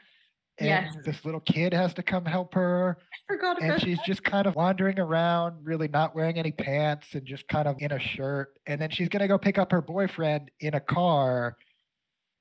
and 0.61 0.85
Yes. 0.95 0.95
this 1.05 1.25
little 1.25 1.39
kid 1.41 1.73
has 1.73 1.93
to 1.95 2.03
come 2.03 2.23
help 2.25 2.53
her 2.53 2.97
I 3.29 3.33
forgot 3.33 3.61
and 3.61 3.71
about 3.71 3.81
she's 3.81 3.99
just 4.05 4.23
kind 4.23 4.45
of 4.47 4.55
wandering 4.55 4.99
around, 4.99 5.65
really 5.65 5.87
not 5.87 6.15
wearing 6.15 6.37
any 6.37 6.51
pants 6.51 7.07
and 7.13 7.25
just 7.25 7.47
kind 7.47 7.67
of 7.67 7.75
in 7.79 7.91
a 7.91 7.99
shirt. 7.99 8.57
And 8.67 8.79
then 8.79 8.89
she's 8.89 9.09
gonna 9.09 9.27
go 9.27 9.37
pick 9.37 9.57
up 9.57 9.71
her 9.71 9.81
boyfriend 9.81 10.51
in 10.59 10.73
a 10.75 10.79
car, 10.79 11.57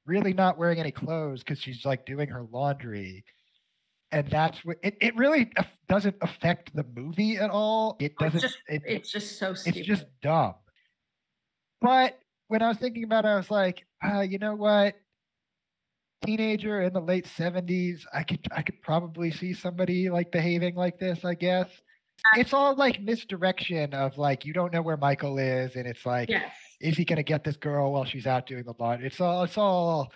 really 0.07 0.33
not 0.33 0.59
wearing 0.59 0.79
any 0.79 0.91
clothes 0.93 1.41
because 1.43 1.59
she's 1.61 1.85
like 1.85 2.05
doing 2.07 2.29
her 2.29 2.43
laundry. 2.51 3.25
And 4.13 4.29
that's 4.29 4.65
what 4.65 4.77
it, 4.83 4.97
it 5.01 5.17
really 5.17 5.51
doesn't 5.89 6.17
affect 6.21 6.75
the 6.75 6.85
movie 6.97 7.37
at 7.37 7.49
all. 7.51 7.97
It 8.01 8.15
Oh, 8.21 8.25
it's 8.27 8.35
doesn't, 8.35 8.41
just- 8.49 8.59
it, 8.69 8.83
It's 8.85 9.11
just 9.13 9.39
so 9.39 9.55
stupid. 9.55 9.79
it's 9.79 9.87
just 9.89 10.07
dumb. 10.21 10.55
But 11.81 12.19
when 12.49 12.61
I 12.63 12.69
was 12.69 12.79
thinking 12.79 13.05
about 13.05 13.25
it, 13.25 13.29
I 13.29 13.37
was 13.37 13.51
like, 13.51 13.87
uh, 14.05 14.21
you 14.21 14.39
know 14.39 14.55
what? 14.55 14.97
Teenager 16.25 16.83
in 16.83 16.93
the 16.93 17.01
late 17.01 17.27
seventies, 17.27 18.07
I 18.13 18.23
could 18.23 18.47
I 18.55 18.63
could 18.63 18.81
probably 18.83 19.31
see 19.31 19.55
somebody 19.55 20.11
like 20.11 20.31
behaving 20.31 20.75
like 20.75 20.99
this, 20.99 21.25
I 21.25 21.35
guess. 21.35 21.69
It's 22.37 22.53
all 22.53 22.75
like 22.75 23.01
misdirection 23.01 23.95
of 23.95 24.19
like 24.19 24.45
you 24.45 24.53
don't 24.53 24.73
know 24.73 24.83
where 24.83 24.99
Michael 24.99 25.39
is, 25.39 25.77
and 25.77 25.87
it's 25.87 26.05
like, 26.05 26.29
yes. 26.29 26.53
is 26.81 26.97
he 26.97 27.05
gonna 27.05 27.23
get 27.23 27.45
this 27.45 27.57
girl 27.57 27.93
while 27.93 28.05
she's 28.05 28.27
out 28.27 28.47
doing 28.47 28.65
the 28.65 28.75
laundry? 28.79 29.07
It's 29.07 29.21
all 29.21 29.45
it's 29.45 29.57
all 29.57 30.13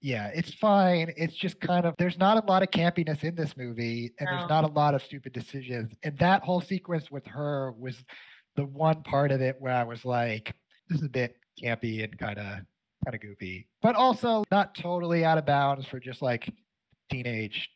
yeah, 0.00 0.30
it's 0.32 0.54
fine. 0.54 1.12
It's 1.16 1.34
just 1.34 1.60
kind 1.60 1.84
of 1.84 1.94
there's 1.98 2.18
not 2.18 2.42
a 2.42 2.46
lot 2.46 2.62
of 2.62 2.70
campiness 2.70 3.24
in 3.24 3.34
this 3.34 3.56
movie, 3.56 4.12
and 4.18 4.28
No. 4.30 4.38
there's 4.38 4.48
not 4.48 4.64
a 4.64 4.68
lot 4.68 4.94
of 4.94 5.02
stupid 5.02 5.32
decisions. 5.32 5.92
And 6.04 6.16
that 6.18 6.42
whole 6.42 6.60
sequence 6.60 7.10
with 7.10 7.26
her 7.26 7.72
was 7.72 7.96
the 8.56 8.64
one 8.64 9.02
part 9.02 9.30
of 9.32 9.40
it 9.40 9.56
where 9.58 9.74
I 9.74 9.84
was 9.84 10.04
like, 10.04 10.54
this 10.88 11.00
is 11.00 11.04
a 11.04 11.10
bit 11.10 11.36
campy 11.62 12.02
and 12.04 12.16
kind 12.18 12.38
of 12.38 12.58
kind 13.04 13.14
of 13.14 13.20
goofy, 13.20 13.68
but 13.82 13.94
also 13.94 14.44
not 14.50 14.74
totally 14.74 15.24
out 15.24 15.38
of 15.38 15.46
bounds 15.46 15.86
for 15.86 15.98
just 16.00 16.22
like 16.22 16.52
teenage 17.10 17.68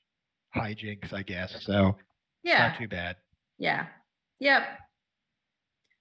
hijinks, 0.57 1.12
I 1.12 1.23
guess. 1.23 1.65
So 1.65 1.97
Yeah. 2.43 2.69
not 2.69 2.78
too 2.78 2.89
bad. 2.89 3.16
Yeah. 3.59 3.86
Yep. 4.40 4.62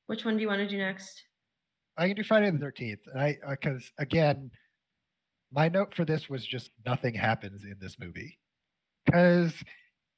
Which 0.08 0.26
one 0.26 0.36
do 0.36 0.42
you 0.42 0.48
want 0.48 0.60
to 0.60 0.68
do 0.68 0.78
next? 0.78 1.24
I 1.98 2.08
can 2.08 2.16
do 2.16 2.24
Friday 2.24 2.50
the 2.50 2.58
Thirteenth. 2.58 3.02
I 3.16 3.38
because 3.50 3.92
again, 3.98 4.50
my 5.52 5.68
note 5.70 5.94
for 5.94 6.06
this 6.06 6.30
was 6.30 6.46
just 6.46 6.72
nothing 6.86 7.14
happens 7.14 7.64
in 7.64 7.76
this 7.80 7.98
movie. 8.00 8.40
Because 9.06 9.54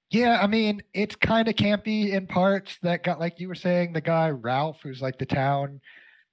yeah, 0.10 0.40
I 0.42 0.48
mean 0.48 0.82
it's 0.94 1.16
kind 1.16 1.48
of 1.48 1.56
campy 1.56 2.12
in 2.14 2.26
parts. 2.28 2.78
That 2.84 3.04
got 3.04 3.20
like 3.20 3.40
you 3.40 3.48
were 3.48 3.56
saying, 3.56 3.94
the 3.94 4.02
guy 4.02 4.30
Ralph, 4.30 4.78
who's 4.82 5.02
like 5.02 5.18
the 5.20 5.26
town 5.26 5.82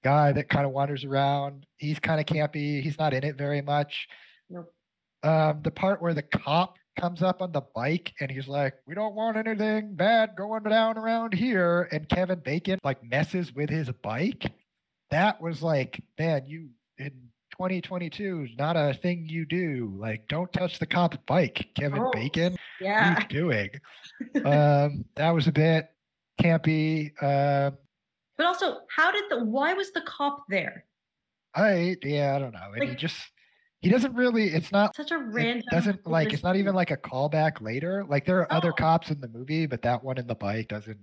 guy 0.03 0.33
that 0.33 0.49
kind 0.49 0.67
of 0.67 0.73
wanders 0.73 1.05
around. 1.05 1.67
He's 1.77 1.99
kind 1.99 2.21
of 2.21 2.27
campy. 2.27 2.83
He's 2.83 2.99
not 2.99 3.13
in 3.15 3.25
it 3.25 3.37
very 3.37 3.63
much. 3.63 4.09
Nope. 4.49 4.73
Um, 5.23 5.61
the 5.63 5.71
part 5.71 6.01
where 6.01 6.15
the 6.15 6.23
cop 6.23 6.77
comes 6.99 7.23
up 7.23 7.41
on 7.43 7.53
the 7.53 7.63
bike 7.75 8.13
and 8.21 8.31
he's 8.31 8.49
like, 8.49 8.75
"We 8.87 8.95
don't 8.95 9.15
want 9.15 9.37
anything 9.37 9.95
bad 9.95 10.31
going 10.37 10.63
down 10.65 10.97
around 10.99 11.35
here," 11.35 11.89
and 11.93 12.09
Kevin 12.09 12.41
Bacon 12.41 12.79
like 12.83 13.03
messes 13.05 13.55
with 13.55 13.69
his 13.71 13.91
bike. 14.03 14.51
That 15.11 15.41
was 15.41 15.63
like, 15.63 16.01
man, 16.19 16.47
you 16.47 16.71
in 16.99 17.11
2022 17.53 18.47
is 18.51 18.57
not 18.57 18.77
a 18.77 18.95
thing 18.95 19.27
you 19.29 19.45
do. 19.45 19.93
Like, 19.99 20.27
don't 20.29 20.51
touch 20.53 20.79
the 20.79 20.87
cop's 20.87 21.19
bike, 21.27 21.69
Kevin 21.75 21.99
Oh, 22.01 22.11
Bacon. 22.13 22.53
What 22.53 22.61
are 22.81 22.85
Yeah. 22.85 23.21
you 23.21 23.29
doing? 23.29 23.71
um, 24.47 25.05
that 25.17 25.31
was 25.31 25.47
a 25.49 25.53
bit 25.53 25.89
campy. 26.41 27.11
Um, 27.23 27.77
But 28.41 28.47
also, 28.47 28.79
how 28.89 29.13
did 29.13 29.25
the 29.29 29.45
why 29.45 29.75
was 29.75 29.93
the 29.93 30.01
cop 30.01 30.47
there? 30.49 30.87
I 31.55 31.97
yeah, 32.03 32.35
I 32.35 32.39
don't 32.39 32.55
know. 32.55 32.73
And 32.75 32.89
he 32.89 32.97
just 32.97 33.19
he 33.83 33.91
doesn't 33.91 34.15
really. 34.15 34.45
It's 34.45 34.73
not. 34.73 34.97
Such 34.97 35.11
a 35.11 35.19
random. 35.19 35.67
doesn't 35.71 36.07
like. 36.07 36.33
It's 36.33 36.43
not 36.43 36.57
even 36.57 36.75
like. 36.75 36.89
like 36.89 37.05
a 37.05 37.07
callback 37.07 37.61
later. 37.61 38.03
Like 38.09 38.25
there 38.25 38.39
are 38.39 38.51
other 38.51 38.71
oh. 38.71 38.77
cops 38.77 39.11
in 39.11 39.21
the 39.21 39.29
movie, 39.29 39.67
but 39.67 39.83
that 39.83 40.03
one 40.03 40.17
in 40.17 40.27
the 40.27 40.35
bike 40.35 40.69
doesn't 40.69 41.01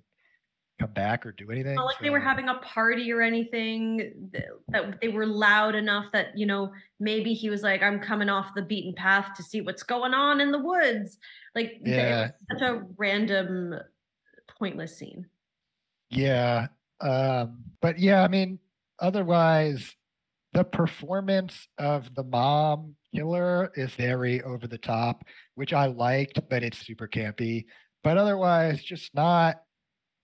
come 0.80 0.94
back 0.94 1.28
or 1.28 1.32
do 1.32 1.52
anything. 1.52 1.76
Not 1.76 1.86
like 1.86 2.00
they 2.00 2.10
were 2.10 2.20
having 2.20 2.50
a 2.50 2.56
party 2.56 3.12
or 3.12 3.22
anything. 3.22 4.32
th- 4.34 4.46
That 4.70 5.00
they 5.00 5.10
were 5.10 5.28
loud 5.28 5.76
enough 5.76 6.06
that 6.14 6.36
you 6.36 6.48
know 6.48 6.72
maybe 7.00 7.36
he 7.36 7.52
was 7.52 7.62
like, 7.62 7.84
"I'm 7.84 8.00
coming 8.00 8.30
off 8.30 8.56
the 8.56 8.64
beaten 8.64 8.96
path 8.96 9.36
to 9.36 9.44
see 9.44 9.62
what's 9.62 9.84
going 9.84 10.16
on 10.16 10.42
in 10.42 10.52
the 10.52 10.58
woods." 10.58 11.20
Like, 11.54 11.82
Yeah. 11.86 12.32
such 12.52 12.64
a 12.64 12.82
random, 12.98 13.76
pointless 14.58 14.98
scene. 14.98 15.28
Yeah. 16.10 16.70
Um, 17.02 17.64
but 17.82 18.00
yeah, 18.00 18.24
I 18.24 18.28
mean, 18.28 18.60
otherwise, 19.00 19.96
the 20.54 20.64
performance 20.64 21.68
of 21.78 22.14
the 22.16 22.24
mom 22.24 22.96
killer 23.14 23.72
is 23.76 23.94
very 23.96 24.42
over 24.42 24.68
the 24.68 24.78
top, 24.78 25.24
which 25.56 25.74
I 25.74 25.88
liked, 25.88 26.40
but 26.50 26.64
it's 26.64 26.86
super 26.86 27.08
campy. 27.08 27.66
But 28.04 28.18
otherwise, 28.18 28.84
just 28.84 29.14
not. 29.14 29.62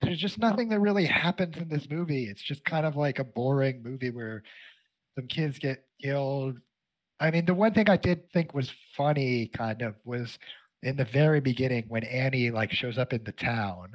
There's 0.02 0.20
just 0.20 0.38
nothing 0.38 0.70
that 0.70 0.80
really 0.80 1.06
happens 1.06 1.56
in 1.58 1.70
this 1.70 1.90
movie. 1.90 2.26
It's 2.26 2.42
just 2.42 2.66
kind 2.66 2.86
of 2.86 2.96
like 2.96 3.20
a 3.20 3.24
boring 3.24 3.82
movie 3.84 4.10
where 4.10 4.44
some 5.16 5.28
kids 5.28 5.60
get 5.60 5.86
killed. 6.02 6.58
I 7.20 7.32
mean, 7.32 7.46
the 7.46 7.54
one 7.54 7.74
thing 7.74 7.90
I 7.90 7.98
did 7.98 8.30
think 8.32 8.54
was 8.54 8.74
funny, 8.98 9.48
kind 9.48 9.82
of, 9.82 9.96
was 10.04 10.38
in 10.82 10.98
the 10.98 11.06
very 11.06 11.40
beginning 11.40 11.86
when 11.88 12.04
Annie 12.04 12.52
like 12.52 12.72
shows 12.72 12.98
up 12.98 13.14
in 13.14 13.24
the 13.24 13.32
town, 13.32 13.94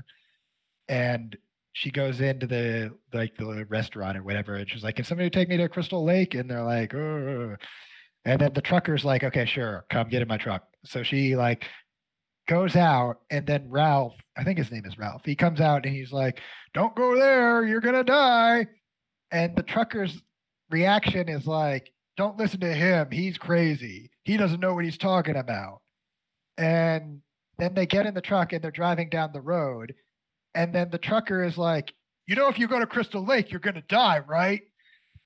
and 0.88 1.36
she 1.72 1.90
goes 1.90 2.20
into 2.20 2.46
the 2.46 2.94
like 3.12 3.36
the 3.36 3.64
restaurant 3.68 4.18
or 4.18 4.22
whatever, 4.22 4.54
and 4.56 4.68
she's 4.68 4.82
like, 4.82 4.96
"Can 4.96 5.04
somebody 5.04 5.30
take 5.30 5.48
me 5.48 5.56
to 5.58 5.68
Crystal 5.68 6.04
Lake?" 6.04 6.34
And 6.34 6.50
they're 6.50 6.62
like, 6.62 6.94
"Oh," 6.94 7.56
and 8.24 8.40
then 8.40 8.52
the 8.54 8.62
trucker's 8.62 9.04
like, 9.04 9.24
"Okay, 9.24 9.44
sure, 9.46 9.84
come 9.90 10.08
get 10.08 10.22
in 10.22 10.28
my 10.28 10.38
truck." 10.38 10.64
So 10.84 11.02
she 11.02 11.36
like 11.36 11.64
goes 12.48 12.76
out, 12.76 13.20
and 13.30 13.46
then 13.46 13.70
Ralph, 13.70 14.14
I 14.36 14.44
think 14.44 14.58
his 14.58 14.72
name 14.72 14.86
is 14.86 14.98
Ralph, 14.98 15.22
he 15.24 15.36
comes 15.36 15.60
out 15.60 15.84
and 15.86 15.94
he's 15.94 16.12
like, 16.12 16.40
"Don't 16.74 16.96
go 16.96 17.16
there, 17.18 17.64
you're 17.64 17.80
gonna 17.80 18.04
die." 18.04 18.66
And 19.30 19.54
the 19.56 19.62
trucker's 19.62 20.22
reaction 20.70 21.28
is 21.28 21.46
like, 21.46 21.92
"Don't 22.16 22.38
listen 22.38 22.60
to 22.60 22.72
him, 22.74 23.10
he's 23.10 23.38
crazy. 23.38 24.10
He 24.24 24.36
doesn't 24.36 24.60
know 24.60 24.74
what 24.74 24.84
he's 24.84 24.98
talking 24.98 25.36
about." 25.36 25.80
And 26.56 27.22
then 27.58 27.74
they 27.74 27.86
get 27.86 28.06
in 28.06 28.14
the 28.14 28.20
truck 28.20 28.52
and 28.52 28.62
they're 28.62 28.70
driving 28.70 29.08
down 29.10 29.32
the 29.32 29.40
road 29.40 29.94
and 30.54 30.74
then 30.74 30.90
the 30.90 30.98
trucker 30.98 31.44
is 31.44 31.56
like, 31.58 31.92
you 32.26 32.34
know, 32.36 32.48
if 32.48 32.58
you 32.58 32.68
go 32.68 32.78
to 32.78 32.86
Crystal 32.86 33.24
Lake, 33.24 33.50
you're 33.50 33.60
gonna 33.60 33.82
die, 33.88 34.20
right? 34.26 34.62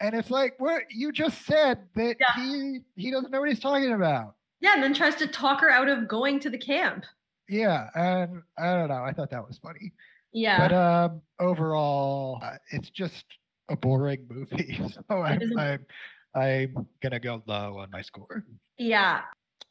And 0.01 0.15
it's 0.15 0.31
like, 0.31 0.55
what 0.59 0.83
you 0.91 1.13
just 1.13 1.45
said 1.47 1.87
that 1.95 2.17
Yeah. 2.21 2.35
he 2.37 2.81
he 2.97 3.11
doesn't 3.11 3.31
know 3.31 3.41
what 3.41 3.49
he's 3.49 3.61
talking 3.61 3.93
about. 3.93 4.35
Yeah, 4.61 4.75
and 4.75 4.83
then 4.83 4.95
tries 4.95 5.17
to 5.17 5.27
talk 5.27 5.61
her 5.61 5.71
out 5.71 5.89
of 5.89 6.07
going 6.09 6.39
to 6.41 6.51
the 6.51 6.59
camp. 6.59 7.05
Yeah, 7.49 7.89
and 7.95 8.43
I 8.59 8.75
don't 8.75 8.89
know. 8.89 9.03
I 9.05 9.13
thought 9.13 9.31
that 9.31 9.47
was 9.47 9.59
funny, 9.59 9.93
Yeah. 10.33 10.59
but 10.59 10.73
um, 10.75 11.23
overall, 11.41 12.39
uh, 12.43 12.57
it's 12.71 12.91
just 12.91 13.25
a 13.69 13.77
boring 13.77 14.27
movie. 14.31 14.81
So 15.09 15.23
I'm 15.23 15.59
I'm 15.59 15.87
I'm 16.35 16.87
gonna 17.03 17.21
go 17.21 17.43
low 17.47 17.79
on 17.79 17.91
my 17.91 18.03
score. 18.03 18.45
Yeah. 18.79 19.23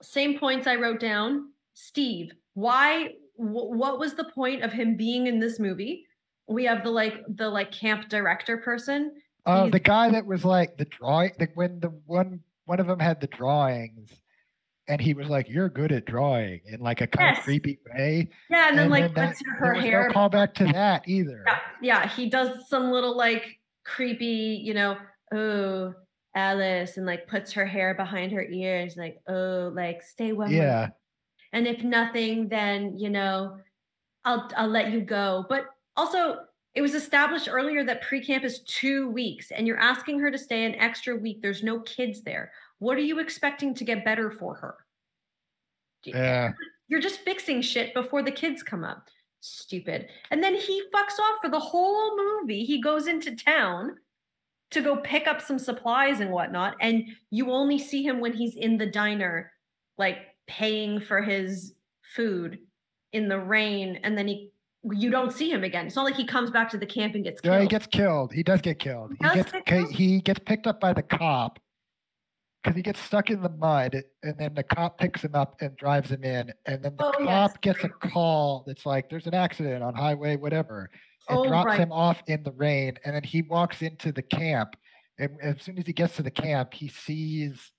Same 0.01 0.37
points 0.39 0.67
I 0.67 0.75
wrote 0.75 0.99
down. 0.99 1.51
Steve, 1.73 2.31
why 2.53 3.13
wh- 3.41 3.71
what 3.71 3.99
was 3.99 4.13
the 4.13 4.23
point 4.25 4.63
of 4.63 4.71
him 4.71 4.95
being 4.97 5.27
in 5.27 5.39
this 5.39 5.59
movie? 5.59 6.05
We 6.47 6.65
have 6.65 6.83
the 6.83 6.91
like 6.91 7.15
the 7.27 7.49
like 7.49 7.71
camp 7.71 8.09
director 8.09 8.57
person. 8.57 9.13
Uh, 9.45 9.63
He's- 9.63 9.71
the 9.71 9.79
guy 9.79 10.09
that 10.11 10.25
was 10.25 10.45
like 10.45 10.77
the 10.77 10.85
drawing, 10.85 11.31
like 11.39 11.51
when 11.55 11.79
the 11.79 11.89
one 12.05 12.41
one 12.65 12.79
of 12.79 12.87
them 12.87 12.99
had 12.99 13.19
the 13.21 13.27
drawings, 13.27 14.11
and 14.87 15.01
he 15.01 15.13
was 15.13 15.27
like, 15.27 15.49
"You're 15.49 15.69
good 15.69 15.91
at 15.91 16.05
drawing," 16.05 16.61
in 16.65 16.79
like 16.79 17.01
a 17.01 17.07
kind 17.07 17.29
Yes. 17.29 17.37
of 17.39 17.43
creepy 17.43 17.79
way. 17.93 18.29
Yeah, 18.49 18.69
and 18.69 18.77
then 18.77 18.89
like 18.89 19.13
that- 19.15 19.29
puts 19.29 19.41
her, 19.45 19.55
there 19.59 19.67
her 19.67 19.73
was 19.75 19.83
hair. 19.83 20.07
no 20.09 20.13
callback 20.13 20.53
to 20.55 20.65
that 20.65 21.07
either. 21.07 21.43
yeah, 21.47 21.59
yeah, 21.81 22.07
he 22.07 22.29
does 22.29 22.67
some 22.69 22.91
little 22.91 23.15
like 23.17 23.59
creepy, 23.85 24.61
you 24.63 24.73
know, 24.73 24.97
oh 25.33 25.93
Alice, 26.35 26.97
and 26.97 27.05
like 27.05 27.27
puts 27.27 27.51
her 27.53 27.65
hair 27.65 27.93
behind 27.93 28.31
her 28.31 28.43
ears, 28.43 28.95
like, 28.97 29.17
oh, 29.27 29.71
like 29.75 30.01
stay 30.03 30.31
one 30.31 30.49
more 30.51 30.61
Yeah, 30.63 30.89
and 31.53 31.67
if 31.67 31.83
nothing 31.83 32.47
then 32.47 32.97
you 32.97 33.09
know 33.09 33.57
i'll 34.25 34.49
i'll 34.57 34.67
let 34.67 34.91
you 34.91 35.01
go. 35.01 35.45
But 35.49 35.65
also 35.95 36.39
it 36.73 36.81
was 36.81 36.95
established 36.95 37.49
earlier 37.51 37.83
that 37.83 38.01
pre-camp 38.01 38.45
is 38.45 38.61
two 38.61 39.09
weeks 39.09 39.51
and 39.51 39.67
you're 39.67 39.77
asking 39.77 40.19
her 40.19 40.31
to 40.31 40.37
stay 40.37 40.63
an 40.63 40.75
extra 40.75 41.15
week. 41.15 41.41
There's 41.41 41.63
no 41.63 41.81
kids 41.81 42.21
there. 42.21 42.51
What 42.79 42.97
are 42.97 43.01
you 43.01 43.19
expecting 43.19 43.73
to 43.75 43.83
get 43.83 44.05
better 44.05 44.31
for 44.31 44.55
her? 44.55 44.75
Yeah, 46.03 46.53
you're 46.87 47.01
just 47.01 47.19
fixing 47.21 47.61
shit 47.61 47.93
before 47.93 48.23
the 48.23 48.31
kids 48.31 48.63
come 48.63 48.83
up. 48.83 49.09
Stupid. 49.41 50.07
And 50.29 50.41
then 50.41 50.55
he 50.55 50.83
fucks 50.93 51.19
off 51.19 51.39
for 51.41 51.49
the 51.49 51.59
whole 51.59 52.15
movie. 52.15 52.63
He 52.63 52.81
goes 52.81 53.07
into 53.07 53.35
town 53.35 53.95
to 54.71 54.81
go 54.81 54.97
pick 54.97 55.27
up 55.27 55.41
some 55.41 55.59
supplies 55.59 56.19
and 56.19 56.31
whatnot. 56.31 56.75
And 56.79 57.05
you 57.29 57.51
only 57.51 57.77
see 57.77 58.03
him 58.03 58.19
when 58.19 58.33
he's 58.33 58.55
in 58.55 58.77
the 58.77 58.85
diner, 58.85 59.51
like 59.97 60.17
paying 60.47 60.99
for 60.99 61.21
his 61.21 61.73
food 62.15 62.59
in 63.13 63.27
the 63.27 63.39
rain. 63.39 63.99
And 64.03 64.17
then 64.17 64.27
he, 64.27 64.51
you 64.83 65.09
don't 65.09 65.31
see 65.31 65.49
him 65.51 65.63
again. 65.63 65.85
It's 65.87 65.95
not 65.95 66.05
like 66.05 66.15
he 66.15 66.25
comes 66.25 66.49
back 66.51 66.69
to 66.71 66.77
the 66.77 66.85
camp 66.85 67.15
and 67.15 67.23
gets 67.23 67.41
killed. 67.41 67.55
Yeah, 67.55 67.61
he 67.61 67.67
gets 67.67 67.87
killed. 67.87 68.33
He 68.33 68.43
does 68.43 68.61
get 68.61 68.79
killed. 68.79 69.11
He 69.19 69.23
does 69.25 69.35
gets 69.35 69.51
get 69.51 69.65
killed? 69.65 69.91
he 69.91 70.21
gets 70.21 70.39
picked 70.39 70.67
up 70.67 70.79
by 70.79 70.93
the 70.93 71.03
cop 71.03 71.59
because 72.63 72.75
he 72.75 72.83
gets 72.83 72.99
stuck 72.99 73.29
in 73.31 73.41
the 73.41 73.49
mud, 73.49 74.03
and 74.21 74.37
then 74.37 74.53
the 74.53 74.61
cop 74.61 74.99
picks 74.99 75.23
him 75.23 75.33
up 75.33 75.55
and 75.61 75.75
drives 75.77 76.11
him 76.11 76.23
in, 76.23 76.53
and 76.67 76.83
then 76.83 76.95
the 76.95 77.05
Oh, 77.05 77.13
yes. 77.19 77.27
cop 77.53 77.61
gets 77.61 77.83
a 77.83 77.89
call 77.89 78.63
that's 78.67 78.85
like, 78.85 79.09
"There's 79.09 79.25
an 79.25 79.33
accident 79.33 79.81
on 79.83 79.95
highway, 79.95 80.35
whatever," 80.35 80.91
and 81.27 81.39
Oh, 81.39 81.47
drops 81.47 81.65
right. 81.65 81.79
him 81.79 81.91
off 81.91 82.21
in 82.27 82.43
the 82.43 82.51
rain, 82.51 82.99
and 83.03 83.15
then 83.15 83.23
he 83.23 83.41
walks 83.41 83.81
into 83.81 84.11
the 84.11 84.21
camp, 84.21 84.75
and 85.17 85.39
as 85.41 85.59
soon 85.63 85.79
as 85.79 85.87
he 85.87 85.93
gets 85.93 86.15
to 86.17 86.23
the 86.23 86.29
camp, 86.29 86.75
he 86.75 86.87
sees 86.87 87.71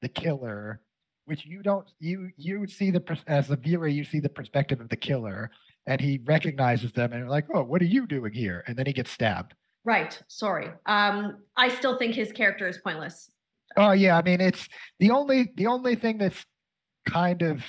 the 0.00 0.08
killer. 0.08 0.80
Which 1.26 1.46
you 1.46 1.62
don't 1.62 1.86
you 2.00 2.30
you 2.36 2.66
see 2.66 2.90
the 2.90 3.18
as 3.26 3.50
a 3.50 3.56
viewer 3.56 3.88
you 3.88 4.04
see 4.04 4.20
the 4.20 4.28
perspective 4.28 4.80
of 4.80 4.88
the 4.88 4.96
killer 4.96 5.50
and 5.86 6.00
he 6.00 6.20
recognizes 6.24 6.92
them 6.92 7.12
and 7.12 7.28
like 7.28 7.46
oh 7.54 7.62
what 7.62 7.80
are 7.80 7.86
you 7.86 8.06
doing 8.06 8.32
here 8.32 8.62
and 8.66 8.76
then 8.76 8.86
he 8.86 8.92
gets 8.92 9.10
stabbed 9.10 9.54
right. 9.84 10.20
Sorry. 10.28 10.68
Um, 10.86 11.38
I 11.56 11.68
still 11.68 11.98
think 11.98 12.14
his 12.14 12.32
character 12.32 12.68
is 12.68 12.78
pointless. 12.78 13.30
Oh 13.76 13.92
yeah, 13.92 14.18
I 14.18 14.22
mean 14.22 14.40
it's 14.40 14.68
the 14.98 15.10
only 15.10 15.50
the 15.56 15.66
only 15.66 15.94
thing 15.94 16.18
that's 16.18 16.44
kind 17.08 17.42
of 17.42 17.62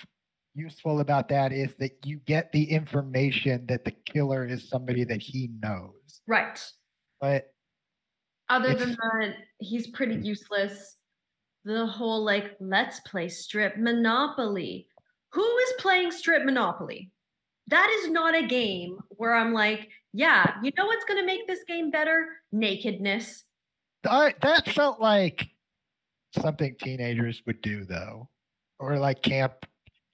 useful 0.56 1.02
about 1.02 1.30
that 1.30 1.52
is 1.52 1.74
that 1.80 1.92
you 2.06 2.20
get 2.26 2.52
the 2.52 2.64
information 2.64 3.66
that 3.68 3.84
the 3.84 3.92
killer 3.92 4.46
is 4.46 4.70
somebody 4.70 5.04
that 5.04 5.22
he 5.22 5.50
knows. 5.62 6.22
Right. 6.28 6.60
But 7.20 7.48
Other 8.50 8.74
than 8.74 8.92
that, 8.92 9.36
he's 9.60 9.88
pretty 9.88 10.16
useless. 10.16 10.96
The 11.66 11.86
whole 11.86 12.24
like, 12.24 12.56
let's 12.60 13.00
play 13.02 13.28
strip 13.28 13.78
Monopoly. 13.78 14.88
Who 15.32 15.58
is 15.58 15.74
playing 15.80 16.12
strip 16.12 16.46
Monopoly? 16.46 17.12
That 17.68 17.90
is 18.00 18.12
not 18.12 18.36
a 18.36 18.46
game 18.46 19.00
where 19.10 19.34
I'm 19.34 19.52
like, 19.52 19.90
yeah, 20.14 20.56
you 20.64 20.72
know 20.78 20.86
what's 20.86 21.06
going 21.06 21.20
to 21.20 21.26
make 21.26 21.48
this 21.48 21.64
game 21.68 21.92
better? 21.92 22.28
Nakedness. 22.52 23.44
I, 24.08 24.36
that 24.44 24.70
felt 24.70 25.02
like 25.02 25.48
something 26.40 26.76
teenagers 26.80 27.42
would 27.48 27.62
do 27.62 27.84
though. 27.84 28.30
Or 28.80 28.98
like 29.00 29.24
camp 29.24 29.66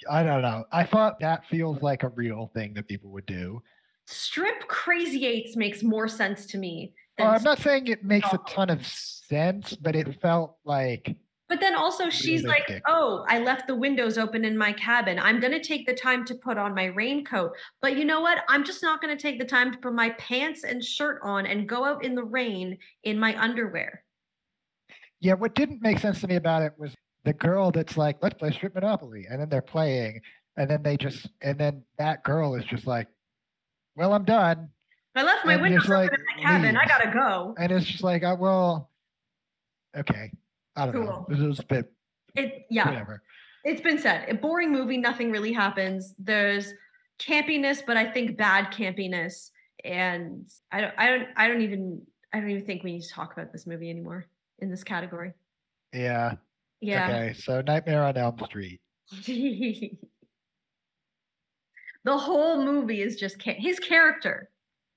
I 0.09 0.23
don't 0.23 0.41
know. 0.41 0.65
I 0.71 0.83
thought 0.83 1.19
that 1.19 1.45
feels 1.45 1.81
like 1.81 2.03
a 2.03 2.09
real 2.09 2.49
thing 2.53 2.73
that 2.73 2.87
people 2.87 3.11
would 3.11 3.25
do. 3.25 3.61
Strip 4.07 4.67
Crazy 4.67 5.25
Eights 5.25 5.55
makes 5.55 5.83
more 5.83 6.07
sense 6.07 6.45
to 6.47 6.57
me. 6.57 6.93
Oh, 7.19 7.25
I'm 7.25 7.43
not 7.43 7.59
saying 7.59 7.87
it 7.87 8.03
makes 8.03 8.31
a 8.33 8.39
ton 8.47 8.69
of 8.69 8.85
sense, 8.85 9.75
but 9.75 9.95
it 9.95 10.19
felt 10.21 10.57
like 10.65 11.15
But 11.51 11.59
then 11.59 11.75
also 11.75 12.09
she's 12.09 12.45
like, 12.45 12.69
Realistic. 12.69 12.83
"Oh, 12.87 13.25
I 13.27 13.39
left 13.39 13.67
the 13.67 13.75
windows 13.75 14.17
open 14.17 14.45
in 14.45 14.57
my 14.57 14.71
cabin. 14.71 15.19
I'm 15.19 15.41
going 15.41 15.51
to 15.51 15.59
take 15.59 15.85
the 15.85 15.93
time 15.93 16.23
to 16.27 16.35
put 16.35 16.57
on 16.57 16.73
my 16.73 16.85
raincoat. 16.85 17.51
But 17.81 17.97
you 17.97 18.05
know 18.05 18.21
what? 18.21 18.45
I'm 18.47 18.63
just 18.63 18.81
not 18.81 19.01
going 19.01 19.13
to 19.13 19.21
take 19.21 19.37
the 19.37 19.43
time 19.43 19.69
to 19.73 19.77
put 19.77 19.93
my 19.93 20.11
pants 20.11 20.63
and 20.63 20.81
shirt 20.81 21.19
on 21.21 21.45
and 21.45 21.67
go 21.67 21.83
out 21.83 22.05
in 22.05 22.15
the 22.15 22.23
rain 22.23 22.77
in 23.03 23.19
my 23.19 23.37
underwear." 23.37 24.05
Yeah, 25.19 25.33
what 25.33 25.53
didn't 25.53 25.81
make 25.81 25.99
sense 25.99 26.21
to 26.21 26.27
me 26.29 26.37
about 26.37 26.61
it 26.61 26.71
was 26.77 26.95
the 27.25 27.33
girl 27.33 27.69
that's 27.69 27.97
like, 27.97 28.19
let's 28.21 28.35
play 28.39 28.51
strip 28.51 28.73
monopoly. 28.73 29.25
And 29.29 29.41
then 29.41 29.49
they're 29.49 29.61
playing. 29.61 30.21
And 30.55 30.69
then 30.69 30.81
they 30.81 30.95
just 30.95 31.27
and 31.41 31.59
then 31.59 31.83
that 31.97 32.23
girl 32.23 32.55
is 32.55 32.63
just 32.63 32.87
like, 32.87 33.07
Well, 33.97 34.13
I'm 34.13 34.23
done. 34.23 34.69
I 35.15 35.23
left 35.23 35.45
my 35.45 35.55
And 35.55 35.63
windows 35.63 35.83
open 35.83 35.95
like, 35.97 36.11
in 36.13 36.25
my 36.37 36.43
cabin. 36.43 36.77
I 36.77 36.85
got 36.85 36.99
to 36.99 37.11
go. 37.11 37.55
And 37.57 37.73
it's 37.73 37.85
just 37.85 38.03
like, 38.03 38.23
uh, 38.23 38.37
well, 38.39 38.89
okay. 39.97 40.31
I 40.75 40.85
don't 40.85 41.05
know. 41.05 41.25
Cool. 41.27 41.37
This 41.37 41.39
is 41.39 41.59
a 41.59 41.65
bit 41.65 41.91
It 42.35 42.65
yeah, 42.69 42.87
whatever. 42.87 43.23
it's 43.63 43.81
been 43.81 43.97
said. 43.97 44.29
A 44.29 44.33
boring 44.35 44.71
movie, 44.71 44.97
nothing 44.97 45.31
really 45.31 45.53
happens. 45.53 46.15
There's 46.17 46.73
campiness, 47.19 47.81
but 47.85 47.97
I 47.97 48.11
think 48.11 48.37
bad 48.37 48.71
campiness 48.71 49.51
and 49.83 50.49
I 50.71 50.81
don't 50.81 50.93
I 50.97 51.09
don't 51.09 51.27
I 51.35 51.47
don't 51.47 51.61
even 51.61 52.01
I 52.33 52.39
don't 52.39 52.49
even 52.49 52.65
think 52.65 52.83
we 52.83 52.93
need 52.93 53.01
to 53.01 53.09
talk 53.09 53.33
about 53.33 53.51
this 53.51 53.67
movie 53.67 53.89
anymore 53.89 54.27
in 54.59 54.69
this 54.69 54.83
category. 54.83 55.33
Yeah. 55.93 56.35
Yeah. 56.79 57.07
Okay. 57.07 57.33
So 57.33 57.61
Nightmare 57.61 58.03
on 58.03 58.17
Elm 58.17 58.39
Street. 58.45 58.79
the 59.25 59.97
whole 62.17 62.63
movie 62.63 63.01
is 63.01 63.17
just 63.17 63.39
camp. 63.39 63.57
His 63.59 63.79
character, 63.79 64.49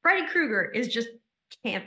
Freddy 0.02 0.26
Krueger, 0.28 0.64
is 0.64 0.88
just 0.88 1.08
camp. 1.64 1.86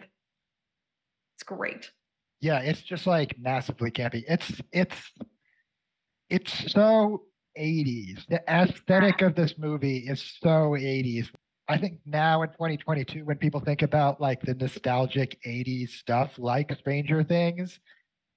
It's 1.35 1.43
great. 1.43 1.91
Yeah, 2.39 2.59
it's 2.59 2.81
just 2.81 3.07
like 3.07 3.37
massively 3.39 3.91
campy. 3.91 4.23
It's 4.27 4.61
it's 4.71 4.95
it's 6.29 6.71
so 6.71 7.23
80s. 7.57 8.25
The 8.27 8.43
aesthetic 8.49 9.21
of 9.21 9.35
this 9.35 9.55
movie 9.57 9.99
is 9.99 10.21
so 10.41 10.75
80s. 10.77 11.29
I 11.69 11.77
think 11.77 11.99
now 12.05 12.43
in 12.43 12.49
2022, 12.49 13.25
when 13.25 13.37
people 13.37 13.59
think 13.59 13.81
about 13.81 14.21
like 14.21 14.41
the 14.41 14.53
nostalgic 14.53 15.37
80s 15.45 15.89
stuff 15.89 16.37
like 16.37 16.71
Stranger 16.77 17.23
Things, 17.23 17.79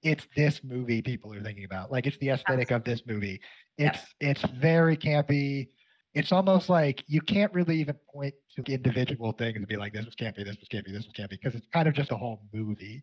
it's 0.03 0.27
this 0.35 0.61
movie 0.63 1.01
people 1.01 1.33
are 1.33 1.41
thinking 1.41 1.65
about. 1.65 1.91
Like 1.91 2.07
it's 2.07 2.17
the 2.17 2.29
aesthetic 2.29 2.71
of 2.71 2.83
this 2.83 3.03
movie. 3.05 3.39
It's 3.77 3.99
it's 4.19 4.41
very 4.59 4.97
campy. 4.97 5.69
It's 6.13 6.31
almost 6.31 6.69
like 6.69 7.03
you 7.07 7.21
can't 7.21 7.53
really 7.53 7.79
even 7.79 7.95
point 8.13 8.33
to 8.55 8.63
individual 8.73 9.31
things 9.31 9.55
and 9.55 9.67
be 9.67 9.77
like, 9.77 9.93
this 9.93 10.05
was 10.05 10.15
campy, 10.15 10.43
this 10.43 10.57
was 10.57 10.67
campy, 10.67 10.91
this 10.91 11.05
was 11.05 11.13
campy, 11.17 11.39
because 11.41 11.55
it's 11.55 11.67
kind 11.71 11.87
of 11.87 11.93
just 11.93 12.11
a 12.11 12.17
whole 12.17 12.41
movie 12.53 13.01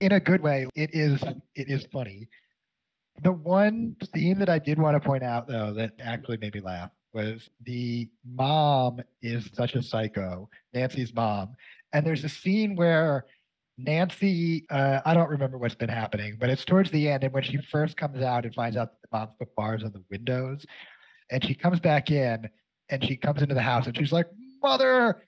in 0.00 0.12
a 0.12 0.20
good 0.20 0.42
way 0.42 0.66
it 0.74 0.90
is 0.92 1.22
it 1.54 1.68
is 1.68 1.86
funny. 1.92 2.28
The 3.22 3.32
one 3.32 3.96
scene 4.14 4.38
that 4.38 4.48
i 4.48 4.58
did 4.58 4.78
want 4.78 5.00
to 5.00 5.06
point 5.06 5.22
out 5.22 5.46
though 5.46 5.72
that 5.74 5.92
actually 6.00 6.38
made 6.38 6.54
me 6.54 6.60
laugh 6.60 6.90
was 7.12 7.48
the 7.64 8.08
mom 8.24 9.00
is 9.22 9.50
such 9.52 9.74
a 9.74 9.82
psycho 9.82 10.48
nancy's 10.72 11.12
mom. 11.14 11.54
And 11.92 12.06
there's 12.06 12.24
a 12.24 12.28
scene 12.28 12.76
where 12.76 13.26
nancy 13.78 14.66
uh, 14.70 15.00
i 15.06 15.14
don't 15.14 15.30
remember 15.30 15.56
what's 15.56 15.74
been 15.74 15.88
happening 15.88 16.36
but 16.38 16.50
it's 16.50 16.66
towards 16.66 16.90
the 16.90 17.08
end 17.08 17.24
and 17.24 17.32
when 17.32 17.42
she 17.42 17.56
first 17.70 17.96
comes 17.96 18.20
out 18.20 18.44
and 18.44 18.54
finds 18.54 18.76
out 18.76 18.90
that 18.90 19.10
the 19.10 19.16
mom's 19.16 19.32
put 19.38 19.54
bars 19.54 19.82
on 19.82 19.90
the 19.92 20.02
windows 20.10 20.66
and 21.30 21.42
she 21.42 21.54
comes 21.54 21.80
back 21.80 22.10
in 22.10 22.46
and 22.90 23.02
she 23.04 23.16
comes 23.16 23.40
into 23.40 23.54
the 23.54 23.62
house 23.62 23.86
and 23.86 23.96
she's 23.96 24.12
like 24.12 24.26
mother 24.62 25.22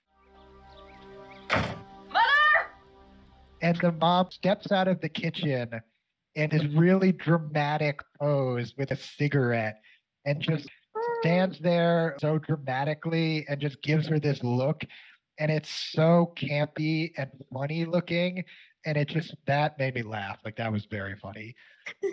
and 3.63 3.77
the 3.77 3.93
mom 3.93 4.31
steps 4.31 4.73
out 4.73 4.89
of 4.89 5.01
the 5.01 5.09
kitchen 5.09 5.71
in 6.35 6.51
this 6.51 6.65
really 6.75 7.13
dramatic 7.13 8.01
pose 8.21 8.75
with 8.77 8.91
a 8.91 8.97
cigarette 8.97 9.81
and 10.25 10.41
just 10.41 10.69
stands 11.21 11.59
there 11.61 12.17
so 12.21 12.39
dramatically 12.39 13.47
and 13.49 13.61
just 13.61 13.81
gives 13.83 14.09
her 14.09 14.19
this 14.19 14.43
look. 14.43 14.83
And 15.39 15.51
it's 15.51 15.71
so 15.93 16.33
campy 16.37 17.13
and 17.17 17.31
funny 17.53 17.85
looking. 17.85 18.45
And 18.85 18.97
it 18.97 19.09
just 19.09 19.35
that 19.47 19.79
made 19.79 19.95
me 19.95 20.03
laugh. 20.03 20.39
Like 20.45 20.57
that 20.57 20.73
was 20.73 20.85
very 20.87 21.17
funny. 21.17 21.55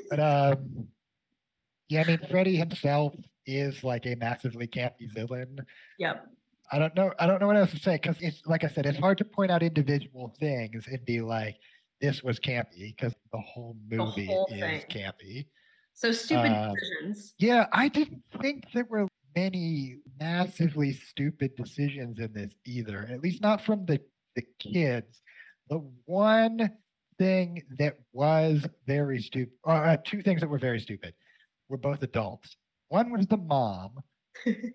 But 0.10 0.20
um 0.20 0.88
yeah 1.90 2.02
i 2.02 2.04
mean 2.04 2.20
freddy 2.30 2.56
himself 2.56 3.16
is 3.48 3.84
like 3.84 4.06
a 4.06 4.16
massively 4.16 4.68
campy 4.68 5.12
villain. 5.12 5.58
Yep. 5.98 6.28
I 6.72 6.80
don't 6.80 6.96
know. 6.96 7.12
I 7.20 7.26
don't 7.26 7.40
know 7.42 7.48
what 7.48 7.58
else 7.58 7.72
to 7.72 7.80
say 7.80 7.96
because 7.96 8.18
it's 8.20 8.42
like 8.46 8.64
I 8.64 8.68
said, 8.68 8.86
it's 8.86 9.00
hard 9.00 9.18
to 9.20 9.26
point 9.26 9.52
out 9.52 9.64
individual 9.64 10.36
things 10.40 10.88
and 10.88 11.04
be 11.06 11.22
like, 11.22 11.58
"This 12.00 12.22
was 12.24 12.40
campy," 12.40 12.96
because 12.96 13.14
the 13.32 13.40
whole 13.40 13.76
movie 13.90 14.26
whole 14.26 14.48
is 14.52 14.86
campy. 14.86 15.48
So 15.94 16.12
stupid 16.12 16.52
Um, 16.52 16.76
decisions. 16.76 17.34
Yeah, 17.40 17.68
I 17.74 17.88
didn't 17.88 18.24
think 18.42 18.66
there 18.74 18.86
were 18.86 19.08
many 19.36 19.98
massively 20.20 20.94
stupid 20.94 21.56
decisions 21.56 22.20
in 22.20 22.32
this 22.34 22.52
either. 22.66 23.08
At 23.12 23.22
least 23.22 23.42
not 23.42 23.62
from 23.62 23.86
the 23.86 24.00
the 24.36 24.44
kids. 24.60 25.22
The 25.70 25.80
one 26.06 26.72
thing 27.18 27.64
that 27.78 27.98
was 28.14 28.66
very 28.86 29.22
stupid, 29.22 29.54
or 29.64 29.74
uh, 29.74 29.98
two 30.06 30.22
things 30.22 30.42
that 30.42 30.48
were 30.50 30.60
very 30.60 30.80
stupid, 30.80 31.14
were 31.68 31.78
both 31.78 32.02
adults. 32.04 32.56
One 32.88 33.12
was 33.12 33.28
the 33.28 33.38
mom, 33.38 34.00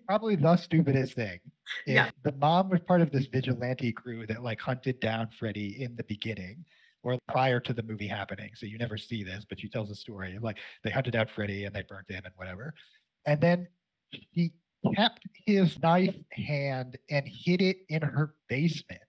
probably 0.07 0.35
the 0.35 0.55
stupidest 0.57 1.13
thing. 1.13 1.39
Is 1.85 1.95
Yeah. 1.95 2.11
the 2.23 2.31
mom 2.33 2.69
was 2.69 2.81
part 2.81 3.01
of 3.01 3.11
this 3.11 3.25
vigilante 3.25 3.91
crew 3.91 4.25
that 4.27 4.43
like 4.43 4.59
hunted 4.59 4.99
down 4.99 5.29
Freddy 5.37 5.81
in 5.81 5.95
the 5.95 6.03
beginning 6.03 6.63
or 7.03 7.17
prior 7.27 7.59
to 7.59 7.73
the 7.73 7.83
movie 7.83 8.07
happening. 8.07 8.51
So 8.55 8.65
you 8.65 8.77
never 8.77 8.97
see 8.97 9.23
this, 9.23 9.45
but 9.47 9.59
she 9.59 9.69
tells 9.69 9.89
the 9.89 9.95
story. 9.95 10.37
Like 10.41 10.57
they 10.83 10.89
hunted 10.89 11.11
down 11.11 11.27
Freddy 11.27 11.65
and 11.65 11.75
they 11.75 11.83
burnt 11.83 12.09
him 12.09 12.23
and 12.25 12.33
whatever. 12.35 12.73
And 13.25 13.39
then 13.41 13.67
she 14.33 14.53
kept 14.95 15.21
his 15.45 15.79
knife 15.79 16.15
hand 16.31 16.97
and 17.09 17.27
hid 17.27 17.61
it 17.61 17.77
in 17.89 18.01
her 18.01 18.35
basement. 18.49 19.01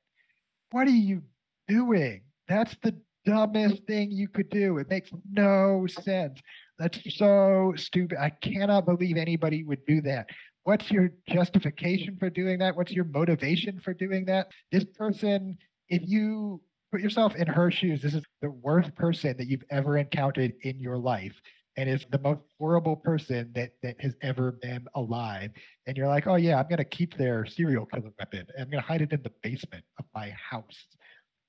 What 0.70 0.86
are 0.86 0.90
you 0.90 1.22
doing? 1.68 2.22
That's 2.48 2.76
the 2.82 2.94
dumbest 3.24 3.84
thing 3.86 4.10
you 4.10 4.28
could 4.28 4.50
do. 4.50 4.78
It 4.78 4.88
makes 4.88 5.10
no 5.30 5.86
sense. 5.86 6.40
That's 6.78 6.98
so 7.16 7.72
stupid. 7.76 8.18
I 8.18 8.30
cannot 8.30 8.84
believe 8.84 9.16
anybody 9.16 9.64
would 9.64 9.84
do 9.86 10.00
that. 10.02 10.28
What's 10.64 10.90
your 10.90 11.10
justification 11.28 12.16
for 12.18 12.28
doing 12.28 12.58
that? 12.58 12.76
What's 12.76 12.92
your 12.92 13.04
motivation 13.04 13.80
for 13.80 13.94
doing 13.94 14.24
that? 14.26 14.48
This 14.72 14.84
person, 14.84 15.56
if 15.88 16.02
you 16.04 16.60
put 16.96 17.00
yourself 17.00 17.34
in 17.34 17.46
her 17.46 17.70
shoes. 17.70 18.00
This 18.00 18.14
is 18.14 18.22
the 18.40 18.50
worst 18.50 18.94
person 18.94 19.36
that 19.36 19.46
you've 19.48 19.64
ever 19.70 19.98
encountered 19.98 20.52
in 20.62 20.78
your 20.78 20.96
life 20.96 21.34
and 21.76 21.90
is 21.90 22.06
the 22.10 22.18
most 22.18 22.40
horrible 22.58 22.96
person 22.96 23.50
that 23.54 23.72
that 23.82 24.00
has 24.00 24.14
ever 24.22 24.52
been 24.52 24.86
alive. 24.94 25.50
And 25.86 25.96
you're 25.96 26.08
like, 26.08 26.26
oh 26.26 26.36
yeah, 26.36 26.58
I'm 26.58 26.68
gonna 26.68 26.84
keep 26.84 27.16
their 27.16 27.44
serial 27.44 27.86
killer 27.86 28.12
weapon. 28.18 28.46
I'm 28.58 28.70
gonna 28.70 28.82
hide 28.82 29.02
it 29.02 29.12
in 29.12 29.22
the 29.22 29.32
basement 29.42 29.84
of 29.98 30.06
my 30.14 30.30
house 30.30 30.86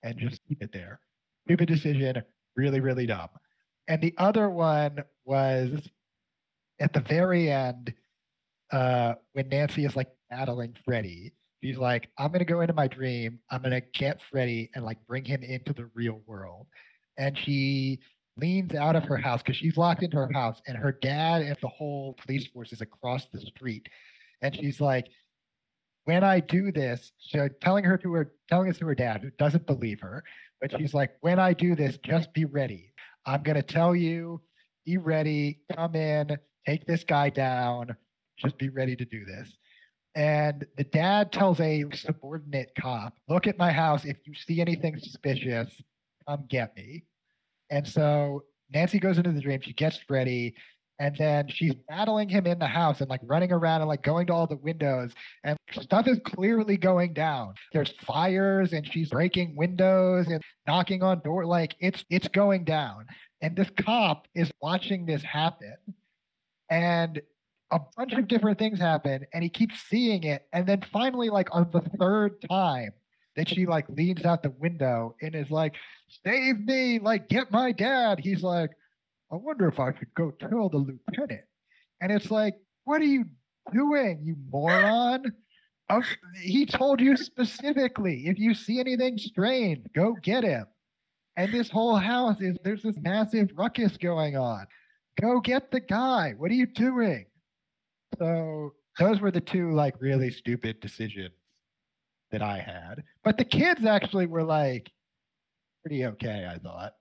and 0.03 0.17
just 0.17 0.41
keep 0.47 0.61
it 0.61 0.71
there. 0.73 0.99
Stupid 1.45 1.69
decision, 1.69 2.21
really, 2.55 2.81
really 2.81 3.05
dumb. 3.05 3.29
And 3.88 4.01
the 4.01 4.14
other 4.18 4.49
one 4.49 5.03
was 5.26 5.89
at 6.80 6.93
the 6.93 7.01
very 7.01 7.51
end, 7.51 7.93
uh, 8.72 9.15
when 9.34 9.49
Nancy 9.49 9.85
is 9.85 9.95
like 9.95 10.09
battling 10.30 10.76
Freddy. 10.85 11.34
She's 11.64 11.77
like, 11.77 12.09
I'm 12.18 12.31
gonna 12.31 12.45
go 12.45 12.61
into 12.61 12.73
my 12.73 12.88
dream, 12.88 13.39
I'm 13.49 13.61
gonna 13.61 13.81
get 13.93 14.22
Freddy 14.30 14.69
and 14.76 14.85
like 14.85 14.97
bring 15.07 15.26
him 15.26 15.41
into 15.43 15.73
the 15.73 15.89
real 15.95 16.22
world. 16.27 16.68
And 17.18 17.38
she 17.38 17.99
leans 18.38 18.76
out 18.76 18.95
of 18.95 19.03
her 19.03 19.18
house 19.18 19.41
because 19.41 19.55
she's 19.55 19.77
locked 19.77 20.03
into 20.03 20.18
her 20.18 20.30
house 20.31 20.61
and 20.68 20.77
her 20.77 20.91
dad 20.91 21.41
and 21.41 21.57
the 21.61 21.68
whole 21.68 22.15
police 22.23 22.45
force 22.47 22.72
is 22.72 22.81
across 22.81 23.26
the 23.34 23.41
street. 23.41 23.88
And 24.41 24.55
she's 24.55 24.80
like, 24.80 25.07
when 26.05 26.23
I 26.23 26.39
do 26.39 26.72
this, 26.72 27.11
so 27.18 27.49
telling 27.61 27.84
her 27.84 27.97
to 27.97 28.14
her, 28.14 28.31
telling 28.47 28.68
this 28.68 28.77
to 28.77 28.85
her 28.85 28.95
dad, 28.95 29.22
who 29.22 29.31
doesn't 29.39 29.65
believe 29.65 29.99
her, 30.01 30.23
but 30.61 30.72
she's 30.77 30.93
like, 30.93 31.11
when 31.22 31.39
I 31.39 31.53
do 31.53 31.76
this, 31.76 31.97
just 31.97 32.34
be 32.34 32.45
ready. 32.45 32.93
I'm 33.27 33.43
gonna 33.43 33.61
tell 33.61 33.93
you, 33.93 34.41
be 34.85 34.97
ready, 34.97 35.59
come 35.75 35.95
in, 35.95 36.37
take 36.65 36.85
this 36.85 37.03
guy 37.03 37.29
down, 37.29 37.95
just 38.37 38.57
be 38.57 38.69
ready 38.69 38.95
to 38.95 39.03
do 39.03 39.25
this. 39.25 39.57
And 40.15 40.65
the 40.77 40.85
dad 40.85 41.33
tells 41.33 41.59
a 41.59 41.83
subordinate 41.93 42.71
cop, 42.79 43.17
look 43.27 43.45
at 43.45 43.57
my 43.57 43.71
house. 43.71 44.05
If 44.05 44.17
you 44.25 44.33
see 44.33 44.61
anything 44.61 44.97
suspicious, 44.97 45.69
come 46.27 46.45
get 46.49 46.75
me. 46.75 47.03
And 47.69 47.85
so 47.85 48.45
Nancy 48.73 48.97
goes 48.97 49.17
into 49.17 49.33
the 49.33 49.41
dream, 49.41 49.59
she 49.61 49.73
gets 49.73 49.97
Freddy, 49.97 50.55
and 50.99 51.15
then 51.18 51.48
she's 51.48 51.74
battling 51.88 52.28
him 52.28 52.48
in 52.48 52.57
the 52.57 52.68
house 52.68 53.02
and 53.02 53.10
like 53.10 53.22
running 53.24 53.52
around 53.52 53.82
and 53.82 53.88
like 53.88 54.02
going 54.02 54.28
to 54.28 54.34
all 54.34 54.48
the 54.48 54.57
windows. 54.57 55.11
And 55.44 55.57
stuff 55.72 56.07
is 56.07 56.19
clearly 56.26 56.76
going 56.78 57.14
down. 57.14 57.53
There's 57.72 57.94
fires 58.06 58.74
and 58.74 58.86
she's 58.86 59.10
breaking 59.10 59.56
windows 59.56 60.28
and 60.28 60.41
knocking 60.65 61.03
on 61.03 61.22
door 61.24 61.45
like 61.45 61.76
it's 61.80 62.03
it's 62.10 62.28
going 62.30 62.64
down. 62.64 63.06
And 63.41 63.56
this 63.56 63.69
cop 63.80 64.28
is 64.34 64.52
watching 64.61 65.06
this 65.06 65.22
happen. 65.22 65.76
And 66.69 67.22
a 67.72 67.80
bunch 67.95 68.14
of 68.14 68.28
different 68.28 68.57
things 68.57 68.80
happen 68.80 69.26
and 69.34 69.44
he 69.44 69.49
keeps 69.49 69.76
seeing 69.90 70.24
it. 70.24 70.48
And 70.52 70.65
then 70.65 70.84
finally 70.91 71.30
like 71.30 71.49
on 71.52 71.69
the 71.72 71.82
third 71.99 72.41
time 72.49 72.91
that 73.36 73.48
she 73.48 73.68
like 73.68 73.86
leans 73.90 74.26
out 74.26 74.41
the 74.41 74.49
window 74.49 75.15
and 75.22 75.36
is 75.36 75.52
like 75.52 75.76
save 76.26 76.60
me 76.65 76.99
like 76.99 77.30
get 77.30 77.52
my 77.52 77.72
dad 77.72 78.19
he's 78.19 78.41
like 78.41 78.72
i 79.31 79.35
wonder 79.35 79.67
if 79.67 79.79
i 79.79 79.93
should 79.97 80.13
go 80.15 80.31
tell 80.31 80.69
the 80.69 80.77
lieutenant. 80.77 81.41
And 82.01 82.11
it's 82.11 82.31
like 82.31 82.55
what 82.83 83.01
are 83.01 83.05
you 83.05 83.25
doing 83.73 84.21
you 84.23 84.35
moron? 84.49 85.23
Oh, 85.89 86.03
he 86.41 86.65
told 86.65 86.99
you 86.99 87.15
specifically. 87.15 88.27
If 88.27 88.37
you 88.39 88.53
see 88.53 88.79
anything 88.79 89.17
strange 89.17 89.85
go 89.95 90.15
get 90.21 90.43
him. 90.43 90.65
And 91.37 91.53
this 91.53 91.69
whole 91.69 91.95
house 91.95 92.41
is 92.41 92.57
there's 92.63 92.81
this 92.81 92.97
massive 92.99 93.51
ruckus 93.55 93.95
going 93.97 94.35
on. 94.35 94.65
Go 95.21 95.39
get 95.39 95.71
the 95.71 95.79
guy. 95.79 96.33
What 96.37 96.51
are 96.51 96.55
you 96.55 96.65
doing? 96.65 97.25
So 98.17 98.73
those 98.99 99.19
were 99.19 99.31
the 99.31 99.41
two 99.41 99.73
like 99.73 99.95
really 99.99 100.31
stupid 100.31 100.79
decisions 100.79 101.33
that 102.31 102.41
I 102.41 102.59
had. 102.59 103.03
But 103.23 103.37
the 103.37 103.45
kids 103.45 103.85
actually 103.85 104.25
were 104.25 104.43
like 104.43 104.91
pretty 105.83 106.05
okay, 106.05 106.47
I 106.49 106.57
thought. 106.57 106.93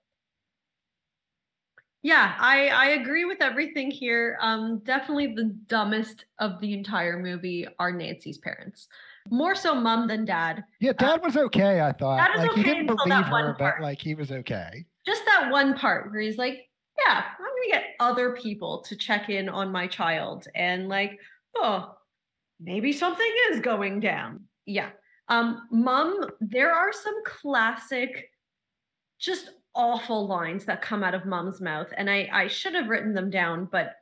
Yeah, 2.07 2.35
I 2.39 2.69
I 2.69 2.85
agree 2.91 3.25
with 3.25 3.41
everything 3.41 3.91
here. 3.91 4.37
Um 4.39 4.79
definitely 4.85 5.35
the 5.35 5.53
dumbest 5.67 6.23
of 6.39 6.57
the 6.61 6.71
entire 6.71 7.19
movie 7.19 7.67
are 7.79 7.91
Nancy's 7.91 8.37
parents. 8.37 8.87
More 9.29 9.55
so 9.55 9.75
mom 9.75 10.07
than 10.07 10.23
dad. 10.23 10.63
Yeah, 10.79 10.93
dad 10.93 11.21
was 11.21 11.35
okay, 11.35 11.81
I 11.81 11.91
thought. 11.91 12.15
Dad 12.15 12.37
like 12.37 12.55
he 12.55 12.63
didn't 12.63 12.85
believe 12.85 13.25
her, 13.25 13.57
but 13.59 13.81
like 13.81 14.01
he 14.01 14.15
was 14.15 14.31
okay. 14.31 14.85
Just 15.05 15.25
that 15.25 15.51
one 15.51 15.73
part 15.73 16.09
where 16.09 16.21
he's 16.21 16.37
like, 16.37 16.69
yeah, 16.97 17.23
I'm 17.37 17.45
going 17.45 17.63
to 17.65 17.71
get 17.73 17.83
other 17.99 18.37
people 18.37 18.83
to 18.83 18.95
check 18.95 19.29
in 19.29 19.49
on 19.49 19.69
my 19.73 19.85
child 19.85 20.47
and 20.55 20.87
like, 20.87 21.19
oh, 21.57 21.93
maybe 22.57 22.93
something 22.93 23.31
is 23.51 23.59
going 23.59 23.99
down. 23.99 24.45
Yeah. 24.65 24.91
Um, 25.27 25.67
mom, 25.71 26.29
there 26.39 26.71
are 26.71 26.93
some 26.93 27.21
classic, 27.25 28.31
just 29.19 29.49
awful 29.77 30.27
lines 30.27 30.65
that 30.65 30.81
come 30.81 31.03
out 31.03 31.13
of 31.13 31.25
mom's 31.25 31.61
mouth. 31.61 31.87
And 31.95 32.09
I, 32.09 32.27
I 32.33 32.47
should 32.47 32.73
have 32.73 32.89
written 32.89 33.13
them 33.13 33.29
down, 33.29 33.69
but 33.71 33.93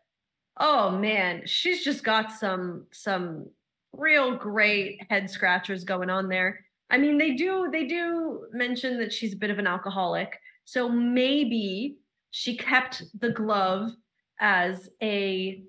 oh 0.58 0.90
man, 0.90 1.44
she's 1.46 1.84
just 1.84 2.04
got 2.04 2.32
some, 2.32 2.88
some 2.92 3.48
real 3.94 4.36
great 4.36 5.02
head 5.10 5.30
scratchers 5.30 5.84
going 5.84 6.10
on 6.10 6.30
there. 6.30 6.62
I 6.90 6.98
mean, 6.98 7.18
they 7.18 7.34
do, 7.36 7.70
they 7.72 7.86
do 7.86 8.46
mention 8.52 8.98
that 9.00 9.12
she's 9.12 9.34
a 9.34 9.38
bit 9.38 9.52
of 9.52 9.60
an 9.60 9.68
alcoholic. 9.68 10.40
So 10.64 10.88
maybe 10.88 11.98
she 12.32 12.58
kept 12.58 13.04
the 13.20 13.32
glove 13.32 13.92
as 14.40 14.90
a, 15.04 15.62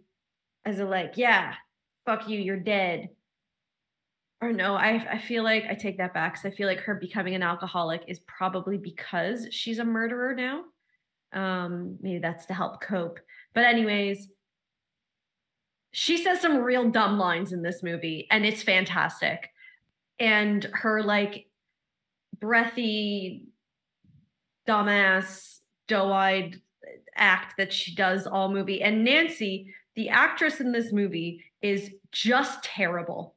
as 0.65 0.79
a 0.79 0.85
like, 0.85 1.15
yeah, 1.17 1.55
fuck 2.05 2.29
you, 2.29 2.39
you're 2.39 2.61
dead 2.61 3.09
or 4.41 4.53
no, 4.53 4.75
I 4.75 5.15
I 5.15 5.19
feel 5.19 5.43
like 5.43 5.65
I 5.69 5.75
take 5.75 5.99
that 5.99 6.15
back. 6.15 6.35
'cause 6.35 6.45
I 6.47 6.51
feel 6.51 6.67
like 6.69 6.81
her 6.81 6.95
becoming 6.95 7.35
an 7.35 7.43
alcoholic 7.43 8.05
is 8.09 8.21
probably 8.21 8.79
because 8.79 9.49
she's 9.51 9.79
a 9.79 9.85
murderer 9.85 10.35
now. 10.35 10.65
Um, 11.33 11.99
maybe 12.01 12.19
that's 12.21 12.47
to 12.47 12.55
help 12.55 12.81
cope. 12.83 13.21
But 13.55 13.65
anyways, 13.65 14.31
she 15.93 16.19
says 16.19 16.41
some 16.41 16.59
real 16.59 16.91
dumb 16.91 17.19
lines 17.19 17.53
in 17.53 17.63
this 17.63 17.83
movie, 17.83 18.27
and 18.31 18.45
it's 18.45 18.63
fantastic. 18.63 19.51
And 20.19 20.65
her 20.75 21.03
like 21.03 21.49
breathy, 22.41 23.47
dumbass, 24.69 25.61
doe-eyed 25.89 26.61
act 27.15 27.57
that 27.59 27.73
she 27.73 27.95
does 27.95 28.27
all 28.27 28.53
movie. 28.53 28.83
And 28.83 29.05
Nancy, 29.05 29.73
the 29.95 30.11
actress 30.11 30.61
in 30.61 30.73
this 30.73 30.93
movie, 30.93 31.45
is 31.63 31.93
just 32.13 32.63
terrible. 32.65 33.36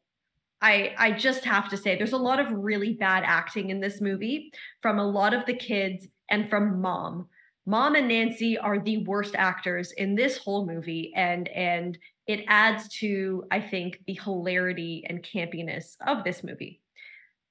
I 0.61 0.94
I 0.98 1.11
just 1.11 1.45
have 1.45 1.69
to 1.69 1.77
say 1.77 1.95
there's 1.95 2.14
a 2.14 2.18
lot 2.18 2.40
of 2.40 2.52
really 2.52 2.94
bad 2.94 3.23
acting 3.26 3.69
in 3.69 3.80
this 3.80 4.02
movie 4.02 4.52
from 4.81 4.99
a 4.99 5.07
lot 5.07 5.34
of 5.34 5.45
the 5.45 5.53
kids 5.53 6.07
and 6.30 6.49
from 6.49 6.81
mom. 6.81 7.27
Mom 7.65 7.95
and 7.95 8.07
Nancy 8.07 8.57
are 8.57 8.80
the 8.80 9.03
worst 9.06 9.36
actors 9.36 9.91
in 9.91 10.15
this 10.15 10.38
whole 10.38 10.65
movie 10.65 11.14
and 11.15 11.48
and 11.49 11.98
it 12.27 12.44
adds 12.48 12.88
to 12.99 13.44
I 13.52 13.61
think 13.61 14.02
the 14.06 14.19
hilarity 14.22 15.06
and 15.07 15.23
campiness 15.23 15.95
of 16.06 16.23
this 16.23 16.44
movie. 16.44 16.81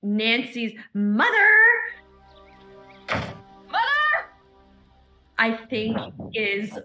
Nancy's 0.02 0.72
mother 0.93 1.59
mother 3.09 4.28
I 5.39 5.59
think 5.70 5.97
is 6.35 6.78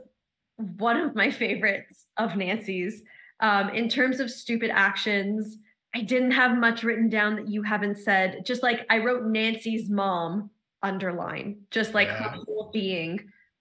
one 0.57 0.97
of 0.97 1.15
my 1.15 1.29
favorites 1.31 2.05
of 2.17 2.35
Nancy's 2.35 3.03
um, 3.39 3.69
in 3.69 3.89
terms 3.89 4.19
of 4.19 4.31
stupid 4.31 4.69
actions 4.71 5.57
I 5.95 6.01
didn't 6.01 6.31
have 6.31 6.57
much 6.57 6.83
written 6.83 7.09
down 7.09 7.35
that 7.35 7.47
you 7.47 7.61
haven't 7.61 7.99
said. 7.99 8.45
Just 8.45 8.63
like 8.63 8.85
I 8.89 8.99
wrote 8.99 9.25
Nancy's 9.25 9.89
mom 9.89 10.49
underline, 10.81 11.57
just 11.71 11.93
like 11.93 12.07
her 12.07 12.29
whole 12.29 12.71
being. 12.73 13.19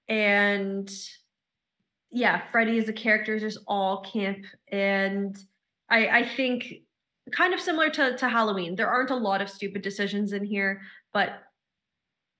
And 0.08 0.90
yeah, 2.10 2.42
Freddy 2.50 2.78
is 2.78 2.88
a 2.88 2.92
character 2.92 3.34
is 3.34 3.42
just 3.42 3.58
all 3.66 4.02
camp. 4.02 4.44
And 4.68 5.36
I, 5.88 6.08
I 6.08 6.28
think 6.28 6.72
kind 7.32 7.54
of 7.54 7.60
similar 7.60 7.90
to, 7.90 8.16
to 8.16 8.28
Halloween, 8.28 8.76
there 8.76 8.88
aren't 8.88 9.10
a 9.10 9.16
lot 9.16 9.40
of 9.40 9.48
stupid 9.48 9.82
decisions 9.82 10.32
in 10.32 10.44
here, 10.44 10.82
but 11.12 11.42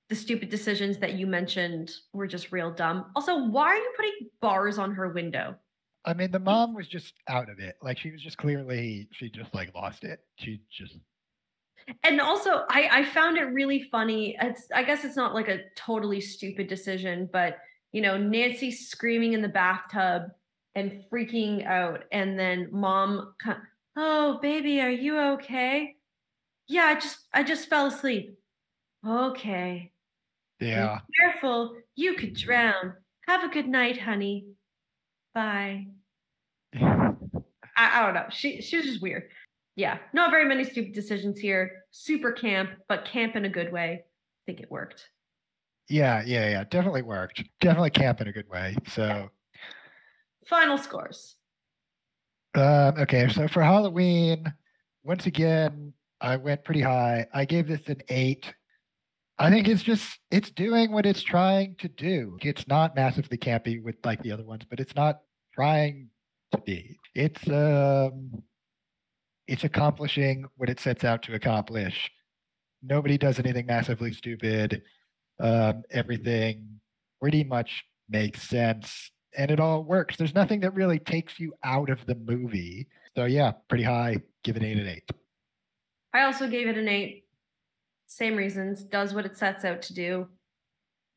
the 0.09 0.15
stupid 0.15 0.49
decisions 0.49 0.97
that 0.97 1.13
you 1.13 1.25
mentioned 1.25 1.91
were 2.11 2.27
just 2.27 2.51
real 2.51 2.71
dumb. 2.71 3.05
Also, 3.15 3.45
why 3.45 3.67
are 3.67 3.75
you 3.75 3.93
putting 3.95 4.29
bars 4.41 4.77
on 4.77 4.93
her 4.93 5.09
window? 5.09 5.55
I 6.05 6.13
mean, 6.13 6.31
the 6.31 6.39
mom 6.39 6.73
was 6.73 6.87
just 6.87 7.13
out 7.27 7.49
of 7.49 7.59
it. 7.59 7.75
Like 7.81 7.97
she 7.97 8.11
was 8.11 8.21
just 8.21 8.37
clearly 8.37 9.07
she 9.11 9.29
just 9.29 9.53
like 9.53 9.73
lost 9.73 10.03
it. 10.03 10.19
She 10.37 10.61
just 10.71 10.97
and 12.03 12.21
also 12.21 12.63
I, 12.69 12.89
I 12.91 13.05
found 13.05 13.37
it 13.37 13.43
really 13.45 13.87
funny. 13.91 14.35
It's 14.41 14.67
i 14.73 14.83
guess 14.83 15.03
it's 15.03 15.15
not 15.15 15.33
like 15.33 15.47
a 15.47 15.61
totally 15.75 16.21
stupid 16.21 16.67
decision 16.67 17.29
but 17.31 17.57
you 17.91 18.01
know 18.01 18.17
nancy 18.17 18.71
screaming 18.71 19.33
in 19.33 19.41
the 19.41 19.49
bathtub 19.49 20.23
and 20.75 21.03
freaking 21.11 21.65
out 21.65 22.05
and 22.11 22.39
then 22.39 22.69
mom 22.71 23.33
oh 23.95 24.39
baby 24.41 24.81
are 24.81 24.89
you 24.89 25.19
okay? 25.19 25.95
Yeah 26.67 26.85
i 26.85 26.95
just 26.95 27.19
i 27.33 27.43
just 27.43 27.69
fell 27.69 27.87
asleep. 27.87 28.37
Okay. 29.05 29.91
Be 30.59 30.67
yeah. 30.67 30.99
careful. 31.19 31.75
You 31.95 32.13
could 32.13 32.35
drown. 32.35 32.93
Have 33.27 33.43
a 33.43 33.49
good 33.49 33.67
night 33.67 33.99
honey. 33.99 34.45
Bye 35.33 35.87
I 37.77 38.05
don't 38.05 38.13
know. 38.13 38.25
She 38.29 38.61
she 38.61 38.77
was 38.77 38.85
just 38.85 39.01
weird. 39.01 39.23
Yeah, 39.75 39.97
not 40.13 40.29
very 40.31 40.45
many 40.45 40.63
stupid 40.63 40.93
decisions 40.93 41.39
here. 41.39 41.83
Super 41.91 42.31
camp, 42.31 42.69
but 42.87 43.05
camp 43.05 43.35
in 43.35 43.45
a 43.45 43.49
good 43.49 43.71
way. 43.71 44.03
I 44.03 44.41
think 44.45 44.59
it 44.59 44.69
worked. 44.71 45.07
Yeah, 45.89 46.23
yeah, 46.25 46.49
yeah. 46.49 46.63
Definitely 46.63 47.01
worked. 47.01 47.43
Definitely 47.59 47.89
camp 47.89 48.21
in 48.21 48.27
a 48.27 48.31
good 48.31 48.47
way. 48.49 48.75
So, 48.87 49.29
Final 50.47 50.77
scores. 50.77 51.35
um, 52.55 52.95
okay. 52.99 53.27
So 53.29 53.47
for 53.47 53.63
Halloween, 53.63 54.53
once 55.03 55.25
again, 55.25 55.93
I 56.21 56.37
went 56.37 56.63
pretty 56.63 56.81
high. 56.81 57.25
I 57.33 57.45
gave 57.45 57.67
this 57.67 57.87
an 57.87 58.01
eight. 58.09 58.53
I 59.39 59.49
think 59.49 59.67
it's 59.67 59.81
just 59.83 60.19
it's 60.29 60.51
doing 60.51 60.91
what 60.91 61.05
it's 61.05 61.23
trying 61.23 61.75
to 61.79 61.87
do. 61.87 62.37
It's 62.41 62.67
not 62.67 62.95
massively 62.95 63.37
campy 63.37 63.81
with 63.81 63.95
like 64.05 64.21
the 64.21 64.31
other 64.31 64.43
ones, 64.45 64.63
but 64.69 64.79
it's 64.79 64.95
not 64.95 65.21
trying 65.53 66.09
to 66.53 66.61
be. 66.61 66.99
It's 67.15 67.47
um 67.49 68.43
it's 69.47 69.63
accomplishing 69.63 70.45
what 70.55 70.69
it 70.69 70.79
sets 70.79 71.03
out 71.03 71.21
to 71.23 71.35
accomplish. 71.35 72.09
Nobody 72.81 73.17
does 73.17 73.39
anything 73.39 73.65
massively 73.65 74.13
stupid. 74.13 74.81
Um, 75.39 75.83
everything 75.91 76.79
pretty 77.19 77.43
much 77.43 77.83
makes 78.09 78.41
sense 78.47 79.11
and 79.37 79.51
it 79.51 79.59
all 79.59 79.83
works. 79.83 80.17
There's 80.17 80.35
nothing 80.35 80.59
that 80.61 80.73
really 80.73 80.99
takes 80.99 81.39
you 81.39 81.53
out 81.63 81.89
of 81.89 82.05
the 82.05 82.15
movie. 82.15 82.87
So 83.15 83.25
yeah, 83.25 83.53
pretty 83.67 83.83
high. 83.83 84.17
Give 84.43 84.55
it 84.55 84.63
eight 84.63 84.77
and 84.77 84.87
eight. 84.87 85.09
I 86.13 86.23
also 86.23 86.47
gave 86.47 86.67
it 86.67 86.77
an 86.77 86.87
eight. 86.87 87.25
Same 88.07 88.35
reasons, 88.35 88.83
does 88.83 89.13
what 89.13 89.25
it 89.25 89.37
sets 89.37 89.65
out 89.65 89.81
to 89.83 89.93
do. 89.93 90.27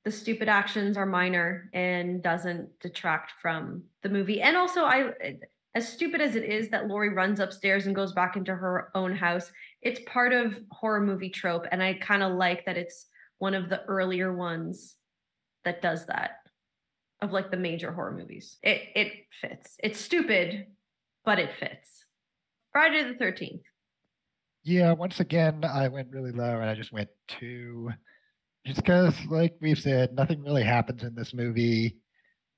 The 0.06 0.12
stupid 0.12 0.48
actions 0.48 0.96
are 0.96 1.04
minor 1.04 1.68
and 1.74 2.22
doesn't 2.22 2.78
detract 2.78 3.32
from 3.42 3.82
the 4.04 4.08
movie. 4.08 4.40
And 4.40 4.56
also, 4.56 4.84
I 4.84 5.10
as 5.74 5.92
stupid 5.92 6.20
as 6.20 6.36
it 6.36 6.44
is 6.44 6.68
that 6.68 6.86
Laurie 6.86 7.12
runs 7.12 7.40
upstairs 7.40 7.86
and 7.86 7.94
goes 7.94 8.12
back 8.12 8.36
into 8.36 8.54
her 8.54 8.92
own 8.94 9.16
house, 9.16 9.50
it's 9.82 9.98
part 10.06 10.32
of 10.32 10.60
horror 10.70 11.00
movie 11.00 11.28
trope. 11.28 11.66
And 11.72 11.82
I 11.82 11.94
kind 11.94 12.22
of 12.22 12.34
like 12.34 12.66
that 12.66 12.76
it's 12.76 13.06
one 13.38 13.52
of 13.52 13.68
the 13.68 13.82
earlier 13.86 14.32
ones 14.32 14.94
that 15.64 15.82
does 15.82 16.06
that 16.06 16.36
of 17.20 17.32
like 17.32 17.50
the 17.50 17.56
major 17.56 17.90
horror 17.90 18.16
movies. 18.16 18.58
It 18.62 18.82
it 18.94 19.12
fits. 19.40 19.74
It's 19.82 20.00
stupid, 20.00 20.66
but 21.24 21.40
it 21.40 21.50
fits. 21.58 22.04
Friday 22.70 23.02
the 23.02 23.24
13th. 23.24 23.62
Yeah, 24.62 24.92
once 24.92 25.18
again, 25.18 25.64
I 25.64 25.88
went 25.88 26.12
really 26.12 26.30
low 26.30 26.60
and 26.60 26.70
I 26.70 26.76
just 26.76 26.92
went 26.92 27.10
two. 27.26 27.90
Just 28.66 28.78
because, 28.82 29.14
like 29.28 29.54
we've 29.60 29.78
said, 29.78 30.12
nothing 30.12 30.42
really 30.42 30.64
happens 30.64 31.04
in 31.04 31.14
this 31.14 31.32
movie. 31.32 31.98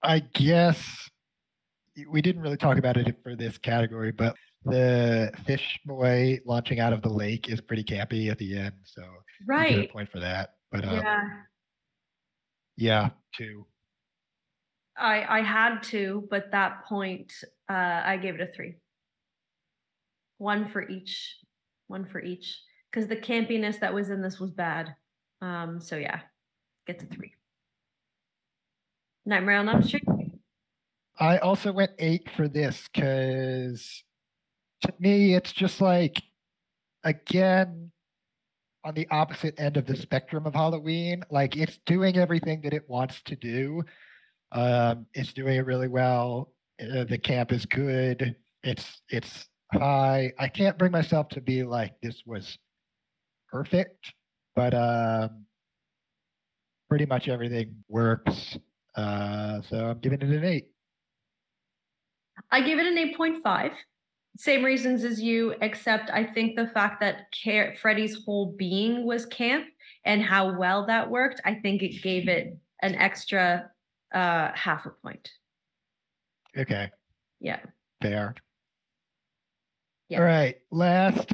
I 0.02 0.20
guess 0.20 1.10
we 2.08 2.22
didn't 2.22 2.40
really 2.40 2.56
talk 2.56 2.78
about 2.78 2.96
it 2.96 3.14
for 3.22 3.36
this 3.36 3.58
category, 3.58 4.12
but 4.12 4.34
the 4.64 5.30
fish 5.44 5.78
boy 5.84 6.38
launching 6.46 6.80
out 6.80 6.92
of 6.94 7.02
the 7.02 7.10
lake 7.10 7.48
is 7.50 7.60
pretty 7.60 7.84
campy 7.84 8.30
at 8.30 8.38
the 8.38 8.56
end. 8.56 8.74
So 8.84 9.02
you 9.02 9.66
get 9.66 9.80
a 9.80 9.84
Right. 9.84 9.90
point 9.92 10.10
for 10.10 10.20
that. 10.20 10.54
But 10.72 10.84
um, 10.86 10.94
Yeah. 10.94 11.28
yeah, 12.76 13.10
two. 13.36 13.66
I 14.96 15.40
I 15.40 15.42
had 15.42 15.82
to, 15.84 16.26
but 16.30 16.50
that 16.52 16.84
point 16.86 17.32
uh 17.68 18.02
I 18.04 18.16
gave 18.16 18.34
it 18.34 18.40
a 18.40 18.52
3. 18.52 18.76
One 20.38 20.68
for 20.68 20.88
each. 20.88 21.36
One 21.88 22.06
for 22.06 22.20
each 22.22 22.62
cuz 22.92 23.06
the 23.08 23.16
campiness 23.16 23.80
that 23.80 23.92
was 23.92 24.08
in 24.10 24.22
this 24.22 24.40
was 24.40 24.50
bad. 24.52 24.94
Um 25.40 25.80
so 25.80 25.96
yeah. 25.96 26.20
get 26.86 26.98
to 27.00 27.06
3. 27.06 27.32
Nightmare 29.26 29.58
on 29.58 29.68
Elm 29.68 29.82
Street. 29.82 30.04
I 31.20 31.38
also 31.38 31.72
went 31.72 31.92
eight 31.98 32.28
for 32.36 32.48
this 32.48 32.88
because 32.92 34.04
to 34.82 34.94
me, 34.98 35.34
it's 35.34 35.52
just 35.52 35.80
like, 35.80 36.22
again, 37.04 37.90
on 38.84 38.94
the 38.94 39.08
opposite 39.10 39.58
end 39.58 39.76
of 39.76 39.86
the 39.86 39.96
spectrum 39.96 40.46
of 40.46 40.54
Halloween. 40.54 41.22
Like 41.30 41.56
it's 41.56 41.78
doing 41.84 42.16
everything 42.16 42.60
that 42.62 42.72
it 42.72 42.88
wants 42.88 43.20
to 43.22 43.36
do. 43.36 43.82
Um, 44.52 45.06
it's 45.14 45.32
doing 45.32 45.56
it 45.56 45.66
really 45.66 45.88
well. 45.88 46.52
Uh, 46.80 47.04
the 47.04 47.18
camp 47.18 47.52
is 47.52 47.66
good. 47.66 48.36
It's 48.62 49.02
it's 49.10 49.46
high. 49.72 50.32
I 50.38 50.48
can't 50.48 50.78
bring 50.78 50.92
myself 50.92 51.28
to 51.30 51.40
be 51.40 51.64
like 51.64 52.00
this 52.00 52.22
was 52.24 52.56
perfect, 53.50 54.14
but 54.58 54.74
um, 54.74 55.44
pretty 56.88 57.06
much 57.06 57.28
everything 57.28 57.76
works. 57.88 58.58
Uh, 58.96 59.62
so 59.70 59.86
I'm 59.90 60.00
giving 60.00 60.20
it 60.20 60.28
an 60.28 60.44
eight. 60.44 60.66
I 62.50 62.62
give 62.62 62.80
it 62.80 62.86
an 62.86 62.96
8.5. 63.14 63.70
Same 64.36 64.64
reasons 64.64 65.04
as 65.04 65.20
you, 65.22 65.54
except 65.62 66.10
I 66.10 66.24
think 66.24 66.56
the 66.56 66.66
fact 66.74 67.00
that 67.02 67.26
Car- 67.44 67.74
Freddy's 67.80 68.24
whole 68.24 68.56
being 68.58 69.06
was 69.06 69.26
camp 69.26 69.66
and 70.04 70.20
how 70.22 70.58
well 70.58 70.86
that 70.86 71.08
worked, 71.08 71.40
I 71.44 71.54
think 71.54 71.82
it 71.84 72.02
gave 72.02 72.28
it 72.28 72.58
an 72.82 72.96
extra 72.96 73.70
uh 74.12 74.50
half 74.54 74.86
a 74.86 74.90
point. 74.90 75.30
Okay, 76.56 76.90
Yeah. 77.40 77.60
fair. 78.02 78.34
Yeah. 80.08 80.18
All 80.18 80.24
right, 80.24 80.56
last 80.72 81.32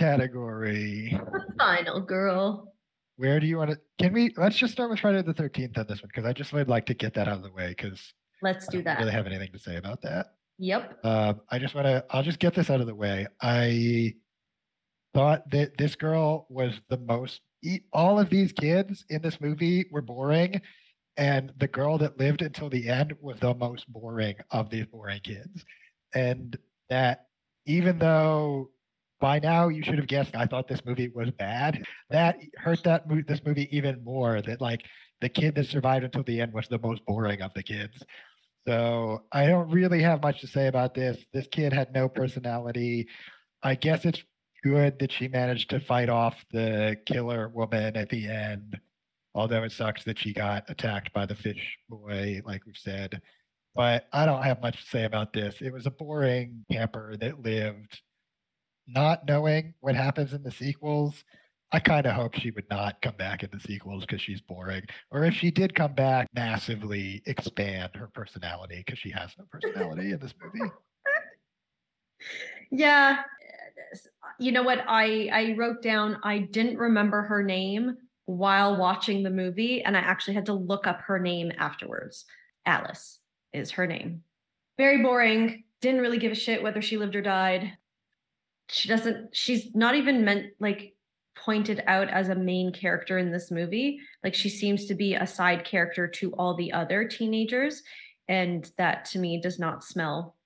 category. 0.00 1.20
Final 1.58 2.00
girl. 2.00 2.72
Where 3.16 3.38
do 3.38 3.46
you 3.46 3.58
want 3.58 3.70
to? 3.70 3.78
Can 3.98 4.12
we? 4.14 4.32
Let's 4.36 4.56
just 4.56 4.72
start 4.72 4.90
with 4.90 5.00
Friday 5.00 5.22
the 5.22 5.34
Thirteenth 5.34 5.76
on 5.76 5.86
this 5.86 6.02
one 6.02 6.08
because 6.08 6.24
I 6.24 6.32
just 6.32 6.52
would 6.52 6.68
like 6.68 6.86
to 6.86 6.94
get 6.94 7.14
that 7.14 7.28
out 7.28 7.36
of 7.36 7.42
the 7.42 7.52
way 7.52 7.68
because 7.68 8.14
Let's 8.42 8.66
I 8.68 8.72
do 8.72 8.78
don't 8.78 8.84
that. 8.84 8.98
really 8.98 9.12
have 9.12 9.26
anything 9.26 9.52
to 9.52 9.58
say 9.58 9.76
about 9.76 10.00
that. 10.02 10.28
Yep. 10.58 11.04
Um, 11.04 11.40
I 11.50 11.58
just 11.58 11.74
want 11.74 11.86
to. 11.86 12.04
I'll 12.10 12.22
just 12.22 12.38
get 12.38 12.54
this 12.54 12.70
out 12.70 12.80
of 12.80 12.86
the 12.86 12.94
way. 12.94 13.26
I 13.42 14.14
thought 15.12 15.50
that 15.50 15.76
this 15.76 15.94
girl 15.94 16.46
was 16.48 16.80
the 16.88 16.96
most. 16.98 17.40
All 17.92 18.18
of 18.18 18.30
these 18.30 18.52
kids 18.52 19.04
in 19.10 19.20
this 19.20 19.38
movie 19.38 19.84
were 19.90 20.00
boring, 20.02 20.62
and 21.18 21.52
the 21.58 21.68
girl 21.68 21.98
that 21.98 22.18
lived 22.18 22.40
until 22.40 22.70
the 22.70 22.88
end 22.88 23.14
was 23.20 23.38
the 23.40 23.54
most 23.54 23.86
boring 23.92 24.36
of 24.50 24.70
these 24.70 24.86
boring 24.86 25.20
kids. 25.22 25.64
And 26.14 26.56
that, 26.88 27.26
even 27.66 27.98
though 27.98 28.70
by 29.20 29.38
now 29.38 29.68
you 29.68 29.82
should 29.82 29.98
have 29.98 30.06
guessed, 30.06 30.34
I 30.34 30.46
thought 30.46 30.66
this 30.66 30.84
movie 30.84 31.08
was 31.14 31.30
bad. 31.30 31.84
That 32.08 32.38
hurt 32.56 32.82
that 32.84 33.08
mo- 33.08 33.22
this 33.26 33.44
movie 33.44 33.68
even 33.76 34.02
more. 34.02 34.40
That 34.40 34.60
like 34.60 34.82
the 35.20 35.28
kid 35.28 35.54
that 35.54 35.66
survived 35.66 36.04
until 36.04 36.22
the 36.22 36.40
end 36.40 36.52
was 36.52 36.68
the 36.68 36.78
most 36.78 37.04
boring 37.04 37.42
of 37.42 37.52
the 37.54 37.62
kids. 37.62 38.02
So 38.66 39.24
I 39.32 39.46
don't 39.46 39.70
really 39.70 40.02
have 40.02 40.22
much 40.22 40.40
to 40.40 40.46
say 40.46 40.66
about 40.66 40.94
this. 40.94 41.18
This 41.32 41.46
kid 41.48 41.72
had 41.72 41.92
no 41.92 42.08
personality. 42.08 43.08
I 43.62 43.74
guess 43.74 44.04
it's 44.04 44.22
good 44.62 44.98
that 44.98 45.12
she 45.12 45.28
managed 45.28 45.70
to 45.70 45.80
fight 45.80 46.08
off 46.08 46.36
the 46.50 46.96
killer 47.06 47.48
woman 47.48 47.96
at 47.96 48.08
the 48.08 48.26
end. 48.28 48.78
Although 49.34 49.62
it 49.64 49.72
sucks 49.72 50.04
that 50.04 50.18
she 50.18 50.32
got 50.32 50.68
attacked 50.68 51.12
by 51.12 51.26
the 51.26 51.36
fish 51.36 51.78
boy, 51.88 52.40
like 52.44 52.66
we've 52.66 52.76
said. 52.76 53.20
But 53.74 54.08
I 54.12 54.26
don't 54.26 54.42
have 54.42 54.60
much 54.60 54.82
to 54.82 54.90
say 54.90 55.04
about 55.04 55.32
this. 55.32 55.56
It 55.60 55.72
was 55.72 55.86
a 55.86 55.90
boring 55.90 56.64
camper 56.70 57.16
that 57.18 57.40
lived 57.42 58.00
not 58.92 59.26
knowing 59.26 59.74
what 59.80 59.94
happens 59.94 60.32
in 60.32 60.42
the 60.42 60.50
sequels. 60.50 61.24
I 61.72 61.78
kind 61.78 62.06
of 62.06 62.14
hope 62.14 62.34
she 62.34 62.50
would 62.50 62.68
not 62.68 63.00
come 63.00 63.14
back 63.16 63.44
in 63.44 63.50
the 63.52 63.60
sequels 63.60 64.04
because 64.04 64.20
she's 64.20 64.40
boring. 64.40 64.82
Or 65.12 65.24
if 65.24 65.34
she 65.34 65.52
did 65.52 65.74
come 65.74 65.94
back, 65.94 66.26
massively 66.34 67.22
expand 67.26 67.90
her 67.94 68.08
personality 68.12 68.82
because 68.84 68.98
she 68.98 69.10
has 69.10 69.30
no 69.38 69.44
personality 69.50 70.12
in 70.12 70.18
this 70.18 70.34
movie. 70.42 70.70
Yeah. 72.70 73.22
You 74.38 74.52
know 74.52 74.62
what? 74.62 74.84
I 74.86 75.28
I 75.32 75.54
wrote 75.56 75.82
down 75.82 76.18
I 76.22 76.38
didn't 76.38 76.78
remember 76.78 77.22
her 77.22 77.42
name 77.42 77.96
while 78.26 78.76
watching 78.76 79.22
the 79.22 79.30
movie 79.30 79.82
and 79.82 79.96
I 79.96 80.00
actually 80.00 80.34
had 80.34 80.46
to 80.46 80.52
look 80.52 80.86
up 80.86 81.00
her 81.00 81.18
name 81.18 81.50
afterwards. 81.58 82.24
Alice 82.64 83.18
is 83.52 83.72
her 83.72 83.86
name. 83.86 84.22
Very 84.78 85.02
boring. 85.02 85.64
Didn't 85.80 86.00
really 86.00 86.18
give 86.18 86.30
a 86.30 86.36
shit 86.36 86.62
whether 86.62 86.80
she 86.80 86.96
lived 86.96 87.16
or 87.16 87.22
died. 87.22 87.72
She 88.70 88.88
doesn't 88.88 89.34
she's 89.34 89.74
not 89.74 89.94
even 89.94 90.24
meant 90.24 90.52
like 90.60 90.94
pointed 91.36 91.82
out 91.86 92.08
as 92.08 92.28
a 92.28 92.34
main 92.34 92.72
character 92.72 93.18
in 93.18 93.32
this 93.32 93.50
movie. 93.50 94.00
Like 94.22 94.34
she 94.34 94.48
seems 94.48 94.86
to 94.86 94.94
be 94.94 95.14
a 95.14 95.26
side 95.26 95.64
character 95.64 96.06
to 96.06 96.32
all 96.32 96.54
the 96.54 96.72
other 96.72 97.04
teenagers 97.06 97.82
and 98.28 98.70
that 98.78 99.06
to 99.06 99.18
me 99.18 99.40
does 99.40 99.58
not 99.58 99.82
smell 99.82 100.36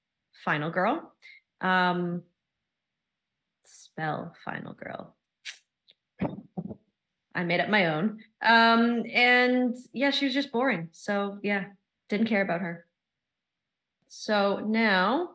final 0.45 0.71
girl. 0.71 1.13
Um, 1.61 2.23
spell 3.65 4.35
final 4.45 4.73
girl. 4.73 5.15
I 7.35 7.43
made 7.45 7.61
up 7.61 7.69
my 7.69 7.87
own. 7.87 8.21
Um, 8.41 9.05
and 9.13 9.77
yeah, 9.93 10.11
she 10.11 10.27
was 10.27 10.35
just 10.35 10.53
boring. 10.53 10.89
So 10.93 11.39
yeah, 11.43 11.65
didn't 12.09 12.29
care 12.29 12.43
about 12.43 12.61
her. 12.61 12.87
So 14.09 14.63
now 14.65 15.31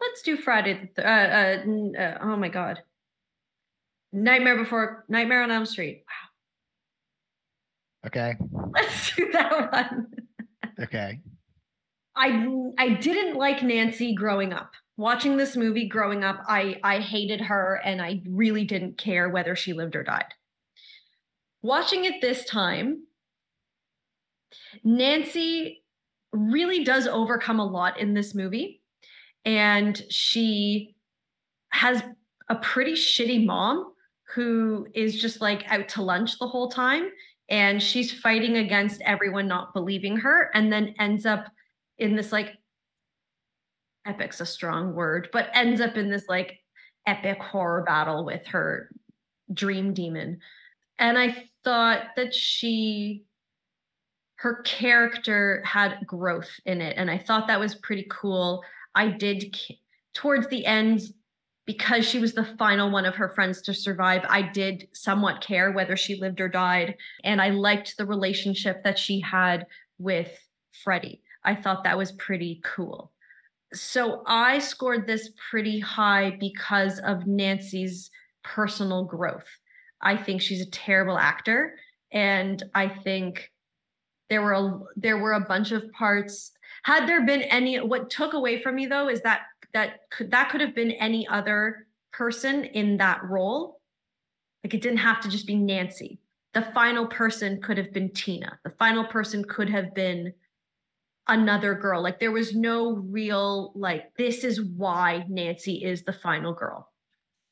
let's 0.00 0.22
do 0.22 0.36
Friday. 0.36 0.90
The 0.94 1.02
th- 1.02 1.06
uh, 1.06 2.00
uh, 2.00 2.02
uh, 2.02 2.18
oh 2.22 2.36
my 2.36 2.48
God. 2.48 2.82
Nightmare 4.12 4.56
Before 4.56 5.04
Nightmare 5.08 5.42
on 5.42 5.50
Elm 5.50 5.66
Street. 5.66 6.04
Wow. 6.06 8.08
Okay. 8.08 8.34
Let's 8.74 9.14
do 9.16 9.30
that 9.32 9.72
one. 9.72 10.06
Okay. 10.78 11.20
I 12.14 12.46
I 12.78 12.90
didn't 12.90 13.36
like 13.36 13.62
Nancy 13.62 14.14
growing 14.14 14.52
up. 14.52 14.72
Watching 14.98 15.38
this 15.38 15.56
movie 15.56 15.88
growing 15.88 16.22
up, 16.22 16.40
I 16.46 16.78
I 16.84 17.00
hated 17.00 17.40
her 17.40 17.80
and 17.82 18.02
I 18.02 18.20
really 18.28 18.64
didn't 18.64 18.98
care 18.98 19.30
whether 19.30 19.56
she 19.56 19.72
lived 19.72 19.96
or 19.96 20.02
died. 20.02 20.26
watching 21.62 22.04
it 22.04 22.20
this 22.20 22.44
time, 22.44 23.04
Nancy 24.84 25.82
really 26.32 26.84
does 26.84 27.06
overcome 27.06 27.60
a 27.60 27.64
lot 27.64 27.98
in 27.98 28.14
this 28.14 28.34
movie. 28.34 28.82
And 29.46 30.02
she 30.10 30.96
has 31.70 32.02
a 32.48 32.56
pretty 32.56 32.92
shitty 32.92 33.46
mom 33.46 33.92
who 34.34 34.86
is 34.92 35.20
just 35.20 35.40
like 35.40 35.64
out 35.68 35.88
to 35.90 36.02
lunch 36.02 36.38
the 36.38 36.48
whole 36.48 36.68
time. 36.68 37.08
And 37.48 37.80
she's 37.80 38.12
fighting 38.12 38.56
against 38.56 39.00
everyone 39.02 39.46
not 39.46 39.72
believing 39.72 40.16
her 40.16 40.50
and 40.52 40.72
then 40.72 40.94
ends 40.98 41.24
up 41.24 41.46
in 41.98 42.16
this 42.16 42.32
like 42.32 42.54
epic's 44.04 44.40
a 44.40 44.46
strong 44.46 44.94
word, 44.94 45.28
but 45.32 45.48
ends 45.54 45.80
up 45.80 45.96
in 45.96 46.10
this 46.10 46.24
like 46.28 46.58
epic 47.06 47.40
horror 47.40 47.84
battle 47.84 48.24
with 48.24 48.44
her 48.48 48.90
dream 49.54 49.94
demon. 49.94 50.40
And 50.98 51.16
I 51.16 51.44
thought 51.62 52.02
that 52.16 52.34
she 52.34 53.24
her 54.36 54.62
character 54.62 55.62
had 55.64 56.06
growth 56.06 56.50
in 56.66 56.82
it 56.82 56.94
and 56.98 57.10
i 57.10 57.16
thought 57.16 57.48
that 57.48 57.58
was 57.58 57.74
pretty 57.76 58.06
cool 58.10 58.62
i 58.96 59.06
did 59.06 59.56
towards 60.14 60.48
the 60.48 60.66
end 60.66 61.00
because 61.66 62.08
she 62.08 62.18
was 62.18 62.32
the 62.32 62.44
final 62.58 62.90
one 62.90 63.04
of 63.04 63.14
her 63.14 63.28
friends 63.28 63.62
to 63.62 63.72
survive 63.72 64.22
i 64.28 64.42
did 64.42 64.88
somewhat 64.92 65.40
care 65.40 65.70
whether 65.70 65.96
she 65.96 66.20
lived 66.20 66.40
or 66.40 66.48
died 66.48 66.96
and 67.22 67.40
i 67.40 67.50
liked 67.50 67.96
the 67.96 68.06
relationship 68.06 68.82
that 68.82 68.98
she 68.98 69.20
had 69.20 69.66
with 69.98 70.46
freddy. 70.84 71.22
I 71.44 71.54
thought 71.54 71.84
that 71.84 71.98
was 71.98 72.12
pretty 72.12 72.60
cool. 72.64 73.12
So 73.72 74.22
i 74.26 74.58
scored 74.58 75.06
this 75.06 75.30
pretty 75.50 75.80
high 75.80 76.36
because 76.38 76.98
of 77.00 77.26
nancy's 77.26 78.10
personal 78.44 79.04
growth. 79.04 79.48
I 80.00 80.16
think 80.16 80.40
she's 80.40 80.60
a 80.60 80.70
terrible 80.70 81.18
actor 81.18 81.74
and 82.12 82.62
i 82.74 82.86
think 82.88 83.50
there 84.30 84.42
were 84.42 84.52
a, 84.52 84.80
there 84.96 85.18
were 85.18 85.32
a 85.32 85.40
bunch 85.40 85.72
of 85.72 85.90
parts 85.92 86.52
had 86.86 87.08
there 87.08 87.26
been 87.26 87.42
any 87.42 87.80
what 87.80 88.10
took 88.10 88.32
away 88.32 88.62
from 88.62 88.76
me 88.76 88.86
though 88.86 89.08
is 89.08 89.20
that 89.22 89.40
that 89.74 90.08
could 90.12 90.30
that 90.30 90.50
could 90.50 90.60
have 90.60 90.72
been 90.72 90.92
any 90.92 91.26
other 91.26 91.88
person 92.12 92.62
in 92.62 92.96
that 92.98 93.24
role. 93.24 93.80
Like 94.62 94.72
it 94.72 94.82
didn't 94.82 94.98
have 94.98 95.20
to 95.22 95.28
just 95.28 95.48
be 95.48 95.56
nancy. 95.56 96.20
The 96.54 96.62
final 96.62 97.08
person 97.08 97.60
could 97.60 97.76
have 97.76 97.92
been 97.92 98.10
tina. 98.10 98.60
The 98.62 98.70
final 98.78 99.02
person 99.02 99.42
could 99.42 99.68
have 99.68 99.96
been 99.96 100.32
another 101.26 101.74
girl. 101.74 102.00
Like 102.00 102.20
there 102.20 102.30
was 102.30 102.54
no 102.54 102.98
real 102.98 103.72
like 103.74 104.14
this 104.16 104.44
is 104.44 104.62
why 104.62 105.24
nancy 105.28 105.82
is 105.84 106.04
the 106.04 106.12
final 106.12 106.52
girl. 106.52 106.92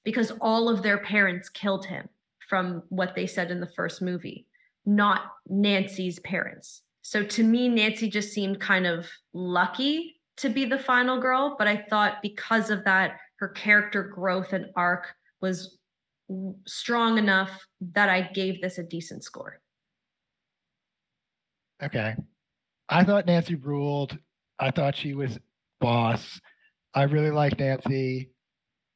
Because 0.04 0.30
all 0.40 0.68
of 0.68 0.84
their 0.84 0.98
parents 0.98 1.48
killed 1.48 1.86
him 1.86 2.08
from 2.48 2.84
what 2.88 3.16
they 3.16 3.26
said 3.26 3.50
in 3.50 3.58
the 3.58 3.72
first 3.74 4.00
movie 4.00 4.46
not 4.86 5.32
Nancy's 5.48 6.18
parents. 6.20 6.82
So 7.06 7.22
to 7.22 7.42
me, 7.44 7.68
Nancy 7.68 8.08
just 8.08 8.32
seemed 8.32 8.60
kind 8.60 8.86
of 8.86 9.06
lucky 9.34 10.16
to 10.38 10.48
be 10.48 10.64
the 10.64 10.78
final 10.78 11.20
girl, 11.20 11.54
but 11.58 11.68
I 11.68 11.84
thought 11.90 12.22
because 12.22 12.70
of 12.70 12.82
that, 12.86 13.18
her 13.40 13.48
character 13.48 14.02
growth 14.02 14.54
and 14.54 14.70
arc 14.74 15.14
was 15.42 15.76
strong 16.66 17.18
enough 17.18 17.66
that 17.92 18.08
I 18.08 18.22
gave 18.22 18.62
this 18.62 18.78
a 18.78 18.82
decent 18.82 19.22
score. 19.22 19.60
Okay. 21.82 22.16
I 22.88 23.04
thought 23.04 23.26
Nancy 23.26 23.56
ruled. 23.56 24.16
I 24.58 24.70
thought 24.70 24.96
she 24.96 25.12
was 25.12 25.38
boss. 25.82 26.40
I 26.94 27.02
really 27.02 27.30
liked 27.30 27.58
Nancy. 27.58 28.30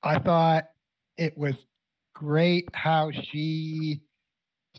I 0.02 0.18
thought 0.18 0.64
it 1.18 1.36
was 1.36 1.56
great 2.14 2.70
how 2.72 3.10
she 3.10 4.01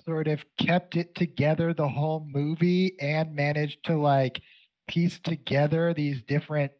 sort 0.09 0.27
of 0.27 0.43
kept 0.57 0.95
it 0.95 1.13
together 1.13 1.71
the 1.71 1.87
whole 1.87 2.25
movie 2.27 2.99
and 2.99 3.35
managed 3.35 3.77
to 3.83 3.95
like 3.95 4.41
piece 4.87 5.19
together 5.19 5.93
these 5.93 6.23
different 6.23 6.71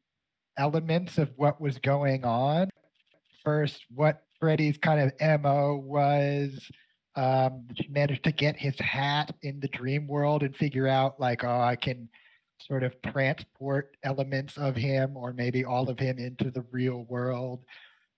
elements 0.58 1.20
of 1.20 1.30
what 1.36 1.62
was 1.62 1.78
going 1.78 2.26
on. 2.26 2.72
First, 3.46 3.86
what 3.94 4.24
Freddy's 4.40 4.80
kind 4.80 5.00
of 5.00 5.42
MO 5.42 5.76
was. 5.76 6.60
Um, 7.16 7.68
she 7.76 7.88
managed 7.90 8.24
to 8.24 8.32
get 8.32 8.56
his 8.56 8.80
hat 8.80 9.36
in 9.44 9.60
the 9.60 9.68
dream 9.68 10.08
world 10.08 10.42
and 10.42 10.56
figure 10.56 10.88
out, 10.88 11.20
like, 11.20 11.44
oh, 11.44 11.60
I 11.60 11.76
can 11.76 12.10
sort 12.60 12.82
of 12.82 12.96
transport 13.04 13.96
elements 14.04 14.58
of 14.58 14.76
him 14.76 15.16
or 15.16 15.34
maybe 15.34 15.66
all 15.66 15.88
of 15.88 16.00
him 16.00 16.18
into 16.18 16.50
the 16.50 16.66
real 16.72 17.06
world. 17.10 17.64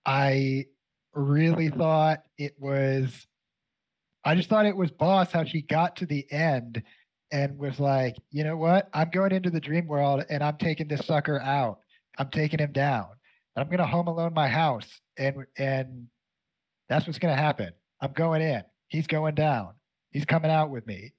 I 0.06 0.66
really 1.14 1.68
thought 1.68 2.22
it 2.38 2.54
was 2.58 3.26
I 4.24 4.34
just 4.34 4.48
thought 4.48 4.66
it 4.66 4.76
was 4.76 4.90
boss 4.90 5.32
how 5.32 5.44
she 5.44 5.62
got 5.62 5.96
to 5.96 6.06
the 6.06 6.30
end 6.30 6.82
and 7.32 7.58
was 7.58 7.80
like, 7.80 8.16
you 8.30 8.44
know 8.44 8.56
what? 8.56 8.88
I'm 8.92 9.10
going 9.10 9.32
into 9.32 9.50
the 9.50 9.60
dream 9.60 9.86
world 9.86 10.24
and 10.28 10.42
I'm 10.44 10.58
taking 10.58 10.88
this 10.88 11.06
sucker 11.06 11.40
out. 11.40 11.80
I'm 12.18 12.28
taking 12.28 12.60
him 12.60 12.72
down. 12.72 13.06
I'm 13.56 13.68
gonna 13.68 13.86
home 13.86 14.06
alone 14.06 14.34
my 14.34 14.48
house. 14.48 14.88
And 15.18 15.44
and 15.58 16.06
that's 16.88 17.06
what's 17.06 17.18
gonna 17.18 17.36
happen. 17.36 17.72
I'm 18.00 18.12
going 18.12 18.42
in. 18.42 18.62
He's 18.88 19.06
going 19.06 19.34
down. 19.34 19.74
He's 20.10 20.24
coming 20.24 20.50
out 20.50 20.70
with 20.70 20.86
me. 20.86 21.12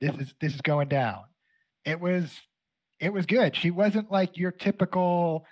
This 0.00 0.14
is 0.16 0.34
this 0.40 0.54
is 0.54 0.60
going 0.60 0.88
down. 0.88 1.24
It 1.84 2.00
was 2.00 2.30
it 3.00 3.12
was 3.12 3.26
good. 3.26 3.54
She 3.56 3.70
wasn't 3.70 4.10
like 4.10 4.36
your 4.36 4.52
typical 4.52 5.44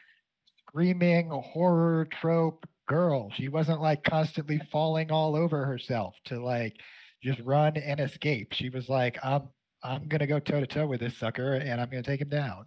screaming 0.69 1.31
horror 1.31 2.07
trope 2.11 2.67
girl. 2.87 3.31
She 3.35 3.49
wasn't 3.49 3.81
like 3.81 4.05
constantly 4.05 4.61
falling 4.71 5.11
all 5.11 5.37
over 5.37 5.65
herself 5.65 6.15
to 6.27 6.43
like 6.43 6.77
just 7.23 7.41
run 7.41 7.77
and 7.77 8.01
escape. 8.01 8.53
She 8.53 8.69
was 8.69 8.89
like, 8.89 9.19
I'm 9.23 9.49
I'm 9.83 10.09
gonna 10.09 10.27
go 10.27 10.39
toe 10.41 10.61
to 10.61 10.67
toe 10.67 10.87
with 10.87 11.01
this 11.01 11.17
sucker 11.17 11.55
and 11.55 11.81
I'm 11.81 11.91
gonna 11.91 12.03
take 12.03 12.21
him 12.21 12.29
down. 12.29 12.67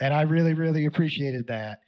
And 0.00 0.12
I 0.12 0.22
really, 0.22 0.54
really 0.54 0.86
appreciated 0.86 1.46
that. 1.48 1.80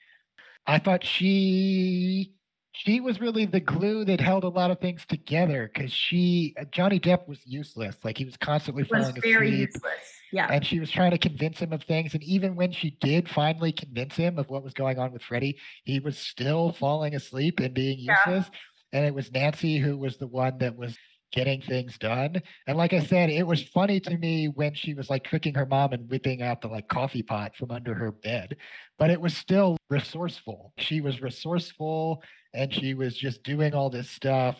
I 0.66 0.78
thought 0.78 1.04
she 1.04 2.32
she 2.78 3.00
was 3.00 3.20
really 3.20 3.44
the 3.44 3.58
glue 3.58 4.04
that 4.04 4.20
held 4.20 4.44
a 4.44 4.48
lot 4.48 4.70
of 4.70 4.78
things 4.78 5.04
together 5.04 5.68
because 5.72 5.92
she 5.92 6.54
Johnny 6.70 7.00
Depp 7.00 7.26
was 7.26 7.40
useless. 7.44 7.96
Like 8.04 8.16
he 8.16 8.24
was 8.24 8.36
constantly 8.36 8.84
was 8.84 8.90
falling 8.90 9.20
very 9.20 9.48
asleep. 9.48 9.70
useless. 9.74 10.12
Yeah. 10.32 10.46
And 10.48 10.64
she 10.64 10.78
was 10.78 10.88
trying 10.88 11.10
to 11.10 11.18
convince 11.18 11.58
him 11.58 11.72
of 11.72 11.82
things. 11.82 12.14
And 12.14 12.22
even 12.22 12.54
when 12.54 12.70
she 12.70 12.96
did 13.00 13.28
finally 13.28 13.72
convince 13.72 14.14
him 14.14 14.38
of 14.38 14.48
what 14.48 14.62
was 14.62 14.74
going 14.74 14.96
on 15.00 15.12
with 15.12 15.22
Freddy, 15.22 15.58
he 15.82 15.98
was 15.98 16.16
still 16.16 16.72
falling 16.72 17.16
asleep 17.16 17.58
and 17.58 17.74
being 17.74 17.98
useless. 17.98 18.16
Yeah. 18.26 18.34
useless. 18.36 18.50
And 18.92 19.06
it 19.06 19.14
was 19.14 19.32
Nancy 19.32 19.78
who 19.78 19.98
was 19.98 20.16
the 20.18 20.28
one 20.28 20.58
that 20.58 20.76
was 20.76 20.96
getting 21.32 21.60
things 21.60 21.98
done. 21.98 22.40
And 22.66 22.78
like 22.78 22.92
I 22.92 23.00
said, 23.00 23.28
it 23.28 23.46
was 23.46 23.62
funny 23.62 24.00
to 24.00 24.16
me 24.16 24.48
when 24.48 24.74
she 24.74 24.94
was 24.94 25.10
like 25.10 25.24
tricking 25.24 25.54
her 25.54 25.66
mom 25.66 25.92
and 25.92 26.08
whipping 26.08 26.42
out 26.42 26.60
the 26.60 26.68
like 26.68 26.88
coffee 26.88 27.22
pot 27.22 27.56
from 27.56 27.70
under 27.70 27.94
her 27.94 28.12
bed, 28.12 28.56
but 28.98 29.10
it 29.10 29.20
was 29.20 29.36
still 29.36 29.76
resourceful. 29.90 30.72
She 30.78 31.00
was 31.00 31.20
resourceful 31.20 32.22
and 32.54 32.72
she 32.72 32.94
was 32.94 33.16
just 33.16 33.42
doing 33.42 33.74
all 33.74 33.90
this 33.90 34.10
stuff 34.10 34.56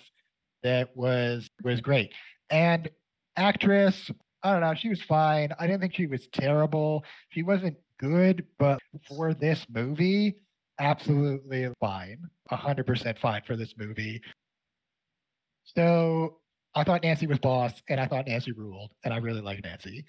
that 0.62 0.97
was 0.97 1.48
was 1.62 1.81
great. 1.81 2.12
And 2.51 2.89
actress, 3.36 4.10
I 4.43 4.52
don't 4.52 4.60
know, 4.60 4.74
she 4.74 4.89
was 4.89 5.02
fine. 5.02 5.52
I 5.59 5.66
didn't 5.66 5.81
think 5.81 5.94
she 5.94 6.06
was 6.06 6.28
terrible. 6.28 7.05
She 7.31 7.43
wasn't 7.43 7.77
good, 7.98 8.47
but 8.59 8.78
for 9.06 9.35
this 9.35 9.66
movie, 9.73 10.36
absolutely 10.78 11.69
fine. 11.81 12.19
100% 12.51 13.19
fine 13.19 13.43
for 13.47 13.56
this 13.56 13.74
movie. 13.77 14.20
So 15.65 16.39
I 16.74 16.85
thought 16.85 17.02
Nancy 17.02 17.27
was 17.27 17.39
boss 17.39 17.73
and 17.89 18.01
I 18.01 18.06
thought 18.06 18.27
Nancy 18.27 18.52
ruled, 18.52 18.93
and 19.05 19.12
I 19.12 19.19
really 19.19 19.40
like 19.40 19.62
Nancy. 19.62 20.05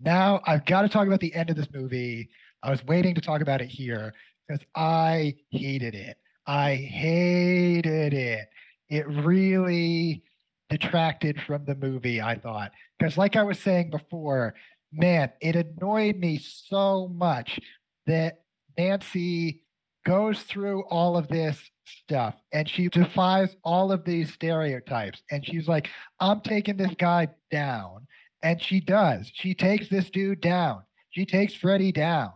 Now 0.00 0.40
I've 0.46 0.66
got 0.66 0.82
to 0.82 0.88
talk 0.88 1.06
about 1.06 1.20
the 1.20 1.34
end 1.34 1.50
of 1.50 1.56
this 1.56 1.68
movie. 1.72 2.28
I 2.62 2.70
was 2.70 2.84
waiting 2.84 3.14
to 3.14 3.20
talk 3.20 3.40
about 3.40 3.60
it 3.60 3.68
here 3.68 4.12
because 4.46 4.64
I 4.74 5.34
hated 5.50 5.94
it. 5.94 6.16
I 6.46 6.74
hated 6.74 8.14
it. 8.14 8.48
It 8.88 9.08
really 9.08 10.22
detracted 10.70 11.40
from 11.42 11.64
the 11.64 11.74
movie, 11.74 12.20
I 12.20 12.36
thought. 12.36 12.72
Because, 12.98 13.18
like 13.18 13.36
I 13.36 13.42
was 13.42 13.58
saying 13.58 13.90
before, 13.90 14.54
man, 14.92 15.32
it 15.40 15.56
annoyed 15.56 16.16
me 16.16 16.38
so 16.38 17.08
much 17.08 17.58
that 18.06 18.42
Nancy 18.78 19.62
goes 20.04 20.42
through 20.42 20.82
all 20.84 21.16
of 21.16 21.26
this 21.28 21.60
stuff 21.84 22.34
and 22.52 22.68
she 22.68 22.88
defies 22.88 23.56
all 23.64 23.90
of 23.90 24.04
these 24.04 24.32
stereotypes. 24.32 25.22
And 25.30 25.44
she's 25.44 25.66
like, 25.66 25.88
I'm 26.20 26.40
taking 26.40 26.76
this 26.76 26.94
guy 26.96 27.28
down. 27.50 28.06
And 28.42 28.62
she 28.62 28.80
does. 28.80 29.30
She 29.34 29.54
takes 29.54 29.88
this 29.88 30.10
dude 30.10 30.40
down. 30.40 30.82
She 31.10 31.26
takes 31.26 31.54
Freddy 31.54 31.90
down. 31.90 32.32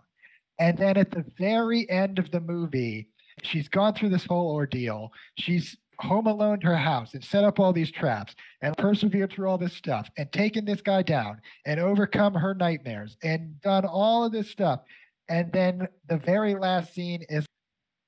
And 0.59 0.77
then 0.77 0.97
at 0.97 1.13
the 1.13 1.25
very 1.39 1.89
end 1.89 2.19
of 2.19 2.31
the 2.31 2.41
movie, 2.41 3.10
she's 3.43 3.69
gone 3.69 3.95
through 3.95 4.11
this 4.11 4.27
whole 4.27 4.53
ordeal. 4.53 5.13
She's 5.37 5.77
home 5.99 6.27
alone 6.27 6.55
in 6.55 6.61
her 6.63 6.77
house 6.77 7.15
and 7.15 7.23
set 7.23 7.45
up 7.45 7.61
all 7.61 7.73
these 7.73 7.91
traps 7.91 8.35
and 8.63 8.77
persevered 8.77 9.33
through 9.33 9.49
all 9.49 9.59
this 9.59 9.75
stuff 9.75 10.09
and 10.17 10.33
taken 10.33 10.65
this 10.65 10.81
guy 10.81 11.03
down 11.03 11.41
and 11.67 11.79
overcome 11.79 12.35
her 12.35 12.55
nightmares 12.55 13.17
and 13.23 13.61
done 13.61 13.85
all 13.85 14.25
of 14.25 14.33
this 14.33 14.51
stuff. 14.51 14.81
And 15.29 15.53
then 15.53 15.89
the 16.09 16.17
very 16.17 16.55
last 16.55 16.95
scene 16.95 17.23
is 17.29 17.47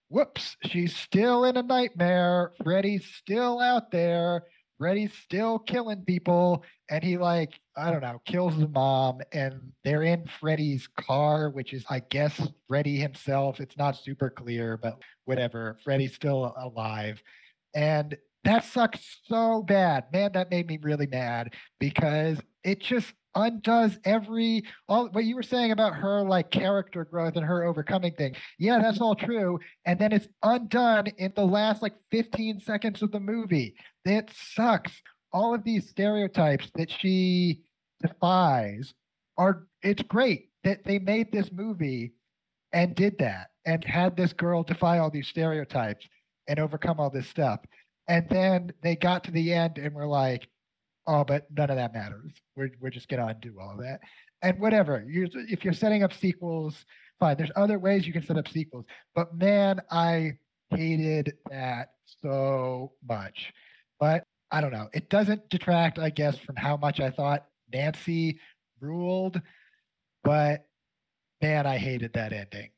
whoops, 0.08 0.56
she's 0.64 0.96
still 0.96 1.44
in 1.44 1.56
a 1.56 1.62
nightmare. 1.62 2.52
Freddy's 2.62 3.06
still 3.06 3.60
out 3.60 3.90
there 3.90 4.44
Freddy's 4.82 5.12
still 5.12 5.60
killing 5.60 6.02
people, 6.04 6.64
and 6.90 7.04
he 7.04 7.16
like 7.16 7.60
I 7.76 7.92
don't 7.92 8.00
know 8.00 8.20
kills 8.26 8.58
the 8.58 8.66
mom, 8.66 9.20
and 9.30 9.60
they're 9.84 10.02
in 10.02 10.26
Freddy's 10.40 10.88
car, 10.88 11.50
which 11.50 11.72
is 11.72 11.84
I 11.88 12.00
guess 12.00 12.48
Freddy 12.66 12.96
himself. 12.96 13.60
It's 13.60 13.76
not 13.76 13.96
super 13.96 14.28
clear, 14.28 14.76
but 14.76 15.00
whatever. 15.24 15.78
Freddy's 15.84 16.16
still 16.16 16.52
alive, 16.58 17.22
and 17.76 18.16
that 18.42 18.64
sucks 18.64 19.20
so 19.28 19.62
bad, 19.62 20.06
man. 20.12 20.32
That 20.32 20.50
made 20.50 20.66
me 20.66 20.80
really 20.82 21.06
mad 21.06 21.54
because 21.78 22.40
it 22.64 22.80
just 22.80 23.14
undoes 23.34 23.98
every 24.04 24.64
all 24.88 25.08
what 25.08 25.24
you 25.24 25.34
were 25.34 25.42
saying 25.42 25.72
about 25.72 25.94
her 25.94 26.22
like 26.22 26.50
character 26.50 27.04
growth 27.04 27.36
and 27.36 27.44
her 27.44 27.64
overcoming 27.64 28.12
thing. 28.14 28.34
Yeah, 28.58 28.80
that's 28.80 29.00
all 29.00 29.14
true. 29.14 29.58
And 29.84 29.98
then 29.98 30.12
it's 30.12 30.28
undone 30.42 31.08
in 31.18 31.32
the 31.34 31.46
last 31.46 31.82
like 31.82 31.94
15 32.10 32.60
seconds 32.60 33.02
of 33.02 33.12
the 33.12 33.20
movie. 33.20 33.74
It 34.04 34.30
sucks. 34.34 34.92
All 35.32 35.54
of 35.54 35.64
these 35.64 35.88
stereotypes 35.88 36.70
that 36.74 36.90
she 36.90 37.62
defies 38.02 38.92
are 39.38 39.66
it's 39.82 40.02
great 40.02 40.50
that 40.64 40.84
they 40.84 40.98
made 40.98 41.32
this 41.32 41.50
movie 41.52 42.12
and 42.72 42.94
did 42.94 43.18
that 43.18 43.48
and 43.64 43.84
had 43.84 44.16
this 44.16 44.32
girl 44.32 44.62
defy 44.62 44.98
all 44.98 45.10
these 45.10 45.28
stereotypes 45.28 46.06
and 46.48 46.58
overcome 46.58 47.00
all 47.00 47.10
this 47.10 47.28
stuff. 47.28 47.60
And 48.08 48.28
then 48.28 48.72
they 48.82 48.96
got 48.96 49.24
to 49.24 49.30
the 49.30 49.52
end 49.52 49.78
and 49.78 49.94
were 49.94 50.06
like, 50.06 50.48
oh, 51.06 51.24
but 51.24 51.46
none 51.56 51.70
of 51.70 51.76
that 51.76 51.94
matters. 51.94 52.32
We're, 52.56 52.70
we're 52.80 52.90
just 52.90 53.08
going 53.08 53.20
to 53.20 53.28
undo 53.28 53.58
all 53.60 53.72
of 53.72 53.78
that. 53.78 54.00
And 54.42 54.58
whatever, 54.58 55.04
you're, 55.08 55.28
if 55.48 55.64
you're 55.64 55.74
setting 55.74 56.02
up 56.02 56.12
sequels, 56.12 56.84
fine. 57.20 57.36
There's 57.36 57.52
other 57.56 57.78
ways 57.78 58.06
you 58.06 58.12
can 58.12 58.24
set 58.24 58.36
up 58.36 58.48
sequels. 58.48 58.84
But 59.14 59.36
man, 59.36 59.80
I 59.90 60.32
hated 60.70 61.34
that 61.50 61.90
so 62.20 62.92
much. 63.08 63.52
But 64.00 64.24
I 64.50 64.60
don't 64.60 64.72
know. 64.72 64.88
It 64.92 65.08
doesn't 65.08 65.48
detract, 65.48 65.98
I 65.98 66.10
guess, 66.10 66.36
from 66.38 66.56
how 66.56 66.76
much 66.76 67.00
I 67.00 67.10
thought 67.10 67.46
Nancy 67.72 68.40
ruled. 68.80 69.40
But 70.24 70.66
man, 71.40 71.66
I 71.66 71.78
hated 71.78 72.12
that 72.14 72.32
ending. 72.32 72.70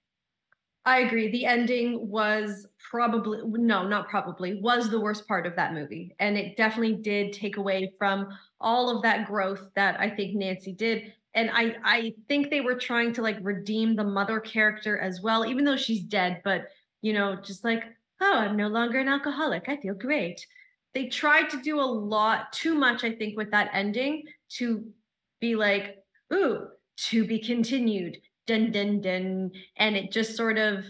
I 0.86 1.00
agree. 1.00 1.30
The 1.30 1.46
ending 1.46 2.08
was 2.10 2.66
probably 2.90 3.40
no, 3.44 3.86
not 3.88 4.08
probably 4.08 4.60
was 4.60 4.90
the 4.90 5.00
worst 5.00 5.26
part 5.26 5.46
of 5.46 5.56
that 5.56 5.72
movie, 5.72 6.14
and 6.18 6.36
it 6.36 6.56
definitely 6.56 6.96
did 6.96 7.32
take 7.32 7.56
away 7.56 7.92
from 7.98 8.28
all 8.60 8.94
of 8.94 9.02
that 9.02 9.26
growth 9.26 9.70
that 9.76 9.98
I 9.98 10.10
think 10.10 10.34
Nancy 10.36 10.72
did. 10.72 11.14
And 11.32 11.50
I 11.52 11.76
I 11.84 12.14
think 12.28 12.50
they 12.50 12.60
were 12.60 12.74
trying 12.74 13.14
to 13.14 13.22
like 13.22 13.38
redeem 13.40 13.96
the 13.96 14.04
mother 14.04 14.40
character 14.40 14.98
as 14.98 15.22
well, 15.22 15.46
even 15.46 15.64
though 15.64 15.76
she's 15.76 16.02
dead. 16.02 16.42
But 16.44 16.68
you 17.00 17.14
know, 17.14 17.36
just 17.36 17.64
like 17.64 17.84
oh, 18.20 18.38
I'm 18.38 18.56
no 18.56 18.68
longer 18.68 18.98
an 19.00 19.08
alcoholic. 19.08 19.68
I 19.68 19.78
feel 19.78 19.94
great. 19.94 20.46
They 20.92 21.06
tried 21.08 21.48
to 21.50 21.62
do 21.62 21.80
a 21.80 21.82
lot 21.82 22.52
too 22.52 22.74
much, 22.74 23.04
I 23.04 23.14
think, 23.14 23.36
with 23.36 23.50
that 23.50 23.70
ending 23.72 24.24
to 24.50 24.92
be 25.40 25.56
like, 25.56 25.96
ooh, 26.32 26.68
to 26.96 27.26
be 27.26 27.38
continued 27.40 28.18
dun 28.46 28.70
dun 28.70 29.00
dun 29.00 29.50
and 29.76 29.96
it 29.96 30.12
just 30.12 30.36
sort 30.36 30.58
of 30.58 30.84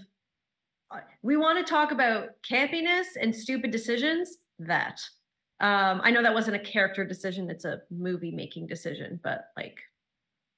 uh, 0.91 0.99
we 1.23 1.37
want 1.37 1.65
to 1.65 1.71
talk 1.71 1.93
about 1.93 2.29
campiness 2.49 3.07
and 3.21 3.35
stupid 3.35 3.71
decisions 3.71 4.39
that 4.59 5.01
um 5.61 6.01
i 6.05 6.11
know 6.11 6.23
that 6.23 6.35
wasn't 6.35 6.55
a 6.55 6.59
character 6.59 7.05
decision 7.05 7.49
it's 7.51 7.65
a 7.65 7.81
movie 7.91 8.31
making 8.33 8.67
decision 8.67 9.21
but 9.23 9.47
like 9.57 9.77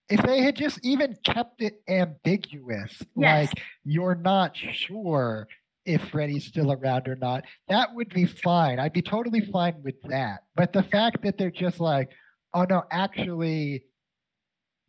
if 0.09 0.23
they 0.23 0.41
had 0.41 0.55
just 0.55 0.79
even 0.85 1.17
kept 1.25 1.63
it 1.63 1.83
ambiguous 1.89 3.03
Yes. 3.17 3.49
like 3.49 3.65
you're 3.85 4.15
not 4.15 4.57
sure 4.57 5.49
if 5.85 6.03
Freddy's 6.09 6.45
still 6.45 6.73
around 6.73 7.07
or 7.07 7.15
not, 7.15 7.45
that 7.69 7.95
would 7.95 8.09
be 8.13 8.25
fine. 8.27 8.81
I'd 8.81 8.93
be 8.93 9.03
totally 9.03 9.41
fine 9.41 9.77
with 9.85 9.95
that. 10.09 10.41
But 10.57 10.73
the 10.73 10.83
fact 10.83 11.23
that 11.23 11.39
they're 11.39 11.49
just 11.49 11.79
like, 11.79 12.11
oh 12.55 12.67
no, 12.69 12.83
actually, 12.91 13.85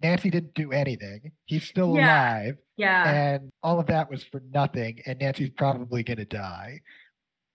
Nancy 0.02 0.30
didn't 0.30 0.53
do 0.53 0.72
anything. 0.72 1.32
He's 1.45 1.64
still 1.64 1.95
Yeah. 1.95 2.06
alive. 2.40 2.57
yeah 2.78 3.10
and 3.11 3.49
all 3.64 3.80
of 3.80 3.88
that 3.88 4.10
was 4.10 4.24
for 4.24 4.40
nothing 4.53 5.02
and 5.07 5.18
nancy's 5.18 5.49
probably 5.49 6.03
going 6.03 6.18
to 6.19 6.26
die 6.26 6.80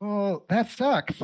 well 0.01 0.45
that 0.49 0.69
sucks 0.69 1.23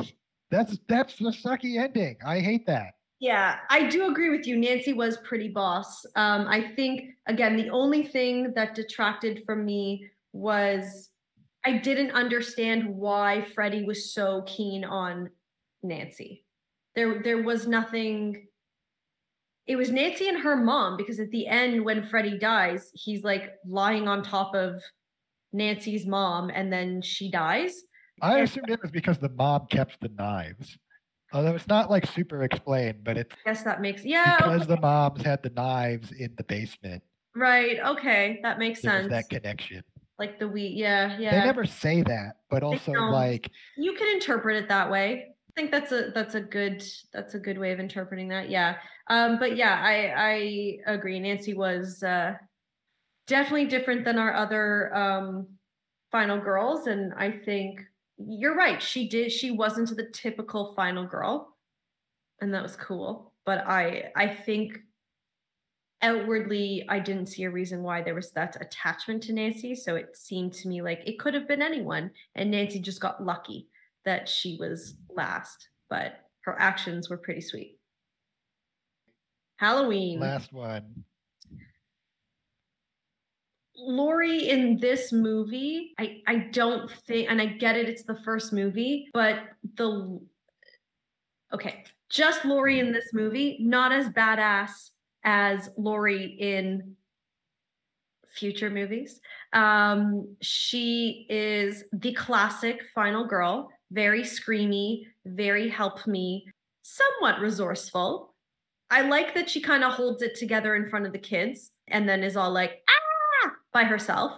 that's 0.49 0.77
that's 0.87 1.17
the 1.17 1.31
sucky 1.31 1.77
ending 1.77 2.15
i 2.25 2.39
hate 2.39 2.65
that 2.65 2.93
Yeah, 3.19 3.57
I 3.69 3.89
do 3.89 4.09
agree 4.09 4.29
with 4.29 4.47
you. 4.47 4.55
Nancy 4.57 4.93
was 4.93 5.17
pretty 5.27 5.49
boss. 5.49 6.05
Um, 6.15 6.47
I 6.47 6.71
think 6.77 7.15
again, 7.27 7.57
the 7.57 7.69
only 7.69 8.03
thing 8.07 8.53
that 8.55 8.75
detracted 8.75 9.43
from 9.45 9.65
me 9.65 10.07
was 10.31 11.09
I 11.65 11.71
didn't 11.79 12.11
understand 12.11 12.87
why 12.87 13.43
Freddy 13.53 13.83
was 13.83 14.13
so 14.13 14.43
keen 14.47 14.85
on 14.85 15.29
Nancy. 15.83 16.45
There, 16.95 17.21
there 17.21 17.41
was 17.43 17.67
nothing. 17.67 18.47
It 19.69 19.77
was 19.77 19.91
Nancy 19.91 20.27
and 20.27 20.39
her 20.39 20.55
mom 20.55 20.97
because 20.97 21.19
at 21.19 21.29
the 21.29 21.45
end, 21.45 21.85
when 21.85 22.03
Freddy 22.03 22.39
dies, 22.39 22.89
he's 22.93 23.23
like 23.23 23.51
lying 23.65 24.07
on 24.07 24.23
top 24.23 24.55
of 24.55 24.81
Nancy's 25.53 26.07
mom, 26.07 26.49
and 26.49 26.73
then 26.73 27.01
she 27.03 27.29
dies. 27.29 27.83
i 28.21 28.39
assumed 28.39 28.69
it 28.69 28.81
was 28.81 28.91
because 28.91 29.19
the 29.19 29.29
mom 29.29 29.67
kept 29.67 30.01
the 30.01 30.09
knives 30.17 30.77
although 31.31 31.55
it's 31.55 31.67
not 31.67 31.89
like 31.89 32.05
super 32.05 32.43
explained 32.43 33.03
but 33.03 33.17
it's 33.17 33.33
I 33.45 33.51
guess 33.51 33.63
that 33.63 33.79
makes 33.81 34.03
yeah. 34.03 34.37
because 34.37 34.63
okay, 34.63 34.75
the 34.75 34.81
moms 34.81 35.21
had 35.21 35.41
the 35.43 35.51
knives 35.51 36.11
in 36.11 36.33
the 36.37 36.43
basement 36.43 37.03
right. 37.35 37.77
Okay, 37.79 38.39
that 38.43 38.59
makes 38.59 38.81
sense. 38.81 39.09
that 39.09 39.29
connection 39.29 39.83
like 40.17 40.37
the 40.37 40.47
we 40.47 40.63
yeah 40.63 41.17
yeah 41.17 41.39
they 41.39 41.45
never 41.45 41.65
say 41.65 42.01
that 42.01 42.33
but 42.49 42.61
also 42.61 42.91
like 42.91 43.49
you 43.77 43.93
can 43.93 44.09
interpret 44.15 44.57
it 44.57 44.67
that 44.69 44.91
way 44.91 45.28
i 45.49 45.51
think 45.59 45.71
that's 45.71 45.91
a 45.91 46.11
that's 46.13 46.35
a 46.35 46.41
good 46.41 46.83
that's 47.11 47.33
a 47.33 47.39
good 47.39 47.57
way 47.57 47.71
of 47.71 47.79
interpreting 47.79 48.27
that 48.29 48.49
yeah. 48.49 48.75
Um 49.07 49.39
but 49.39 49.55
yeah 49.57 49.79
i 49.81 50.13
i 50.85 50.93
agree. 50.93 51.19
Nancy 51.19 51.53
was 51.53 52.03
uh 52.03 52.33
definitely 53.27 53.65
different 53.65 54.05
than 54.05 54.17
our 54.17 54.33
other 54.33 54.95
um 54.95 55.47
final 56.11 56.39
girls. 56.39 56.87
And 56.87 57.13
i 57.15 57.31
think 57.31 57.81
you're 58.17 58.55
right. 58.55 58.81
She 58.81 59.07
did 59.07 59.31
she 59.31 59.51
wasn't 59.51 59.95
the 59.95 60.09
typical 60.11 60.73
final 60.75 61.05
girl. 61.05 61.55
And 62.41 62.53
that 62.53 62.63
was 62.63 62.75
cool. 62.75 63.33
But 63.45 63.65
i 63.67 64.11
i 64.15 64.27
think 64.27 64.77
outwardly 66.01 66.85
i 66.87 66.97
didn't 66.97 67.25
see 67.25 67.43
a 67.43 67.49
reason 67.51 67.83
why 67.83 68.01
there 68.01 68.15
was 68.15 68.31
that 68.31 68.55
attachment 68.61 69.23
to 69.23 69.33
nancy. 69.33 69.75
So 69.75 69.95
it 69.95 70.15
seemed 70.15 70.53
to 70.53 70.67
me 70.67 70.81
like 70.81 71.01
it 71.05 71.19
could 71.19 71.33
have 71.33 71.47
been 71.47 71.61
anyone. 71.61 72.11
And 72.35 72.51
nancy 72.51 72.79
just 72.79 73.01
got 73.01 73.23
lucky 73.25 73.67
that 74.09 74.27
she 74.27 74.57
was 74.59 74.95
last 75.15 75.69
but 75.89 76.13
her 76.41 76.55
actions 76.59 77.09
were 77.09 77.17
pretty 77.17 77.41
sweet. 77.41 77.77
Halloween. 79.57 80.19
Last 80.19 80.53
one. 80.53 81.03
Laurie 83.75 84.49
in 84.49 84.77
this 84.77 85.11
movie, 85.11 85.93
I 85.97 86.21
I 86.27 86.35
don't 86.51 86.91
think, 87.07 87.29
and 87.29 87.41
I 87.41 87.45
get 87.45 87.77
it, 87.77 87.87
it's 87.87 88.03
the 88.03 88.19
first 88.25 88.51
movie, 88.51 89.09
but 89.13 89.39
the 89.75 90.19
okay, 91.53 91.85
just 92.09 92.43
Laurie 92.45 92.79
in 92.79 92.91
this 92.91 93.13
movie, 93.13 93.57
not 93.61 93.91
as 93.91 94.09
badass 94.09 94.89
as 95.23 95.69
Laurie 95.77 96.37
in 96.39 96.95
future 98.27 98.69
movies. 98.69 99.21
Um, 99.53 100.35
she 100.41 101.25
is 101.29 101.85
the 101.93 102.13
classic 102.13 102.81
final 102.93 103.27
girl, 103.27 103.69
very 103.91 104.21
screamy, 104.21 105.05
very 105.25 105.69
help 105.69 106.05
me, 106.07 106.45
somewhat 106.81 107.39
resourceful. 107.39 108.33
I 108.89 109.01
like 109.01 109.35
that 109.35 109.49
she 109.49 109.61
kind 109.61 109.83
of 109.83 109.93
holds 109.93 110.21
it 110.21 110.35
together 110.35 110.75
in 110.75 110.89
front 110.89 111.05
of 111.05 111.11
the 111.11 111.19
kids 111.19 111.71
and 111.87 112.07
then 112.07 112.23
is 112.23 112.35
all 112.35 112.51
like, 112.51 112.81
ah, 112.89 113.51
by 113.73 113.83
herself. 113.83 114.33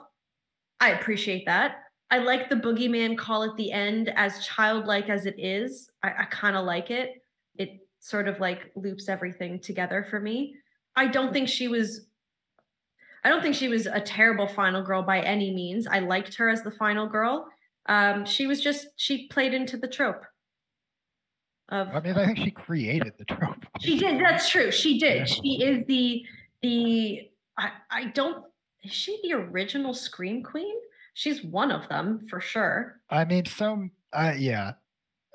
I 0.80 0.92
appreciate 0.92 1.46
that. 1.46 1.84
I 2.10 2.18
like 2.18 2.50
the 2.50 2.58
boogeyman 2.58 3.18
call 3.18 3.44
at 3.44 3.56
the 3.56 3.72
end, 3.72 4.12
as 4.16 4.46
childlike 4.46 5.10
as 5.10 5.26
it 5.26 5.36
is. 5.38 5.90
I, 6.04 6.10
I 6.10 6.26
kind 6.26 6.58
of 6.58 6.66
like 6.66 6.92
it. 6.92 7.24
It 7.58 7.80
sort 8.00 8.28
of 8.28 8.40
like 8.42 8.72
loops 8.76 9.08
everything 9.08 9.60
together 9.60 10.06
for 10.10 10.20
me. 10.20 10.56
I 10.96 11.08
don't 11.08 11.32
think 11.32 11.48
she 11.48 11.70
was. 11.70 12.08
I 13.24 13.30
don't 13.30 13.42
think 13.42 13.56
she 13.56 13.70
was 13.70 13.86
a 13.86 14.02
terrible 14.02 14.48
final 14.48 14.82
girl 14.82 15.04
by 15.04 15.22
any 15.22 15.54
means. 15.54 15.88
I 15.88 16.00
liked 16.00 16.36
her 16.36 16.50
as 16.50 16.64
the 16.64 16.72
final 16.72 17.08
girl. 17.08 17.48
Um, 17.88 18.26
she 18.26 18.48
was 18.48 18.62
just 18.62 18.88
she 18.96 19.28
played 19.28 19.54
into 19.54 19.78
the 19.78 19.88
trope. 19.88 20.24
Of 21.70 21.88
i 21.96 22.02
mean 22.02 22.18
i 22.18 22.26
think 22.26 22.38
she 22.40 22.52
created 22.52 23.14
the 23.18 23.24
trope 23.26 23.56
she 23.80 23.98
did. 23.98 24.20
That's 24.20 24.50
true. 24.50 24.72
She 24.72 25.00
did. 25.00 25.20
Yeah. 25.20 25.26
She 25.26 25.64
is 25.64 25.86
the 25.88 26.24
the. 26.62 27.22
I 27.58 27.72
I 27.90 28.06
don't. 28.08 28.44
Is 28.84 28.92
she 28.92 29.20
the 29.24 29.34
original 29.34 29.94
Scream 29.94 30.44
Queen? 30.44 30.76
She's 31.14 31.44
one 31.44 31.72
of 31.72 31.88
them 31.90 32.26
for 32.30 32.42
sure. 32.42 33.00
I 33.10 33.26
mean, 33.26 33.46
so 33.46 33.88
uh, 34.14 34.34
yeah. 34.38 34.74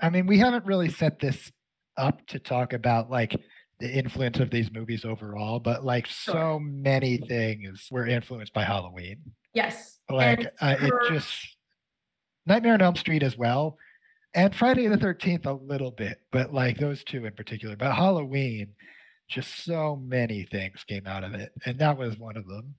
I 0.02 0.10
mean, 0.10 0.27
we 0.27 0.39
haven't 0.39 0.66
really 0.66 0.90
set 0.90 1.18
this 1.20 1.51
up 1.97 2.27
to 2.27 2.39
talk 2.39 2.73
about 2.74 3.10
like 3.10 3.35
the 3.81 3.90
influence 3.90 4.39
of 4.40 4.51
these 4.51 4.70
movies 4.73 5.05
overall, 5.06 5.59
but 5.59 5.85
like 5.85 6.06
Sure. 6.06 6.35
so 6.35 6.59
many 6.60 7.16
things 7.18 7.89
were 7.90 8.06
influenced 8.06 8.52
by 8.52 8.64
Halloween. 8.64 9.18
Yes. 9.55 9.98
Like 10.10 10.47
uh, 10.60 10.77
her- 10.77 10.86
it 11.09 11.12
just 11.14 11.56
Nightmare 12.47 12.74
on 12.74 12.82
Elm 12.82 12.97
Street 12.97 13.23
as 13.23 13.36
well. 13.36 13.78
and 14.35 14.55
Friday 14.55 14.86
the 14.86 14.97
13th 14.97 15.47
a 15.47 15.52
little 15.52 15.90
bit, 15.90 16.20
but 16.31 16.52
like 16.52 16.78
those 16.78 17.02
two 17.05 17.24
in 17.24 17.32
particular. 17.32 17.74
But 17.74 17.94
Halloween, 17.94 18.74
just 19.28 19.64
so 19.64 19.97
many 19.97 20.44
things 20.44 20.85
came 20.85 21.06
out 21.06 21.24
of 21.24 21.35
it. 21.35 21.52
And 21.64 21.78
that 21.78 21.97
was 21.97 22.18
one 22.18 22.36
of 22.36 22.47
them. 22.47 22.74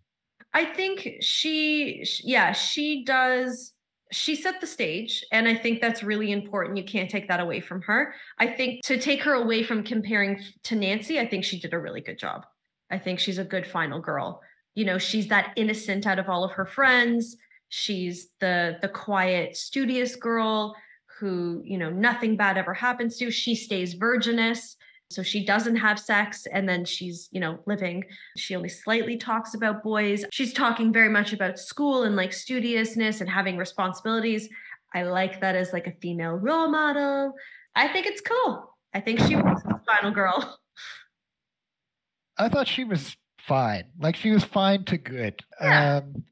I 0.53 0.65
think 0.65 1.18
she, 1.22 2.06
yeah, 2.23 2.52
she 2.52 3.03
does. 3.03 3.73
She 4.11 4.35
set 4.35 4.61
the 4.61 4.68
stage, 4.68 5.26
and 5.34 5.48
I 5.49 5.56
think 5.56 5.81
that's 5.81 6.02
really 6.03 6.31
important. 6.31 6.77
You 6.77 6.85
can't 6.85 7.10
take 7.10 7.27
that 7.27 7.41
away 7.41 7.60
from 7.60 7.81
her. 7.81 8.14
I 8.38 8.48
think 8.48 8.85
to 8.85 8.98
take 8.98 9.22
her 9.23 9.34
away 9.34 9.64
from 9.64 9.84
comparing 9.84 10.39
to 10.64 10.76
Nancy, 10.76 11.19
I 11.19 11.27
think 11.27 11.44
she 11.44 11.60
did 11.60 11.73
a 11.73 11.80
really 11.80 11.99
good 12.02 12.18
job. 12.18 12.45
I 12.89 12.99
think 12.99 13.19
she's 13.19 13.38
a 13.38 13.44
good 13.44 13.68
final 13.68 13.99
girl. 13.99 14.41
You 14.76 14.85
know, 14.85 14.98
she's 14.98 15.27
that 15.27 15.52
innocent 15.57 16.07
out 16.07 16.19
of 16.19 16.30
all 16.30 16.45
of 16.45 16.52
her 16.52 16.65
friends. 16.65 17.35
She's 17.69 18.30
the 18.39 18.77
the 18.81 18.88
quiet, 18.88 19.57
studious 19.57 20.15
girl 20.15 20.76
who, 21.19 21.61
you 21.65 21.77
know, 21.77 21.89
nothing 21.89 22.38
bad 22.38 22.57
ever 22.57 22.73
happens 22.73 23.18
to. 23.18 23.31
She 23.31 23.56
stays 23.56 23.94
virginous. 23.94 24.76
So 25.10 25.23
she 25.23 25.45
doesn't 25.45 25.77
have 25.77 25.98
sex 25.99 26.45
and 26.52 26.68
then 26.68 26.84
she's, 26.84 27.30
you 27.31 27.39
know, 27.39 27.60
living. 27.65 28.03
She 28.35 28.56
only 28.57 28.68
slightly 28.68 29.15
talks 29.15 29.53
about 29.53 29.81
boys. 29.81 30.26
She's 30.31 30.52
talking 30.52 30.91
very 30.91 31.07
much 31.07 31.31
about 31.31 31.60
school 31.60 32.03
and 32.03 32.18
like 32.18 32.34
studiousness 32.34 33.22
and 33.22 33.30
having 33.30 33.56
responsibilities. 33.56 34.49
I 34.94 35.03
like 35.03 35.39
that 35.39 35.56
as 35.56 35.72
like 35.72 35.88
a 35.88 35.94
female 36.02 36.34
role 36.34 36.69
model. 36.69 37.34
I 37.73 37.88
think 37.88 38.06
it's 38.06 38.22
cool. 38.22 38.76
I 38.94 38.99
think 38.99 39.19
she 39.19 39.38
was 39.38 39.64
the 39.64 39.80
final 39.85 40.11
girl. 40.11 40.60
I 42.38 42.49
thought 42.49 42.68
she 42.68 42.84
was 42.84 43.15
fine. 43.39 43.85
Like 43.99 44.15
she 44.15 44.31
was 44.31 44.44
fine 44.44 44.84
to 44.85 44.98
good. 44.98 45.41
Yeah. 45.61 46.02
Um 46.03 46.26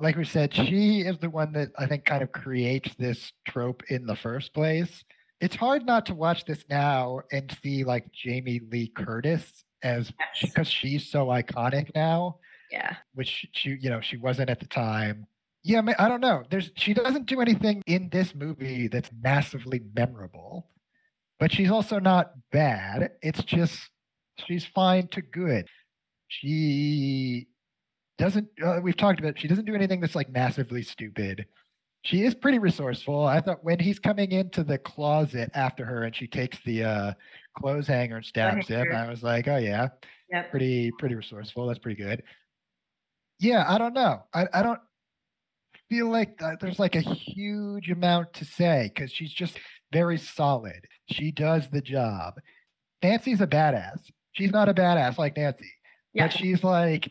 like 0.00 0.16
we 0.16 0.24
said, 0.24 0.54
she 0.54 1.00
is 1.00 1.18
the 1.18 1.30
one 1.30 1.52
that 1.52 1.70
I 1.78 1.86
think 1.86 2.04
kind 2.04 2.22
of 2.22 2.32
creates 2.32 2.94
this 2.98 3.32
trope 3.46 3.82
in 3.88 4.06
the 4.06 4.16
first 4.16 4.54
place. 4.54 5.04
It's 5.40 5.56
hard 5.56 5.84
not 5.86 6.06
to 6.06 6.14
watch 6.14 6.44
this 6.44 6.64
now 6.68 7.20
and 7.32 7.56
see 7.62 7.84
like 7.84 8.10
Jamie 8.12 8.60
Lee 8.70 8.88
Curtis 8.88 9.64
as 9.82 10.12
Yes. 10.18 10.50
because 10.50 10.68
she's 10.68 11.08
so 11.10 11.26
iconic 11.26 11.90
now, 11.94 12.38
Yeah. 12.70 12.96
which 13.14 13.46
she 13.52 13.76
you 13.80 13.90
know 13.90 14.00
she 14.00 14.16
wasn't 14.16 14.50
at 14.50 14.60
the 14.60 14.66
time. 14.66 15.26
Yeah, 15.64 15.82
I 15.98 16.08
don't 16.08 16.20
know. 16.20 16.44
There's 16.50 16.70
she 16.76 16.94
doesn't 16.94 17.26
do 17.26 17.40
anything 17.40 17.82
in 17.86 18.08
this 18.10 18.34
movie 18.34 18.88
that's 18.88 19.10
massively 19.20 19.80
memorable, 19.94 20.68
but 21.38 21.52
she's 21.52 21.70
also 21.70 21.98
not 21.98 22.32
bad. 22.52 23.12
It's 23.22 23.42
just 23.44 23.78
she's 24.46 24.64
fine 24.64 25.08
to 25.08 25.22
good. 25.22 25.66
She 26.28 27.48
doesn't. 28.18 28.48
Uh, 28.62 28.80
we've 28.82 28.96
talked 28.96 29.18
about. 29.20 29.30
It, 29.30 29.40
she 29.40 29.48
doesn't 29.48 29.64
do 29.64 29.74
anything 29.74 30.00
that's 30.00 30.14
like 30.14 30.28
massively 30.30 30.82
stupid. 30.82 31.46
She 32.02 32.22
is 32.24 32.34
pretty 32.34 32.58
resourceful. 32.58 33.24
I 33.26 33.40
thought 33.40 33.64
when 33.64 33.78
he's 33.80 33.98
coming 33.98 34.30
into 34.32 34.62
the 34.64 34.78
closet 34.78 35.50
after 35.54 35.84
her 35.84 36.04
and 36.04 36.14
she 36.14 36.26
takes 36.28 36.58
the 36.64 36.84
uh, 36.84 37.12
clothes 37.58 37.86
hanger 37.88 38.16
and 38.16 38.24
stabs 38.24 38.68
him. 38.68 38.86
I 38.94 39.08
was 39.08 39.22
like, 39.22 39.48
oh 39.48 39.56
yeah, 39.56 39.88
Yep. 40.30 40.50
pretty 40.50 40.90
pretty 40.98 41.14
resourceful. 41.16 41.66
That's 41.66 41.78
pretty 41.80 42.00
good. 42.02 42.22
Yeah, 43.40 43.64
I 43.68 43.78
don't 43.78 43.94
know. 43.94 44.22
I 44.34 44.46
I 44.52 44.62
don't 44.62 44.80
feel 45.88 46.08
like 46.10 46.38
th- 46.38 46.58
there's 46.60 46.78
like 46.78 46.96
a 46.96 47.00
huge 47.00 47.90
amount 47.90 48.32
to 48.34 48.44
say 48.44 48.90
because 48.94 49.10
she's 49.10 49.32
just 49.32 49.58
very 49.92 50.18
solid. 50.18 50.86
She 51.10 51.30
does 51.32 51.68
the 51.70 51.80
job. 51.80 52.34
Nancy's 53.02 53.40
a 53.40 53.46
badass. 53.46 53.98
She's 54.32 54.50
not 54.52 54.68
a 54.68 54.74
badass 54.74 55.18
like 55.18 55.36
Nancy, 55.36 55.70
Yeah. 56.14 56.26
but 56.26 56.32
she's 56.36 56.62
like 56.62 57.10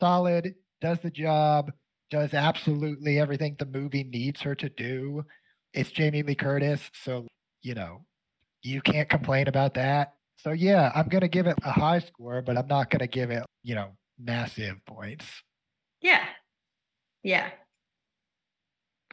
solid, 0.00 0.54
does 0.80 0.98
the 1.00 1.10
job, 1.10 1.72
does 2.10 2.34
absolutely 2.34 3.18
everything 3.18 3.56
the 3.58 3.66
movie 3.66 4.04
needs 4.04 4.40
her 4.42 4.54
to 4.54 4.68
do. 4.68 5.24
It's 5.72 5.90
Jamie 5.90 6.22
Lee 6.22 6.34
Curtis, 6.34 6.80
so 7.02 7.26
you 7.62 7.74
know, 7.74 8.04
you 8.62 8.80
can't 8.80 9.08
complain 9.08 9.48
about 9.48 9.74
that. 9.74 10.14
So 10.36 10.52
yeah, 10.52 10.92
I'm 10.94 11.08
gonna 11.08 11.28
give 11.28 11.46
it 11.46 11.58
a 11.64 11.70
high 11.72 12.00
score, 12.00 12.42
but 12.42 12.56
I'm 12.56 12.68
not 12.68 12.90
gonna 12.90 13.06
give 13.06 13.30
it, 13.30 13.44
you 13.62 13.74
know, 13.74 13.96
massive 14.18 14.76
points. 14.86 15.26
Yeah. 16.00 16.24
Yeah. 17.22 17.50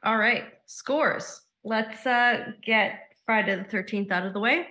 All 0.03 0.17
right. 0.17 0.45
Scores. 0.65 1.41
Let's 1.63 2.05
uh 2.05 2.51
get 2.63 2.99
Friday 3.25 3.55
the 3.55 3.63
13th 3.63 4.11
out 4.11 4.25
of 4.25 4.33
the 4.33 4.39
way. 4.39 4.67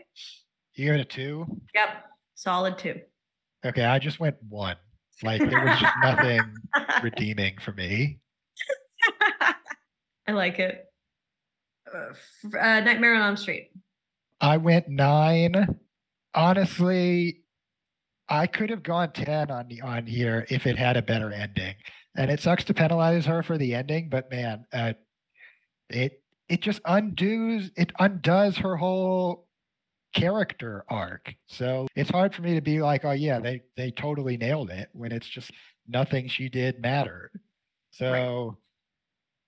You 0.74 0.86
give 0.86 0.94
it 0.94 1.00
a 1.00 1.04
two? 1.04 1.46
Yep. 1.74 1.88
Solid 2.34 2.78
two. 2.78 3.00
Okay, 3.64 3.84
I 3.84 3.98
just 3.98 4.20
went 4.20 4.36
one. 4.48 4.76
Like 5.22 5.40
there 5.40 5.64
was 5.64 5.78
just 5.78 5.94
nothing 6.02 6.40
redeeming 7.02 7.58
for 7.60 7.72
me. 7.72 8.18
I 10.28 10.32
like 10.32 10.58
it. 10.58 10.86
Uh, 11.92 12.58
uh, 12.58 12.80
Nightmare 12.80 13.14
on 13.14 13.22
Elm 13.22 13.36
Street. 13.36 13.70
I 14.40 14.56
went 14.56 14.88
nine. 14.88 15.78
Honestly, 16.34 17.42
I 18.28 18.46
could 18.46 18.70
have 18.70 18.82
gone 18.82 19.12
ten 19.12 19.50
on 19.50 19.68
the 19.68 19.82
on 19.82 20.06
here 20.06 20.46
if 20.48 20.66
it 20.66 20.78
had 20.78 20.96
a 20.96 21.02
better 21.02 21.32
ending. 21.32 21.74
And 22.16 22.30
it 22.30 22.40
sucks 22.40 22.64
to 22.64 22.74
penalize 22.74 23.26
her 23.26 23.42
for 23.42 23.56
the 23.56 23.74
ending, 23.74 24.08
but 24.10 24.30
man, 24.30 24.66
uh, 24.72 24.94
it 25.88 26.22
it 26.48 26.60
just 26.60 26.80
undoes 26.84 27.70
it 27.76 27.92
undoes 27.98 28.56
her 28.58 28.76
whole 28.76 29.46
character 30.12 30.84
arc. 30.88 31.34
So 31.46 31.86
it's 31.96 32.10
hard 32.10 32.34
for 32.34 32.42
me 32.42 32.54
to 32.54 32.60
be 32.60 32.80
like, 32.82 33.04
oh 33.04 33.12
yeah, 33.12 33.38
they 33.40 33.62
they 33.76 33.90
totally 33.90 34.36
nailed 34.36 34.70
it 34.70 34.88
when 34.92 35.12
it's 35.12 35.28
just 35.28 35.50
nothing 35.88 36.28
she 36.28 36.48
did 36.48 36.80
mattered. 36.80 37.30
So, 37.90 38.56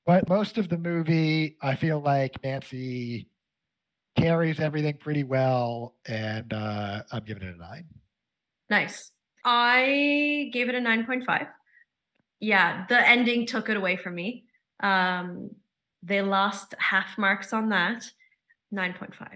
but 0.06 0.28
most 0.28 0.58
of 0.58 0.68
the 0.68 0.78
movie, 0.78 1.56
I 1.62 1.76
feel 1.76 2.00
like 2.00 2.42
Nancy 2.42 3.28
carries 4.18 4.60
everything 4.60 4.98
pretty 4.98 5.24
well, 5.24 5.94
and 6.06 6.52
uh, 6.52 7.02
I'm 7.10 7.24
giving 7.24 7.42
it 7.42 7.54
a 7.54 7.58
nine. 7.58 7.86
Nice. 8.70 9.12
I 9.44 10.50
gave 10.52 10.68
it 10.68 10.74
a 10.74 10.78
9.5. 10.78 11.46
Yeah, 12.40 12.86
the 12.88 13.08
ending 13.08 13.46
took 13.46 13.68
it 13.68 13.76
away 13.76 13.96
from 13.96 14.14
me. 14.14 14.44
Um, 14.80 15.50
they 16.02 16.22
lost 16.22 16.74
half 16.78 17.18
marks 17.18 17.52
on 17.52 17.68
that. 17.70 18.04
9.5. 18.74 19.28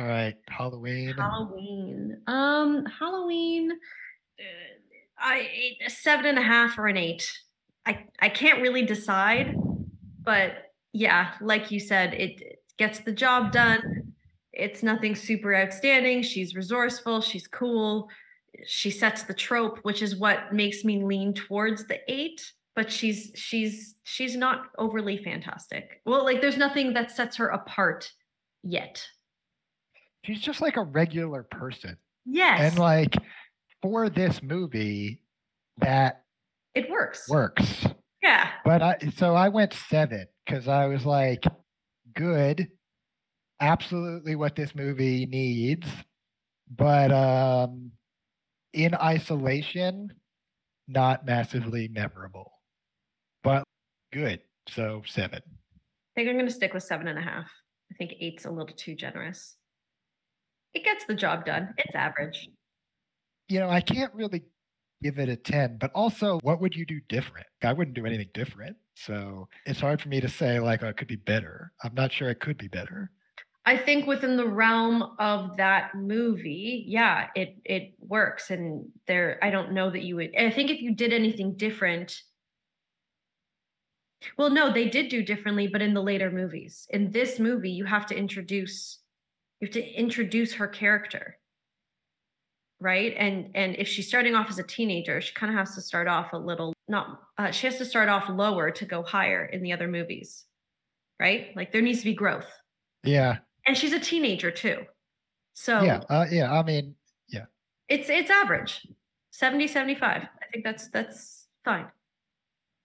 All 0.00 0.06
right, 0.06 0.34
Halloween. 0.48 1.14
Halloween. 1.14 2.16
Um, 2.26 2.86
Halloween. 2.86 3.70
Uh, 3.70 4.44
I 5.18 5.46
a 5.84 5.90
seven 5.90 6.24
and 6.24 6.38
a 6.38 6.42
half 6.42 6.78
or 6.78 6.86
an 6.86 6.96
eight. 6.96 7.30
I 7.84 8.06
I 8.18 8.30
can't 8.30 8.62
really 8.62 8.80
decide, 8.80 9.54
but 10.22 10.72
yeah, 10.94 11.32
like 11.42 11.70
you 11.70 11.80
said, 11.80 12.14
it, 12.14 12.40
it 12.40 12.62
gets 12.78 13.00
the 13.00 13.12
job 13.12 13.52
done. 13.52 14.14
It's 14.54 14.82
nothing 14.82 15.14
super 15.14 15.54
outstanding. 15.54 16.22
She's 16.22 16.54
resourceful. 16.54 17.20
She's 17.20 17.46
cool. 17.46 18.08
She 18.66 18.90
sets 18.90 19.24
the 19.24 19.34
trope, 19.34 19.80
which 19.82 20.00
is 20.00 20.16
what 20.16 20.50
makes 20.54 20.82
me 20.82 21.04
lean 21.04 21.34
towards 21.34 21.84
the 21.84 21.98
eight. 22.08 22.40
But 22.74 22.90
she's 22.90 23.32
she's 23.34 23.96
she's 24.04 24.34
not 24.34 24.68
overly 24.78 25.18
fantastic. 25.18 26.00
Well, 26.06 26.24
like 26.24 26.40
there's 26.40 26.56
nothing 26.56 26.94
that 26.94 27.10
sets 27.10 27.36
her 27.36 27.48
apart 27.48 28.10
yet. 28.62 29.06
She's 30.24 30.40
just 30.40 30.60
like 30.60 30.76
a 30.76 30.82
regular 30.82 31.42
person, 31.44 31.96
Yes. 32.26 32.60
and 32.72 32.78
like 32.78 33.16
for 33.82 34.08
this 34.10 34.42
movie, 34.42 35.22
that 35.78 36.24
It 36.74 36.90
works. 36.90 37.28
works. 37.28 37.86
Yeah. 38.22 38.50
But 38.64 38.82
I 38.82 38.98
so 39.16 39.34
I 39.34 39.48
went 39.48 39.72
seven 39.72 40.26
because 40.44 40.68
I 40.68 40.86
was 40.86 41.06
like, 41.06 41.44
good, 42.14 42.68
absolutely 43.60 44.36
what 44.36 44.54
this 44.56 44.74
movie 44.74 45.24
needs, 45.26 45.86
but 46.70 47.10
um, 47.12 47.92
in 48.74 48.94
isolation, 48.94 50.12
not 50.86 51.24
massively 51.24 51.88
memorable, 51.88 52.52
but 53.42 53.64
good. 54.12 54.40
So 54.68 55.02
seven. 55.06 55.40
I 55.46 56.14
think 56.14 56.28
I'm 56.28 56.34
going 56.36 56.46
to 56.46 56.52
stick 56.52 56.74
with 56.74 56.82
seven 56.82 57.08
and 57.08 57.18
a 57.18 57.22
half. 57.22 57.50
I 57.90 57.94
think 57.96 58.12
eight's 58.20 58.44
a 58.44 58.50
little 58.50 58.74
too 58.76 58.94
generous. 58.94 59.56
It 60.74 60.84
gets 60.84 61.04
the 61.04 61.14
job 61.14 61.44
done. 61.44 61.74
It's 61.78 61.94
average. 61.94 62.48
You 63.48 63.60
know, 63.60 63.68
I 63.68 63.80
can't 63.80 64.14
really 64.14 64.42
give 65.02 65.18
it 65.18 65.28
a 65.28 65.36
10, 65.36 65.78
but 65.80 65.90
also, 65.94 66.38
what 66.42 66.60
would 66.60 66.74
you 66.74 66.84
do 66.86 67.00
different? 67.08 67.46
I 67.62 67.72
wouldn't 67.72 67.96
do 67.96 68.06
anything 68.06 68.28
different. 68.34 68.76
So 68.94 69.48
it's 69.66 69.80
hard 69.80 70.00
for 70.00 70.08
me 70.08 70.20
to 70.20 70.28
say, 70.28 70.60
like, 70.60 70.82
oh, 70.82 70.88
it 70.88 70.96
could 70.96 71.08
be 71.08 71.16
better. 71.16 71.72
I'm 71.82 71.94
not 71.94 72.12
sure 72.12 72.30
it 72.30 72.40
could 72.40 72.58
be 72.58 72.68
better. 72.68 73.10
I 73.66 73.76
think 73.76 74.06
within 74.06 74.36
the 74.36 74.46
realm 74.46 75.14
of 75.18 75.56
that 75.58 75.94
movie, 75.94 76.84
yeah, 76.86 77.26
it 77.34 77.56
it 77.64 77.94
works. 78.00 78.50
And 78.50 78.86
there, 79.06 79.38
I 79.42 79.50
don't 79.50 79.72
know 79.72 79.90
that 79.90 80.02
you 80.02 80.16
would. 80.16 80.30
I 80.36 80.50
think 80.50 80.70
if 80.70 80.80
you 80.80 80.94
did 80.94 81.12
anything 81.12 81.56
different, 81.56 82.22
well, 84.36 84.50
no, 84.50 84.72
they 84.72 84.88
did 84.88 85.08
do 85.08 85.22
differently, 85.22 85.66
but 85.66 85.82
in 85.82 85.94
the 85.94 86.02
later 86.02 86.30
movies. 86.30 86.86
In 86.90 87.10
this 87.10 87.38
movie, 87.38 87.70
you 87.70 87.84
have 87.84 88.06
to 88.06 88.16
introduce, 88.16 88.99
you 89.60 89.66
have 89.66 89.74
to 89.74 89.92
introduce 89.92 90.54
her 90.54 90.66
character, 90.66 91.36
right? 92.80 93.14
And 93.16 93.50
and 93.54 93.76
if 93.76 93.86
she's 93.88 94.08
starting 94.08 94.34
off 94.34 94.48
as 94.48 94.58
a 94.58 94.62
teenager, 94.62 95.20
she 95.20 95.34
kind 95.34 95.52
of 95.52 95.58
has 95.58 95.74
to 95.74 95.82
start 95.82 96.08
off 96.08 96.32
a 96.32 96.38
little 96.38 96.72
not. 96.88 97.20
Uh, 97.38 97.50
she 97.50 97.66
has 97.66 97.76
to 97.78 97.84
start 97.84 98.08
off 98.08 98.28
lower 98.28 98.70
to 98.70 98.84
go 98.84 99.02
higher 99.02 99.44
in 99.44 99.62
the 99.62 99.72
other 99.72 99.86
movies, 99.86 100.44
right? 101.20 101.48
Like 101.54 101.72
there 101.72 101.82
needs 101.82 102.00
to 102.00 102.06
be 102.06 102.14
growth 102.14 102.46
Yeah. 103.04 103.38
And 103.66 103.76
she's 103.76 103.92
a 103.92 104.00
teenager 104.00 104.50
too. 104.50 104.78
So 105.54 105.82
Yeah. 105.82 106.02
Uh, 106.08 106.26
yeah. 106.30 106.52
I 106.52 106.62
mean, 106.62 106.94
yeah. 107.28 107.44
it's 107.88 108.08
it's 108.08 108.30
average. 108.30 108.86
70, 109.32 109.68
75. 109.68 110.22
I 110.22 110.26
think 110.52 110.64
that's 110.64 110.88
that's 110.88 111.46
fine. 111.64 111.86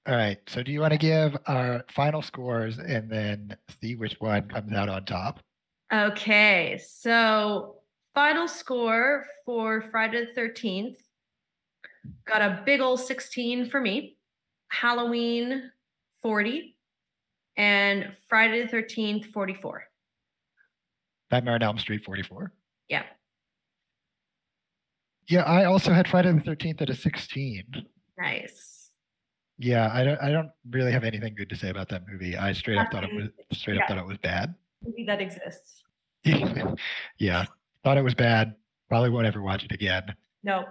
all 0.08 0.16
right. 0.16 0.38
So 0.48 0.62
do 0.62 0.72
you 0.72 0.82
want 0.82 0.92
to 0.92 1.00
give 1.00 1.36
our 1.48 1.84
final 1.90 2.22
scores 2.22 2.78
and 2.78 3.10
then 3.10 3.58
see 3.82 3.96
which 3.96 4.16
one 4.20 4.48
comes 4.48 4.72
out 4.74 4.90
on 4.90 5.06
top? 5.06 5.40
Okay, 5.94 6.82
so 6.86 7.76
final 8.14 8.48
score 8.48 9.26
for 9.46 9.84
Friday 9.92 10.26
the 10.34 10.42
13th 10.42 10.98
got 12.26 12.42
a 12.42 12.64
big 12.66 12.82
old 12.82 13.00
16 13.00 13.70
for 13.70 13.80
me, 13.80 14.18
Halloween 14.70 15.72
40, 16.22 16.76
and 17.58 18.12
Friday 18.28 18.66
the 18.66 18.76
13th 18.76 19.32
44. 19.32 19.84
Nightmare 21.32 21.56
on 21.56 21.64
Elm 21.64 21.78
Street 21.78 22.04
44. 22.06 22.52
Yeah. 22.90 23.04
Yeah, 25.28 25.42
I 25.42 25.66
also 25.66 25.92
had 25.92 26.08
Friday 26.08 26.32
the 26.32 26.40
13th 26.40 26.82
at 26.82 26.90
a 26.90 26.96
16. 26.96 27.64
Nice. 28.18 28.92
Yeah, 29.58 29.90
I 29.94 30.04
don't 30.04 30.20
I 30.22 30.32
don't 30.32 30.50
really 30.70 30.92
have 30.92 31.04
anything 31.06 31.34
good 31.34 31.50
to 31.50 31.56
say 31.56 31.70
about 31.70 31.88
that 31.90 32.04
movie. 32.08 32.36
I 32.36 32.52
straight 32.54 32.78
up 32.78 32.92
thought 32.92 33.06
it 33.06 33.14
was 33.14 33.30
straight 33.58 33.78
up 33.78 33.84
Yeah. 33.84 33.88
thought 33.96 34.04
it 34.04 34.08
was 34.08 34.18
bad. 34.18 34.54
Movie 34.86 35.06
that 35.06 35.22
exists. 35.22 35.84
yeah, 37.20 37.46
thought 37.84 37.98
it 37.98 38.04
was 38.04 38.14
bad. 38.14 38.56
Probably 38.90 39.10
won't 39.10 39.28
ever 39.28 39.42
watch 39.42 39.64
it 39.64 39.72
again. 39.72 40.16
No. 40.44 40.66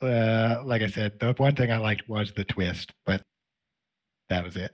Uh, 0.00 0.62
like 0.64 0.82
I 0.82 0.88
said, 0.88 1.18
the 1.20 1.34
one 1.36 1.54
thing 1.54 1.70
I 1.70 1.76
liked 1.76 2.08
was 2.08 2.32
the 2.32 2.44
twist, 2.44 2.92
but 3.04 3.22
that 4.30 4.44
was 4.44 4.56
it. 4.56 4.72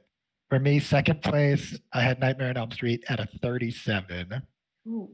For 0.48 0.60
me, 0.60 0.78
second 0.78 1.22
place, 1.22 1.76
I 1.92 2.02
had 2.02 2.20
Nightmare 2.20 2.50
on 2.50 2.56
Elm 2.56 2.70
Street 2.70 3.04
at 3.08 3.18
a 3.18 3.26
37. 3.42 4.42
Ooh. 4.86 5.10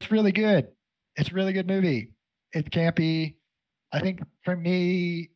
It's 0.00 0.10
really 0.10 0.32
good. 0.32 0.68
It's 1.16 1.30
a 1.30 1.34
really 1.34 1.52
good 1.52 1.68
movie. 1.68 2.12
It 2.52 2.70
can't 2.70 2.96
be. 2.96 3.36
I 3.92 4.00
think 4.00 4.20
for 4.44 4.56
me, 4.56 5.30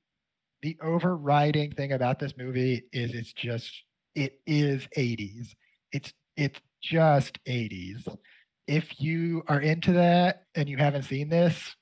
the 0.62 0.76
overriding 0.82 1.72
thing 1.72 1.92
about 1.92 2.18
this 2.18 2.34
movie 2.36 2.84
is 2.92 3.14
it's 3.14 3.32
just 3.32 3.70
it 4.14 4.40
is 4.46 4.86
80s. 4.96 5.48
It's 5.92 6.12
it's 6.36 6.60
just 6.82 7.38
80s. 7.46 8.06
If 8.66 9.00
you 9.00 9.42
are 9.48 9.60
into 9.60 9.92
that 9.92 10.44
and 10.54 10.68
you 10.68 10.76
haven't 10.76 11.04
seen 11.04 11.28
this, 11.28 11.76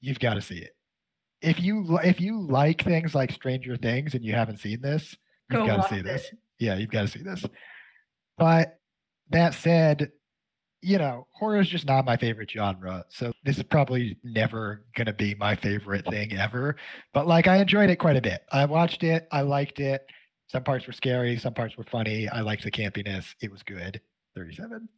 you've 0.00 0.20
got 0.20 0.34
to 0.34 0.42
see 0.42 0.58
it. 0.58 0.76
If 1.42 1.60
you 1.60 1.98
if 2.02 2.20
you 2.20 2.40
like 2.40 2.82
things 2.82 3.14
like 3.14 3.30
Stranger 3.30 3.76
Things 3.76 4.14
and 4.14 4.24
you 4.24 4.34
haven't 4.34 4.60
seen 4.60 4.80
this, 4.80 5.16
you've 5.50 5.66
got 5.66 5.82
to 5.82 5.94
see 5.94 6.00
it. 6.00 6.04
this. 6.04 6.26
Yeah, 6.58 6.76
you've 6.76 6.90
got 6.90 7.02
to 7.02 7.08
see 7.08 7.22
this. 7.22 7.44
But 8.38 8.78
that 9.30 9.54
said, 9.54 10.12
you 10.80 10.98
know, 10.98 11.26
horror 11.32 11.60
is 11.60 11.68
just 11.68 11.86
not 11.86 12.04
my 12.04 12.16
favorite 12.16 12.50
genre. 12.50 13.04
So 13.08 13.32
this 13.44 13.56
is 13.56 13.62
probably 13.64 14.18
never 14.22 14.84
going 14.94 15.06
to 15.06 15.12
be 15.12 15.34
my 15.34 15.56
favorite 15.56 16.06
thing 16.06 16.36
ever. 16.36 16.76
But 17.12 17.26
like, 17.26 17.46
I 17.46 17.56
enjoyed 17.56 17.90
it 17.90 17.96
quite 17.96 18.16
a 18.16 18.22
bit. 18.22 18.42
I 18.52 18.64
watched 18.66 19.02
it. 19.02 19.26
I 19.32 19.42
liked 19.42 19.80
it. 19.80 20.06
Some 20.48 20.62
parts 20.62 20.86
were 20.86 20.92
scary. 20.92 21.38
Some 21.38 21.54
parts 21.54 21.76
were 21.76 21.84
funny. 21.84 22.28
I 22.28 22.40
liked 22.40 22.64
the 22.64 22.70
campiness. 22.70 23.34
It 23.40 23.50
was 23.50 23.62
good. 23.62 24.00
37. 24.34 24.88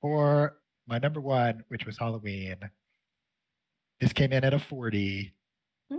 For 0.00 0.56
my 0.86 0.98
number 0.98 1.20
one, 1.20 1.64
which 1.68 1.86
was 1.86 1.98
Halloween, 1.98 2.56
this 4.00 4.12
came 4.12 4.32
in 4.32 4.44
at 4.44 4.54
a 4.54 4.58
40. 4.58 5.32
Hmm. 5.90 5.96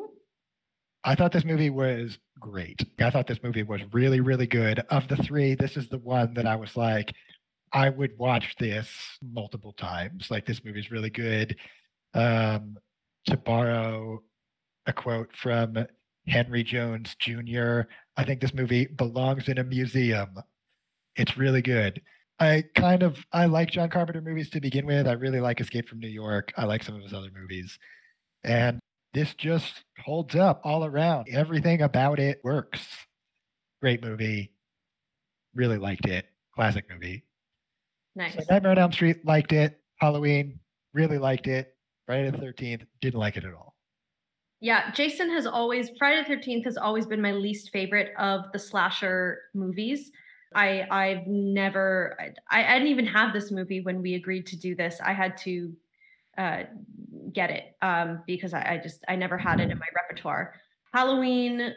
I 1.03 1.15
thought 1.15 1.31
this 1.31 1.45
movie 1.45 1.69
was 1.69 2.17
great. 2.39 2.85
I 2.99 3.09
thought 3.09 3.27
this 3.27 3.43
movie 3.43 3.63
was 3.63 3.81
really, 3.91 4.19
really 4.19 4.47
good. 4.47 4.79
Of 4.89 5.07
the 5.07 5.17
three, 5.17 5.55
this 5.55 5.77
is 5.77 5.89
the 5.89 5.97
one 5.97 6.33
that 6.35 6.45
I 6.45 6.55
was 6.55 6.75
like, 6.75 7.13
I 7.73 7.89
would 7.89 8.17
watch 8.17 8.55
this 8.59 8.89
multiple 9.21 9.73
times. 9.73 10.29
Like 10.29 10.45
this 10.45 10.63
movie 10.63 10.79
is 10.79 10.91
really 10.91 11.09
good. 11.09 11.55
Um, 12.13 12.77
to 13.25 13.35
borrow 13.35 14.23
a 14.85 14.93
quote 14.93 15.35
from 15.35 15.77
Henry 16.27 16.63
Jones 16.63 17.15
Jr., 17.19 17.81
I 18.15 18.23
think 18.23 18.39
this 18.39 18.53
movie 18.53 18.85
belongs 18.85 19.49
in 19.49 19.57
a 19.57 19.63
museum. 19.63 20.29
It's 21.15 21.37
really 21.37 21.61
good. 21.61 22.01
I 22.39 22.63
kind 22.75 23.03
of 23.03 23.17
I 23.33 23.45
like 23.45 23.71
John 23.71 23.89
Carpenter 23.89 24.21
movies 24.21 24.49
to 24.51 24.61
begin 24.61 24.85
with. 24.85 25.07
I 25.07 25.13
really 25.13 25.39
like 25.39 25.59
Escape 25.59 25.89
from 25.89 25.99
New 25.99 26.07
York. 26.07 26.53
I 26.57 26.65
like 26.65 26.83
some 26.83 26.95
of 26.95 27.01
his 27.01 27.13
other 27.13 27.31
movies. 27.35 27.79
And 28.43 28.79
this 29.13 29.33
just 29.33 29.83
holds 30.03 30.35
up 30.35 30.61
all 30.63 30.85
around. 30.85 31.27
Everything 31.31 31.81
about 31.81 32.19
it 32.19 32.39
works. 32.43 32.85
Great 33.81 34.03
movie. 34.03 34.51
Really 35.55 35.77
liked 35.77 36.05
it. 36.05 36.25
Classic 36.53 36.85
movie. 36.91 37.23
Nice. 38.15 38.35
So 38.35 38.41
Nightmare 38.49 38.71
on 38.73 38.77
Elm 38.77 38.91
Street 38.91 39.25
liked 39.25 39.53
it. 39.53 39.79
Halloween 39.99 40.59
really 40.93 41.17
liked 41.17 41.47
it. 41.47 41.75
Friday 42.05 42.29
the 42.29 42.37
Thirteenth 42.37 42.83
didn't 43.01 43.19
like 43.19 43.37
it 43.37 43.45
at 43.45 43.53
all. 43.53 43.75
Yeah, 44.59 44.91
Jason 44.91 45.29
has 45.31 45.45
always 45.45 45.91
Friday 45.99 46.23
the 46.27 46.35
13th 46.35 46.63
has 46.65 46.77
always 46.77 47.05
been 47.05 47.21
my 47.21 47.31
least 47.31 47.69
favorite 47.71 48.11
of 48.17 48.51
the 48.53 48.59
slasher 48.59 49.39
movies. 49.53 50.11
I 50.55 50.87
I've 50.89 51.27
never 51.27 52.17
I, 52.49 52.63
I 52.63 52.73
didn't 52.73 52.89
even 52.89 53.05
have 53.07 53.33
this 53.33 53.51
movie 53.51 53.81
when 53.81 54.01
we 54.01 54.15
agreed 54.15 54.47
to 54.47 54.57
do 54.57 54.75
this. 54.75 54.99
I 55.03 55.13
had 55.13 55.37
to 55.37 55.73
uh 56.37 56.63
get 57.33 57.49
it 57.49 57.75
um 57.81 58.23
because 58.27 58.53
I, 58.53 58.73
I 58.73 58.79
just 58.81 59.03
I 59.07 59.15
never 59.15 59.37
had 59.37 59.59
it 59.59 59.71
in 59.71 59.77
my 59.77 59.87
repertoire. 59.95 60.53
Halloween 60.93 61.73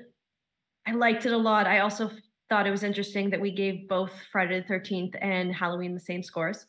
I 0.86 0.92
liked 0.92 1.26
it 1.26 1.32
a 1.32 1.36
lot. 1.36 1.66
I 1.66 1.80
also 1.80 2.10
thought 2.48 2.66
it 2.66 2.70
was 2.70 2.82
interesting 2.82 3.30
that 3.30 3.40
we 3.40 3.52
gave 3.52 3.88
both 3.88 4.12
Friday 4.32 4.60
the 4.60 4.74
13th 4.74 5.14
and 5.20 5.54
Halloween 5.54 5.94
the 5.94 6.00
same 6.00 6.22
scores. 6.22 6.66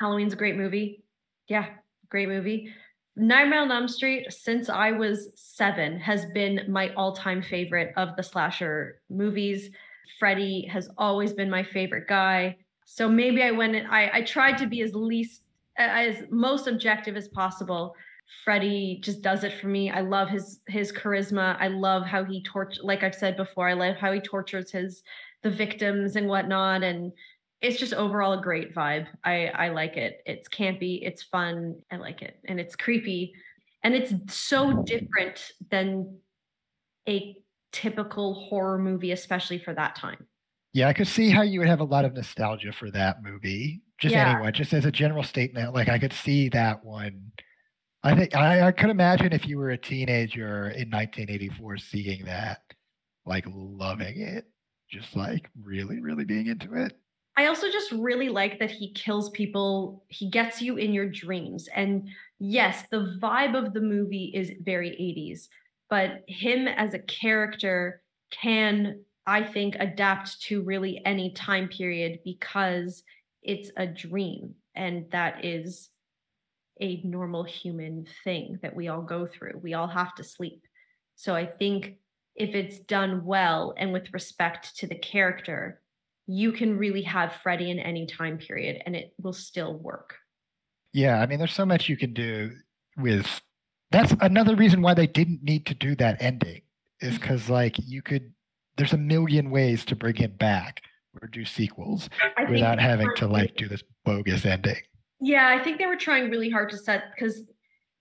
Halloween's 0.00 0.32
a 0.32 0.36
great 0.36 0.56
movie. 0.56 1.04
Yeah, 1.48 1.66
great 2.08 2.28
movie. 2.28 2.72
Nightmare 3.16 3.60
on 3.60 3.70
Elm 3.70 3.86
Street, 3.86 4.32
since 4.32 4.68
I 4.68 4.90
was 4.90 5.28
seven, 5.36 6.00
has 6.00 6.26
been 6.26 6.64
my 6.68 6.92
all-time 6.94 7.42
favorite 7.42 7.92
of 7.96 8.16
the 8.16 8.24
slasher 8.24 9.00
movies. 9.08 9.70
Freddy 10.18 10.66
has 10.66 10.88
always 10.98 11.32
been 11.32 11.50
my 11.50 11.62
favorite 11.62 12.06
guy. 12.08 12.56
So 12.86 13.08
maybe 13.08 13.42
I 13.42 13.50
went. 13.50 13.74
in- 13.74 13.86
I 13.86 14.10
I 14.18 14.22
tried 14.22 14.58
to 14.58 14.66
be 14.66 14.82
as 14.82 14.94
least 14.94 15.42
as 15.76 16.22
most 16.30 16.66
objective 16.66 17.16
as 17.16 17.28
possible. 17.28 17.94
Freddy 18.44 19.00
just 19.02 19.22
does 19.22 19.44
it 19.44 19.54
for 19.60 19.66
me. 19.68 19.90
I 19.90 20.00
love 20.00 20.28
his 20.28 20.60
his 20.68 20.92
charisma. 20.92 21.56
I 21.60 21.68
love 21.68 22.04
how 22.04 22.24
he 22.24 22.42
torch. 22.42 22.78
Like 22.82 23.02
I've 23.02 23.14
said 23.14 23.36
before, 23.36 23.68
I 23.68 23.74
love 23.74 23.96
how 23.96 24.12
he 24.12 24.20
tortures 24.20 24.70
his 24.70 25.02
the 25.42 25.50
victims 25.50 26.16
and 26.16 26.28
whatnot. 26.28 26.82
And 26.82 27.12
it's 27.60 27.78
just 27.78 27.94
overall 27.94 28.38
a 28.38 28.42
great 28.42 28.74
vibe. 28.74 29.06
I 29.24 29.46
I 29.48 29.68
like 29.68 29.96
it. 29.96 30.22
It's 30.26 30.48
campy. 30.48 31.00
It's 31.02 31.22
fun. 31.22 31.80
I 31.90 31.96
like 31.96 32.22
it, 32.22 32.38
and 32.46 32.60
it's 32.60 32.76
creepy, 32.76 33.34
and 33.82 33.94
it's 33.94 34.12
so 34.34 34.82
different 34.84 35.50
than 35.70 36.18
a 37.08 37.36
typical 37.74 38.34
horror 38.34 38.78
movie, 38.78 39.10
especially 39.12 39.58
for 39.58 39.74
that 39.74 39.96
time. 39.96 40.26
Yeah, 40.72 40.88
I 40.88 40.92
could 40.92 41.06
see 41.08 41.30
how 41.30 41.42
you 41.42 41.60
would 41.60 41.68
have 41.68 41.80
a 41.80 41.84
lot 41.84 42.04
of 42.04 42.14
nostalgia 42.14 42.72
for 42.72 42.90
that 42.92 43.22
movie. 43.22 43.82
Just 43.98 44.14
Yeah. 44.14 44.30
anyone, 44.30 44.52
just 44.52 44.72
as 44.72 44.84
a 44.84 44.92
general 44.92 45.22
statement, 45.22 45.74
like 45.74 45.88
I 45.88 45.98
could 45.98 46.12
see 46.12 46.48
that 46.50 46.84
one. 46.84 47.32
I 48.02 48.14
think 48.14 48.34
I, 48.34 48.68
I 48.68 48.72
could 48.72 48.90
imagine 48.90 49.32
if 49.32 49.46
you 49.46 49.58
were 49.58 49.70
a 49.70 49.78
teenager 49.78 50.70
in 50.70 50.90
1984 50.90 51.78
seeing 51.78 52.24
that, 52.26 52.62
like 53.24 53.44
loving 53.48 54.20
it, 54.20 54.46
just 54.90 55.16
like 55.16 55.48
really, 55.60 56.00
really 56.00 56.24
being 56.24 56.46
into 56.46 56.74
it. 56.74 56.92
I 57.36 57.46
also 57.46 57.70
just 57.70 57.90
really 57.92 58.28
like 58.28 58.58
that 58.60 58.70
he 58.70 58.92
kills 58.92 59.30
people. 59.30 60.04
He 60.08 60.30
gets 60.30 60.62
you 60.62 60.76
in 60.76 60.92
your 60.92 61.08
dreams. 61.08 61.68
And 61.74 62.08
yes, 62.38 62.84
the 62.90 63.18
vibe 63.20 63.56
of 63.56 63.72
the 63.72 63.80
movie 63.80 64.32
is 64.34 64.52
very 64.62 64.90
80s, 64.90 65.48
but 65.94 66.24
him 66.26 66.66
as 66.66 66.92
a 66.92 66.98
character 66.98 68.02
can, 68.32 69.04
I 69.28 69.44
think, 69.44 69.76
adapt 69.78 70.42
to 70.46 70.60
really 70.60 71.00
any 71.06 71.30
time 71.30 71.68
period 71.68 72.18
because 72.24 73.04
it's 73.44 73.70
a 73.76 73.86
dream. 73.86 74.56
And 74.74 75.08
that 75.12 75.44
is 75.44 75.90
a 76.80 77.00
normal 77.04 77.44
human 77.44 78.08
thing 78.24 78.58
that 78.62 78.74
we 78.74 78.88
all 78.88 79.02
go 79.02 79.28
through. 79.28 79.60
We 79.62 79.74
all 79.74 79.86
have 79.86 80.16
to 80.16 80.24
sleep. 80.24 80.64
So 81.14 81.32
I 81.32 81.46
think 81.46 81.98
if 82.34 82.56
it's 82.56 82.80
done 82.80 83.24
well 83.24 83.72
and 83.76 83.92
with 83.92 84.12
respect 84.12 84.76
to 84.78 84.88
the 84.88 84.98
character, 84.98 85.80
you 86.26 86.50
can 86.50 86.76
really 86.76 87.02
have 87.02 87.36
Freddy 87.40 87.70
in 87.70 87.78
any 87.78 88.06
time 88.06 88.38
period 88.38 88.82
and 88.84 88.96
it 88.96 89.14
will 89.22 89.32
still 89.32 89.78
work. 89.78 90.16
Yeah, 90.92 91.20
I 91.20 91.26
mean, 91.26 91.38
there's 91.38 91.54
so 91.54 91.64
much 91.64 91.88
you 91.88 91.96
can 91.96 92.12
do 92.12 92.50
with. 92.96 93.40
That's 93.94 94.14
another 94.20 94.56
reason 94.56 94.82
why 94.82 94.94
they 94.94 95.06
didn't 95.06 95.42
need 95.42 95.66
to 95.66 95.74
do 95.74 95.94
that 95.96 96.20
ending, 96.20 96.62
is 97.00 97.18
because 97.18 97.48
like 97.48 97.76
you 97.78 98.02
could. 98.02 98.32
There's 98.76 98.92
a 98.92 98.98
million 98.98 99.50
ways 99.50 99.84
to 99.84 99.94
bring 99.94 100.16
him 100.16 100.32
back 100.32 100.82
or 101.22 101.28
do 101.28 101.44
sequels 101.44 102.10
I 102.36 102.50
without 102.50 102.80
having 102.80 103.08
to 103.16 103.28
like 103.28 103.54
do 103.54 103.68
this 103.68 103.84
bogus 104.04 104.44
ending. 104.44 104.80
Yeah, 105.20 105.48
I 105.48 105.62
think 105.62 105.78
they 105.78 105.86
were 105.86 105.96
trying 105.96 106.28
really 106.28 106.50
hard 106.50 106.70
to 106.70 106.76
set 106.76 107.04
because 107.14 107.42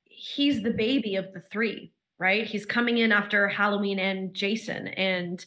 he's 0.05 0.63
the 0.63 0.71
baby 0.71 1.15
of 1.15 1.31
the 1.33 1.43
three, 1.51 1.93
right? 2.17 2.45
He's 2.45 2.65
coming 2.65 2.97
in 2.97 3.11
after 3.11 3.47
Halloween 3.47 3.99
and 3.99 4.33
Jason. 4.33 4.87
And 4.87 5.45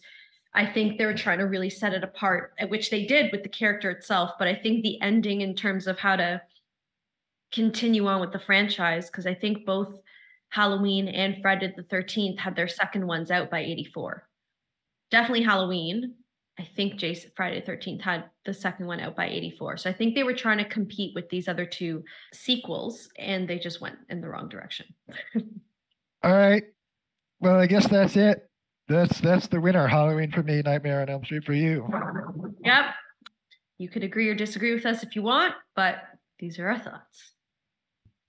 I 0.54 0.64
think 0.64 0.96
they 0.96 1.06
were 1.06 1.14
trying 1.14 1.38
to 1.38 1.46
really 1.46 1.70
set 1.70 1.92
it 1.92 2.04
apart, 2.04 2.52
which 2.68 2.90
they 2.90 3.04
did 3.04 3.32
with 3.32 3.42
the 3.42 3.48
character 3.48 3.90
itself. 3.90 4.32
But 4.38 4.48
I 4.48 4.54
think 4.54 4.82
the 4.82 5.00
ending, 5.02 5.40
in 5.40 5.54
terms 5.54 5.86
of 5.86 5.98
how 5.98 6.16
to 6.16 6.40
continue 7.52 8.06
on 8.06 8.20
with 8.20 8.32
the 8.32 8.38
franchise, 8.38 9.10
because 9.10 9.26
I 9.26 9.34
think 9.34 9.66
both 9.66 9.98
Halloween 10.50 11.08
and 11.08 11.40
Friday 11.42 11.72
the 11.76 11.82
13th 11.82 12.38
had 12.38 12.56
their 12.56 12.68
second 12.68 13.06
ones 13.06 13.30
out 13.30 13.50
by 13.50 13.60
84. 13.60 14.28
Definitely 15.10 15.42
Halloween. 15.44 16.14
I 16.58 16.64
think 16.74 16.96
Jason 16.96 17.30
Friday 17.36 17.60
the 17.60 17.70
13th 17.70 18.00
had 18.00 18.24
the 18.44 18.54
second 18.54 18.86
one 18.86 19.00
out 19.00 19.16
by 19.16 19.28
84. 19.28 19.76
So 19.78 19.90
I 19.90 19.92
think 19.92 20.14
they 20.14 20.22
were 20.22 20.34
trying 20.34 20.58
to 20.58 20.64
compete 20.64 21.14
with 21.14 21.28
these 21.28 21.48
other 21.48 21.66
two 21.66 22.02
sequels 22.32 23.08
and 23.18 23.46
they 23.46 23.58
just 23.58 23.80
went 23.80 23.96
in 24.08 24.20
the 24.20 24.28
wrong 24.28 24.48
direction. 24.48 24.86
All 26.22 26.32
right. 26.32 26.64
Well, 27.40 27.60
I 27.60 27.66
guess 27.66 27.86
that's 27.86 28.16
it. 28.16 28.48
That's 28.88 29.20
that's 29.20 29.48
the 29.48 29.60
winner. 29.60 29.86
Halloween 29.86 30.30
for 30.30 30.42
me, 30.42 30.62
Nightmare 30.62 31.02
on 31.02 31.08
Elm 31.08 31.24
Street 31.24 31.44
for 31.44 31.52
you. 31.52 31.88
Yep. 32.64 32.84
You 33.78 33.88
could 33.88 34.04
agree 34.04 34.28
or 34.28 34.34
disagree 34.34 34.74
with 34.74 34.86
us 34.86 35.02
if 35.02 35.14
you 35.14 35.22
want, 35.22 35.54
but 35.74 35.96
these 36.38 36.58
are 36.58 36.68
our 36.68 36.78
thoughts. 36.78 37.32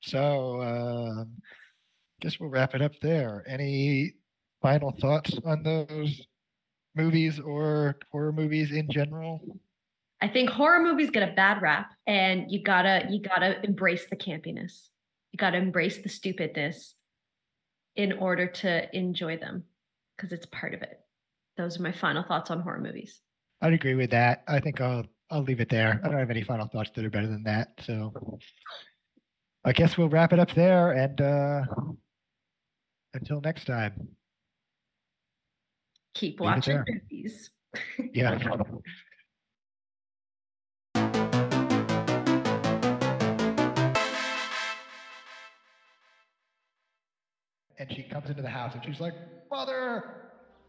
So, 0.02 0.62
um, 0.62 1.32
guess 2.22 2.40
we'll 2.40 2.50
wrap 2.50 2.74
it 2.76 2.82
up 2.82 2.94
there. 3.02 3.44
Any 3.48 4.14
final 4.62 4.92
thoughts 5.00 5.38
on 5.46 5.64
those 5.64 6.22
movies 6.96 7.40
or 7.40 7.98
horror 8.12 8.32
movies 8.32 8.72
in 8.72 8.90
general? 8.90 9.42
I 10.22 10.28
think 10.28 10.50
horror 10.50 10.82
movies 10.82 11.12
get 11.12 11.30
a 11.30 11.34
bad 11.34 11.62
rap 11.62 11.92
and 12.08 12.52
you 12.52 12.64
gotta 12.64 13.06
you 13.10 13.22
gotta 13.22 13.64
embrace 13.64 14.08
the 14.10 14.16
campiness. 14.16 14.88
You 15.32 15.38
gotta 15.38 15.58
embrace 15.58 16.00
the 16.00 16.10
stupidness 16.10 16.96
in 17.96 18.14
order 18.14 18.48
to 18.48 18.98
enjoy 18.98 19.38
them 19.38 19.64
because 20.16 20.32
it's 20.32 20.48
part 20.48 20.74
of 20.74 20.82
it. 20.82 21.00
Those 21.56 21.80
are 21.80 21.84
my 21.84 21.92
final 21.92 22.24
thoughts 22.24 22.50
on 22.50 22.62
horror 22.62 22.80
movies. 22.80 23.22
I'd 23.62 23.74
agree 23.74 23.96
with 23.96 24.12
that. 24.12 24.44
I 24.48 24.60
think 24.60 24.82
I'll 24.82 25.06
I'll 25.30 25.44
leave 25.44 25.60
it 25.60 25.70
there. 25.70 26.02
I 26.04 26.08
don't 26.08 26.18
have 26.18 26.32
any 26.32 26.44
final 26.44 26.68
thoughts 26.68 26.90
that 26.96 27.06
are 27.06 27.10
better 27.12 27.28
than 27.28 27.44
that. 27.44 27.70
So 27.86 28.40
I 29.66 29.72
guess 29.72 29.98
we'll 29.98 30.10
wrap 30.10 30.34
it 30.34 30.40
up 30.40 30.54
there 30.56 30.94
and 30.94 31.22
uh 31.22 31.62
until 33.18 33.42
next 33.42 33.66
time. 33.66 34.10
Keep 36.14 36.40
Leave 36.40 36.46
watching 36.46 36.84
movies. 36.88 37.50
Yeah. 38.14 38.40
And 47.80 47.92
she 47.92 48.04
comes 48.04 48.30
into 48.30 48.42
the 48.42 48.50
house 48.50 48.74
and 48.74 48.84
she's 48.84 49.00
like, 49.00 49.14
Mother, 49.52 50.27